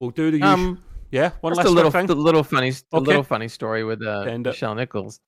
We'll 0.00 0.10
do 0.10 0.30
the 0.30 0.42
um, 0.42 0.82
yeah. 1.10 1.32
One 1.40 1.54
last 1.54 1.66
a 1.66 1.70
little, 1.70 1.90
thing. 1.90 2.06
little 2.06 2.44
funny, 2.44 2.68
okay. 2.68 2.84
a 2.92 2.98
little 3.00 3.22
funny 3.22 3.48
story 3.48 3.84
with 3.84 4.00
uh, 4.02 4.24
Nichelle 4.26 4.76
Nichols. 4.76 5.20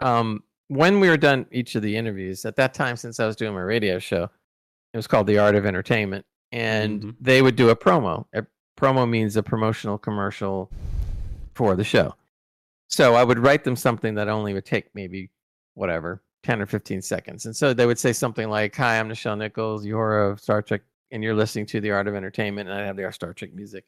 Um, 0.00 0.44
when 0.68 1.00
we 1.00 1.08
were 1.08 1.16
done 1.16 1.46
each 1.52 1.74
of 1.74 1.82
the 1.82 1.96
interviews 1.96 2.44
at 2.44 2.56
that 2.56 2.74
time, 2.74 2.96
since 2.96 3.20
I 3.20 3.26
was 3.26 3.36
doing 3.36 3.54
my 3.54 3.60
radio 3.60 3.98
show, 3.98 4.28
it 4.92 4.96
was 4.96 5.06
called 5.06 5.26
The 5.26 5.38
Art 5.38 5.54
of 5.54 5.66
Entertainment, 5.66 6.24
and 6.50 7.00
mm-hmm. 7.00 7.10
they 7.20 7.42
would 7.42 7.56
do 7.56 7.70
a 7.70 7.76
promo. 7.76 8.26
A 8.34 8.44
promo 8.78 9.08
means 9.08 9.36
a 9.36 9.42
promotional 9.42 9.98
commercial 9.98 10.70
for 11.54 11.76
the 11.76 11.84
show. 11.84 12.14
So 12.88 13.14
I 13.14 13.24
would 13.24 13.38
write 13.38 13.64
them 13.64 13.76
something 13.76 14.14
that 14.16 14.28
only 14.28 14.52
would 14.52 14.66
take 14.66 14.94
maybe 14.94 15.30
whatever 15.74 16.22
10 16.42 16.60
or 16.60 16.66
15 16.66 17.00
seconds. 17.00 17.46
And 17.46 17.56
so 17.56 17.72
they 17.72 17.86
would 17.86 17.98
say 17.98 18.12
something 18.12 18.50
like, 18.50 18.76
Hi, 18.76 18.98
I'm 18.98 19.08
Nichelle 19.08 19.38
Nichols, 19.38 19.84
you're 19.84 20.32
a 20.32 20.38
Star 20.38 20.62
Trek, 20.62 20.82
and 21.10 21.22
you're 21.22 21.34
listening 21.34 21.66
to 21.66 21.80
The 21.80 21.90
Art 21.90 22.08
of 22.08 22.14
Entertainment. 22.14 22.68
And 22.68 22.78
I 22.78 22.84
have 22.84 22.96
the 22.96 23.10
Star 23.12 23.32
Trek 23.32 23.54
music. 23.54 23.84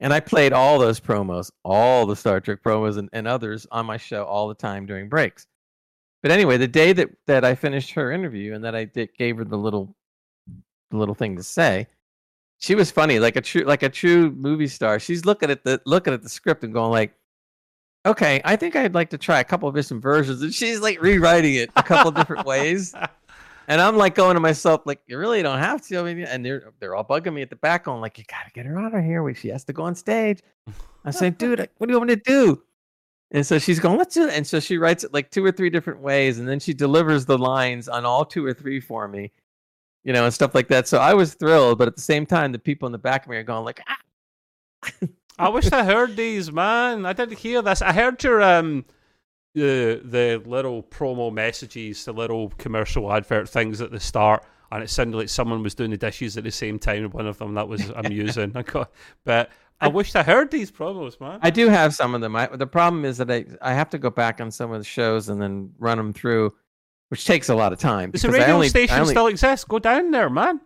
And 0.00 0.12
I 0.12 0.20
played 0.20 0.52
all 0.52 0.78
those 0.78 1.00
promos, 1.00 1.50
all 1.64 2.04
the 2.04 2.16
Star 2.16 2.40
Trek 2.40 2.62
promos 2.62 2.98
and, 2.98 3.08
and 3.12 3.26
others 3.26 3.66
on 3.70 3.86
my 3.86 3.96
show 3.96 4.24
all 4.24 4.48
the 4.48 4.54
time 4.54 4.86
during 4.86 5.08
breaks. 5.08 5.46
But 6.26 6.32
anyway, 6.32 6.56
the 6.56 6.66
day 6.66 6.92
that, 6.92 7.08
that 7.28 7.44
I 7.44 7.54
finished 7.54 7.92
her 7.92 8.10
interview 8.10 8.52
and 8.52 8.64
that 8.64 8.74
I 8.74 8.86
did, 8.86 9.14
gave 9.16 9.36
her 9.36 9.44
the 9.44 9.56
little 9.56 9.94
the 10.90 10.96
little 10.96 11.14
thing 11.14 11.36
to 11.36 11.42
say, 11.44 11.86
she 12.58 12.74
was 12.74 12.90
funny, 12.90 13.20
like 13.20 13.36
a 13.36 13.40
true 13.40 13.62
like 13.62 13.84
a 13.84 13.88
true 13.88 14.32
movie 14.32 14.66
star. 14.66 14.98
She's 14.98 15.24
looking 15.24 15.50
at 15.50 15.62
the 15.62 15.80
looking 15.86 16.12
at 16.12 16.22
the 16.22 16.28
script 16.28 16.64
and 16.64 16.72
going 16.72 16.90
like, 16.90 17.14
"Okay, 18.04 18.40
I 18.44 18.56
think 18.56 18.74
I'd 18.74 18.92
like 18.92 19.10
to 19.10 19.18
try 19.18 19.38
a 19.38 19.44
couple 19.44 19.68
of 19.68 19.76
different 19.76 20.02
versions." 20.02 20.42
And 20.42 20.52
she's 20.52 20.80
like 20.80 21.00
rewriting 21.00 21.54
it 21.54 21.70
a 21.76 21.82
couple 21.84 22.08
of 22.08 22.16
different 22.16 22.44
ways. 22.44 22.92
And 23.68 23.80
I'm 23.80 23.96
like 23.96 24.14
going 24.14 24.34
to 24.34 24.40
myself, 24.40 24.82
like, 24.84 25.00
you 25.08 25.18
really 25.18 25.42
don't 25.42 25.58
have 25.58 25.84
to. 25.88 25.98
I 25.98 26.14
mean, 26.14 26.24
and 26.24 26.46
they're 26.46 26.72
they're 26.78 26.94
all 26.94 27.04
bugging 27.04 27.34
me 27.34 27.42
at 27.42 27.50
the 27.50 27.56
back, 27.56 27.86
going 27.86 28.00
like, 28.00 28.16
you 28.16 28.22
gotta 28.28 28.48
get 28.54 28.64
her 28.64 28.78
out 28.78 28.94
of 28.94 29.02
here. 29.04 29.34
She 29.34 29.48
has 29.48 29.64
to 29.64 29.72
go 29.72 29.82
on 29.82 29.96
stage. 29.96 30.40
I 31.04 31.10
say, 31.10 31.30
dude, 31.30 31.68
what 31.78 31.88
do 31.88 31.92
you 31.92 31.98
want 31.98 32.10
me 32.10 32.14
to 32.14 32.22
do? 32.24 32.62
And 33.32 33.44
so 33.44 33.58
she's 33.58 33.80
going, 33.80 33.98
let's 33.98 34.14
do 34.14 34.28
it. 34.28 34.34
And 34.34 34.46
so 34.46 34.60
she 34.60 34.78
writes 34.78 35.02
it 35.04 35.12
like 35.12 35.30
two 35.30 35.44
or 35.44 35.50
three 35.50 35.70
different 35.70 36.00
ways, 36.00 36.38
and 36.38 36.48
then 36.48 36.60
she 36.60 36.72
delivers 36.72 37.26
the 37.26 37.38
lines 37.38 37.88
on 37.88 38.04
all 38.04 38.24
two 38.24 38.44
or 38.44 38.54
three 38.54 38.80
for 38.80 39.08
me, 39.08 39.32
you 40.04 40.12
know, 40.12 40.24
and 40.24 40.32
stuff 40.32 40.54
like 40.54 40.68
that. 40.68 40.86
So 40.86 40.98
I 40.98 41.14
was 41.14 41.34
thrilled, 41.34 41.78
but 41.78 41.88
at 41.88 41.96
the 41.96 42.02
same 42.02 42.24
time, 42.24 42.52
the 42.52 42.58
people 42.58 42.86
in 42.86 42.92
the 42.92 42.98
back 42.98 43.24
of 43.24 43.30
me 43.30 43.36
are 43.36 43.42
going 43.42 43.64
like, 43.64 43.80
ah. 43.88 43.96
I 45.38 45.48
wish 45.50 45.70
I 45.70 45.84
heard 45.84 46.16
these, 46.16 46.50
man. 46.50 47.04
I 47.04 47.12
didn't 47.12 47.38
hear 47.38 47.60
this. 47.60 47.82
I 47.82 47.92
heard 47.92 48.22
your 48.24 48.42
um 48.42 48.84
the 49.54 50.00
the 50.04 50.42
little 50.46 50.82
promo 50.82 51.32
messages, 51.32 52.04
the 52.04 52.12
little 52.12 52.50
commercial 52.58 53.12
advert 53.12 53.48
things 53.48 53.80
at 53.80 53.90
the 53.90 54.00
start, 54.00 54.44
and 54.72 54.82
it 54.82 54.88
sounded 54.88 55.16
like 55.16 55.28
someone 55.28 55.62
was 55.62 55.74
doing 55.74 55.90
the 55.90 55.96
dishes 55.96 56.36
at 56.36 56.44
the 56.44 56.50
same 56.50 56.78
time. 56.78 57.10
One 57.10 57.26
of 57.26 57.38
them 57.38 57.54
that 57.54 57.68
was 57.68 57.90
amusing. 57.90 58.52
I 58.54 58.62
got, 58.62 58.90
but 59.24 59.50
I, 59.80 59.86
I 59.86 59.88
wished 59.88 60.16
I 60.16 60.22
heard 60.22 60.50
these 60.50 60.70
promos, 60.70 61.20
man. 61.20 61.38
I 61.42 61.50
do 61.50 61.68
have 61.68 61.94
some 61.94 62.14
of 62.14 62.20
them. 62.20 62.34
I, 62.34 62.46
the 62.46 62.66
problem 62.66 63.04
is 63.04 63.18
that 63.18 63.30
I 63.30 63.44
I 63.60 63.74
have 63.74 63.90
to 63.90 63.98
go 63.98 64.10
back 64.10 64.40
on 64.40 64.50
some 64.50 64.72
of 64.72 64.78
the 64.78 64.84
shows 64.84 65.28
and 65.28 65.40
then 65.40 65.72
run 65.78 65.98
them 65.98 66.12
through, 66.12 66.54
which 67.08 67.24
takes 67.24 67.48
a 67.48 67.54
lot 67.54 67.72
of 67.72 67.78
time. 67.78 68.10
Does 68.10 68.22
the 68.22 68.30
radio 68.30 68.54
only, 68.54 68.68
station 68.68 68.98
only, 68.98 69.12
still 69.12 69.26
exist? 69.26 69.68
Go 69.68 69.78
down 69.78 70.10
there, 70.10 70.30
man. 70.30 70.60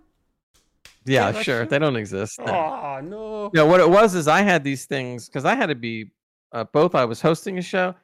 Yeah, 1.04 1.30
yeah 1.30 1.42
sure. 1.42 1.60
True. 1.60 1.70
They 1.70 1.78
don't 1.78 1.96
exist. 1.96 2.38
No. 2.38 2.52
Oh 2.52 3.00
no. 3.02 3.50
No, 3.52 3.66
what 3.66 3.80
it 3.80 3.88
was 3.88 4.14
is 4.14 4.28
I 4.28 4.42
had 4.42 4.62
these 4.62 4.86
things 4.86 5.28
because 5.28 5.44
I 5.44 5.54
had 5.54 5.66
to 5.66 5.74
be 5.74 6.10
uh, 6.52 6.64
both. 6.72 6.94
I 6.94 7.04
was 7.04 7.20
hosting 7.20 7.58
a 7.58 7.62
show, 7.62 7.94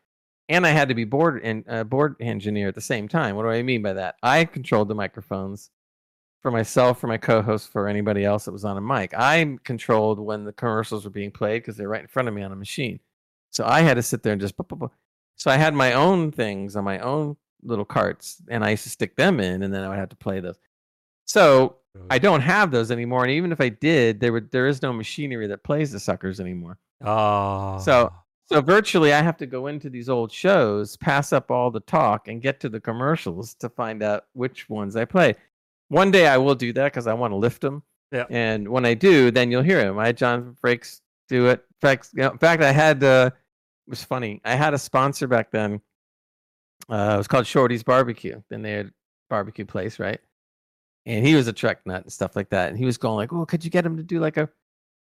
and 0.48 0.66
I 0.66 0.70
had 0.70 0.88
to 0.88 0.94
be 0.94 1.04
board 1.04 1.40
and 1.44 1.64
uh, 1.68 1.84
board 1.84 2.16
engineer 2.20 2.68
at 2.68 2.74
the 2.74 2.80
same 2.80 3.06
time. 3.06 3.36
What 3.36 3.42
do 3.42 3.50
I 3.50 3.62
mean 3.62 3.82
by 3.82 3.92
that? 3.92 4.16
I 4.22 4.44
controlled 4.44 4.88
the 4.88 4.94
microphones 4.94 5.70
for 6.46 6.52
myself, 6.52 7.00
for 7.00 7.08
my 7.08 7.16
co-host, 7.16 7.72
for 7.72 7.88
anybody 7.88 8.24
else 8.24 8.44
that 8.44 8.52
was 8.52 8.64
on 8.64 8.76
a 8.76 8.80
mic. 8.80 9.12
I 9.18 9.58
controlled 9.64 10.20
when 10.20 10.44
the 10.44 10.52
commercials 10.52 11.04
were 11.04 11.10
being 11.10 11.32
played 11.32 11.62
because 11.62 11.76
they're 11.76 11.88
right 11.88 12.02
in 12.02 12.06
front 12.06 12.28
of 12.28 12.34
me 12.34 12.42
on 12.42 12.52
a 12.52 12.54
machine. 12.56 13.00
So 13.50 13.66
I 13.66 13.80
had 13.80 13.94
to 13.94 14.02
sit 14.02 14.22
there 14.22 14.32
and 14.32 14.40
just. 14.40 14.54
So 15.34 15.50
I 15.50 15.56
had 15.56 15.74
my 15.74 15.94
own 15.94 16.30
things 16.30 16.76
on 16.76 16.84
my 16.84 17.00
own 17.00 17.36
little 17.64 17.84
carts, 17.84 18.40
and 18.48 18.64
I 18.64 18.70
used 18.70 18.84
to 18.84 18.90
stick 18.90 19.16
them 19.16 19.40
in, 19.40 19.64
and 19.64 19.74
then 19.74 19.82
I 19.82 19.88
would 19.88 19.98
have 19.98 20.10
to 20.10 20.16
play 20.16 20.38
those. 20.38 20.56
So 21.24 21.78
mm-hmm. 21.98 22.06
I 22.10 22.18
don't 22.20 22.42
have 22.42 22.70
those 22.70 22.92
anymore, 22.92 23.24
and 23.24 23.32
even 23.32 23.50
if 23.50 23.60
I 23.60 23.68
did, 23.68 24.20
there 24.20 24.32
would 24.32 24.52
there 24.52 24.68
is 24.68 24.82
no 24.82 24.92
machinery 24.92 25.48
that 25.48 25.64
plays 25.64 25.90
the 25.90 25.98
suckers 25.98 26.38
anymore. 26.38 26.78
Oh. 27.04 27.80
So 27.80 28.12
ah. 28.12 28.22
so 28.44 28.60
virtually, 28.60 29.12
I 29.12 29.20
have 29.20 29.36
to 29.38 29.46
go 29.46 29.66
into 29.66 29.90
these 29.90 30.08
old 30.08 30.30
shows, 30.30 30.96
pass 30.96 31.32
up 31.32 31.50
all 31.50 31.72
the 31.72 31.80
talk, 31.80 32.28
and 32.28 32.40
get 32.40 32.60
to 32.60 32.68
the 32.68 32.78
commercials 32.78 33.54
to 33.54 33.68
find 33.68 34.00
out 34.00 34.26
which 34.34 34.68
ones 34.68 34.94
I 34.94 35.06
play. 35.06 35.34
One 35.88 36.10
day 36.10 36.26
I 36.26 36.38
will 36.38 36.54
do 36.54 36.72
that 36.72 36.92
because 36.92 37.06
I 37.06 37.14
want 37.14 37.32
to 37.32 37.36
lift 37.36 37.60
them. 37.60 37.82
Yeah. 38.12 38.24
And 38.30 38.68
when 38.68 38.84
I 38.84 38.94
do, 38.94 39.30
then 39.30 39.50
you'll 39.50 39.62
hear 39.62 39.80
him. 39.80 39.98
I 39.98 40.06
had 40.06 40.16
John 40.16 40.56
Frakes 40.62 41.00
do 41.28 41.46
it. 41.46 41.64
In 41.82 41.88
fact, 41.88 42.10
you 42.14 42.22
know, 42.22 42.30
in 42.30 42.38
fact, 42.38 42.62
I 42.62 42.72
had 42.72 43.02
uh, 43.02 43.30
it 43.86 43.90
was 43.90 44.02
funny. 44.02 44.40
I 44.44 44.54
had 44.54 44.74
a 44.74 44.78
sponsor 44.78 45.26
back 45.26 45.50
then. 45.50 45.80
Uh, 46.88 47.12
it 47.14 47.18
was 47.18 47.28
called 47.28 47.46
Shorty's 47.46 47.82
Barbecue. 47.82 48.42
Then 48.48 48.62
they 48.62 48.72
had 48.72 48.92
barbecue 49.28 49.64
place, 49.64 49.98
right? 49.98 50.20
And 51.04 51.24
he 51.26 51.34
was 51.34 51.46
a 51.46 51.52
truck 51.52 51.78
nut 51.86 52.02
and 52.02 52.12
stuff 52.12 52.36
like 52.36 52.50
that. 52.50 52.68
And 52.68 52.78
he 52.78 52.84
was 52.84 52.98
going 52.98 53.16
like, 53.16 53.32
"Oh, 53.32 53.46
could 53.46 53.64
you 53.64 53.70
get 53.70 53.86
him 53.86 53.96
to 53.96 54.02
do 54.02 54.18
like 54.18 54.36
a 54.36 54.48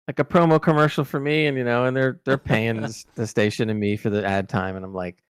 like 0.08 0.20
a 0.20 0.26
promo 0.26 0.62
commercial 0.62 1.04
for 1.04 1.20
me?" 1.20 1.48
And 1.48 1.58
you 1.58 1.64
know, 1.64 1.86
and 1.86 1.96
they're 1.96 2.20
they're 2.26 2.38
paying 2.38 2.86
the 3.16 3.28
station 3.28 3.70
and 3.70 3.80
me 3.80 3.98
for 3.98 4.10
the 4.10 4.26
ad 4.26 4.50
time. 4.50 4.76
And 4.76 4.86
I'm 4.86 4.94
like, 4.94 5.22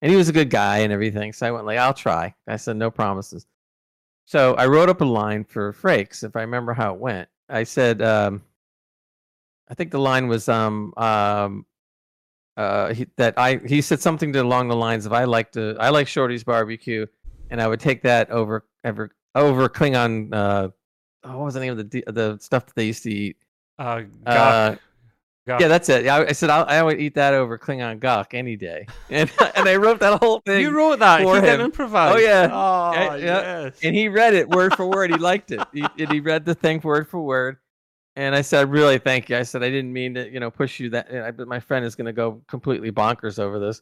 and 0.00 0.10
he 0.10 0.16
was 0.16 0.28
a 0.28 0.32
good 0.32 0.50
guy 0.50 0.78
and 0.78 0.92
everything. 0.92 1.32
So 1.32 1.46
I 1.46 1.50
went 1.50 1.66
like, 1.66 1.78
"I'll 1.78 1.94
try." 1.94 2.34
I 2.46 2.56
said, 2.56 2.76
"No 2.76 2.90
promises." 2.90 3.46
So 4.32 4.54
I 4.54 4.64
wrote 4.64 4.88
up 4.88 5.02
a 5.02 5.04
line 5.04 5.44
for 5.44 5.74
Frakes, 5.74 6.24
if 6.24 6.36
I 6.36 6.40
remember 6.40 6.72
how 6.72 6.94
it 6.94 6.98
went. 6.98 7.28
I 7.50 7.64
said, 7.64 8.00
um, 8.00 8.40
I 9.68 9.74
think 9.74 9.90
the 9.90 9.98
line 9.98 10.26
was 10.26 10.48
um, 10.48 10.94
um, 10.96 11.66
uh, 12.56 12.94
he, 12.94 13.08
that 13.18 13.34
I 13.36 13.56
he 13.56 13.82
said 13.82 14.00
something 14.00 14.32
to, 14.32 14.40
along 14.40 14.68
the 14.68 14.74
lines 14.74 15.04
of 15.04 15.12
I 15.12 15.24
like 15.24 15.52
to 15.52 15.76
I 15.78 15.90
like 15.90 16.08
Shorty's 16.08 16.44
barbecue, 16.44 17.04
and 17.50 17.60
I 17.60 17.68
would 17.68 17.78
take 17.78 18.00
that 18.04 18.30
over 18.30 18.64
ever 18.84 19.10
over 19.34 19.68
Klingon. 19.68 20.32
Uh, 20.32 20.68
oh, 21.24 21.36
what 21.36 21.44
was 21.44 21.52
the 21.52 21.60
name 21.60 21.78
of 21.78 21.90
the 21.90 22.02
the 22.06 22.38
stuff 22.40 22.64
that 22.64 22.74
they 22.74 22.86
used 22.86 23.02
to 23.02 23.10
eat? 23.10 23.36
Uh, 24.24 24.76
yeah, 25.46 25.68
that's 25.68 25.88
it. 25.88 26.06
I, 26.06 26.26
I 26.26 26.32
said 26.32 26.50
I, 26.50 26.60
I, 26.62 26.82
would 26.82 27.00
eat 27.00 27.14
that 27.14 27.34
over 27.34 27.58
Klingon 27.58 27.98
gagh 27.98 28.32
any 28.32 28.56
day, 28.56 28.86
and 29.10 29.30
and 29.56 29.68
I 29.68 29.76
wrote 29.76 30.00
that 30.00 30.22
whole 30.22 30.40
thing. 30.40 30.60
You 30.60 30.70
wrote 30.70 31.00
that. 31.00 31.22
For 31.22 31.40
he 31.40 31.46
him. 31.46 31.72
Oh 31.76 32.16
yeah. 32.16 32.48
Oh 32.52 32.92
yeah, 32.94 33.16
yes. 33.16 33.78
And 33.82 33.94
he 33.94 34.08
read 34.08 34.34
it 34.34 34.48
word 34.48 34.74
for 34.74 34.86
word. 34.86 35.10
He 35.10 35.16
liked 35.16 35.50
it. 35.50 35.60
He, 35.72 35.84
and 35.98 36.12
he 36.12 36.20
read 36.20 36.44
the 36.44 36.54
thing 36.54 36.80
word 36.82 37.08
for 37.08 37.20
word. 37.20 37.56
And 38.14 38.34
I 38.34 38.42
said, 38.42 38.70
really, 38.70 38.98
thank 38.98 39.30
you. 39.30 39.38
I 39.38 39.42
said, 39.42 39.62
I 39.62 39.70
didn't 39.70 39.92
mean 39.92 40.14
to, 40.14 40.30
you 40.30 40.38
know, 40.38 40.50
push 40.50 40.78
you 40.78 40.90
that. 40.90 41.36
But 41.36 41.48
my 41.48 41.60
friend 41.60 41.84
is 41.84 41.94
going 41.94 42.06
to 42.06 42.12
go 42.12 42.42
completely 42.46 42.92
bonkers 42.92 43.38
over 43.38 43.58
this. 43.58 43.80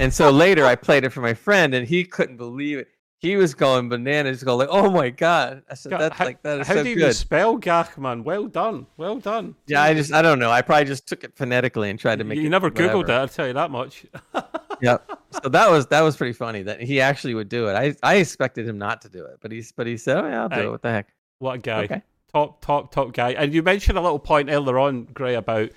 And 0.00 0.12
so 0.12 0.30
later, 0.30 0.64
I 0.64 0.74
played 0.74 1.04
it 1.04 1.10
for 1.10 1.20
my 1.20 1.34
friend, 1.34 1.74
and 1.74 1.86
he 1.86 2.04
couldn't 2.04 2.36
believe 2.36 2.78
it 2.78 2.88
he 3.24 3.36
was 3.36 3.54
going 3.54 3.88
bananas, 3.88 4.42
going 4.44 4.58
like, 4.58 4.68
"Oh 4.70 4.90
my 4.90 5.10
god!" 5.10 5.62
I 5.70 5.74
said, 5.74 5.92
"That's 5.92 6.16
how, 6.16 6.26
like 6.26 6.42
that 6.42 6.60
is 6.60 6.66
how 6.66 6.74
so 6.74 6.84
do 6.84 6.90
you 6.90 6.96
good." 6.96 7.16
spell 7.16 7.58
Gachman? 7.58 8.22
Well 8.22 8.46
done, 8.46 8.86
well 8.96 9.18
done. 9.18 9.56
Yeah, 9.66 9.82
I 9.82 9.94
just 9.94 10.12
I 10.12 10.20
don't 10.20 10.38
know. 10.38 10.50
I 10.50 10.60
probably 10.62 10.84
just 10.84 11.08
took 11.08 11.24
it 11.24 11.34
phonetically 11.34 11.88
and 11.88 11.98
tried 11.98 12.18
to 12.18 12.24
make. 12.24 12.38
You 12.38 12.46
it 12.46 12.50
never 12.50 12.68
whatever. 12.68 12.94
googled 12.94 13.06
that. 13.06 13.20
I'll 13.20 13.28
tell 13.28 13.46
you 13.46 13.54
that 13.54 13.70
much. 13.70 14.04
yep. 14.82 15.10
So 15.42 15.48
that 15.48 15.70
was 15.70 15.86
that 15.86 16.02
was 16.02 16.16
pretty 16.16 16.34
funny 16.34 16.62
that 16.62 16.82
he 16.82 17.00
actually 17.00 17.34
would 17.34 17.48
do 17.48 17.68
it. 17.68 17.74
I 17.74 17.94
I 18.02 18.16
expected 18.16 18.68
him 18.68 18.76
not 18.76 19.00
to 19.02 19.08
do 19.08 19.24
it, 19.24 19.38
but 19.40 19.50
he's 19.50 19.72
but 19.72 19.86
he 19.86 19.96
said, 19.96 20.18
"Oh 20.18 20.28
yeah, 20.28 20.42
I'll 20.42 20.48
do 20.50 20.56
hey, 20.56 20.66
it." 20.66 20.70
What 20.70 20.82
the 20.82 20.90
heck? 20.90 21.08
What 21.38 21.54
a 21.56 21.58
guy! 21.58 21.84
Okay. 21.84 22.02
Top 22.32 22.60
top 22.60 22.92
top 22.92 23.14
guy. 23.14 23.30
And 23.30 23.54
you 23.54 23.62
mentioned 23.62 23.96
a 23.96 24.02
little 24.02 24.18
point 24.18 24.50
earlier 24.50 24.78
on, 24.78 25.04
Gray, 25.04 25.34
about 25.34 25.70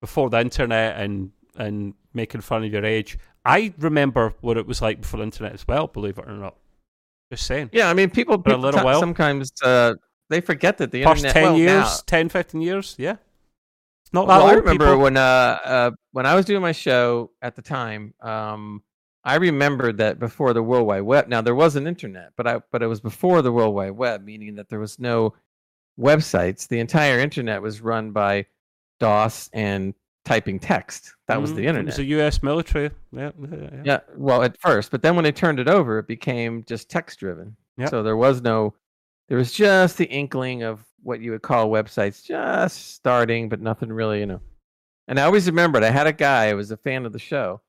before 0.00 0.30
the 0.30 0.40
internet 0.40 1.00
and 1.00 1.32
and 1.56 1.94
making 2.14 2.42
fun 2.42 2.64
of 2.64 2.72
your 2.72 2.84
age. 2.84 3.18
I 3.44 3.74
remember 3.78 4.34
what 4.40 4.56
it 4.56 4.66
was 4.66 4.80
like 4.80 5.00
before 5.00 5.18
the 5.18 5.24
internet 5.24 5.52
as 5.52 5.66
well. 5.66 5.88
Believe 5.88 6.18
it 6.18 6.28
or 6.28 6.32
not. 6.32 6.56
Just 7.32 7.46
saying. 7.46 7.70
Yeah, 7.72 7.88
I 7.88 7.94
mean, 7.94 8.10
people, 8.10 8.36
people 8.36 8.56
a 8.56 8.60
little 8.60 8.80
t- 8.80 8.84
while. 8.84 9.00
sometimes 9.00 9.52
uh, 9.64 9.94
they 10.28 10.42
forget 10.42 10.76
that 10.76 10.90
the 10.90 11.02
First 11.02 11.24
internet. 11.24 11.34
10 11.34 11.42
well, 11.44 11.56
years, 11.56 11.84
now, 11.84 11.96
10, 12.04 12.28
15 12.28 12.60
years, 12.60 12.94
yeah. 12.98 13.12
It's 14.04 14.12
not 14.12 14.26
well, 14.26 14.46
that 14.46 14.52
I 14.52 14.56
remember 14.56 14.84
people. 14.84 14.98
when 14.98 15.16
uh, 15.16 15.58
uh, 15.64 15.90
when 16.10 16.26
I 16.26 16.34
was 16.34 16.44
doing 16.44 16.60
my 16.60 16.72
show 16.72 17.30
at 17.40 17.56
the 17.56 17.62
time. 17.62 18.12
Um, 18.20 18.82
I 19.24 19.36
remembered 19.36 19.96
that 19.98 20.18
before 20.18 20.52
the 20.52 20.62
World 20.62 20.86
Wide 20.86 21.02
Web. 21.02 21.28
Now 21.28 21.40
there 21.40 21.54
was 21.54 21.76
an 21.76 21.86
internet, 21.86 22.32
but 22.36 22.46
I 22.46 22.60
but 22.70 22.82
it 22.82 22.86
was 22.86 23.00
before 23.00 23.40
the 23.40 23.52
World 23.52 23.74
Wide 23.74 23.92
Web, 23.92 24.22
meaning 24.24 24.56
that 24.56 24.68
there 24.68 24.80
was 24.80 24.98
no 24.98 25.32
websites. 25.98 26.68
The 26.68 26.80
entire 26.80 27.18
internet 27.18 27.62
was 27.62 27.80
run 27.80 28.10
by 28.10 28.44
DOS 29.00 29.48
and 29.54 29.94
typing 30.24 30.58
text. 30.58 31.14
That 31.26 31.40
was 31.40 31.54
the 31.54 31.66
internet. 31.66 31.84
Mm, 31.84 31.86
it 31.86 31.86
was 31.86 31.96
the 31.96 32.04
U.S. 32.04 32.42
military. 32.42 32.90
Yeah, 33.12 33.30
yeah, 33.40 33.56
yeah. 33.60 33.82
yeah. 33.84 34.00
Well, 34.16 34.42
at 34.42 34.60
first, 34.60 34.90
but 34.90 35.02
then 35.02 35.16
when 35.16 35.24
they 35.24 35.32
turned 35.32 35.58
it 35.58 35.68
over, 35.68 35.98
it 35.98 36.06
became 36.06 36.64
just 36.64 36.88
text 36.88 37.18
driven. 37.18 37.56
Yep. 37.78 37.90
So 37.90 38.02
there 38.02 38.16
was 38.16 38.42
no, 38.42 38.74
there 39.28 39.38
was 39.38 39.52
just 39.52 39.98
the 39.98 40.06
inkling 40.06 40.62
of 40.62 40.84
what 41.02 41.20
you 41.20 41.32
would 41.32 41.42
call 41.42 41.68
websites 41.68 42.24
just 42.24 42.94
starting, 42.94 43.48
but 43.48 43.60
nothing 43.60 43.92
really, 43.92 44.20
you 44.20 44.26
know. 44.26 44.40
And 45.08 45.18
I 45.18 45.24
always 45.24 45.46
remembered 45.46 45.82
I 45.82 45.90
had 45.90 46.06
a 46.06 46.12
guy 46.12 46.50
who 46.50 46.56
was 46.56 46.70
a 46.70 46.76
fan 46.76 47.04
of 47.04 47.12
the 47.12 47.18
show, 47.18 47.60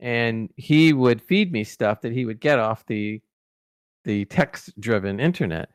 and 0.00 0.48
he 0.56 0.92
would 0.92 1.20
feed 1.20 1.52
me 1.52 1.64
stuff 1.64 2.00
that 2.00 2.12
he 2.12 2.24
would 2.24 2.40
get 2.40 2.58
off 2.58 2.86
the 2.86 3.20
the 4.04 4.24
text 4.26 4.78
driven 4.80 5.20
internet. 5.20 5.68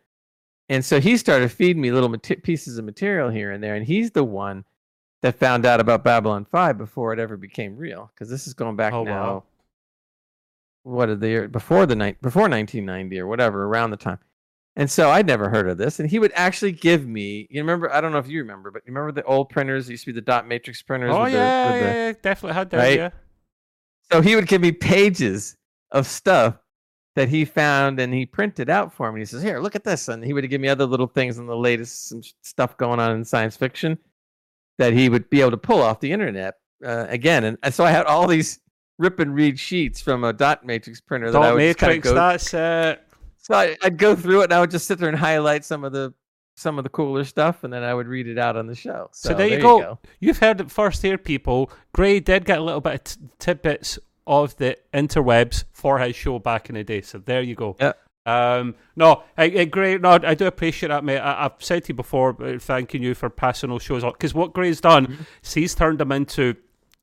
And 0.69 0.83
so 0.83 0.99
he 0.99 1.17
started 1.17 1.51
feeding 1.51 1.81
me 1.81 1.91
little 1.91 2.17
pieces 2.17 2.77
of 2.77 2.85
material 2.85 3.29
here 3.29 3.51
and 3.51 3.63
there, 3.63 3.75
and 3.75 3.85
he's 3.85 4.11
the 4.11 4.23
one 4.23 4.65
that 5.23 5.39
found 5.39 5.65
out 5.65 5.79
about 5.79 6.03
Babylon 6.03 6.45
5 6.45 6.77
before 6.77 7.13
it 7.13 7.19
ever 7.19 7.37
became 7.37 7.77
real 7.77 8.11
because 8.13 8.29
this 8.29 8.45
is 8.45 8.53
going 8.53 8.75
back 8.75 8.93
oh, 8.93 9.05
now 9.05 9.23
wow. 9.23 9.43
what 10.83 11.09
are 11.09 11.15
the 11.15 11.29
year 11.29 11.47
before 11.47 11.85
the 11.85 11.95
night 11.95 12.21
before 12.21 12.43
1990 12.43 13.19
or 13.19 13.27
whatever 13.27 13.63
around 13.63 13.89
the 13.91 13.97
time. 13.97 14.19
And 14.75 14.89
so 14.89 15.11
i'd 15.11 15.27
never 15.27 15.49
heard 15.49 15.69
of 15.69 15.77
this 15.77 15.99
and 15.99 16.09
he 16.09 16.19
would 16.19 16.31
actually 16.33 16.71
give 16.71 17.07
me 17.07 17.47
you 17.51 17.61
remember 17.61 17.93
i 17.93 18.01
don't 18.01 18.11
know 18.11 18.17
if 18.17 18.27
you 18.27 18.39
remember 18.39 18.71
but 18.71 18.81
you 18.85 18.91
remember 18.91 19.11
the 19.11 19.23
old 19.23 19.49
printers? 19.49 19.89
Used 19.89 20.03
to 20.05 20.11
be 20.11 20.15
the 20.15 20.21
dot 20.21 20.47
matrix 20.47 20.81
printers 20.81 21.11
oh 21.13 21.25
yeah, 21.25 21.29
the, 21.29 21.35
yeah, 21.35 21.69
the, 21.69 21.85
yeah 21.85 22.13
definitely 22.21 22.55
had 22.55 22.69
that 22.71 22.77
right? 22.77 22.97
yeah 22.97 23.09
so 24.11 24.21
he 24.21 24.35
would 24.35 24.47
give 24.47 24.61
me 24.61 24.71
pages 24.71 25.55
of 25.91 26.07
stuff 26.07 26.57
that 27.15 27.29
he 27.29 27.45
found 27.45 27.99
and 27.99 28.11
he 28.11 28.25
printed 28.25 28.71
out 28.71 28.91
for 28.91 29.11
me. 29.11 29.21
He 29.21 29.25
says 29.25 29.43
here 29.43 29.59
look 29.59 29.75
at 29.75 29.83
this 29.83 30.07
and 30.07 30.23
he 30.23 30.33
would 30.33 30.49
give 30.49 30.59
me 30.59 30.67
other 30.67 30.85
little 30.85 31.05
things 31.05 31.37
and 31.37 31.47
the 31.47 31.55
latest 31.55 32.11
stuff 32.41 32.75
going 32.77 32.99
on 32.99 33.11
in 33.15 33.23
science 33.23 33.55
fiction 33.55 33.97
that 34.77 34.93
he 34.93 35.09
would 35.09 35.29
be 35.29 35.41
able 35.41 35.51
to 35.51 35.57
pull 35.57 35.81
off 35.81 35.99
the 35.99 36.11
internet 36.11 36.55
uh, 36.85 37.05
again. 37.09 37.43
And, 37.43 37.57
and 37.63 37.73
so 37.73 37.83
I 37.83 37.91
had 37.91 38.05
all 38.05 38.27
these 38.27 38.59
rip 38.97 39.19
and 39.19 39.33
read 39.33 39.59
sheets 39.59 40.01
from 40.01 40.23
a 40.23 40.33
dot 40.33 40.65
matrix 40.65 41.01
printer 41.01 41.31
dot 41.31 41.41
that 41.41 41.41
I 41.41 41.51
would 41.51 41.57
matrix, 41.57 41.79
kind 41.79 41.97
of 41.97 42.03
go. 42.03 42.13
That's 42.13 42.53
uh... 42.53 42.95
So 43.37 43.55
I, 43.55 43.75
would 43.83 43.97
go 43.97 44.15
through 44.15 44.41
it 44.41 44.43
and 44.45 44.53
I 44.53 44.61
would 44.61 44.71
just 44.71 44.87
sit 44.87 44.99
there 44.99 45.09
and 45.09 45.17
highlight 45.17 45.65
some 45.65 45.83
of 45.83 45.91
the 45.91 46.13
some 46.55 46.77
of 46.77 46.83
the 46.83 46.89
cooler 46.89 47.23
stuff, 47.23 47.63
and 47.63 47.73
then 47.73 47.83
I 47.83 47.93
would 47.93 48.07
read 48.07 48.27
it 48.27 48.37
out 48.37 48.55
on 48.55 48.67
the 48.67 48.75
show. 48.75 49.09
So, 49.11 49.29
so 49.29 49.35
there, 49.35 49.49
there, 49.49 49.57
you, 49.57 49.61
go. 49.61 49.79
you. 49.79 49.97
You've 50.19 50.37
heard 50.37 50.61
it 50.61 50.69
first 50.69 51.01
here, 51.01 51.17
people. 51.17 51.71
Gray 51.93 52.19
did 52.19 52.45
get 52.45 52.59
a 52.59 52.61
little 52.61 52.79
bit 52.81 52.93
of 52.93 53.03
t- 53.03 53.19
tidbits 53.39 53.99
of 54.27 54.55
the 54.57 54.77
interwebs 54.93 55.65
for 55.73 55.99
his 55.99 56.15
show 56.15 56.39
back 56.39 56.69
in 56.69 56.75
the 56.75 56.83
day. 56.83 57.01
So 57.01 57.17
there 57.17 57.41
you 57.41 57.55
go. 57.55 57.75
Yeah. 57.79 57.93
Um, 58.25 58.75
no, 58.95 59.23
I, 59.37 59.45
I, 59.45 59.65
great. 59.65 60.01
No, 60.01 60.11
I 60.11 60.33
do 60.33 60.45
appreciate 60.45 60.89
that, 60.89 61.03
mate. 61.03 61.19
I, 61.19 61.43
have 61.43 61.55
said 61.59 61.85
to 61.85 61.89
you 61.89 61.95
before, 61.95 62.41
uh, 62.41 62.57
thanking 62.57 63.03
you 63.03 63.15
for 63.15 63.29
passing 63.29 63.69
those 63.69 63.83
shows 63.83 64.03
on 64.03 64.13
because 64.13 64.33
what 64.33 64.53
Gray's 64.53 64.79
done, 64.79 65.07
mm-hmm. 65.07 65.59
he's 65.59 65.75
turned 65.75 65.99
them 65.99 66.11
into. 66.11 66.55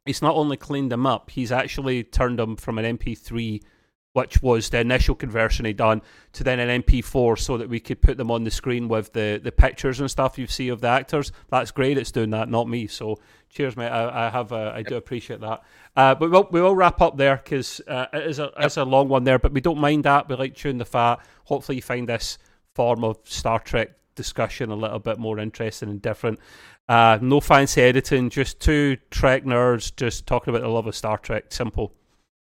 He's 0.06 0.22
not 0.22 0.34
only 0.34 0.56
cleaned 0.56 0.90
them 0.90 1.06
up, 1.06 1.30
he's 1.30 1.52
actually 1.52 2.04
turned 2.04 2.38
them 2.38 2.56
from 2.56 2.78
an 2.78 2.96
MP3 2.96 3.60
which 4.12 4.42
was 4.42 4.70
the 4.70 4.80
initial 4.80 5.14
conversion 5.14 5.64
he 5.64 5.72
done 5.72 6.02
to 6.32 6.42
then 6.42 6.58
an 6.58 6.82
MP4 6.82 7.38
so 7.38 7.56
that 7.56 7.68
we 7.68 7.78
could 7.78 8.02
put 8.02 8.16
them 8.16 8.30
on 8.30 8.42
the 8.42 8.50
screen 8.50 8.88
with 8.88 9.12
the, 9.12 9.40
the 9.42 9.52
pictures 9.52 10.00
and 10.00 10.10
stuff 10.10 10.38
you 10.38 10.46
see 10.46 10.68
of 10.68 10.80
the 10.80 10.88
actors. 10.88 11.30
That's 11.48 11.70
great. 11.70 11.96
It's 11.96 12.10
doing 12.10 12.30
that, 12.30 12.48
not 12.48 12.68
me. 12.68 12.88
So 12.88 13.18
cheers, 13.48 13.76
mate. 13.76 13.88
I, 13.88 14.26
I 14.26 14.30
have 14.30 14.52
I 14.52 14.82
do 14.82 14.96
appreciate 14.96 15.40
that. 15.40 15.62
Uh, 15.96 16.14
but 16.14 16.30
we'll, 16.30 16.48
we 16.50 16.60
will 16.60 16.74
wrap 16.74 17.00
up 17.00 17.16
there 17.16 17.36
because 17.36 17.80
uh, 17.86 18.06
it 18.12 18.26
is 18.26 18.38
a 18.38 18.50
it's 18.58 18.76
a 18.76 18.84
long 18.84 19.08
one 19.08 19.24
there. 19.24 19.38
But 19.38 19.52
we 19.52 19.60
don't 19.60 19.78
mind 19.78 20.04
that. 20.04 20.28
We 20.28 20.36
like 20.36 20.54
chewing 20.54 20.78
the 20.78 20.84
fat. 20.84 21.20
Hopefully, 21.44 21.76
you 21.76 21.82
find 21.82 22.08
this 22.08 22.38
form 22.74 23.04
of 23.04 23.18
Star 23.24 23.60
Trek 23.60 23.90
discussion 24.16 24.70
a 24.70 24.76
little 24.76 24.98
bit 24.98 25.18
more 25.18 25.38
interesting 25.38 25.88
and 25.88 26.02
different. 26.02 26.38
Uh, 26.88 27.18
no 27.22 27.40
fancy 27.40 27.80
editing, 27.80 28.30
just 28.30 28.58
two 28.58 28.96
Trek 29.10 29.44
nerds 29.44 29.94
just 29.94 30.26
talking 30.26 30.52
about 30.52 30.62
the 30.62 30.68
love 30.68 30.86
of 30.86 30.96
Star 30.96 31.18
Trek. 31.18 31.44
Simple. 31.50 31.92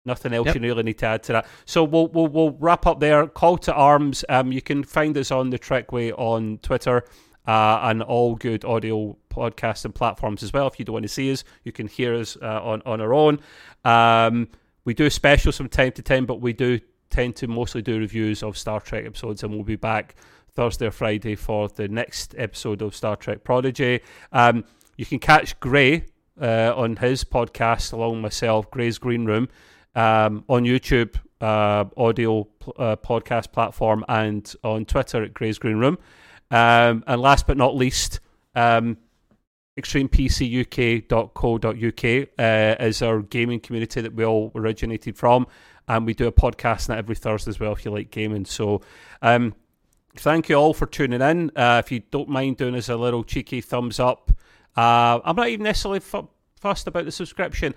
Nothing 0.05 0.33
else 0.33 0.45
yep. 0.45 0.55
you 0.55 0.61
really 0.61 0.83
need 0.83 0.99
to 0.99 1.07
add 1.07 1.23
to 1.23 1.33
that. 1.33 1.47
So 1.65 1.83
we'll 1.83 2.07
we'll, 2.07 2.27
we'll 2.27 2.51
wrap 2.51 2.85
up 2.85 2.99
there. 2.99 3.25
Call 3.27 3.57
to 3.59 3.73
arms. 3.73 4.23
Um, 4.29 4.51
you 4.51 4.61
can 4.61 4.83
find 4.83 5.17
us 5.17 5.31
on 5.31 5.49
the 5.49 5.57
Trek 5.57 5.91
Way 5.91 6.11
on 6.11 6.59
Twitter 6.61 7.03
uh, 7.47 7.79
and 7.83 8.03
all 8.03 8.35
good 8.35 8.63
audio 8.65 9.17
podcasts 9.29 9.83
and 9.83 9.93
platforms 9.93 10.43
as 10.43 10.53
well. 10.53 10.67
If 10.67 10.79
you 10.79 10.85
don't 10.85 10.93
want 10.93 11.03
to 11.03 11.09
see 11.09 11.31
us, 11.31 11.43
you 11.63 11.71
can 11.71 11.87
hear 11.87 12.13
us 12.13 12.37
uh, 12.41 12.61
on 12.63 12.81
on 12.85 13.01
our 13.01 13.13
own. 13.13 13.39
Um, 13.83 14.47
we 14.83 14.93
do 14.93 15.09
specials 15.09 15.57
from 15.57 15.69
time 15.69 15.91
to 15.93 16.01
time, 16.01 16.25
but 16.25 16.39
we 16.39 16.53
do 16.53 16.79
tend 17.09 17.35
to 17.37 17.47
mostly 17.47 17.81
do 17.81 17.97
reviews 17.97 18.43
of 18.43 18.57
Star 18.57 18.79
Trek 18.79 19.05
episodes, 19.05 19.43
and 19.43 19.53
we'll 19.53 19.63
be 19.63 19.75
back 19.75 20.15
Thursday 20.53 20.87
or 20.87 20.91
Friday 20.91 21.35
for 21.35 21.67
the 21.67 21.87
next 21.87 22.35
episode 22.37 22.81
of 22.81 22.95
Star 22.95 23.15
Trek 23.15 23.43
Prodigy. 23.43 24.01
Um, 24.31 24.63
you 24.97 25.05
can 25.05 25.19
catch 25.19 25.59
Gray 25.59 26.05
uh, 26.39 26.73
on 26.75 26.97
his 26.97 27.23
podcast 27.23 27.93
along 27.93 28.13
with 28.13 28.21
myself, 28.21 28.69
Gray's 28.71 28.97
Green 28.97 29.25
Room, 29.25 29.49
um, 29.95 30.43
on 30.47 30.63
YouTube, 30.63 31.15
uh, 31.41 31.85
audio 31.97 32.47
uh, 32.77 32.95
podcast 32.97 33.51
platform, 33.51 34.05
and 34.07 34.53
on 34.63 34.85
Twitter 34.85 35.23
at 35.23 35.33
Gray's 35.33 35.57
Green 35.57 35.77
Room. 35.77 35.97
Um, 36.51 37.03
and 37.07 37.21
last 37.21 37.47
but 37.47 37.57
not 37.57 37.75
least, 37.75 38.19
um, 38.55 38.97
extremepcuk.co.uk 39.77 42.29
uh, 42.39 42.85
is 42.85 43.01
our 43.01 43.21
gaming 43.21 43.59
community 43.59 44.01
that 44.01 44.13
we 44.13 44.25
all 44.25 44.51
originated 44.55 45.17
from. 45.17 45.47
And 45.87 46.05
we 46.05 46.13
do 46.13 46.27
a 46.27 46.31
podcast 46.31 46.89
on 46.89 46.95
that 46.95 46.99
every 46.99 47.15
Thursday 47.15 47.49
as 47.49 47.59
well 47.59 47.73
if 47.73 47.85
you 47.85 47.91
like 47.91 48.09
gaming. 48.09 48.45
So, 48.45 48.81
um, 49.21 49.53
thank 50.15 50.49
you 50.49 50.55
all 50.55 50.73
for 50.73 50.87
tuning 50.87 51.21
in. 51.21 51.51
Uh, 51.55 51.81
if 51.83 51.91
you 51.91 52.01
don't 52.11 52.29
mind 52.29 52.57
doing 52.57 52.75
us 52.75 52.89
a 52.89 52.95
little 52.95 53.23
cheeky 53.23 53.61
thumbs 53.61 53.99
up, 53.99 54.31
uh, 54.75 55.19
I'm 55.23 55.35
not 55.35 55.49
even 55.49 55.63
necessarily 55.63 55.99
f- 55.99 56.25
fussed 56.59 56.87
about 56.87 57.05
the 57.05 57.11
subscription. 57.11 57.75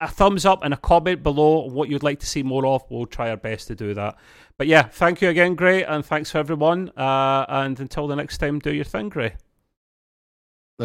A 0.00 0.08
thumbs 0.08 0.46
up 0.46 0.64
and 0.64 0.72
a 0.72 0.78
comment 0.78 1.22
below 1.22 1.66
what 1.66 1.90
you'd 1.90 2.02
like 2.02 2.20
to 2.20 2.26
see 2.26 2.42
more 2.42 2.66
of. 2.66 2.82
We'll 2.90 3.06
try 3.06 3.30
our 3.30 3.36
best 3.36 3.68
to 3.68 3.74
do 3.74 3.92
that. 3.94 4.16
But 4.56 4.66
yeah, 4.66 4.82
thank 4.82 5.20
you 5.20 5.28
again, 5.28 5.54
Gray, 5.54 5.84
and 5.84 6.04
thanks 6.04 6.30
for 6.30 6.38
everyone. 6.38 6.90
Uh, 6.96 7.44
and 7.48 7.78
until 7.78 8.06
the 8.06 8.16
next 8.16 8.38
time, 8.38 8.58
do 8.58 8.72
your 8.72 8.84
thing, 8.84 9.10
Gray. 9.10 9.34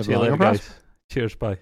See 0.01 0.11
you 0.11 0.19
later, 0.19 0.37
guys. 0.37 0.69
Cheers. 1.09 1.35
Bye. 1.35 1.59